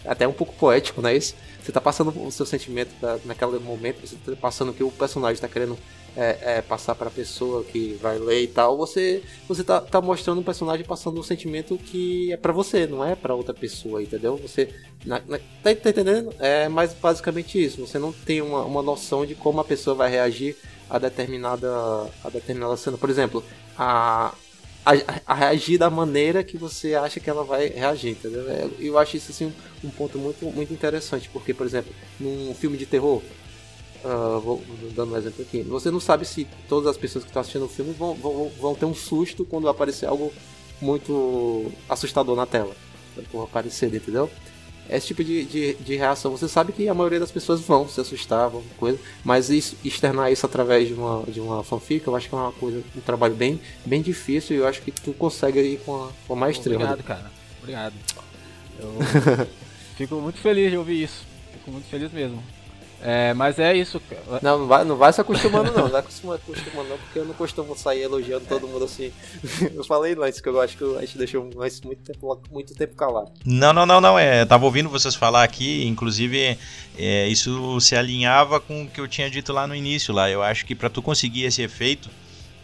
Até 0.05 0.27
um 0.27 0.33
pouco 0.33 0.53
poético, 0.55 1.01
não 1.01 1.09
é 1.09 1.15
isso? 1.15 1.35
Você 1.61 1.71
tá 1.71 1.79
passando 1.79 2.09
o 2.25 2.31
seu 2.31 2.45
sentimento 2.45 2.89
pra, 2.99 3.19
naquele 3.23 3.59
momento, 3.59 4.01
você 4.01 4.15
tá 4.15 4.35
passando 4.35 4.69
o 4.69 4.73
que 4.73 4.83
o 4.83 4.91
personagem 4.91 5.39
tá 5.39 5.47
querendo 5.47 5.77
é, 6.15 6.57
é, 6.57 6.61
passar 6.61 6.95
pra 6.95 7.09
pessoa 7.09 7.63
que 7.63 7.97
vai 8.01 8.17
ler 8.17 8.43
e 8.43 8.47
tal. 8.47 8.77
Você, 8.77 9.23
você 9.47 9.63
tá, 9.63 9.79
tá 9.79 10.01
mostrando 10.01 10.41
um 10.41 10.43
personagem 10.43 10.85
passando 10.85 11.19
um 11.19 11.23
sentimento 11.23 11.77
que 11.77 12.31
é 12.31 12.37
pra 12.37 12.51
você, 12.51 12.87
não 12.87 13.05
é 13.05 13.15
pra 13.15 13.35
outra 13.35 13.53
pessoa, 13.53 14.01
entendeu? 14.01 14.35
Você. 14.37 14.73
Na, 15.05 15.21
na, 15.27 15.37
tá, 15.37 15.75
tá, 15.75 15.89
entendendo? 15.89 16.33
É 16.39 16.67
mais 16.67 16.93
basicamente 16.93 17.63
isso. 17.63 17.85
Você 17.85 17.97
não 17.97 18.11
tem 18.11 18.41
uma, 18.41 18.63
uma 18.63 18.81
noção 18.81 19.25
de 19.25 19.35
como 19.35 19.61
a 19.61 19.63
pessoa 19.63 19.95
vai 19.95 20.09
reagir 20.09 20.55
a 20.89 20.99
determinada, 20.99 21.69
a 22.23 22.29
determinada 22.29 22.75
cena. 22.75 22.97
Por 22.97 23.09
exemplo, 23.09 23.43
a, 23.77 24.33
a, 24.85 24.93
a, 25.25 25.33
reagir 25.33 25.77
da 25.77 25.89
maneira 25.89 26.43
que 26.43 26.57
você 26.57 26.95
acha 26.95 27.19
que 27.19 27.29
ela 27.29 27.43
vai 27.43 27.67
reagir, 27.67 28.11
entendeu? 28.11 28.49
É, 28.49 28.67
eu 28.79 28.97
acho 28.97 29.17
isso 29.17 29.31
assim 29.31 29.53
um 29.83 29.89
ponto 29.89 30.17
muito, 30.17 30.45
muito 30.45 30.73
interessante, 30.73 31.29
porque, 31.31 31.53
por 31.53 31.65
exemplo, 31.65 31.93
num 32.19 32.53
filme 32.55 32.77
de 32.77 32.85
terror, 32.85 33.21
uh, 34.03 34.39
vou 34.39 34.63
dando 34.95 35.13
um 35.13 35.17
exemplo 35.17 35.43
aqui, 35.43 35.61
você 35.61 35.91
não 35.91 35.99
sabe 35.99 36.25
se 36.25 36.47
todas 36.67 36.89
as 36.89 36.97
pessoas 36.97 37.23
que 37.23 37.29
estão 37.29 37.41
assistindo 37.41 37.65
o 37.65 37.69
filme 37.69 37.93
vão, 37.93 38.15
vão, 38.15 38.51
vão 38.59 38.75
ter 38.75 38.85
um 38.85 38.93
susto 38.93 39.45
quando 39.45 39.69
aparecer 39.69 40.07
algo 40.07 40.31
muito 40.81 41.71
assustador 41.87 42.35
na 42.35 42.45
tela, 42.45 42.75
por 43.31 43.43
aparecer, 43.43 43.93
entendeu? 43.93 44.29
Esse 44.89 45.07
tipo 45.07 45.23
de, 45.23 45.45
de, 45.45 45.73
de, 45.75 45.95
reação. 45.95 46.31
Você 46.31 46.47
sabe 46.47 46.73
que 46.73 46.87
a 46.87 46.93
maioria 46.93 47.19
das 47.19 47.31
pessoas 47.31 47.61
vão 47.61 47.87
se 47.87 47.99
assustar, 47.99 48.49
vão 48.49 48.63
coisa, 48.77 48.99
mas 49.23 49.49
isso, 49.49 49.77
externar 49.83 50.31
isso 50.31 50.45
através 50.45 50.87
de 50.87 50.93
uma, 50.93 51.23
de 51.23 51.39
uma 51.39 51.63
fanfic, 51.63 52.05
eu 52.05 52.15
acho 52.15 52.27
que 52.27 52.35
é 52.35 52.37
uma 52.37 52.51
coisa, 52.51 52.83
um 52.95 53.01
trabalho 53.01 53.35
bem, 53.35 53.59
bem 53.85 54.01
difícil 54.01 54.55
e 54.55 54.59
eu 54.59 54.67
acho 54.67 54.81
que 54.81 54.91
tu 54.91 55.13
consegue 55.13 55.59
ir 55.59 55.79
com 55.79 55.95
a, 55.95 56.09
com 56.27 56.33
a 56.33 56.35
maestria. 56.35 56.75
Obrigado, 56.75 57.03
cara. 57.03 57.31
Obrigado. 57.59 57.93
Eu 58.79 59.47
fico 59.97 60.15
muito 60.15 60.39
feliz 60.39 60.71
de 60.71 60.77
ouvir 60.77 61.03
isso. 61.03 61.25
Fico 61.53 61.71
muito 61.71 61.87
feliz 61.87 62.11
mesmo. 62.11 62.43
É, 63.03 63.33
mas 63.33 63.57
é 63.57 63.75
isso. 63.75 64.01
Não, 64.41 64.59
não 64.59 64.67
vai, 64.67 64.83
não 64.83 64.95
vai 64.95 65.11
se 65.11 65.19
acostumando 65.19 65.71
não, 65.71 65.83
não 65.83 65.89
vai 65.89 66.03
se 66.03 66.27
acostumando 66.27 66.89
não, 66.89 66.97
porque 66.97 67.19
eu 67.19 67.25
não 67.25 67.33
costumo 67.33 67.75
sair 67.75 68.01
elogiando 68.01 68.45
todo 68.45 68.67
mundo 68.67 68.85
assim. 68.85 69.11
Eu 69.73 69.83
falei 69.83 70.15
antes 70.21 70.39
que 70.39 70.49
eu 70.49 70.61
acho 70.61 70.77
que 70.77 70.83
a 70.97 71.01
gente 71.01 71.17
deixou 71.17 71.49
mais 71.55 71.81
muito 71.81 72.03
tempo, 72.03 72.41
muito 72.51 72.75
tempo 72.75 72.95
calado. 72.95 73.31
Não, 73.45 73.73
não, 73.73 73.85
não, 73.85 73.99
não. 73.99 74.19
É, 74.19 74.45
tava 74.45 74.65
ouvindo 74.65 74.89
vocês 74.89 75.15
falar 75.15 75.43
aqui, 75.43 75.85
inclusive 75.87 76.57
é, 76.97 77.27
isso 77.27 77.79
se 77.79 77.95
alinhava 77.95 78.59
com 78.59 78.83
o 78.83 78.87
que 78.87 79.01
eu 79.01 79.07
tinha 79.07 79.29
dito 79.29 79.51
lá 79.51 79.65
no 79.65 79.75
início. 79.75 80.13
lá. 80.13 80.29
Eu 80.29 80.43
acho 80.43 80.65
que 80.65 80.75
para 80.75 80.89
tu 80.89 81.01
conseguir 81.01 81.45
esse 81.45 81.61
efeito, 81.61 82.09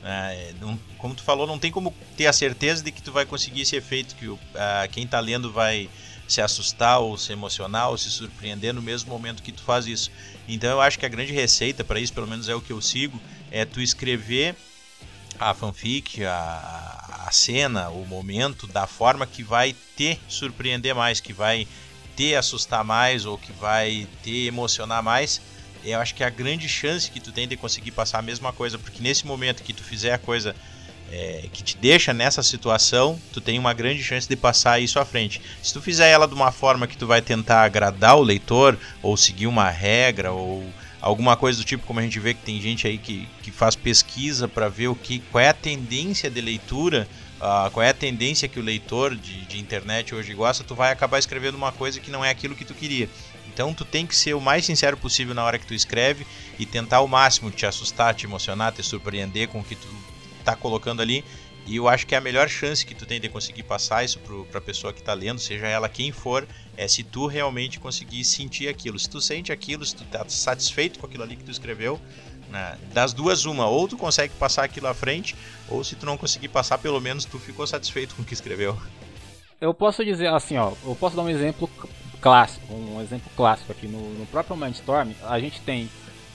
é, 0.03 0.53
não, 0.61 0.77
como 0.97 1.15
tu 1.15 1.23
falou, 1.23 1.47
não 1.47 1.57
tem 1.57 1.71
como 1.71 1.93
ter 2.15 2.27
a 2.27 2.33
certeza 2.33 2.83
de 2.83 2.91
que 2.91 3.01
tu 3.01 3.11
vai 3.11 3.25
conseguir 3.25 3.61
esse 3.61 3.75
efeito 3.75 4.15
que 4.15 4.27
o, 4.27 4.39
a, 4.55 4.87
quem 4.87 5.07
tá 5.07 5.19
lendo 5.19 5.51
vai 5.51 5.89
se 6.27 6.41
assustar 6.41 6.99
ou 6.99 7.17
se 7.17 7.31
emocionar 7.31 7.89
ou 7.89 7.97
se 7.97 8.09
surpreender 8.09 8.73
no 8.73 8.81
mesmo 8.81 9.09
momento 9.09 9.41
que 9.41 9.51
tu 9.51 9.61
faz 9.61 9.87
isso. 9.87 10.11
Então 10.47 10.69
eu 10.69 10.81
acho 10.81 10.99
que 10.99 11.05
a 11.05 11.09
grande 11.09 11.33
receita 11.33 11.83
para 11.83 11.99
isso, 11.99 12.13
pelo 12.13 12.27
menos 12.27 12.49
é 12.49 12.55
o 12.55 12.61
que 12.61 12.73
eu 12.73 12.81
sigo, 12.81 13.19
é 13.49 13.65
tu 13.65 13.81
escrever 13.81 14.55
a 15.39 15.53
fanfic, 15.53 16.23
a, 16.25 17.25
a 17.27 17.31
cena, 17.31 17.89
o 17.89 18.05
momento 18.05 18.67
da 18.67 18.87
forma 18.87 19.25
que 19.25 19.43
vai 19.43 19.75
te 19.95 20.19
surpreender 20.27 20.95
mais, 20.95 21.19
que 21.19 21.33
vai 21.33 21.67
te 22.15 22.35
assustar 22.35 22.83
mais 22.83 23.25
ou 23.25 23.37
que 23.37 23.51
vai 23.53 24.07
te 24.23 24.47
emocionar 24.47 25.03
mais. 25.03 25.39
Eu 25.83 25.99
acho 25.99 26.15
que 26.15 26.23
é 26.23 26.25
a 26.25 26.31
grande 26.31 26.67
chance 26.67 27.11
que 27.11 27.19
tu 27.19 27.31
tem 27.31 27.47
de 27.47 27.55
conseguir 27.55 27.91
passar 27.91 28.19
a 28.19 28.23
mesma 28.23 28.51
coisa, 28.51 28.79
porque 28.79 29.01
nesse 29.01 29.25
momento 29.27 29.63
que 29.63 29.73
tu 29.73 29.83
fizer 29.83 30.13
a 30.13 30.17
coisa 30.17 30.55
é, 31.11 31.45
que 31.51 31.63
te 31.63 31.77
deixa 31.77 32.13
nessa 32.13 32.43
situação, 32.43 33.19
tu 33.31 33.39
tem 33.39 33.57
uma 33.57 33.73
grande 33.73 34.03
chance 34.03 34.27
de 34.27 34.35
passar 34.35 34.79
isso 34.79 34.99
à 34.99 35.05
frente. 35.05 35.41
Se 35.61 35.73
tu 35.73 35.81
fizer 35.81 36.09
ela 36.09 36.27
de 36.27 36.33
uma 36.33 36.51
forma 36.51 36.87
que 36.87 36.97
tu 36.97 37.07
vai 37.07 37.21
tentar 37.21 37.63
agradar 37.63 38.17
o 38.17 38.23
leitor, 38.23 38.77
ou 39.01 39.15
seguir 39.15 39.47
uma 39.47 39.69
regra, 39.69 40.31
ou 40.31 40.65
alguma 41.01 41.37
coisa 41.37 41.59
do 41.59 41.65
tipo, 41.65 41.85
como 41.85 41.99
a 41.99 42.03
gente 42.03 42.19
vê 42.19 42.33
que 42.33 42.41
tem 42.41 42.59
gente 42.59 42.87
aí 42.87 42.97
que, 42.97 43.27
que 43.41 43.51
faz 43.51 43.75
pesquisa 43.75 44.47
para 44.47 44.67
ver 44.67 44.87
o 44.87 44.95
que, 44.95 45.19
qual 45.31 45.43
é 45.43 45.49
a 45.49 45.53
tendência 45.53 46.29
de 46.29 46.41
leitura, 46.41 47.07
uh, 47.37 47.71
qual 47.71 47.83
é 47.83 47.89
a 47.89 47.93
tendência 47.93 48.47
que 48.47 48.59
o 48.59 48.63
leitor 48.63 49.15
de, 49.15 49.45
de 49.45 49.59
internet 49.59 50.13
hoje 50.13 50.33
gosta, 50.33 50.63
tu 50.63 50.75
vai 50.75 50.91
acabar 50.91 51.19
escrevendo 51.19 51.55
uma 51.55 51.71
coisa 51.71 51.99
que 51.99 52.11
não 52.11 52.25
é 52.25 52.29
aquilo 52.29 52.55
que 52.55 52.65
tu 52.65 52.73
queria. 52.73 53.09
Então 53.47 53.73
tu 53.73 53.85
tem 53.85 54.05
que 54.05 54.15
ser 54.15 54.35
o 54.35 54.41
mais 54.41 54.65
sincero 54.65 54.97
possível 54.97 55.33
na 55.33 55.43
hora 55.43 55.57
que 55.57 55.65
tu 55.65 55.73
escreve 55.73 56.27
e 56.59 56.65
tentar 56.65 56.97
ao 56.97 57.07
máximo 57.07 57.49
te 57.49 57.65
assustar, 57.65 58.13
te 58.13 58.25
emocionar, 58.25 58.71
te 58.71 58.83
surpreender 58.83 59.47
com 59.47 59.59
o 59.59 59.63
que 59.63 59.75
tu 59.75 59.87
tá 60.47 60.55
colocando 60.55 61.01
ali. 61.01 61.23
E 61.65 61.75
eu 61.75 61.87
acho 61.89 62.07
que 62.07 62.15
é 62.15 62.17
a 62.17 62.21
melhor 62.21 62.47
chance 62.47 62.85
que 62.85 62.95
tu 62.95 63.05
tem 63.05 63.19
de 63.19 63.27
conseguir 63.27 63.63
passar 63.63 64.03
isso 64.05 64.19
para 64.49 64.59
a 64.59 64.61
pessoa 64.61 64.93
que 64.93 64.99
está 64.99 65.13
lendo, 65.13 65.39
seja 65.39 65.67
ela 65.67 65.89
quem 65.89 66.13
for, 66.13 66.47
é 66.77 66.87
se 66.87 67.03
tu 67.03 67.27
realmente 67.27 67.77
conseguir 67.77 68.23
sentir 68.23 68.69
aquilo. 68.69 68.97
Se 68.97 69.09
tu 69.09 69.19
sente 69.19 69.51
aquilo, 69.51 69.85
se 69.85 69.93
tu 69.93 70.05
tá 70.05 70.23
satisfeito 70.29 70.97
com 70.97 71.05
aquilo 71.05 71.23
ali 71.23 71.35
que 71.35 71.43
tu 71.43 71.51
escreveu, 71.51 71.99
né? 72.49 72.77
das 72.93 73.11
duas 73.11 73.43
uma, 73.43 73.67
ou 73.67 73.85
tu 73.85 73.97
consegue 73.97 74.33
passar 74.35 74.63
aquilo 74.63 74.87
à 74.87 74.93
frente, 74.93 75.35
ou 75.67 75.83
se 75.83 75.95
tu 75.97 76.05
não 76.05 76.15
conseguir 76.15 76.47
passar, 76.47 76.77
pelo 76.77 77.01
menos 77.01 77.25
tu 77.25 77.37
ficou 77.37 77.67
satisfeito 77.67 78.15
com 78.15 78.21
o 78.21 78.25
que 78.25 78.33
escreveu. 78.33 78.77
Eu 79.59 79.73
posso 79.73 80.05
dizer 80.05 80.27
assim, 80.27 80.55
ó, 80.55 80.71
eu 80.85 80.95
posso 80.95 81.17
dar 81.17 81.23
um 81.23 81.29
exemplo 81.29 81.69
clássico, 82.21 82.73
um 82.73 83.01
exemplo 83.01 83.29
clássico 83.35 83.73
aqui 83.73 83.87
no, 83.87 84.13
no 84.13 84.25
próprio 84.27 84.55
Mindstorm, 84.55 85.11
a 85.21 85.37
gente 85.37 85.59
tem 85.61 85.89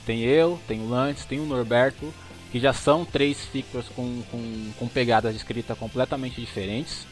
tem 0.05 0.21
eu, 0.21 0.59
tem 0.67 0.81
o 0.81 0.89
Lantz, 0.89 1.25
tem 1.25 1.39
o 1.39 1.45
Norberto, 1.45 2.13
que 2.53 2.59
já 2.59 2.71
são 2.71 3.03
três 3.03 3.43
fictors 3.47 3.89
com, 3.95 4.21
com, 4.29 4.71
com 4.77 4.87
pegadas 4.87 5.31
de 5.31 5.37
escrita 5.37 5.73
completamente 5.73 6.39
diferentes. 6.39 7.07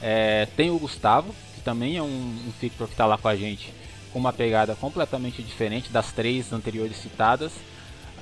É, 0.00 0.46
tem 0.56 0.70
o 0.70 0.78
Gustavo, 0.78 1.34
que 1.56 1.62
também 1.62 1.96
é 1.96 2.02
um, 2.02 2.06
um 2.06 2.52
fictor 2.60 2.86
que 2.86 2.94
está 2.94 3.04
lá 3.04 3.18
com 3.18 3.26
a 3.26 3.34
gente, 3.34 3.74
com 4.12 4.20
uma 4.20 4.32
pegada 4.32 4.76
completamente 4.76 5.42
diferente 5.42 5.90
das 5.90 6.12
três 6.12 6.52
anteriores 6.52 6.96
citadas. 6.96 7.50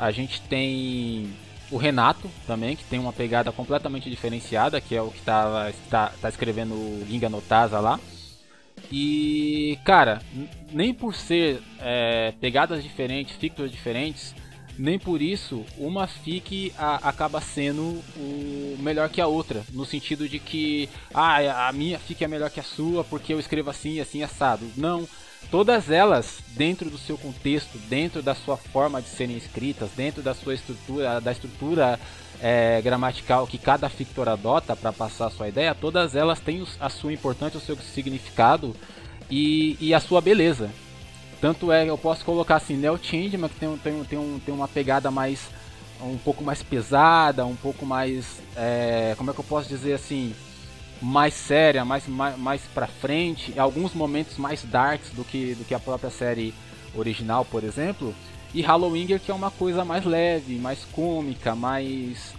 A 0.01 0.11
gente 0.11 0.41
tem 0.41 1.35
o 1.71 1.77
Renato 1.77 2.31
também, 2.47 2.75
que 2.75 2.85
tem 2.85 2.99
uma 2.99 3.13
pegada 3.13 3.53
completamente 3.53 4.09
diferenciada, 4.09 4.81
que 4.81 4.95
é 4.95 5.03
o 5.03 5.11
que 5.11 5.19
está 5.19 5.71
tá, 5.91 6.13
tá 6.23 6.29
escrevendo 6.31 6.73
o 6.73 7.05
Ginga 7.07 7.29
Notasa 7.29 7.81
lá. 7.81 8.01
E, 8.91 9.79
cara, 9.85 10.23
nem 10.73 10.95
por 10.95 11.15
ser 11.15 11.61
é, 11.81 12.33
pegadas 12.41 12.83
diferentes, 12.83 13.37
fictors 13.37 13.71
diferentes, 13.71 14.35
nem 14.79 14.99
por 14.99 15.21
isso 15.21 15.65
uma 15.77 16.07
fic 16.07 16.73
a, 16.79 17.09
acaba 17.09 17.41
sendo 17.41 18.03
o 18.17 18.77
melhor 18.81 19.09
que 19.09 19.21
a 19.21 19.27
outra, 19.27 19.63
no 19.73 19.85
sentido 19.85 20.29
de 20.29 20.39
que 20.39 20.89
ah, 21.13 21.69
a 21.69 21.73
minha 21.73 21.99
fic 21.99 22.23
é 22.23 22.29
melhor 22.29 22.51
que 22.51 22.61
a 22.61 22.65
sua 22.65 23.05
porque 23.05 23.33
eu 23.33 23.41
escrevo 23.41 23.71
assim, 23.71 24.01
assim 24.01 24.23
assado. 24.23 24.67
Não, 24.77 25.07
todas 25.51 25.91
elas 25.91 26.39
dentro 26.57 26.89
do 26.89 26.99
seu 26.99 27.19
contexto, 27.19 27.79
dentro 27.89 28.23
da 28.23 28.35
sua 28.35 28.57
forma 28.57 29.01
de 29.03 29.09
serem 29.09 29.37
escritas, 29.37 29.91
dentro 29.97 30.23
da 30.23 30.35
sua 30.35 30.55
estrutura, 30.55 31.21
da 31.21 31.33
estrutura 31.33 31.99
é, 32.41 32.81
gramatical 32.83 33.47
que 33.47 33.59
cada 33.59 33.89
fictor 33.89 34.29
adota 34.29 34.75
para 34.75 34.93
passar 34.93 35.27
a 35.27 35.31
sua 35.31 35.49
ideia, 35.49 35.75
todas 35.75 36.17
elas 36.17 36.41
têm 36.41 36.67
a 36.81 36.89
sua 36.89 37.13
importância, 37.13 37.59
o 37.59 37.61
seu 37.61 37.77
significado 37.77 38.75
e, 39.31 39.77
e 39.81 39.95
a 39.95 40.01
sua 40.01 40.21
beleza. 40.21 40.71
Tanto 41.43 41.73
é, 41.73 41.85
eu 41.91 41.99
posso 41.99 42.25
colocar 42.25 42.55
assim, 42.55 42.77
Neo 42.77 42.97
Changeman, 43.03 43.49
que 43.49 43.57
tem, 43.57 43.77
tem, 43.79 44.05
tem, 44.05 44.19
um, 44.19 44.39
tem 44.39 44.55
uma 44.55 44.69
pegada 44.69 45.11
mais. 45.11 45.49
um 46.01 46.17
pouco 46.17 46.45
mais 46.45 46.63
pesada, 46.63 47.45
um 47.45 47.57
pouco 47.57 47.85
mais. 47.85 48.41
É, 48.57 49.15
como 49.19 49.29
é 49.33 49.35
que 49.35 49.41
eu 49.41 49.45
posso 49.45 49.69
dizer 49.69 49.95
assim? 49.95 50.33
Mais 51.03 51.35
séria, 51.35 51.85
mais, 51.85 52.07
mais, 52.07 52.39
mais 52.39 52.63
pra 52.73 52.87
frente, 52.87 53.59
alguns 53.59 53.93
momentos 53.93 54.39
mais 54.39 54.63
darks 54.63 55.11
do 55.11 55.25
que, 55.25 55.57
do 55.57 55.65
que 55.65 55.75
a 55.75 55.81
própria 55.81 56.11
série 56.11 56.55
original, 56.95 57.45
por 57.45 57.65
exemplo. 57.65 58.15
E 58.55 58.63
Halloween, 58.63 59.19
que 59.19 59.31
é 59.31 59.35
uma 59.35 59.51
coisa 59.51 59.85
mais 59.85 60.05
leve, 60.05 60.55
mais 60.61 60.85
cômica, 60.93 61.57
mais. 61.57 62.35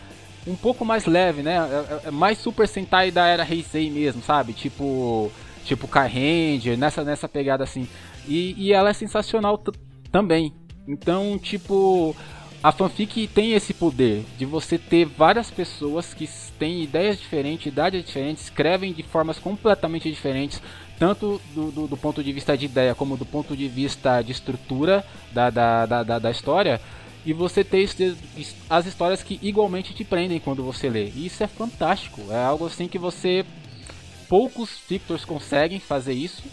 um 0.48 0.56
pouco 0.56 0.86
mais 0.86 1.06
leve, 1.06 1.42
né? 1.42 1.58
É, 1.58 2.06
é, 2.06 2.08
é 2.08 2.12
mais 2.12 2.38
Super 2.38 2.70
Sentai 2.70 3.12
da 3.12 3.28
era 3.28 3.46
Heisei 3.46 3.90
mesmo, 3.92 4.24
sabe? 4.24 4.54
Tipo. 4.54 5.30
Tipo 5.66 5.88
Car 5.88 6.10
Ranger, 6.12 6.78
nessa, 6.78 7.04
nessa 7.04 7.28
pegada 7.28 7.64
assim. 7.64 7.88
E, 8.28 8.56
e 8.58 8.74
ela 8.74 8.90
é 8.90 8.94
sensacional 8.94 9.62
também. 10.12 10.54
Então, 10.88 11.38
tipo, 11.40 12.16
a 12.64 12.72
fanfic 12.72 13.28
tem 13.28 13.54
esse 13.54 13.74
poder 13.74 14.24
de 14.38 14.46
você 14.46 14.78
ter 14.78 15.06
várias 15.06 15.52
pessoas 15.52 16.14
que 16.14 16.30
têm 16.58 16.84
ideias 16.84 17.20
diferentes, 17.20 17.66
idades 17.66 18.06
diferentes, 18.06 18.44
escrevem 18.44 18.94
de 18.94 19.04
formas 19.04 19.38
completamente 19.38 20.10
diferentes, 20.10 20.62
tanto 20.98 21.42
do, 21.54 21.72
do, 21.72 21.88
do, 21.88 21.98
ponto 21.98 22.24
de 22.24 22.32
vista 22.32 22.58
de 22.58 22.66
ideia 22.66 22.96
como 22.96 23.18
do 23.18 23.26
ponto 23.26 23.58
de 23.58 23.68
vista 23.68 24.22
de 24.22 24.32
estrutura 24.32 25.06
da, 25.34 25.50
da, 25.50 25.86
da, 25.86 26.04
da, 26.04 26.20
da 26.20 26.32
história. 26.32 26.80
E 27.26 27.34
você 27.34 27.64
ter 27.64 27.90
as 28.70 28.86
histórias 28.86 29.24
que 29.24 29.40
igualmente 29.42 29.94
te 29.94 30.04
prendem 30.04 30.40
quando 30.40 30.64
você 30.64 30.90
lê. 30.90 31.06
E 31.10 31.26
isso 31.26 31.42
é 31.44 31.48
fantástico. 31.48 32.22
É 32.30 32.44
algo 32.44 32.66
assim 32.66 32.88
que 32.88 32.98
você. 32.98 33.46
Poucos 34.28 34.70
fictors 34.70 35.24
conseguem 35.24 35.80
fazer 35.80 36.14
isso 36.14 36.44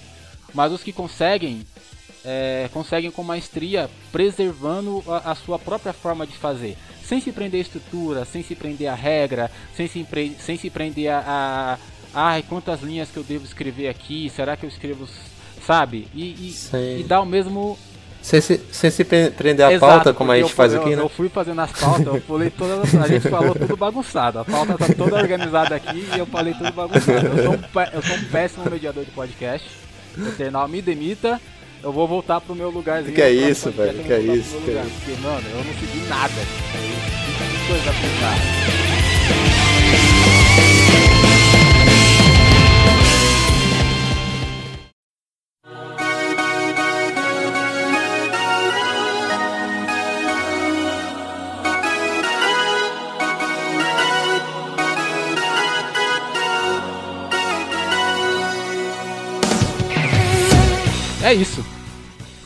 mas 0.55 0.72
os 0.72 0.82
que 0.82 0.93
conseguem 0.93 1.64
é, 2.24 2.68
conseguem 2.72 3.10
com 3.10 3.22
maestria 3.22 3.89
preservando 4.12 5.02
a, 5.09 5.32
a, 5.32 5.35
sua 5.35 5.59
própria 5.59 5.93
forma 5.93 6.27
de 6.27 6.36
fazer, 6.36 6.77
sem 7.02 7.20
se 7.20 7.32
prender 7.32 7.59
à 7.59 7.62
estrutura, 7.62 8.24
sem 8.24 8.43
se 8.43 8.55
prender 8.55 8.89
à 8.89 8.94
regra, 8.94 9.51
sem 9.74 9.89
se, 9.89 10.06
sem 10.39 10.56
se 10.56 10.70
prender 10.70 11.10
a, 11.10 11.24
a 11.27 11.78
ai 12.12 12.44
quantas 12.48 12.82
linhas 12.82 13.09
que 13.10 13.16
eu 13.16 13.22
devo 13.22 13.44
escrever 13.44 13.89
aqui, 13.89 14.31
será 14.35 14.56
que 14.56 14.64
eu 14.64 14.68
escrevo, 14.68 15.09
sabe? 15.66 16.09
E, 16.14 16.55
e, 16.74 17.01
e 17.01 17.05
dá 17.05 17.20
o 17.20 17.27
mesmo 17.27 17.78
sem 18.22 18.40
se, 18.40 18.60
sem 18.70 18.90
se 18.90 19.02
prender 19.02 19.64
a 19.64 19.72
Exato, 19.72 19.93
pauta, 19.93 20.12
como 20.12 20.31
a 20.31 20.36
gente 20.36 20.51
eu, 20.51 20.55
faz 20.55 20.74
eu, 20.74 20.81
aqui, 20.81 20.90
eu, 20.90 20.97
né? 20.98 21.02
Eu 21.02 21.09
fui 21.09 21.31
fazendo 21.31 21.60
as 21.60 21.72
pautas, 21.72 22.06
eu 22.06 22.20
pulei 22.20 22.51
todas 22.51 22.94
A 22.94 23.09
gente 23.09 23.28
falou 23.31 23.55
tudo 23.55 23.77
bagunçado. 23.78 24.39
A 24.39 24.44
pauta 24.44 24.77
tá 24.77 24.86
toda 24.94 25.16
organizada 25.16 25.74
aqui 25.74 26.06
e 26.14 26.18
eu 26.18 26.27
falei 26.27 26.52
tudo 26.52 26.70
bagunçado. 26.70 27.27
Eu 27.27 27.44
sou 27.44 27.55
um, 27.55 27.81
eu 27.94 28.02
sou 28.02 28.16
um 28.16 28.24
péssimo 28.24 28.70
mediador 28.70 29.05
de 29.06 29.10
podcast. 29.10 29.66
Eternal 30.19 30.69
me 30.69 30.82
demita, 30.82 31.41
eu 31.82 31.93
vou 31.93 32.07
voltar 32.07 32.41
pro 32.41 32.55
meu 32.55 32.70
lugarzinho. 32.70 33.15
Que 33.15 33.23
é 33.23 33.31
isso, 33.31 33.70
velho? 33.70 34.03
Que 34.05 34.12
é 34.12 34.20
isso? 34.20 34.57
Que 34.65 34.70
é 34.70 34.82
isso? 34.82 34.93
Porque, 35.05 35.20
mano, 35.23 35.47
eu 35.51 35.65
não 35.65 35.74
segui 35.74 36.07
nada. 36.09 36.35
Tem 36.35 37.66
coisa 37.69 37.91
a 37.91 37.95
pensar. 37.95 38.90
É 61.31 61.35
isso. 61.35 61.65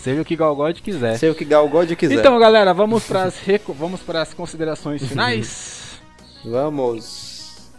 Seja 0.02 0.20
o 0.20 0.24
que 0.26 0.36
Galgod 0.36 0.82
quiser. 0.82 1.16
Seja 1.16 1.32
o 1.32 1.34
que 1.34 1.46
Galgod 1.46 1.96
quiser. 1.96 2.16
Então, 2.16 2.38
galera, 2.38 2.74
vamos 2.74 3.02
para 3.04 3.22
as 3.22 3.34
vamos 3.78 4.02
para 4.02 4.20
as 4.20 4.34
considerações 4.34 5.00
finais. 5.08 6.02
vamos. 6.44 7.70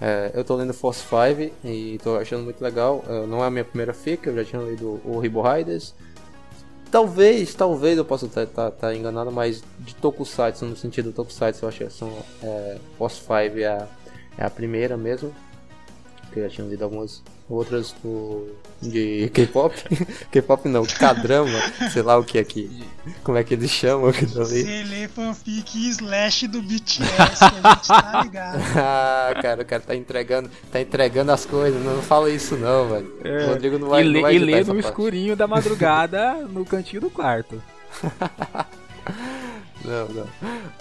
É, 0.00 0.32
eu 0.34 0.42
tô 0.42 0.56
lendo 0.56 0.74
Force 0.74 1.02
5 1.02 1.54
e 1.64 2.00
tô 2.02 2.16
achando 2.16 2.42
muito 2.42 2.60
legal. 2.60 3.04
Uh, 3.06 3.28
não 3.28 3.44
é 3.44 3.46
a 3.46 3.50
minha 3.50 3.64
primeira 3.64 3.94
fic, 3.94 4.26
eu 4.26 4.34
já 4.34 4.44
tinha 4.44 4.60
lido 4.60 5.00
o 5.04 5.20
Ribo 5.20 5.40
Riders. 5.40 5.94
talvez, 6.90 7.54
talvez 7.54 7.96
eu 7.96 8.04
possa 8.04 8.26
estar 8.26 8.44
tá, 8.46 8.72
tá, 8.72 8.92
enganado, 8.92 9.30
mas 9.30 9.62
de 9.78 9.94
Tokusatsu, 9.94 10.64
no 10.64 10.74
sentido 10.74 11.12
Tokusatsu, 11.12 11.64
eu 11.64 11.68
acho 11.68 11.84
que 11.84 11.90
são 11.90 12.12
é, 12.42 12.78
Boss 12.98 13.22
5 13.24 13.32
é 13.56 13.66
a, 13.66 13.86
é 14.36 14.44
a 14.44 14.50
primeira 14.50 14.96
mesmo. 14.96 15.32
Porque 16.22 16.40
eu 16.40 16.48
já 16.48 16.56
tinha 16.56 16.66
lido 16.66 16.82
algumas 16.82 17.22
outras 17.50 17.94
do, 18.02 18.46
de 18.80 19.28
K-pop. 19.34 19.74
K-pop 20.30 20.68
não, 20.68 20.84
K-drama, 20.84 21.58
sei 21.92 22.02
lá 22.02 22.16
o 22.16 22.24
que 22.24 22.38
aqui. 22.38 22.84
Como 23.24 23.36
é 23.36 23.44
que 23.44 23.54
eles 23.54 23.70
chamam 23.70 24.08
aquilo 24.08 24.40
ali? 24.40 24.62
Você 24.62 24.84
lê 24.84 25.08
fanfic 25.08 25.88
slash 25.90 26.46
do 26.46 26.62
BTS, 26.62 27.00
que 27.00 27.04
a 27.66 27.74
gente 27.74 27.88
tá 27.88 28.20
ligado. 28.24 28.58
ah, 28.76 29.34
cara, 29.42 29.62
o 29.62 29.64
cara 29.64 29.82
tá 29.82 29.94
entregando, 29.96 30.50
tá 30.70 30.80
entregando 30.80 31.32
as 31.32 31.44
coisas, 31.44 31.82
não, 31.84 32.00
fala 32.02 32.30
isso 32.30 32.56
não, 32.56 32.88
velho. 32.88 33.12
É. 33.24 33.44
O 33.44 33.48
Rodrigo 33.48 33.78
não 33.78 33.88
vai, 33.88 34.04
e, 34.04 34.12
não 34.12 34.20
vai 34.22 34.36
e 34.36 34.38
lê 34.38 34.64
no 34.64 34.78
escurinho 34.78 35.34
da 35.34 35.46
madrugada 35.46 36.34
no 36.34 36.64
cantinho 36.64 37.02
do 37.02 37.10
quarto. 37.10 37.60
Não, 39.84 40.08
não. 40.08 40.26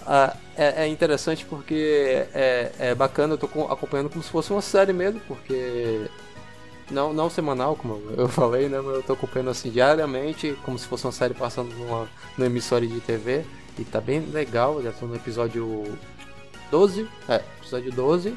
Ah, 0.05 0.35
é, 0.57 0.83
é 0.83 0.87
interessante 0.87 1.45
porque 1.45 2.25
é, 2.33 2.71
é 2.79 2.95
bacana, 2.95 3.33
eu 3.33 3.37
tô 3.37 3.47
com- 3.47 3.71
acompanhando 3.71 4.09
como 4.09 4.21
se 4.21 4.29
fosse 4.29 4.51
uma 4.51 4.61
série 4.61 4.91
mesmo, 4.91 5.21
porque 5.21 6.01
não, 6.91 7.13
não 7.13 7.29
semanal, 7.29 7.75
como 7.75 8.01
eu 8.17 8.27
falei, 8.27 8.67
né? 8.69 8.79
Mas 8.81 8.95
eu 8.95 9.03
tô 9.03 9.13
acompanhando 9.13 9.49
assim 9.51 9.69
diariamente, 9.69 10.57
como 10.63 10.77
se 10.77 10.85
fosse 10.87 11.05
uma 11.05 11.11
série 11.11 11.33
passando 11.33 11.73
numa, 11.75 12.07
numa 12.37 12.47
emissora 12.47 12.85
de 12.85 12.99
TV. 13.01 13.43
E 13.77 13.83
tá 13.85 14.01
bem 14.01 14.19
legal, 14.21 14.81
já 14.81 14.91
tô 14.91 15.05
no 15.05 15.15
episódio 15.15 15.85
12. 16.71 17.07
É, 17.27 17.41
episódio 17.61 17.91
12. 17.91 18.35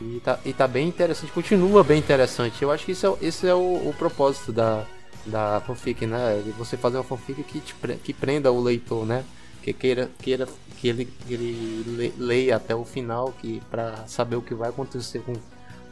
E 0.00 0.20
tá, 0.24 0.38
e 0.46 0.52
tá 0.52 0.66
bem 0.66 0.88
interessante, 0.88 1.30
continua 1.32 1.84
bem 1.84 1.98
interessante. 1.98 2.62
Eu 2.62 2.70
acho 2.70 2.86
que 2.86 2.92
isso 2.92 3.06
é, 3.20 3.26
esse 3.26 3.46
é 3.46 3.54
o, 3.54 3.58
o 3.88 3.94
propósito 3.98 4.50
da, 4.50 4.84
da 5.26 5.60
fanfic, 5.66 6.06
né? 6.06 6.40
De 6.42 6.50
você 6.52 6.76
fazer 6.76 6.96
uma 6.96 7.04
fanfic 7.04 7.42
que, 7.42 7.60
te, 7.60 7.74
que 8.02 8.14
prenda 8.14 8.50
o 8.50 8.62
leitor, 8.62 9.04
né? 9.04 9.24
Que 9.62 9.74
queira, 9.74 10.10
queira 10.22 10.48
que 10.78 10.88
ele, 10.88 11.04
que 11.04 11.34
ele 11.34 11.82
le- 11.86 12.14
leia 12.16 12.56
até 12.56 12.74
o 12.74 12.82
final 12.82 13.34
que 13.42 13.60
para 13.70 14.06
saber 14.06 14.36
o 14.36 14.40
que 14.42 14.54
vai 14.54 14.70
acontecer 14.70 15.18
com 15.20 15.34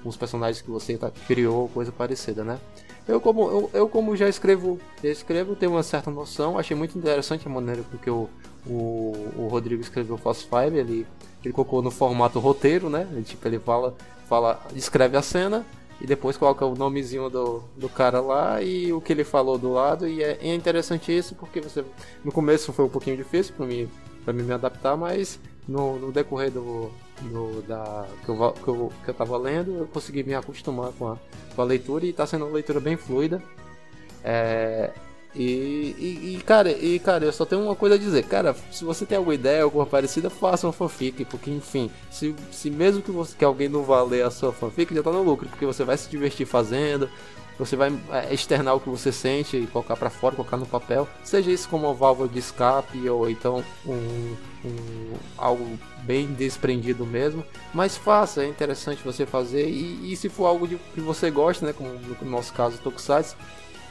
os 0.04 0.16
personagens 0.16 0.60
que 0.60 0.70
você 0.70 0.96
tá, 0.96 1.10
criou, 1.26 1.68
coisa 1.68 1.92
parecida, 1.92 2.44
né? 2.44 2.58
Eu 3.06 3.20
como, 3.20 3.42
eu, 3.42 3.70
eu 3.72 3.88
como 3.88 4.14
já 4.14 4.28
escrevo, 4.28 4.78
já 5.02 5.08
escrevo, 5.08 5.56
tenho 5.56 5.72
uma 5.72 5.82
certa 5.82 6.10
noção, 6.10 6.58
achei 6.58 6.76
muito 6.76 6.96
interessante 6.98 7.46
a 7.46 7.50
maneira 7.50 7.82
com 7.82 7.96
que 7.96 8.10
o, 8.10 8.28
o, 8.66 9.32
o 9.36 9.48
Rodrigo 9.50 9.80
escreveu 9.80 10.18
Fast 10.18 10.46
Five, 10.46 10.76
ele, 10.76 11.06
ele 11.42 11.54
colocou 11.54 11.80
no 11.80 11.90
formato 11.90 12.38
roteiro, 12.38 12.90
né? 12.90 13.08
Ele, 13.10 13.22
tipo, 13.22 13.48
ele 13.48 13.58
fala, 13.58 13.94
fala, 14.28 14.60
escreve 14.74 15.16
a 15.16 15.22
cena 15.22 15.64
e 16.00 16.06
depois 16.06 16.36
coloca 16.36 16.64
o 16.64 16.74
nomezinho 16.74 17.28
do, 17.28 17.62
do 17.76 17.88
cara 17.88 18.20
lá 18.20 18.62
e 18.62 18.92
o 18.92 19.00
que 19.00 19.12
ele 19.12 19.24
falou 19.24 19.58
do 19.58 19.72
lado 19.72 20.06
e 20.06 20.22
é, 20.22 20.38
é 20.40 20.54
interessante 20.54 21.16
isso 21.16 21.34
porque 21.34 21.60
você 21.60 21.84
no 22.24 22.30
começo 22.30 22.72
foi 22.72 22.84
um 22.84 22.88
pouquinho 22.88 23.16
difícil 23.16 23.52
para 23.56 23.66
mim 23.66 23.88
para 24.24 24.32
mim 24.32 24.44
me 24.44 24.52
adaptar 24.52 24.96
mas 24.96 25.40
no, 25.66 25.98
no 25.98 26.12
decorrer 26.12 26.52
do, 26.52 26.88
do 27.22 27.62
da 27.62 28.06
que 28.24 28.28
eu, 28.28 28.52
que, 28.52 28.68
eu, 28.68 28.92
que 29.04 29.10
eu 29.10 29.14
tava 29.14 29.36
lendo 29.36 29.78
eu 29.78 29.86
consegui 29.86 30.22
me 30.22 30.34
acostumar 30.34 30.92
com 30.98 31.08
a, 31.08 31.16
com 31.54 31.62
a 31.62 31.64
leitura 31.64 32.06
e 32.06 32.12
tá 32.12 32.26
sendo 32.26 32.44
uma 32.44 32.54
leitura 32.54 32.80
bem 32.80 32.96
fluida. 32.96 33.42
É, 34.24 34.90
e, 35.34 35.94
e, 35.98 36.36
e, 36.36 36.42
cara, 36.42 36.70
e 36.70 36.98
cara, 36.98 37.24
eu 37.24 37.32
só 37.32 37.44
tenho 37.44 37.62
uma 37.62 37.76
coisa 37.76 37.94
a 37.94 37.98
dizer, 37.98 38.24
cara, 38.24 38.56
se 38.72 38.82
você 38.82 39.04
tem 39.04 39.18
alguma 39.18 39.34
ideia, 39.34 39.62
alguma 39.62 39.86
parecida, 39.86 40.30
faça 40.30 40.66
uma 40.66 40.72
fanfic, 40.72 41.24
porque 41.26 41.50
enfim, 41.50 41.90
se, 42.10 42.34
se 42.50 42.70
mesmo 42.70 43.02
que, 43.02 43.10
você, 43.10 43.36
que 43.36 43.44
alguém 43.44 43.68
não 43.68 43.82
vá 43.82 44.02
ler 44.02 44.24
a 44.24 44.30
sua 44.30 44.52
fanfic, 44.52 44.94
já 44.94 45.02
tá 45.02 45.12
no 45.12 45.22
lucro, 45.22 45.48
porque 45.48 45.66
você 45.66 45.84
vai 45.84 45.96
se 45.96 46.08
divertir 46.08 46.46
fazendo, 46.46 47.08
você 47.58 47.76
vai 47.76 47.92
é, 48.10 48.32
externar 48.32 48.76
o 48.76 48.80
que 48.80 48.88
você 48.88 49.10
sente 49.10 49.56
e 49.56 49.66
colocar 49.66 49.96
pra 49.96 50.08
fora, 50.08 50.36
colocar 50.36 50.56
no 50.56 50.66
papel, 50.66 51.08
seja 51.24 51.50
isso 51.50 51.68
como 51.68 51.86
uma 51.86 51.94
válvula 51.94 52.28
de 52.28 52.38
escape 52.38 53.08
ou 53.08 53.28
então 53.28 53.64
um, 53.84 54.36
um 54.64 55.12
algo 55.36 55.78
bem 56.02 56.26
desprendido 56.26 57.04
mesmo, 57.04 57.44
mas 57.74 57.96
faça, 57.96 58.42
é 58.44 58.48
interessante 58.48 59.02
você 59.04 59.26
fazer. 59.26 59.68
E, 59.68 60.12
e 60.12 60.16
se 60.16 60.28
for 60.28 60.46
algo 60.46 60.66
de, 60.68 60.76
que 60.94 61.00
você 61.00 61.30
gosta, 61.30 61.66
né, 61.66 61.72
como 61.72 61.90
no 61.90 62.30
nosso 62.30 62.52
caso, 62.52 62.78
Tokusatsu, 62.78 63.36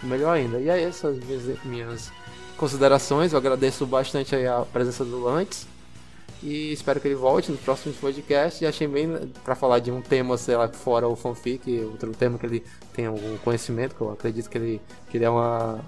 melhor 0.02 0.36
ainda. 0.36 0.60
E 0.60 0.70
aí 0.70 0.84
essas 0.84 1.18
minhas, 1.20 1.64
minhas 1.64 2.12
considerações, 2.56 3.34
eu 3.34 3.38
agradeço 3.38 3.86
bastante 3.86 4.36
a 4.36 4.62
presença 4.62 5.04
do 5.04 5.22
Lantes 5.22 5.68
e 6.44 6.72
espero 6.72 7.00
que 7.00 7.08
ele 7.08 7.16
volte 7.16 7.52
nos 7.52 7.60
próximos 7.60 7.98
podcasts. 7.98 8.62
E 8.62 8.66
achei 8.66 8.88
bem 8.88 9.10
para 9.44 9.56
falar 9.56 9.80
de 9.80 9.92
um 9.92 10.02
tema, 10.02 10.38
sei 10.38 10.56
lá, 10.56 10.68
fora 10.68 11.08
o 11.08 11.16
fanfic, 11.16 11.80
outro 11.92 12.12
tema 12.14 12.38
que 12.38 12.46
ele 12.46 12.64
tem 12.94 13.06
algum 13.08 13.38
conhecimento, 13.38 13.96
que 13.96 14.02
eu 14.02 14.12
acredito 14.12 14.50
que 14.50 14.58
ele, 14.58 14.82
que 15.10 15.18
ele 15.18 15.26
é 15.26 15.30
uma. 15.30 15.80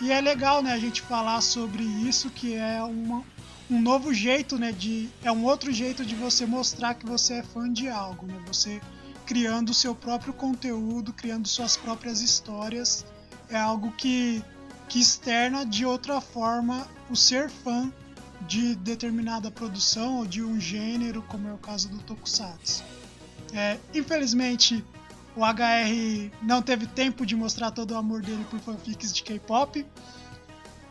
E 0.00 0.10
é 0.12 0.20
legal, 0.20 0.62
né, 0.62 0.72
a 0.72 0.78
gente 0.78 1.02
falar 1.02 1.40
sobre 1.40 1.82
isso, 1.82 2.30
que 2.30 2.54
é 2.54 2.82
uma, 2.82 3.22
um 3.70 3.80
novo 3.80 4.12
jeito, 4.14 4.58
né, 4.58 4.72
de 4.72 5.08
é 5.22 5.30
um 5.30 5.44
outro 5.44 5.72
jeito 5.72 6.04
de 6.04 6.14
você 6.14 6.46
mostrar 6.46 6.94
que 6.94 7.04
você 7.06 7.34
é 7.34 7.42
fã 7.42 7.70
de 7.72 7.88
algo, 7.88 8.26
né? 8.26 8.40
Você 8.46 8.80
criando 9.26 9.70
o 9.70 9.74
seu 9.74 9.94
próprio 9.94 10.32
conteúdo, 10.32 11.12
criando 11.12 11.46
suas 11.46 11.76
próprias 11.76 12.20
histórias, 12.22 13.04
é 13.50 13.58
algo 13.58 13.92
que 13.92 14.42
que 14.88 14.98
externa 14.98 15.66
de 15.66 15.84
outra 15.84 16.18
forma 16.18 16.88
o 17.10 17.16
ser 17.16 17.50
fã 17.50 17.92
de 18.46 18.74
determinada 18.76 19.50
produção 19.50 20.16
ou 20.20 20.26
de 20.26 20.42
um 20.42 20.58
gênero, 20.58 21.20
como 21.28 21.46
é 21.46 21.52
o 21.52 21.58
caso 21.58 21.90
do 21.90 21.98
Tokusatsu. 21.98 22.82
É, 23.52 23.76
infelizmente, 23.94 24.82
o 25.36 25.44
HR 25.44 26.32
não 26.40 26.62
teve 26.62 26.86
tempo 26.86 27.26
de 27.26 27.36
mostrar 27.36 27.70
todo 27.70 27.90
o 27.90 27.96
amor 27.98 28.22
dele 28.22 28.46
por 28.48 28.58
fanfics 28.60 29.12
de 29.12 29.22
K-pop, 29.22 29.84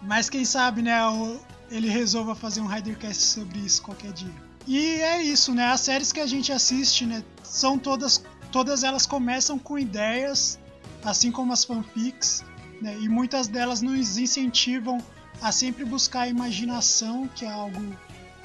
mas 0.04 0.30
quem 0.30 0.45
sabe, 0.45 0.84
né, 0.84 1.04
o- 1.08 1.40
ele 1.69 1.89
resolva 1.89 2.35
fazer 2.35 2.61
um 2.61 2.68
Ridercast 2.68 3.23
sobre 3.23 3.60
isso 3.60 3.81
qualquer 3.81 4.11
dia. 4.14 4.34
E 4.65 4.77
é 4.77 5.22
isso, 5.22 5.53
né? 5.53 5.65
As 5.68 5.81
séries 5.81 6.11
que 6.11 6.19
a 6.19 6.27
gente 6.27 6.52
assiste, 6.52 7.06
né, 7.06 7.23
são 7.44 7.77
todas 7.77 8.23
todas 8.52 8.84
elas 8.84 9.06
começam 9.06 9.60
com 9.60 9.77
ideias, 9.77 10.60
assim 11.03 11.31
como 11.31 11.53
as 11.53 11.64
fanfics, 11.64 12.44
né? 12.81 12.98
E 12.99 13.10
muitas 13.10 13.48
delas 13.48 13.81
nos 13.81 14.18
incentivam 14.18 14.98
a 15.41 15.52
sempre 15.52 15.85
buscar 15.85 16.22
a 16.22 16.27
imaginação, 16.27 17.27
que 17.27 17.45
é 17.45 17.52
algo 17.52 17.98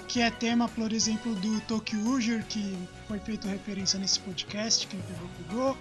que 0.08 0.20
é 0.20 0.30
tema, 0.30 0.68
por 0.68 0.92
exemplo, 0.92 1.34
do 1.36 1.60
Tokyuger, 1.62 2.44
que 2.46 2.76
foi 3.08 3.18
feito 3.18 3.48
referência 3.48 3.98
nesse 3.98 4.20
podcast, 4.20 4.86
quem 4.86 5.00
pegou, 5.00 5.28
pegou. 5.38 5.78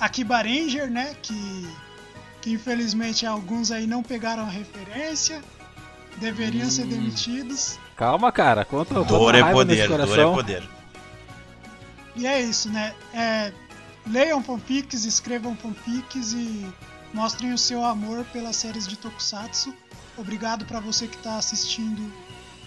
A 0.00 0.08
Kiba 0.08 0.38
Ranger, 0.38 0.90
né, 0.90 1.14
que, 1.20 1.68
que 2.40 2.50
infelizmente 2.52 3.26
alguns 3.26 3.70
aí 3.70 3.86
não 3.86 4.02
pegaram 4.02 4.44
a 4.44 4.48
referência, 4.48 5.42
deveriam 6.18 6.70
ser 6.70 6.86
demitidos. 6.86 7.78
Calma, 7.96 8.32
cara. 8.32 8.64
Conta, 8.64 8.94
Dor 9.04 9.34
é 9.34 9.52
poder, 9.52 9.88
dor 9.88 10.18
é 10.18 10.24
poder. 10.24 10.68
E 12.16 12.26
é 12.26 12.40
isso, 12.40 12.70
né? 12.70 12.94
É, 13.12 13.52
leiam 14.06 14.42
fanfics, 14.42 15.04
escrevam 15.04 15.56
fanfics 15.56 16.32
e 16.32 16.66
mostrem 17.12 17.52
o 17.52 17.58
seu 17.58 17.84
amor 17.84 18.24
pelas 18.26 18.56
séries 18.56 18.86
de 18.86 18.96
Tokusatsu. 18.96 19.74
Obrigado 20.16 20.64
pra 20.64 20.80
você 20.80 21.08
que 21.08 21.16
tá 21.18 21.36
assistindo. 21.36 22.12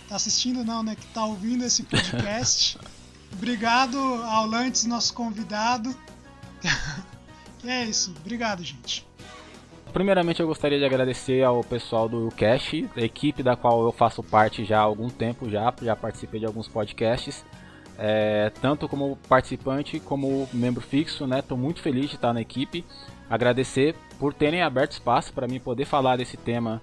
Tá 0.09 0.15
assistindo 0.15 0.63
não, 0.63 0.83
né? 0.83 0.95
Que 0.95 1.05
tá 1.07 1.25
ouvindo 1.25 1.63
esse 1.63 1.83
podcast. 1.83 2.77
Obrigado 3.31 3.97
ao 4.23 4.45
Lantes, 4.45 4.85
nosso 4.85 5.13
convidado. 5.13 5.95
e 7.63 7.69
é 7.69 7.85
isso. 7.85 8.13
Obrigado, 8.19 8.63
gente. 8.63 9.06
Primeiramente 9.97 10.39
eu 10.39 10.45
gostaria 10.45 10.77
de 10.77 10.85
agradecer 10.85 11.43
ao 11.43 11.63
pessoal 11.63 12.07
do 12.07 12.29
Cash, 12.37 12.83
a 12.95 13.01
equipe 13.01 13.41
da 13.41 13.55
qual 13.55 13.83
eu 13.83 13.91
faço 13.91 14.21
parte 14.21 14.63
já 14.63 14.77
há 14.77 14.83
algum 14.83 15.09
tempo 15.09 15.49
já, 15.49 15.73
já 15.81 15.95
participei 15.95 16.39
de 16.39 16.45
alguns 16.45 16.67
podcasts, 16.67 17.43
é, 17.97 18.51
tanto 18.61 18.87
como 18.87 19.17
participante 19.27 19.99
como 19.99 20.47
membro 20.53 20.81
fixo, 20.81 21.25
né? 21.25 21.41
Tô 21.41 21.57
muito 21.57 21.81
feliz 21.81 22.09
de 22.09 22.15
estar 22.15 22.31
na 22.31 22.39
equipe. 22.39 22.85
Agradecer 23.27 23.95
por 24.19 24.35
terem 24.35 24.61
aberto 24.61 24.91
espaço 24.91 25.33
para 25.33 25.47
mim 25.47 25.59
poder 25.59 25.85
falar 25.85 26.15
desse 26.15 26.37
tema, 26.37 26.79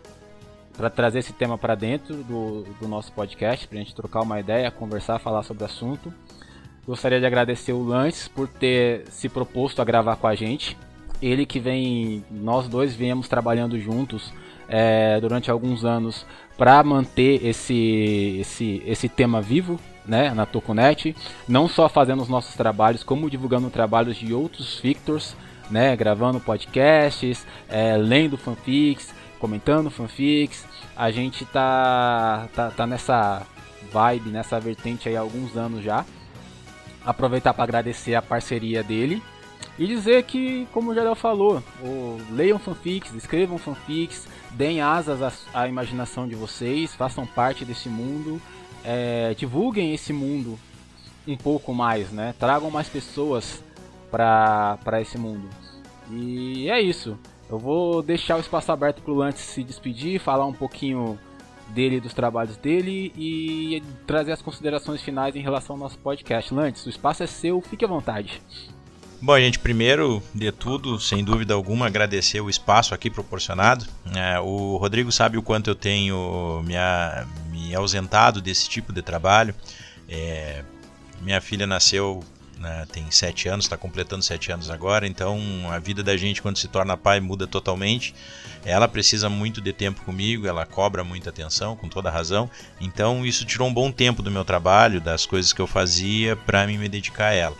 para 0.76 0.90
trazer 0.90 1.20
esse 1.20 1.32
tema 1.32 1.56
para 1.56 1.76
dentro 1.76 2.16
do, 2.16 2.64
do 2.80 2.88
nosso 2.88 3.12
podcast, 3.12 3.68
para 3.68 3.78
a 3.78 3.80
gente 3.80 3.94
trocar 3.94 4.22
uma 4.22 4.40
ideia, 4.40 4.72
conversar, 4.72 5.20
falar 5.20 5.44
sobre 5.44 5.62
o 5.62 5.66
assunto. 5.66 6.12
Gostaria 6.84 7.20
de 7.20 7.26
agradecer 7.26 7.74
o 7.74 7.84
Lances 7.84 8.26
por 8.26 8.48
ter 8.48 9.06
se 9.06 9.28
proposto 9.28 9.80
a 9.80 9.84
gravar 9.84 10.16
com 10.16 10.26
a 10.26 10.34
gente. 10.34 10.76
Ele 11.22 11.46
que 11.46 11.58
vem, 11.58 12.24
nós 12.30 12.68
dois 12.68 12.94
viemos 12.94 13.28
trabalhando 13.28 13.78
juntos 13.78 14.32
é, 14.68 15.18
durante 15.20 15.50
alguns 15.50 15.84
anos 15.84 16.26
para 16.56 16.82
manter 16.82 17.44
esse, 17.44 18.38
esse, 18.40 18.82
esse 18.86 19.08
tema 19.08 19.40
vivo 19.40 19.78
né, 20.06 20.32
na 20.34 20.44
Tokunet, 20.46 21.16
não 21.48 21.66
só 21.66 21.88
fazendo 21.88 22.22
os 22.22 22.28
nossos 22.28 22.54
trabalhos, 22.54 23.02
como 23.02 23.30
divulgando 23.30 23.70
trabalhos 23.70 24.16
de 24.16 24.32
outros 24.34 24.78
Victors, 24.80 25.34
né, 25.70 25.96
gravando 25.96 26.40
podcasts, 26.40 27.46
é, 27.68 27.96
lendo 27.96 28.36
fanfics, 28.36 29.14
comentando 29.38 29.90
fanfics. 29.90 30.66
A 30.96 31.10
gente 31.10 31.44
tá, 31.46 32.48
tá, 32.54 32.70
tá 32.70 32.86
nessa 32.86 33.46
vibe, 33.90 34.30
nessa 34.30 34.60
vertente 34.60 35.08
aí 35.08 35.16
há 35.16 35.20
alguns 35.20 35.56
anos 35.56 35.82
já 35.82 36.04
aproveitar 37.04 37.52
para 37.52 37.64
agradecer 37.64 38.14
a 38.14 38.22
parceria 38.22 38.82
dele 38.82 39.22
e 39.78 39.86
dizer 39.86 40.22
que, 40.24 40.66
como 40.72 40.90
o 40.90 40.94
Jadel 40.94 41.14
falou, 41.14 41.62
o, 41.82 42.18
leiam 42.30 42.58
fanfics, 42.58 43.12
escrevam 43.14 43.58
fanfics, 43.58 44.26
deem 44.52 44.80
asas 44.80 45.22
à, 45.22 45.62
à, 45.62 45.68
imaginação 45.68 46.28
de 46.28 46.34
vocês, 46.34 46.94
façam 46.94 47.26
parte 47.26 47.64
desse 47.64 47.88
mundo, 47.88 48.40
é, 48.84 49.34
divulguem 49.34 49.92
esse 49.92 50.12
mundo 50.12 50.58
um 51.26 51.36
pouco 51.36 51.74
mais, 51.74 52.10
né? 52.10 52.34
Tragam 52.38 52.70
mais 52.70 52.88
pessoas 52.88 53.64
para 54.10 55.00
esse 55.00 55.18
mundo. 55.18 55.48
E 56.10 56.68
é 56.70 56.80
isso. 56.80 57.18
Eu 57.50 57.58
vou 57.58 58.02
deixar 58.02 58.36
o 58.36 58.40
espaço 58.40 58.70
aberto 58.70 59.02
para 59.02 59.12
o 59.12 59.16
Lance 59.16 59.42
se 59.42 59.64
despedir, 59.64 60.20
falar 60.20 60.46
um 60.46 60.52
pouquinho 60.52 61.18
dele, 61.68 62.00
dos 62.00 62.14
trabalhos 62.14 62.56
dele 62.56 63.12
e 63.16 63.82
trazer 64.06 64.32
as 64.32 64.42
considerações 64.42 65.02
finais 65.02 65.34
em 65.34 65.40
relação 65.40 65.76
ao 65.76 65.80
nosso 65.80 65.98
podcast. 65.98 66.52
Lantes, 66.54 66.86
o 66.86 66.90
espaço 66.90 67.22
é 67.22 67.26
seu, 67.26 67.60
fique 67.60 67.84
à 67.84 67.88
vontade. 67.88 68.40
Bom, 69.24 69.38
gente, 69.38 69.58
primeiro 69.58 70.22
de 70.34 70.52
tudo, 70.52 71.00
sem 71.00 71.24
dúvida 71.24 71.54
alguma, 71.54 71.86
agradecer 71.86 72.42
o 72.42 72.50
espaço 72.50 72.92
aqui 72.92 73.08
proporcionado. 73.08 73.86
É, 74.14 74.38
o 74.38 74.76
Rodrigo 74.76 75.10
sabe 75.10 75.38
o 75.38 75.42
quanto 75.42 75.70
eu 75.70 75.74
tenho 75.74 76.62
me, 76.62 76.74
me 77.50 77.74
ausentado 77.74 78.42
desse 78.42 78.68
tipo 78.68 78.92
de 78.92 79.00
trabalho. 79.00 79.54
É, 80.06 80.62
minha 81.22 81.40
filha 81.40 81.66
nasceu 81.66 82.22
né, 82.58 82.86
tem 82.92 83.10
sete 83.10 83.48
anos, 83.48 83.64
está 83.64 83.78
completando 83.78 84.22
sete 84.22 84.52
anos 84.52 84.68
agora, 84.68 85.06
então 85.06 85.40
a 85.70 85.78
vida 85.78 86.02
da 86.02 86.18
gente 86.18 86.42
quando 86.42 86.58
se 86.58 86.68
torna 86.68 86.94
pai 86.94 87.18
muda 87.18 87.46
totalmente. 87.46 88.14
Ela 88.62 88.86
precisa 88.86 89.30
muito 89.30 89.58
de 89.58 89.72
tempo 89.72 90.02
comigo, 90.02 90.46
ela 90.46 90.66
cobra 90.66 91.02
muita 91.02 91.30
atenção, 91.30 91.74
com 91.76 91.88
toda 91.88 92.10
razão. 92.10 92.50
Então 92.78 93.24
isso 93.24 93.46
tirou 93.46 93.68
um 93.68 93.72
bom 93.72 93.90
tempo 93.90 94.22
do 94.22 94.30
meu 94.30 94.44
trabalho, 94.44 95.00
das 95.00 95.24
coisas 95.24 95.50
que 95.50 95.62
eu 95.62 95.66
fazia, 95.66 96.36
para 96.36 96.66
me 96.66 96.90
dedicar 96.90 97.28
a 97.28 97.32
ela. 97.32 97.56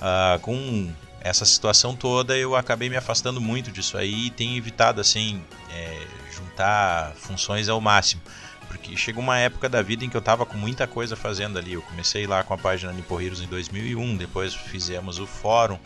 Uh, 0.00 0.40
com 0.40 0.90
essa 1.24 1.44
situação 1.44 1.94
toda, 1.94 2.36
eu 2.36 2.56
acabei 2.56 2.88
me 2.88 2.96
afastando 2.96 3.40
muito 3.40 3.70
disso 3.70 3.96
aí 3.96 4.26
e 4.26 4.30
tenho 4.30 4.56
evitado 4.56 5.00
assim 5.00 5.42
é, 5.70 6.06
juntar 6.30 7.12
funções 7.16 7.68
ao 7.68 7.80
máximo 7.80 8.20
porque 8.72 8.96
chegou 8.96 9.22
uma 9.22 9.38
época 9.38 9.68
da 9.68 9.82
vida 9.82 10.02
em 10.02 10.08
que 10.08 10.16
eu 10.16 10.22
tava 10.22 10.46
com 10.46 10.56
muita 10.56 10.86
coisa 10.86 11.14
fazendo 11.14 11.58
ali. 11.58 11.74
Eu 11.74 11.82
comecei 11.82 12.26
lá 12.26 12.42
com 12.42 12.54
a 12.54 12.58
página 12.58 12.90
Nipo 12.90 13.20
Heroes 13.20 13.40
em 13.40 13.46
2001, 13.46 14.16
depois 14.16 14.54
fizemos 14.54 15.18
o 15.18 15.26
fórum, 15.26 15.78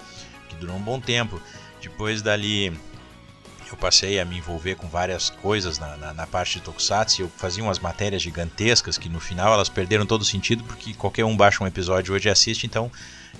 que 0.49 0.55
durou 0.55 0.77
um 0.77 0.81
bom 0.81 1.01
tempo. 1.01 1.43
Depois 1.83 2.23
dali 2.23 2.67
eu 3.69 3.77
passei 3.77 4.21
a 4.21 4.25
me 4.25 4.39
envolver 4.39 4.77
com 4.77 4.89
várias 4.89 5.31
coisas 5.31 5.81
na, 5.81 5.97
na, 5.97 6.15
na, 6.15 6.27
parte 6.29 6.55
de 6.55 6.65
Tokusatsu. 6.65 7.23
Eu 7.23 7.29
fazia 7.37 7.65
umas 7.65 7.81
matérias 7.81 8.23
gigantescas 8.23 8.97
que 8.97 9.09
no 9.09 9.19
final 9.19 9.53
elas 9.53 9.69
perderam 9.69 10.07
todo 10.07 10.23
o 10.23 10.25
sentido 10.25 10.63
porque 10.63 10.95
qualquer 10.95 11.25
um 11.25 11.37
baixa 11.37 11.65
um 11.65 11.67
episódio 11.67 12.15
hoje 12.15 12.29
e 12.29 12.31
assiste. 12.31 12.67
Então, 12.67 12.91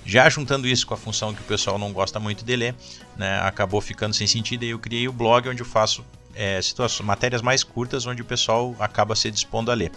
já 0.07 0.29
juntando 0.29 0.65
isso 0.67 0.87
com 0.87 0.93
a 0.93 0.97
função 0.97 1.33
que 1.33 1.41
o 1.41 1.43
pessoal 1.43 1.77
não 1.77 1.91
gosta 1.91 2.17
muito 2.17 2.45
de 2.45 2.55
ler, 2.55 2.73
né, 3.17 3.41
acabou 3.41 3.81
ficando 3.81 4.15
sem 4.15 4.25
sentido. 4.25 4.63
E 4.63 4.69
eu 4.69 4.79
criei 4.79 5.05
o 5.07 5.11
blog 5.11 5.49
onde 5.49 5.61
eu 5.61 5.65
faço 5.65 6.03
é, 6.33 6.61
matérias 7.03 7.41
mais 7.41 7.61
curtas 7.61 8.05
onde 8.05 8.21
o 8.21 8.25
pessoal 8.25 8.73
acaba 8.79 9.15
se 9.15 9.29
dispondo 9.29 9.69
a 9.69 9.73
ler. 9.73 9.91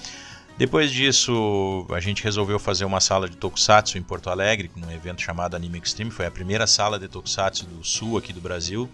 Depois 0.58 0.90
disso, 0.90 1.86
a 1.90 2.00
gente 2.00 2.24
resolveu 2.24 2.58
fazer 2.58 2.84
uma 2.84 3.00
sala 3.00 3.28
de 3.28 3.36
Tokusatsu 3.36 3.96
em 3.96 4.02
Porto 4.02 4.28
Alegre, 4.28 4.70
num 4.76 4.90
evento 4.90 5.22
chamado 5.22 5.54
Anime 5.54 5.78
Extreme. 5.78 6.10
Foi 6.10 6.26
a 6.26 6.30
primeira 6.30 6.66
sala 6.66 6.98
de 6.98 7.08
Tokusatsu 7.08 7.64
do 7.66 7.84
sul 7.84 8.18
aqui 8.18 8.32
do 8.32 8.40
Brasil 8.40 8.90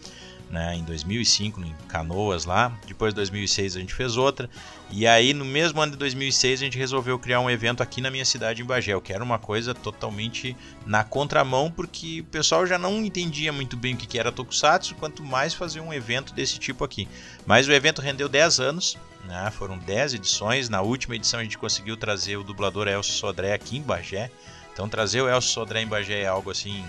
né, 0.51 0.77
em 0.77 0.85
2005 0.85 1.60
em 1.60 1.74
Canoas 1.89 2.44
lá. 2.44 2.73
Depois 2.86 3.12
de 3.12 3.16
2006 3.16 3.77
a 3.77 3.81
gente 3.81 3.94
fez 3.94 4.16
outra. 4.16 4.48
E 4.90 5.06
aí 5.06 5.35
no 5.35 5.44
mesmo 5.44 5.81
ano 5.81 5.93
de 5.93 5.98
2006 5.98 6.60
a 6.60 6.64
gente 6.64 6.78
resolveu 6.78 7.18
criar 7.18 7.40
um 7.40 7.51
evento 7.51 7.82
aqui 7.82 8.01
na 8.01 8.10
minha 8.10 8.24
cidade 8.24 8.62
em 8.62 8.64
Bagé, 8.64 8.98
que 9.01 9.12
era 9.12 9.23
uma 9.23 9.39
coisa 9.39 9.74
totalmente 9.74 10.56
na 10.85 11.02
contramão, 11.02 11.70
porque 11.70 12.20
o 12.20 12.24
pessoal 12.24 12.66
já 12.66 12.78
não 12.78 13.05
entendia 13.05 13.52
muito 13.52 13.77
bem 13.77 13.94
o 13.94 13.97
que 13.97 14.18
era 14.18 14.31
Tokusatsu, 14.31 14.94
quanto 14.94 15.23
mais 15.23 15.55
fazer 15.55 15.81
um 15.81 15.93
evento 15.93 16.32
desse 16.32 16.59
tipo 16.59 16.85
aqui. 16.85 17.09
Mas 17.44 17.66
o 17.66 17.73
evento 17.73 18.01
rendeu 18.01 18.28
10 18.28 18.60
anos. 18.60 18.97
Né, 19.24 19.51
foram 19.51 19.77
10 19.77 20.14
edições. 20.14 20.68
Na 20.68 20.82
última 20.82 21.16
edição 21.16 21.40
a 21.40 21.43
gente 21.43 21.59
conseguiu 21.59 21.97
trazer 21.97 22.36
o 22.36 22.44
dublador 22.44 22.86
Elcio 22.86 23.12
Sodré 23.12 23.55
aqui 23.55 23.77
em 23.77 23.82
Bagé. 23.82 24.31
Então 24.73 24.89
trazer 24.89 25.20
o 25.20 25.28
Elcio 25.28 25.51
Sodré 25.51 25.82
em 25.82 25.86
Bagé 25.86 26.20
é 26.20 26.28
algo 26.28 26.48
assim 26.48 26.85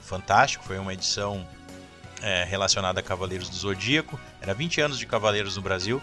fantástico. 0.00 0.64
Foi 0.64 0.78
uma 0.78 0.92
edição 0.92 1.44
é, 2.22 2.44
relacionada 2.44 3.00
a 3.00 3.02
Cavaleiros 3.02 3.48
do 3.48 3.56
Zodíaco. 3.56 4.18
Era 4.40 4.54
20 4.54 4.80
anos 4.80 4.98
de 4.98 5.06
Cavaleiros 5.06 5.56
no 5.56 5.62
Brasil. 5.62 6.00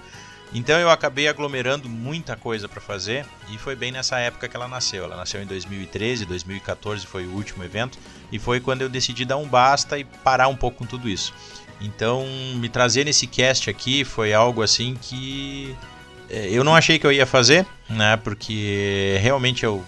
Então 0.54 0.80
eu 0.80 0.90
acabei 0.90 1.28
aglomerando 1.28 1.88
muita 1.88 2.36
coisa 2.36 2.68
para 2.68 2.82
fazer 2.82 3.24
e 3.52 3.58
foi 3.58 3.76
bem 3.76 3.92
nessa 3.92 4.18
época 4.20 4.48
que 4.48 4.56
ela 4.56 4.68
nasceu. 4.68 5.04
Ela 5.04 5.16
nasceu 5.16 5.42
em 5.42 5.46
2013, 5.46 6.26
2014 6.26 7.06
foi 7.06 7.26
o 7.26 7.32
último 7.32 7.64
evento 7.64 8.00
e 8.32 8.40
foi 8.40 8.60
quando 8.60 8.82
eu 8.82 8.90
decidi 8.90 9.26
dar 9.26 9.38
um 9.38 9.48
basta 9.48 9.98
e 9.98 10.04
parar 10.04 10.48
um 10.48 10.56
pouco 10.56 10.80
com 10.80 10.86
tudo 10.86 11.08
isso. 11.08 11.34
Então 11.80 12.26
me 12.56 12.68
trazer 12.68 13.06
nesse 13.06 13.28
cast 13.28 13.70
aqui 13.70 14.04
foi 14.04 14.34
algo 14.34 14.64
assim 14.64 14.98
que 15.00 15.76
é, 16.30 16.50
eu 16.50 16.64
não 16.64 16.76
achei 16.76 16.98
que 16.98 17.06
eu 17.06 17.12
ia 17.12 17.28
fazer, 17.28 17.66
né? 17.88 18.18
Porque 18.18 19.18
realmente 19.22 19.64
eu 19.64 19.86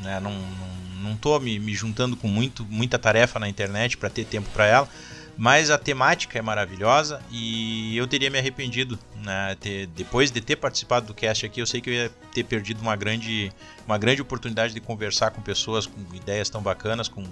né, 0.00 0.18
não, 0.18 0.32
não, 0.32 1.10
não 1.10 1.16
tô 1.16 1.38
me, 1.38 1.58
me 1.60 1.72
juntando 1.72 2.16
com 2.16 2.26
muito, 2.26 2.64
muita 2.64 2.98
tarefa 2.98 3.38
na 3.38 3.48
internet 3.48 3.96
para 3.96 4.10
ter 4.10 4.24
tempo 4.24 4.48
para 4.50 4.66
ela. 4.66 4.88
Mas 5.36 5.70
a 5.70 5.78
temática 5.78 6.38
é 6.38 6.42
maravilhosa 6.42 7.22
e 7.30 7.96
eu 7.96 8.06
teria 8.06 8.28
me 8.30 8.38
arrependido, 8.38 8.98
né, 9.24 9.56
ter, 9.58 9.86
depois 9.86 10.30
de 10.30 10.40
ter 10.40 10.56
participado 10.56 11.06
do 11.06 11.14
cast 11.14 11.46
aqui, 11.46 11.60
eu 11.60 11.66
sei 11.66 11.80
que 11.80 11.88
eu 11.88 11.94
ia 11.94 12.10
ter 12.34 12.44
perdido 12.44 12.82
uma 12.82 12.94
grande, 12.94 13.50
uma 13.86 13.96
grande 13.96 14.20
oportunidade 14.20 14.74
de 14.74 14.80
conversar 14.80 15.30
com 15.30 15.40
pessoas 15.40 15.86
com 15.86 15.98
ideias 16.14 16.50
tão 16.50 16.60
bacanas, 16.60 17.08
com 17.08 17.24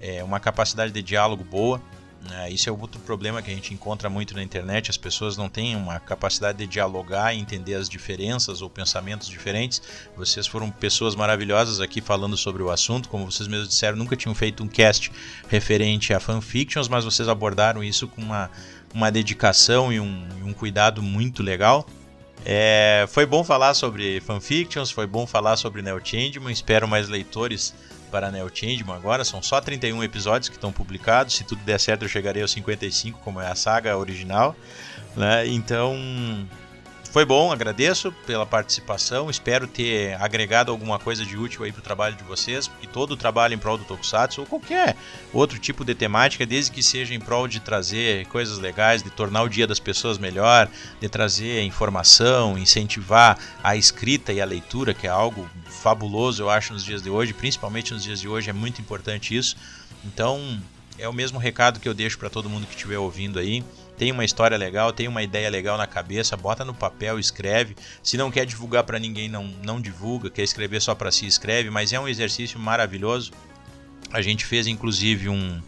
é, 0.00 0.22
uma 0.22 0.38
capacidade 0.38 0.92
de 0.92 1.02
diálogo 1.02 1.42
boa. 1.42 1.80
É, 2.30 2.50
isso 2.50 2.68
é 2.68 2.72
outro 2.72 3.00
problema 3.00 3.42
que 3.42 3.50
a 3.50 3.54
gente 3.54 3.74
encontra 3.74 4.08
muito 4.08 4.34
na 4.34 4.42
internet. 4.42 4.90
As 4.90 4.96
pessoas 4.96 5.36
não 5.36 5.48
têm 5.48 5.76
uma 5.76 6.00
capacidade 6.00 6.58
de 6.58 6.66
dialogar 6.66 7.34
e 7.34 7.38
entender 7.38 7.74
as 7.74 7.88
diferenças 7.88 8.62
ou 8.62 8.70
pensamentos 8.70 9.28
diferentes. 9.28 9.82
Vocês 10.16 10.46
foram 10.46 10.70
pessoas 10.70 11.14
maravilhosas 11.14 11.80
aqui 11.80 12.00
falando 12.00 12.36
sobre 12.36 12.62
o 12.62 12.70
assunto. 12.70 13.08
Como 13.08 13.30
vocês 13.30 13.46
mesmos 13.46 13.68
disseram, 13.68 13.96
nunca 13.96 14.16
tinham 14.16 14.34
feito 14.34 14.62
um 14.62 14.68
cast 14.68 15.12
referente 15.48 16.14
a 16.14 16.20
fanfictions, 16.20 16.88
mas 16.88 17.04
vocês 17.04 17.28
abordaram 17.28 17.84
isso 17.84 18.08
com 18.08 18.22
uma, 18.22 18.50
uma 18.94 19.10
dedicação 19.10 19.92
e 19.92 20.00
um, 20.00 20.26
um 20.44 20.52
cuidado 20.52 21.02
muito 21.02 21.42
legal. 21.42 21.86
É, 22.46 23.06
foi 23.08 23.24
bom 23.24 23.42
falar 23.42 23.72
sobre 23.72 24.20
fanfictions, 24.20 24.90
foi 24.90 25.06
bom 25.06 25.26
falar 25.26 25.56
sobre 25.56 25.80
Neo 25.82 26.00
Changeman. 26.04 26.52
Espero 26.52 26.86
mais 26.86 27.08
leitores 27.08 27.74
para 28.14 28.30
Neo 28.30 28.48
Changeman 28.48 28.94
agora. 28.94 29.24
São 29.24 29.42
só 29.42 29.60
31 29.60 30.04
episódios 30.04 30.48
que 30.48 30.54
estão 30.54 30.70
publicados. 30.70 31.34
Se 31.34 31.42
tudo 31.42 31.64
der 31.64 31.80
certo, 31.80 32.04
eu 32.04 32.08
chegarei 32.08 32.42
aos 32.42 32.52
55, 32.52 33.18
como 33.24 33.40
é 33.40 33.48
a 33.48 33.56
saga 33.56 33.98
original. 33.98 34.54
Né? 35.16 35.48
Então, 35.48 35.96
foi 37.14 37.24
bom, 37.24 37.52
agradeço 37.52 38.10
pela 38.26 38.44
participação. 38.44 39.30
Espero 39.30 39.68
ter 39.68 40.20
agregado 40.20 40.72
alguma 40.72 40.98
coisa 40.98 41.24
de 41.24 41.36
útil 41.36 41.62
aí 41.62 41.70
para 41.70 41.78
o 41.78 41.82
trabalho 41.82 42.16
de 42.16 42.24
vocês, 42.24 42.66
porque 42.66 42.88
todo 42.88 43.12
o 43.12 43.16
trabalho 43.16 43.54
em 43.54 43.58
prol 43.58 43.78
do 43.78 43.84
Tokusatsu 43.84 44.40
ou 44.40 44.46
qualquer 44.48 44.96
outro 45.32 45.56
tipo 45.56 45.84
de 45.84 45.94
temática, 45.94 46.44
desde 46.44 46.72
que 46.72 46.82
seja 46.82 47.14
em 47.14 47.20
prol 47.20 47.46
de 47.46 47.60
trazer 47.60 48.26
coisas 48.26 48.58
legais, 48.58 49.00
de 49.00 49.10
tornar 49.10 49.44
o 49.44 49.48
dia 49.48 49.64
das 49.64 49.78
pessoas 49.78 50.18
melhor, 50.18 50.68
de 51.00 51.08
trazer 51.08 51.62
informação, 51.62 52.58
incentivar 52.58 53.38
a 53.62 53.76
escrita 53.76 54.32
e 54.32 54.40
a 54.40 54.44
leitura, 54.44 54.92
que 54.92 55.06
é 55.06 55.10
algo 55.10 55.48
fabuloso, 55.66 56.42
eu 56.42 56.50
acho, 56.50 56.72
nos 56.72 56.82
dias 56.82 57.00
de 57.00 57.10
hoje, 57.10 57.32
principalmente 57.32 57.94
nos 57.94 58.02
dias 58.02 58.20
de 58.20 58.26
hoje, 58.26 58.50
é 58.50 58.52
muito 58.52 58.80
importante 58.80 59.36
isso. 59.36 59.56
Então, 60.04 60.60
é 60.98 61.08
o 61.08 61.12
mesmo 61.12 61.38
recado 61.38 61.78
que 61.78 61.88
eu 61.88 61.94
deixo 61.94 62.18
para 62.18 62.28
todo 62.28 62.50
mundo 62.50 62.66
que 62.66 62.74
estiver 62.74 62.98
ouvindo 62.98 63.38
aí. 63.38 63.62
Tem 63.96 64.10
uma 64.10 64.24
história 64.24 64.56
legal, 64.56 64.92
tem 64.92 65.06
uma 65.06 65.22
ideia 65.22 65.48
legal 65.48 65.78
na 65.78 65.86
cabeça, 65.86 66.36
bota 66.36 66.64
no 66.64 66.74
papel, 66.74 67.18
escreve. 67.18 67.76
Se 68.02 68.16
não 68.16 68.30
quer 68.30 68.44
divulgar 68.44 68.84
para 68.84 68.98
ninguém, 68.98 69.28
não, 69.28 69.44
não 69.62 69.80
divulga. 69.80 70.30
Quer 70.30 70.42
escrever 70.42 70.80
só 70.80 70.94
para 70.94 71.12
si, 71.12 71.26
escreve. 71.26 71.70
Mas 71.70 71.92
é 71.92 72.00
um 72.00 72.08
exercício 72.08 72.58
maravilhoso. 72.58 73.32
A 74.12 74.20
gente 74.20 74.44
fez 74.44 74.66
inclusive 74.66 75.28
um, 75.28 75.60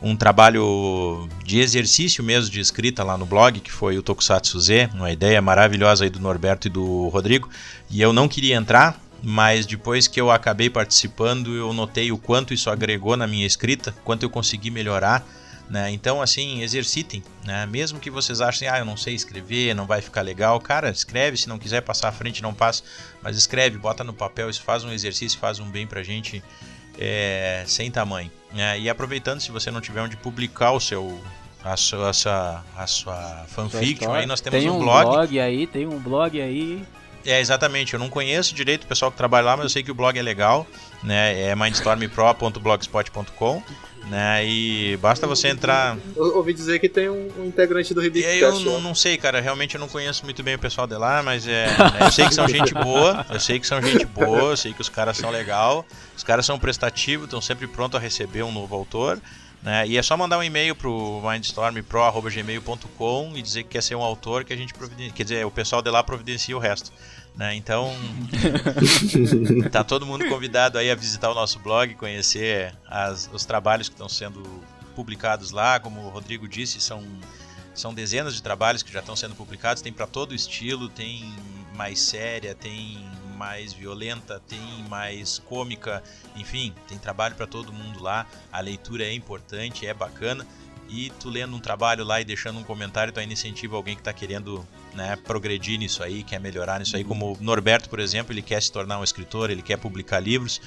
um 0.00 0.16
trabalho 0.16 1.28
de 1.44 1.58
exercício 1.60 2.22
mesmo 2.24 2.50
de 2.50 2.60
escrita 2.60 3.04
lá 3.04 3.16
no 3.18 3.26
blog, 3.26 3.60
que 3.60 3.72
foi 3.72 3.98
o 3.98 4.02
Tokusatsu 4.02 4.58
Z, 4.60 4.90
uma 4.94 5.10
ideia 5.10 5.40
maravilhosa 5.42 6.04
aí 6.04 6.10
do 6.10 6.20
Norberto 6.20 6.68
e 6.68 6.70
do 6.70 7.08
Rodrigo. 7.08 7.48
E 7.90 8.00
eu 8.00 8.12
não 8.12 8.26
queria 8.26 8.56
entrar, 8.56 8.98
mas 9.22 9.66
depois 9.66 10.06
que 10.06 10.20
eu 10.20 10.30
acabei 10.30 10.70
participando, 10.70 11.54
eu 11.54 11.72
notei 11.72 12.10
o 12.10 12.18
quanto 12.18 12.54
isso 12.54 12.70
agregou 12.70 13.16
na 13.16 13.26
minha 13.26 13.46
escrita, 13.46 13.94
quanto 14.04 14.22
eu 14.22 14.30
consegui 14.30 14.70
melhorar. 14.70 15.26
Né? 15.68 15.90
Então, 15.90 16.22
assim, 16.22 16.62
exercitem. 16.62 17.22
Né? 17.44 17.66
Mesmo 17.66 17.98
que 17.98 18.10
vocês 18.10 18.40
achem, 18.40 18.68
ah, 18.68 18.78
eu 18.78 18.84
não 18.84 18.96
sei 18.96 19.14
escrever, 19.14 19.74
não 19.74 19.86
vai 19.86 20.00
ficar 20.00 20.22
legal. 20.22 20.60
Cara, 20.60 20.90
escreve. 20.90 21.36
Se 21.36 21.48
não 21.48 21.58
quiser 21.58 21.82
passar 21.82 22.08
à 22.08 22.12
frente, 22.12 22.42
não 22.42 22.54
passa. 22.54 22.82
Mas 23.22 23.36
escreve, 23.36 23.76
bota 23.76 24.04
no 24.04 24.12
papel. 24.12 24.48
Isso 24.48 24.62
faz 24.62 24.84
um 24.84 24.92
exercício, 24.92 25.38
faz 25.38 25.58
um 25.58 25.68
bem 25.68 25.86
pra 25.86 26.02
gente 26.02 26.42
é, 26.98 27.64
sem 27.66 27.90
tamanho. 27.90 28.30
Né? 28.52 28.80
E 28.80 28.88
aproveitando, 28.88 29.40
se 29.40 29.50
você 29.50 29.70
não 29.70 29.80
tiver 29.80 30.02
onde 30.02 30.16
publicar 30.16 30.72
o 30.72 30.80
seu. 30.80 31.20
A 31.64 31.76
sua, 31.76 32.10
a 32.10 32.12
sua, 32.12 32.64
a 32.76 32.86
sua 32.86 33.44
fanfiction, 33.48 34.12
aí 34.12 34.24
nós 34.24 34.40
temos 34.40 34.60
tem 34.60 34.70
um, 34.70 34.76
um 34.76 34.78
blog. 34.78 35.04
blog 35.04 35.40
aí, 35.40 35.66
tem 35.66 35.84
um 35.84 35.98
blog 35.98 36.40
aí. 36.40 36.84
É, 37.24 37.40
exatamente. 37.40 37.92
Eu 37.92 37.98
não 37.98 38.08
conheço 38.08 38.54
direito 38.54 38.84
o 38.84 38.86
pessoal 38.86 39.10
que 39.10 39.16
trabalha 39.16 39.46
lá, 39.46 39.56
mas 39.56 39.64
eu 39.64 39.70
sei 39.70 39.82
que 39.82 39.90
o 39.90 39.94
blog 39.94 40.16
é 40.16 40.22
legal. 40.22 40.64
Né? 41.02 41.42
É 41.42 41.56
mindstormpro.blogspot.com 41.56 43.62
né? 44.08 44.46
E 44.46 44.96
basta 44.98 45.26
você 45.26 45.48
entrar. 45.48 45.96
Eu 46.14 46.36
ouvi 46.36 46.54
dizer 46.54 46.78
que 46.78 46.88
tem 46.88 47.08
um, 47.08 47.28
um 47.38 47.44
integrante 47.46 47.92
do 47.92 48.00
aí 48.00 48.40
eu 48.40 48.60
não, 48.60 48.80
não 48.80 48.94
sei, 48.94 49.16
cara. 49.16 49.40
Realmente 49.40 49.74
eu 49.74 49.80
não 49.80 49.88
conheço 49.88 50.24
muito 50.24 50.42
bem 50.42 50.54
o 50.54 50.58
pessoal 50.58 50.86
de 50.86 50.96
lá, 50.96 51.22
mas 51.22 51.46
é. 51.46 51.66
Eu 52.00 52.10
sei 52.10 52.26
que 52.26 52.34
são 52.34 52.48
gente 52.48 52.72
boa. 52.72 53.26
Eu 53.28 53.40
sei 53.40 53.58
que 53.58 53.66
são 53.66 53.82
gente 53.82 54.06
boa. 54.06 54.50
Eu 54.52 54.56
sei 54.56 54.72
que 54.72 54.80
os 54.80 54.88
caras 54.88 55.16
são 55.16 55.30
legal. 55.30 55.84
Os 56.16 56.22
caras 56.22 56.46
são 56.46 56.58
prestativos, 56.58 57.24
estão 57.26 57.40
sempre 57.40 57.66
prontos 57.66 57.98
a 57.98 58.02
receber 58.02 58.42
um 58.42 58.52
novo 58.52 58.74
autor. 58.74 59.20
Né? 59.62 59.88
E 59.88 59.96
é 59.96 60.02
só 60.02 60.14
mandar 60.16 60.38
um 60.38 60.42
e-mail 60.42 60.76
pro 60.76 61.20
mindstormpro.gmail.com 61.22 63.32
e 63.34 63.42
dizer 63.42 63.64
que 63.64 63.70
quer 63.70 63.82
ser 63.82 63.96
um 63.96 64.02
autor 64.02 64.44
que 64.44 64.52
a 64.52 64.56
gente 64.56 64.72
providencia. 64.72 65.12
Quer 65.12 65.22
dizer, 65.24 65.46
o 65.46 65.50
pessoal 65.50 65.82
de 65.82 65.90
lá 65.90 66.02
providencia 66.02 66.56
o 66.56 66.60
resto. 66.60 66.92
Né? 67.34 67.54
Então, 67.54 67.92
tá 69.70 69.84
todo 69.84 70.06
mundo 70.06 70.26
convidado 70.28 70.78
aí 70.78 70.90
a 70.90 70.94
visitar 70.94 71.30
o 71.30 71.34
nosso 71.34 71.58
blog, 71.58 71.94
conhecer 71.94 72.74
as, 72.86 73.28
os 73.32 73.44
trabalhos 73.44 73.88
que 73.88 73.94
estão 73.94 74.08
sendo 74.08 74.42
publicados 74.94 75.50
lá. 75.50 75.78
Como 75.78 76.00
o 76.00 76.08
Rodrigo 76.08 76.48
disse, 76.48 76.80
são, 76.80 77.04
são 77.74 77.92
dezenas 77.92 78.34
de 78.34 78.42
trabalhos 78.42 78.82
que 78.82 78.90
já 78.92 79.00
estão 79.00 79.16
sendo 79.16 79.34
publicados. 79.34 79.82
Tem 79.82 79.92
para 79.92 80.06
todo 80.06 80.34
estilo, 80.34 80.88
tem 80.88 81.34
mais 81.74 82.00
séria, 82.00 82.54
tem 82.54 83.04
mais 83.36 83.72
violenta, 83.72 84.40
tem 84.48 84.58
mais 84.88 85.38
cômica, 85.38 86.02
enfim, 86.34 86.74
tem 86.88 86.98
trabalho 86.98 87.34
para 87.34 87.46
todo 87.46 87.72
mundo 87.72 88.02
lá. 88.02 88.26
A 88.50 88.60
leitura 88.60 89.04
é 89.04 89.12
importante, 89.12 89.86
é 89.86 89.94
bacana. 89.94 90.46
E 90.88 91.10
tu 91.18 91.28
lendo 91.28 91.56
um 91.56 91.58
trabalho 91.58 92.04
lá 92.04 92.20
e 92.20 92.24
deixando 92.24 92.58
um 92.58 92.62
comentário, 92.62 93.12
tu 93.12 93.18
ainda 93.18 93.32
incentiva 93.32 93.76
alguém 93.76 93.94
que 93.94 94.00
está 94.00 94.12
querendo 94.12 94.66
né, 94.94 95.16
progredir 95.16 95.78
nisso 95.78 96.02
aí, 96.02 96.22
quer 96.22 96.38
melhorar 96.38 96.78
nisso 96.78 96.96
aí. 96.96 97.02
Como 97.02 97.32
o 97.32 97.38
Norberto, 97.40 97.88
por 97.88 97.98
exemplo, 97.98 98.32
ele 98.32 98.42
quer 98.42 98.62
se 98.62 98.70
tornar 98.70 98.98
um 98.98 99.04
escritor, 99.04 99.50
ele 99.50 99.62
quer 99.62 99.78
publicar 99.78 100.20
livros. 100.20 100.60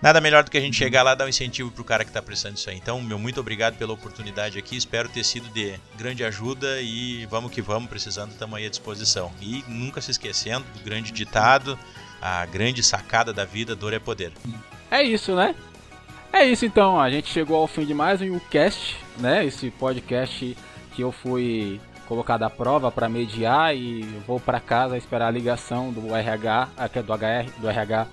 Nada 0.00 0.20
melhor 0.20 0.44
do 0.44 0.50
que 0.50 0.58
a 0.58 0.60
gente 0.60 0.76
chegar 0.76 1.02
lá 1.02 1.14
e 1.14 1.16
dar 1.16 1.24
um 1.24 1.28
incentivo 1.28 1.70
pro 1.70 1.82
cara 1.82 2.04
que 2.04 2.10
está 2.10 2.20
precisando 2.20 2.54
disso 2.54 2.68
aí. 2.68 2.76
Então, 2.76 3.00
meu 3.00 3.18
muito 3.18 3.40
obrigado 3.40 3.76
pela 3.76 3.94
oportunidade 3.94 4.58
aqui. 4.58 4.76
Espero 4.76 5.08
ter 5.08 5.24
sido 5.24 5.48
de 5.48 5.74
grande 5.96 6.22
ajuda 6.22 6.80
e 6.82 7.24
vamos 7.26 7.50
que 7.50 7.62
vamos, 7.62 7.88
precisando, 7.88 8.30
estamos 8.32 8.56
aí 8.56 8.66
à 8.66 8.68
disposição. 8.68 9.32
E 9.40 9.64
nunca 9.66 10.00
se 10.02 10.10
esquecendo 10.10 10.66
do 10.74 10.84
grande 10.84 11.12
ditado, 11.12 11.78
a 12.20 12.44
grande 12.44 12.82
sacada 12.82 13.32
da 13.32 13.46
vida, 13.46 13.74
dor 13.74 13.94
é 13.94 13.98
poder. 13.98 14.32
É 14.90 15.02
isso, 15.02 15.34
né? 15.34 15.54
É 16.32 16.44
isso 16.44 16.66
então, 16.66 17.00
a 17.00 17.08
gente 17.08 17.28
chegou 17.28 17.56
ao 17.56 17.66
fim 17.66 17.86
de 17.86 17.94
mais 17.94 18.20
um 18.20 18.38
cast, 18.38 18.96
né? 19.16 19.46
Esse 19.46 19.70
podcast 19.70 20.56
que 20.94 21.02
eu 21.02 21.10
fui 21.10 21.80
colocado 22.06 22.42
à 22.42 22.50
prova 22.50 22.92
para 22.92 23.08
mediar 23.08 23.74
e 23.74 24.02
vou 24.26 24.38
para 24.38 24.60
casa 24.60 24.98
esperar 24.98 25.28
a 25.28 25.30
ligação 25.30 25.90
do 25.90 26.14
RH, 26.14 26.68
aqui 26.76 26.98
é 26.98 27.02
do 27.02 27.12
HR, 27.12 27.50
do 27.58 27.68
RH 27.68 28.06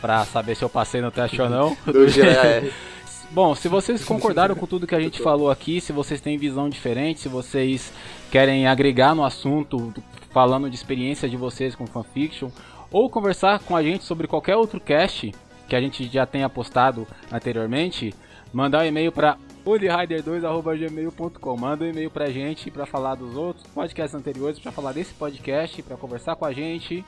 para 0.00 0.24
saber 0.24 0.54
se 0.54 0.62
eu 0.62 0.68
passei 0.68 1.00
no 1.00 1.10
teste 1.10 1.40
ou 1.40 1.48
não. 1.48 1.76
Do 1.86 2.06
GR. 2.06 2.70
Bom, 3.30 3.54
se 3.54 3.68
vocês 3.68 4.02
concordaram 4.04 4.54
com 4.54 4.66
tudo 4.66 4.86
que 4.86 4.94
a 4.94 5.00
gente 5.00 5.20
falou 5.20 5.50
aqui, 5.50 5.82
se 5.82 5.92
vocês 5.92 6.18
têm 6.18 6.38
visão 6.38 6.68
diferente, 6.68 7.20
se 7.20 7.28
vocês 7.28 7.92
querem 8.30 8.66
agregar 8.66 9.14
no 9.14 9.22
assunto, 9.22 9.92
falando 10.30 10.70
de 10.70 10.76
experiência 10.76 11.28
de 11.28 11.36
vocês 11.36 11.74
com 11.74 11.86
fanfiction, 11.86 12.48
ou 12.90 13.10
conversar 13.10 13.58
com 13.60 13.76
a 13.76 13.82
gente 13.82 14.04
sobre 14.04 14.26
qualquer 14.26 14.56
outro 14.56 14.80
cast 14.80 15.34
que 15.68 15.76
a 15.76 15.80
gente 15.80 16.08
já 16.08 16.24
tenha 16.24 16.48
postado 16.48 17.06
anteriormente, 17.30 18.14
mandar 18.50 18.82
um 18.82 18.86
e-mail 18.86 19.12
para 19.12 19.36
olirider2@gmail.com. 19.66 21.56
Manda 21.58 21.84
um 21.84 21.88
e-mail 21.88 22.10
pra 22.10 22.30
gente 22.30 22.70
para 22.70 22.86
falar 22.86 23.14
dos 23.14 23.36
outros 23.36 23.66
podcasts 23.66 24.14
anteriores, 24.14 24.58
para 24.58 24.72
falar 24.72 24.92
desse 24.92 25.12
podcast, 25.12 25.82
para 25.82 25.98
conversar 25.98 26.34
com 26.36 26.46
a 26.46 26.52
gente. 26.52 27.04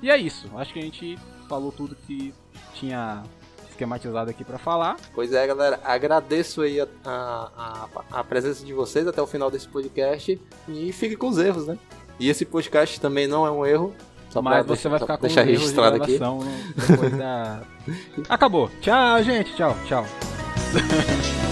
E 0.00 0.08
é 0.08 0.16
isso. 0.16 0.48
Acho 0.56 0.72
que 0.72 0.78
a 0.78 0.82
gente 0.82 1.18
falou 1.48 1.72
tudo 1.72 1.96
que 2.06 2.34
tinha 2.74 3.22
esquematizado 3.70 4.30
aqui 4.30 4.44
para 4.44 4.58
falar. 4.58 4.96
Pois 5.14 5.32
é, 5.32 5.46
galera. 5.46 5.80
Agradeço 5.84 6.62
aí 6.62 6.80
a, 6.80 6.86
a, 7.04 7.88
a, 8.10 8.24
presença 8.24 8.64
de 8.64 8.72
vocês 8.72 9.06
até 9.06 9.22
o 9.22 9.26
final 9.26 9.50
desse 9.50 9.68
podcast. 9.68 10.40
E 10.68 10.92
fique 10.92 11.16
com 11.16 11.28
os 11.28 11.38
erros, 11.38 11.66
né? 11.66 11.78
E 12.18 12.28
esse 12.28 12.44
podcast 12.44 13.00
também 13.00 13.26
não 13.28 13.46
é 13.46 13.50
um 13.50 13.64
erro. 13.64 13.94
Só 14.30 14.42
pra 14.42 14.50
Mas 14.50 14.66
você 14.66 14.72
deixar- 14.72 14.88
vai 14.90 14.98
ficar 14.98 15.06
pra 15.06 15.16
com 15.16 15.26
deixar 15.26 15.40
erros 15.42 15.52
de 15.52 15.60
registrado 15.60 15.96
aqui. 16.02 16.18
depois 16.88 17.16
da... 17.16 17.62
Acabou. 18.28 18.70
Tchau, 18.80 19.22
gente. 19.22 19.54
Tchau, 19.54 19.74
tchau. 19.86 20.04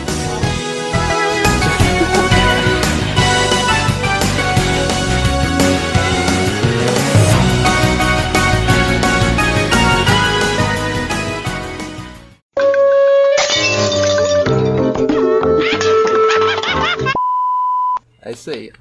É 18.27 18.33
isso 18.33 18.51
aí. 18.51 18.73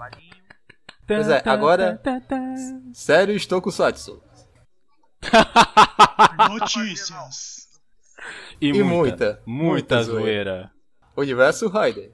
Pois 1.08 1.30
é, 1.30 1.42
agora- 1.46 2.02
Sério, 2.94 3.36
estou 3.36 3.62
com 3.62 3.70
Satsu. 3.70 4.24
Notícias. 6.50 7.68
E, 8.60 8.70
E 8.70 8.84
muita, 8.84 9.42
muita, 9.46 9.46
muita, 9.46 10.04
zoeira. 10.04 10.72
Universo 11.16 11.68
Raider. 11.70 12.12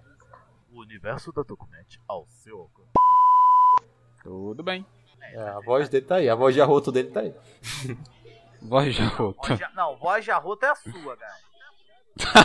O 0.71 0.81
universo 0.81 1.31
da 1.31 1.41
Document 1.43 1.85
ao 2.07 2.27
seu 2.29 2.59
alcance. 2.59 2.89
Tudo 4.23 4.61
bem. 4.63 4.85
É, 5.33 5.39
a 5.41 5.59
voz 5.61 5.87
dele 5.87 6.05
tá 6.05 6.15
aí, 6.15 6.29
a 6.29 6.35
voz 6.35 6.53
de 6.53 6.61
arroto 6.61 6.91
dele 6.91 7.11
tá 7.11 7.21
aí. 7.21 7.33
Voz 8.63 8.93
de 8.93 9.01
de- 9.01 9.75
Não, 9.75 9.95
voz 9.97 10.23
de 10.23 10.29
arroto 10.29 10.63
é 10.65 10.69
a 10.69 10.75
sua, 10.75 11.17
cara. 11.17 11.35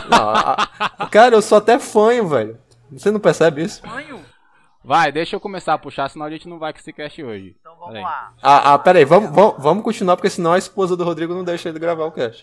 Não, 0.09 0.29
a- 0.29 0.69
a- 0.97 1.07
cara, 1.09 1.35
eu 1.35 1.41
sou 1.43 1.59
até 1.59 1.77
fanho, 1.77 2.27
velho. 2.27 2.59
Você 2.91 3.11
não 3.11 3.19
percebe 3.19 3.61
isso? 3.63 3.81
Sonho? 3.87 4.25
Vai, 4.87 5.11
deixa 5.11 5.35
eu 5.35 5.39
começar 5.41 5.73
a 5.73 5.77
puxar, 5.77 6.09
senão 6.09 6.25
a 6.25 6.29
gente 6.29 6.47
não 6.47 6.57
vai 6.57 6.71
com 6.71 6.79
esse 6.79 6.93
cast 6.93 7.21
hoje. 7.21 7.53
Então 7.59 7.73
vamos 7.75 7.87
Peraí. 7.89 8.03
lá. 8.05 8.33
Ah, 8.41 8.73
ah 8.73 8.79
pera 8.79 8.99
aí, 8.99 9.03
vamos, 9.03 9.29
vamos, 9.31 9.55
vamos 9.61 9.83
continuar, 9.83 10.15
porque 10.15 10.29
senão 10.29 10.53
a 10.53 10.57
esposa 10.57 10.95
do 10.95 11.03
Rodrigo 11.03 11.33
não 11.33 11.43
deixa 11.43 11.67
ele 11.67 11.77
gravar 11.77 12.05
o 12.05 12.11
cast. 12.13 12.41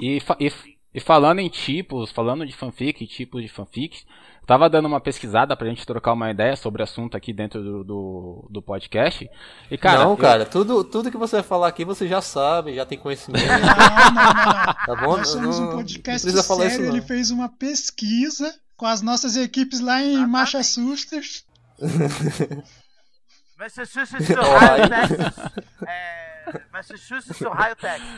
E, 0.00 0.20
fa- 0.20 0.38
e, 0.40 0.50
e 0.94 1.00
falando 1.00 1.40
em 1.40 1.50
tipos, 1.50 2.10
falando 2.12 2.46
de 2.46 2.56
fanfic, 2.56 3.06
tipos 3.06 3.42
de 3.42 3.48
fanfic, 3.50 4.04
tava 4.46 4.70
dando 4.70 4.86
uma 4.86 5.00
pesquisada 5.02 5.54
pra 5.54 5.68
gente 5.68 5.84
trocar 5.84 6.14
uma 6.14 6.30
ideia 6.30 6.56
sobre 6.56 6.80
o 6.80 6.84
assunto 6.84 7.14
aqui 7.14 7.30
dentro 7.30 7.62
do, 7.62 7.84
do, 7.84 8.46
do 8.48 8.62
podcast. 8.62 9.28
E 9.70 9.76
cara, 9.76 10.04
não, 10.04 10.12
eu- 10.12 10.16
cara, 10.16 10.46
tudo, 10.46 10.82
tudo 10.82 11.10
que 11.10 11.18
você 11.18 11.36
vai 11.36 11.44
falar 11.44 11.68
aqui 11.68 11.84
você 11.84 12.08
já 12.08 12.22
sabe, 12.22 12.74
já 12.74 12.86
tem 12.86 12.96
conhecimento. 12.96 13.44
Não, 13.46 13.58
não, 13.58 13.66
não, 13.66 14.64
não. 14.64 14.74
Tá 14.86 14.96
bom? 14.96 15.16
Nós 15.18 15.28
somos 15.28 15.58
um 15.58 15.70
podcast 15.72 16.42
falar 16.42 16.70
sério, 16.70 16.86
isso, 16.86 16.92
ele 16.96 17.02
fez 17.02 17.30
uma 17.30 17.50
pesquisa 17.50 18.50
com 18.78 18.86
as 18.86 19.02
nossas 19.02 19.36
equipes 19.36 19.78
lá 19.78 20.02
em. 20.02 20.26
Massachusetts. 20.26 21.44
Massachusetts, 23.58 24.30
Ohio, 24.36 24.88
Texas. 24.88 25.38
É, 25.86 26.60
Massachusetts, 26.72 27.42
Ohio, 27.42 27.76
Texas. 27.76 28.08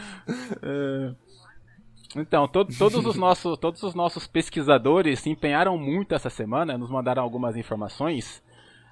Então, 2.15 2.47
to- 2.47 2.65
todos, 2.67 3.05
os 3.07 3.17
nossos, 3.17 3.59
todos 3.59 3.83
os 3.83 3.95
nossos 3.95 4.27
pesquisadores 4.27 5.21
se 5.21 5.31
empenharam 5.31 5.77
muito 5.79 6.15
essa 6.15 6.29
semana, 6.31 6.77
nos 6.79 6.91
mandaram 6.91 7.23
algumas 7.23 7.57
informações. 7.57 8.43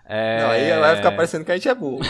É... 0.07 0.43
Não, 0.43 0.51
aí 0.51 0.81
vai 0.81 0.97
ficar 0.97 1.13
parecendo 1.13 1.45
que 1.45 1.53
a 1.53 1.55
gente 1.57 1.69
é 1.69 1.75
burro. 1.75 2.01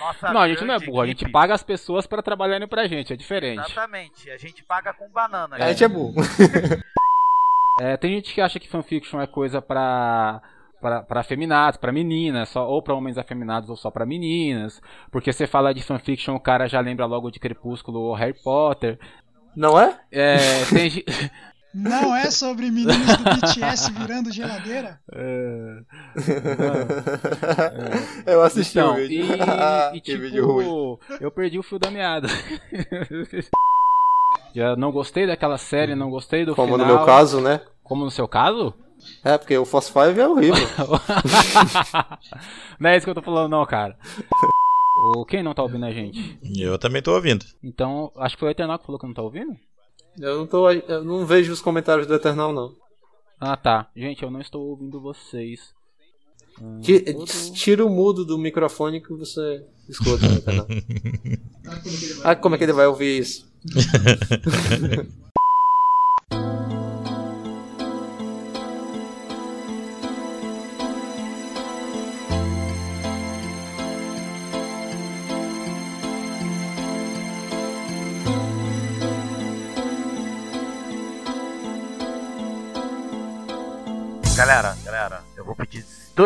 Nossa 0.00 0.32
Não, 0.32 0.40
a 0.40 0.48
gente 0.48 0.64
não 0.64 0.74
é 0.74 0.80
burro, 0.80 1.00
a 1.02 1.06
gente 1.06 1.30
paga 1.30 1.54
as 1.54 1.62
pessoas 1.62 2.08
pra 2.08 2.22
trabalharem 2.22 2.66
pra 2.66 2.88
gente, 2.88 3.12
é 3.12 3.16
diferente. 3.16 3.60
Exatamente, 3.64 4.30
a 4.30 4.36
gente 4.36 4.64
paga 4.64 4.92
com 4.92 5.08
banana. 5.10 5.54
A 5.56 5.68
gente 5.68 5.84
é 5.84 5.88
burro. 5.88 6.14
É, 7.80 7.96
tem 7.96 8.12
gente 8.12 8.32
que 8.32 8.40
acha 8.40 8.60
que 8.60 8.68
fanfiction 8.68 9.20
é 9.20 9.26
coisa 9.26 9.60
pra, 9.60 10.40
pra, 10.84 11.02
pra 11.02 11.20
afeminados, 11.20 11.78
pra 11.78 11.90
meninas, 11.90 12.50
só, 12.50 12.68
ou 12.68 12.82
pra 12.82 12.94
homens 12.94 13.16
afeminados 13.16 13.70
ou 13.70 13.76
só 13.76 13.90
pra 13.90 14.04
meninas. 14.04 14.82
Porque 15.10 15.32
você 15.32 15.46
fala 15.46 15.72
de 15.72 15.82
fanfiction, 15.82 16.34
o 16.34 16.40
cara 16.40 16.68
já 16.68 16.78
lembra 16.78 17.06
logo 17.06 17.30
de 17.30 17.40
Crepúsculo 17.40 18.00
ou 18.00 18.12
Harry 18.14 18.34
Potter. 18.34 18.98
Não 19.56 19.80
é? 19.80 19.98
É, 20.12 20.36
tem, 20.66 21.02
Não 21.72 22.14
é 22.14 22.30
sobre 22.30 22.70
meninos 22.70 23.16
do 23.16 23.24
BTS 23.24 23.92
virando 23.92 24.30
geladeira? 24.30 25.00
É, 25.10 25.78
Eu 28.30 28.42
assisti 28.42 28.78
então, 28.78 28.94
o 28.96 29.00
e, 29.00 29.08
vídeo. 29.08 29.36
e, 29.94 30.00
que 30.02 30.16
vídeo 30.18 30.46
ruim. 30.46 30.64
tipo, 30.64 31.00
eu 31.18 31.30
perdi 31.30 31.58
o 31.58 31.62
fio 31.62 31.78
da 31.78 31.90
meada. 31.90 32.28
Já 34.54 34.76
não 34.76 34.92
gostei 34.92 35.26
daquela 35.26 35.56
série, 35.56 35.94
não 35.94 36.10
gostei 36.10 36.44
do 36.44 36.54
Como 36.54 36.74
final. 36.74 36.86
no 36.86 36.94
meu 36.94 37.06
caso, 37.06 37.40
né? 37.40 37.62
Como 37.82 38.04
no 38.04 38.10
seu 38.10 38.28
caso? 38.28 38.74
É, 39.24 39.38
porque 39.38 39.56
o 39.56 39.64
Force 39.64 39.88
5 39.88 40.00
é 40.00 40.28
horrível. 40.28 40.68
não 42.78 42.90
é 42.90 42.96
isso 42.96 43.06
que 43.06 43.10
eu 43.10 43.14
tô 43.14 43.22
falando, 43.22 43.50
não, 43.50 43.64
cara. 43.66 43.96
O, 44.96 45.24
quem 45.24 45.42
não 45.42 45.54
tá 45.54 45.62
ouvindo 45.62 45.86
a 45.86 45.92
gente? 45.92 46.38
Eu 46.56 46.78
também 46.78 47.02
tô 47.02 47.14
ouvindo. 47.14 47.44
Então, 47.62 48.12
acho 48.16 48.36
que 48.36 48.40
foi 48.40 48.48
o 48.48 48.52
Eternal 48.52 48.78
que 48.78 48.86
falou 48.86 48.98
que 48.98 49.06
não 49.06 49.14
tá 49.14 49.22
ouvindo? 49.22 49.56
Eu 50.18 50.38
não, 50.38 50.46
tô, 50.46 50.70
eu 50.70 51.04
não 51.04 51.26
vejo 51.26 51.52
os 51.52 51.60
comentários 51.60 52.06
do 52.06 52.14
Eternal, 52.14 52.52
não. 52.52 52.74
Ah, 53.40 53.56
tá. 53.56 53.88
Gente, 53.96 54.22
eu 54.22 54.30
não 54.30 54.40
estou 54.40 54.62
ouvindo 54.62 55.00
vocês. 55.00 55.74
Hum, 56.60 56.80
Tira 57.52 57.84
o 57.84 57.90
mudo 57.90 58.24
do 58.24 58.38
microfone 58.38 59.00
que 59.00 59.12
você 59.12 59.66
escuta 59.88 60.28
no 60.28 60.36
Eternal. 60.36 60.66
Ah, 62.22 62.36
como 62.36 62.54
é 62.54 62.58
que 62.58 62.64
ele 62.64 62.74
vai 62.74 62.86
ouvir 62.86 63.20
isso? 63.20 63.50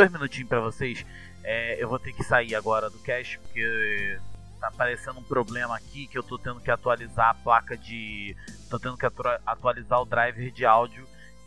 dois 0.01 0.12
minutinhos 0.12 0.49
pra 0.49 0.61
vocês. 0.61 1.05
É, 1.45 1.83
eu 1.83 1.89
vou 1.89 1.99
ter 1.99 2.12
que 2.12 2.23
sair 2.23 2.55
agora 2.55 2.91
do 2.91 2.99
cast 2.99 3.39
porque 3.39 4.19
tá 4.61 4.69
aparecendo 4.69 5.20
um 5.20 5.23
problema 5.23 5.77
aqui 5.77 6.07
que 6.07 6.19
eu 6.19 6.23
tô 6.23 6.37
tendo 6.39 6.61
que 6.61 6.70
atualizar 6.70 7.31
a 7.31 7.35
placa 7.35 7.77
de. 7.77 8.37
tô 8.69 8.79
tendo 8.79 8.97
que 8.97 9.07
atu- 9.07 9.23
atualizar 9.47 10.01
o 10.01 10.05
driver 10.05 10.51
de 10.51 10.65
áudio. 10.66 11.07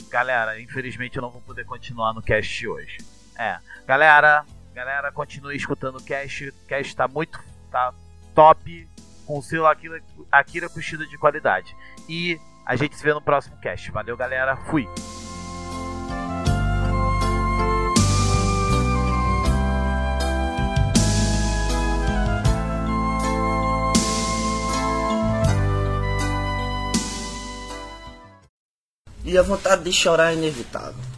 Galera, 0.10 0.60
infelizmente 0.60 1.18
eu 1.18 1.22
não 1.22 1.30
vou 1.30 1.42
poder 1.42 1.66
continuar 1.66 2.14
no 2.14 2.22
cast 2.22 2.68
hoje. 2.68 2.98
É, 3.38 3.58
galera, 3.86 4.46
galera, 4.74 5.12
continue 5.12 5.56
escutando 5.56 5.98
o 5.98 6.04
cast. 6.04 6.50
O 6.50 6.54
cast 6.68 6.96
tá 6.96 7.08
muito. 7.08 7.40
tá 7.70 7.94
top. 8.34 8.90
Com 9.26 9.38
o 9.38 9.42
selo 9.44 9.68
Akira, 9.68 10.02
Akira 10.32 10.68
Kushida 10.68 11.06
de 11.06 11.18
qualidade. 11.18 11.76
E 12.10 12.40
a 12.66 12.76
gente 12.76 12.96
se 12.98 13.04
vê 13.04 13.14
no 13.14 13.22
próximo 13.22 13.56
cast. 13.62 13.90
Valeu, 13.92 14.18
galera. 14.18 14.58
Fui. 14.58 14.86
E 29.24 29.38
a 29.38 29.42
vontade 29.42 29.84
de 29.84 29.92
chorar 29.92 30.32
é 30.32 30.36
inevitável. 30.36 31.11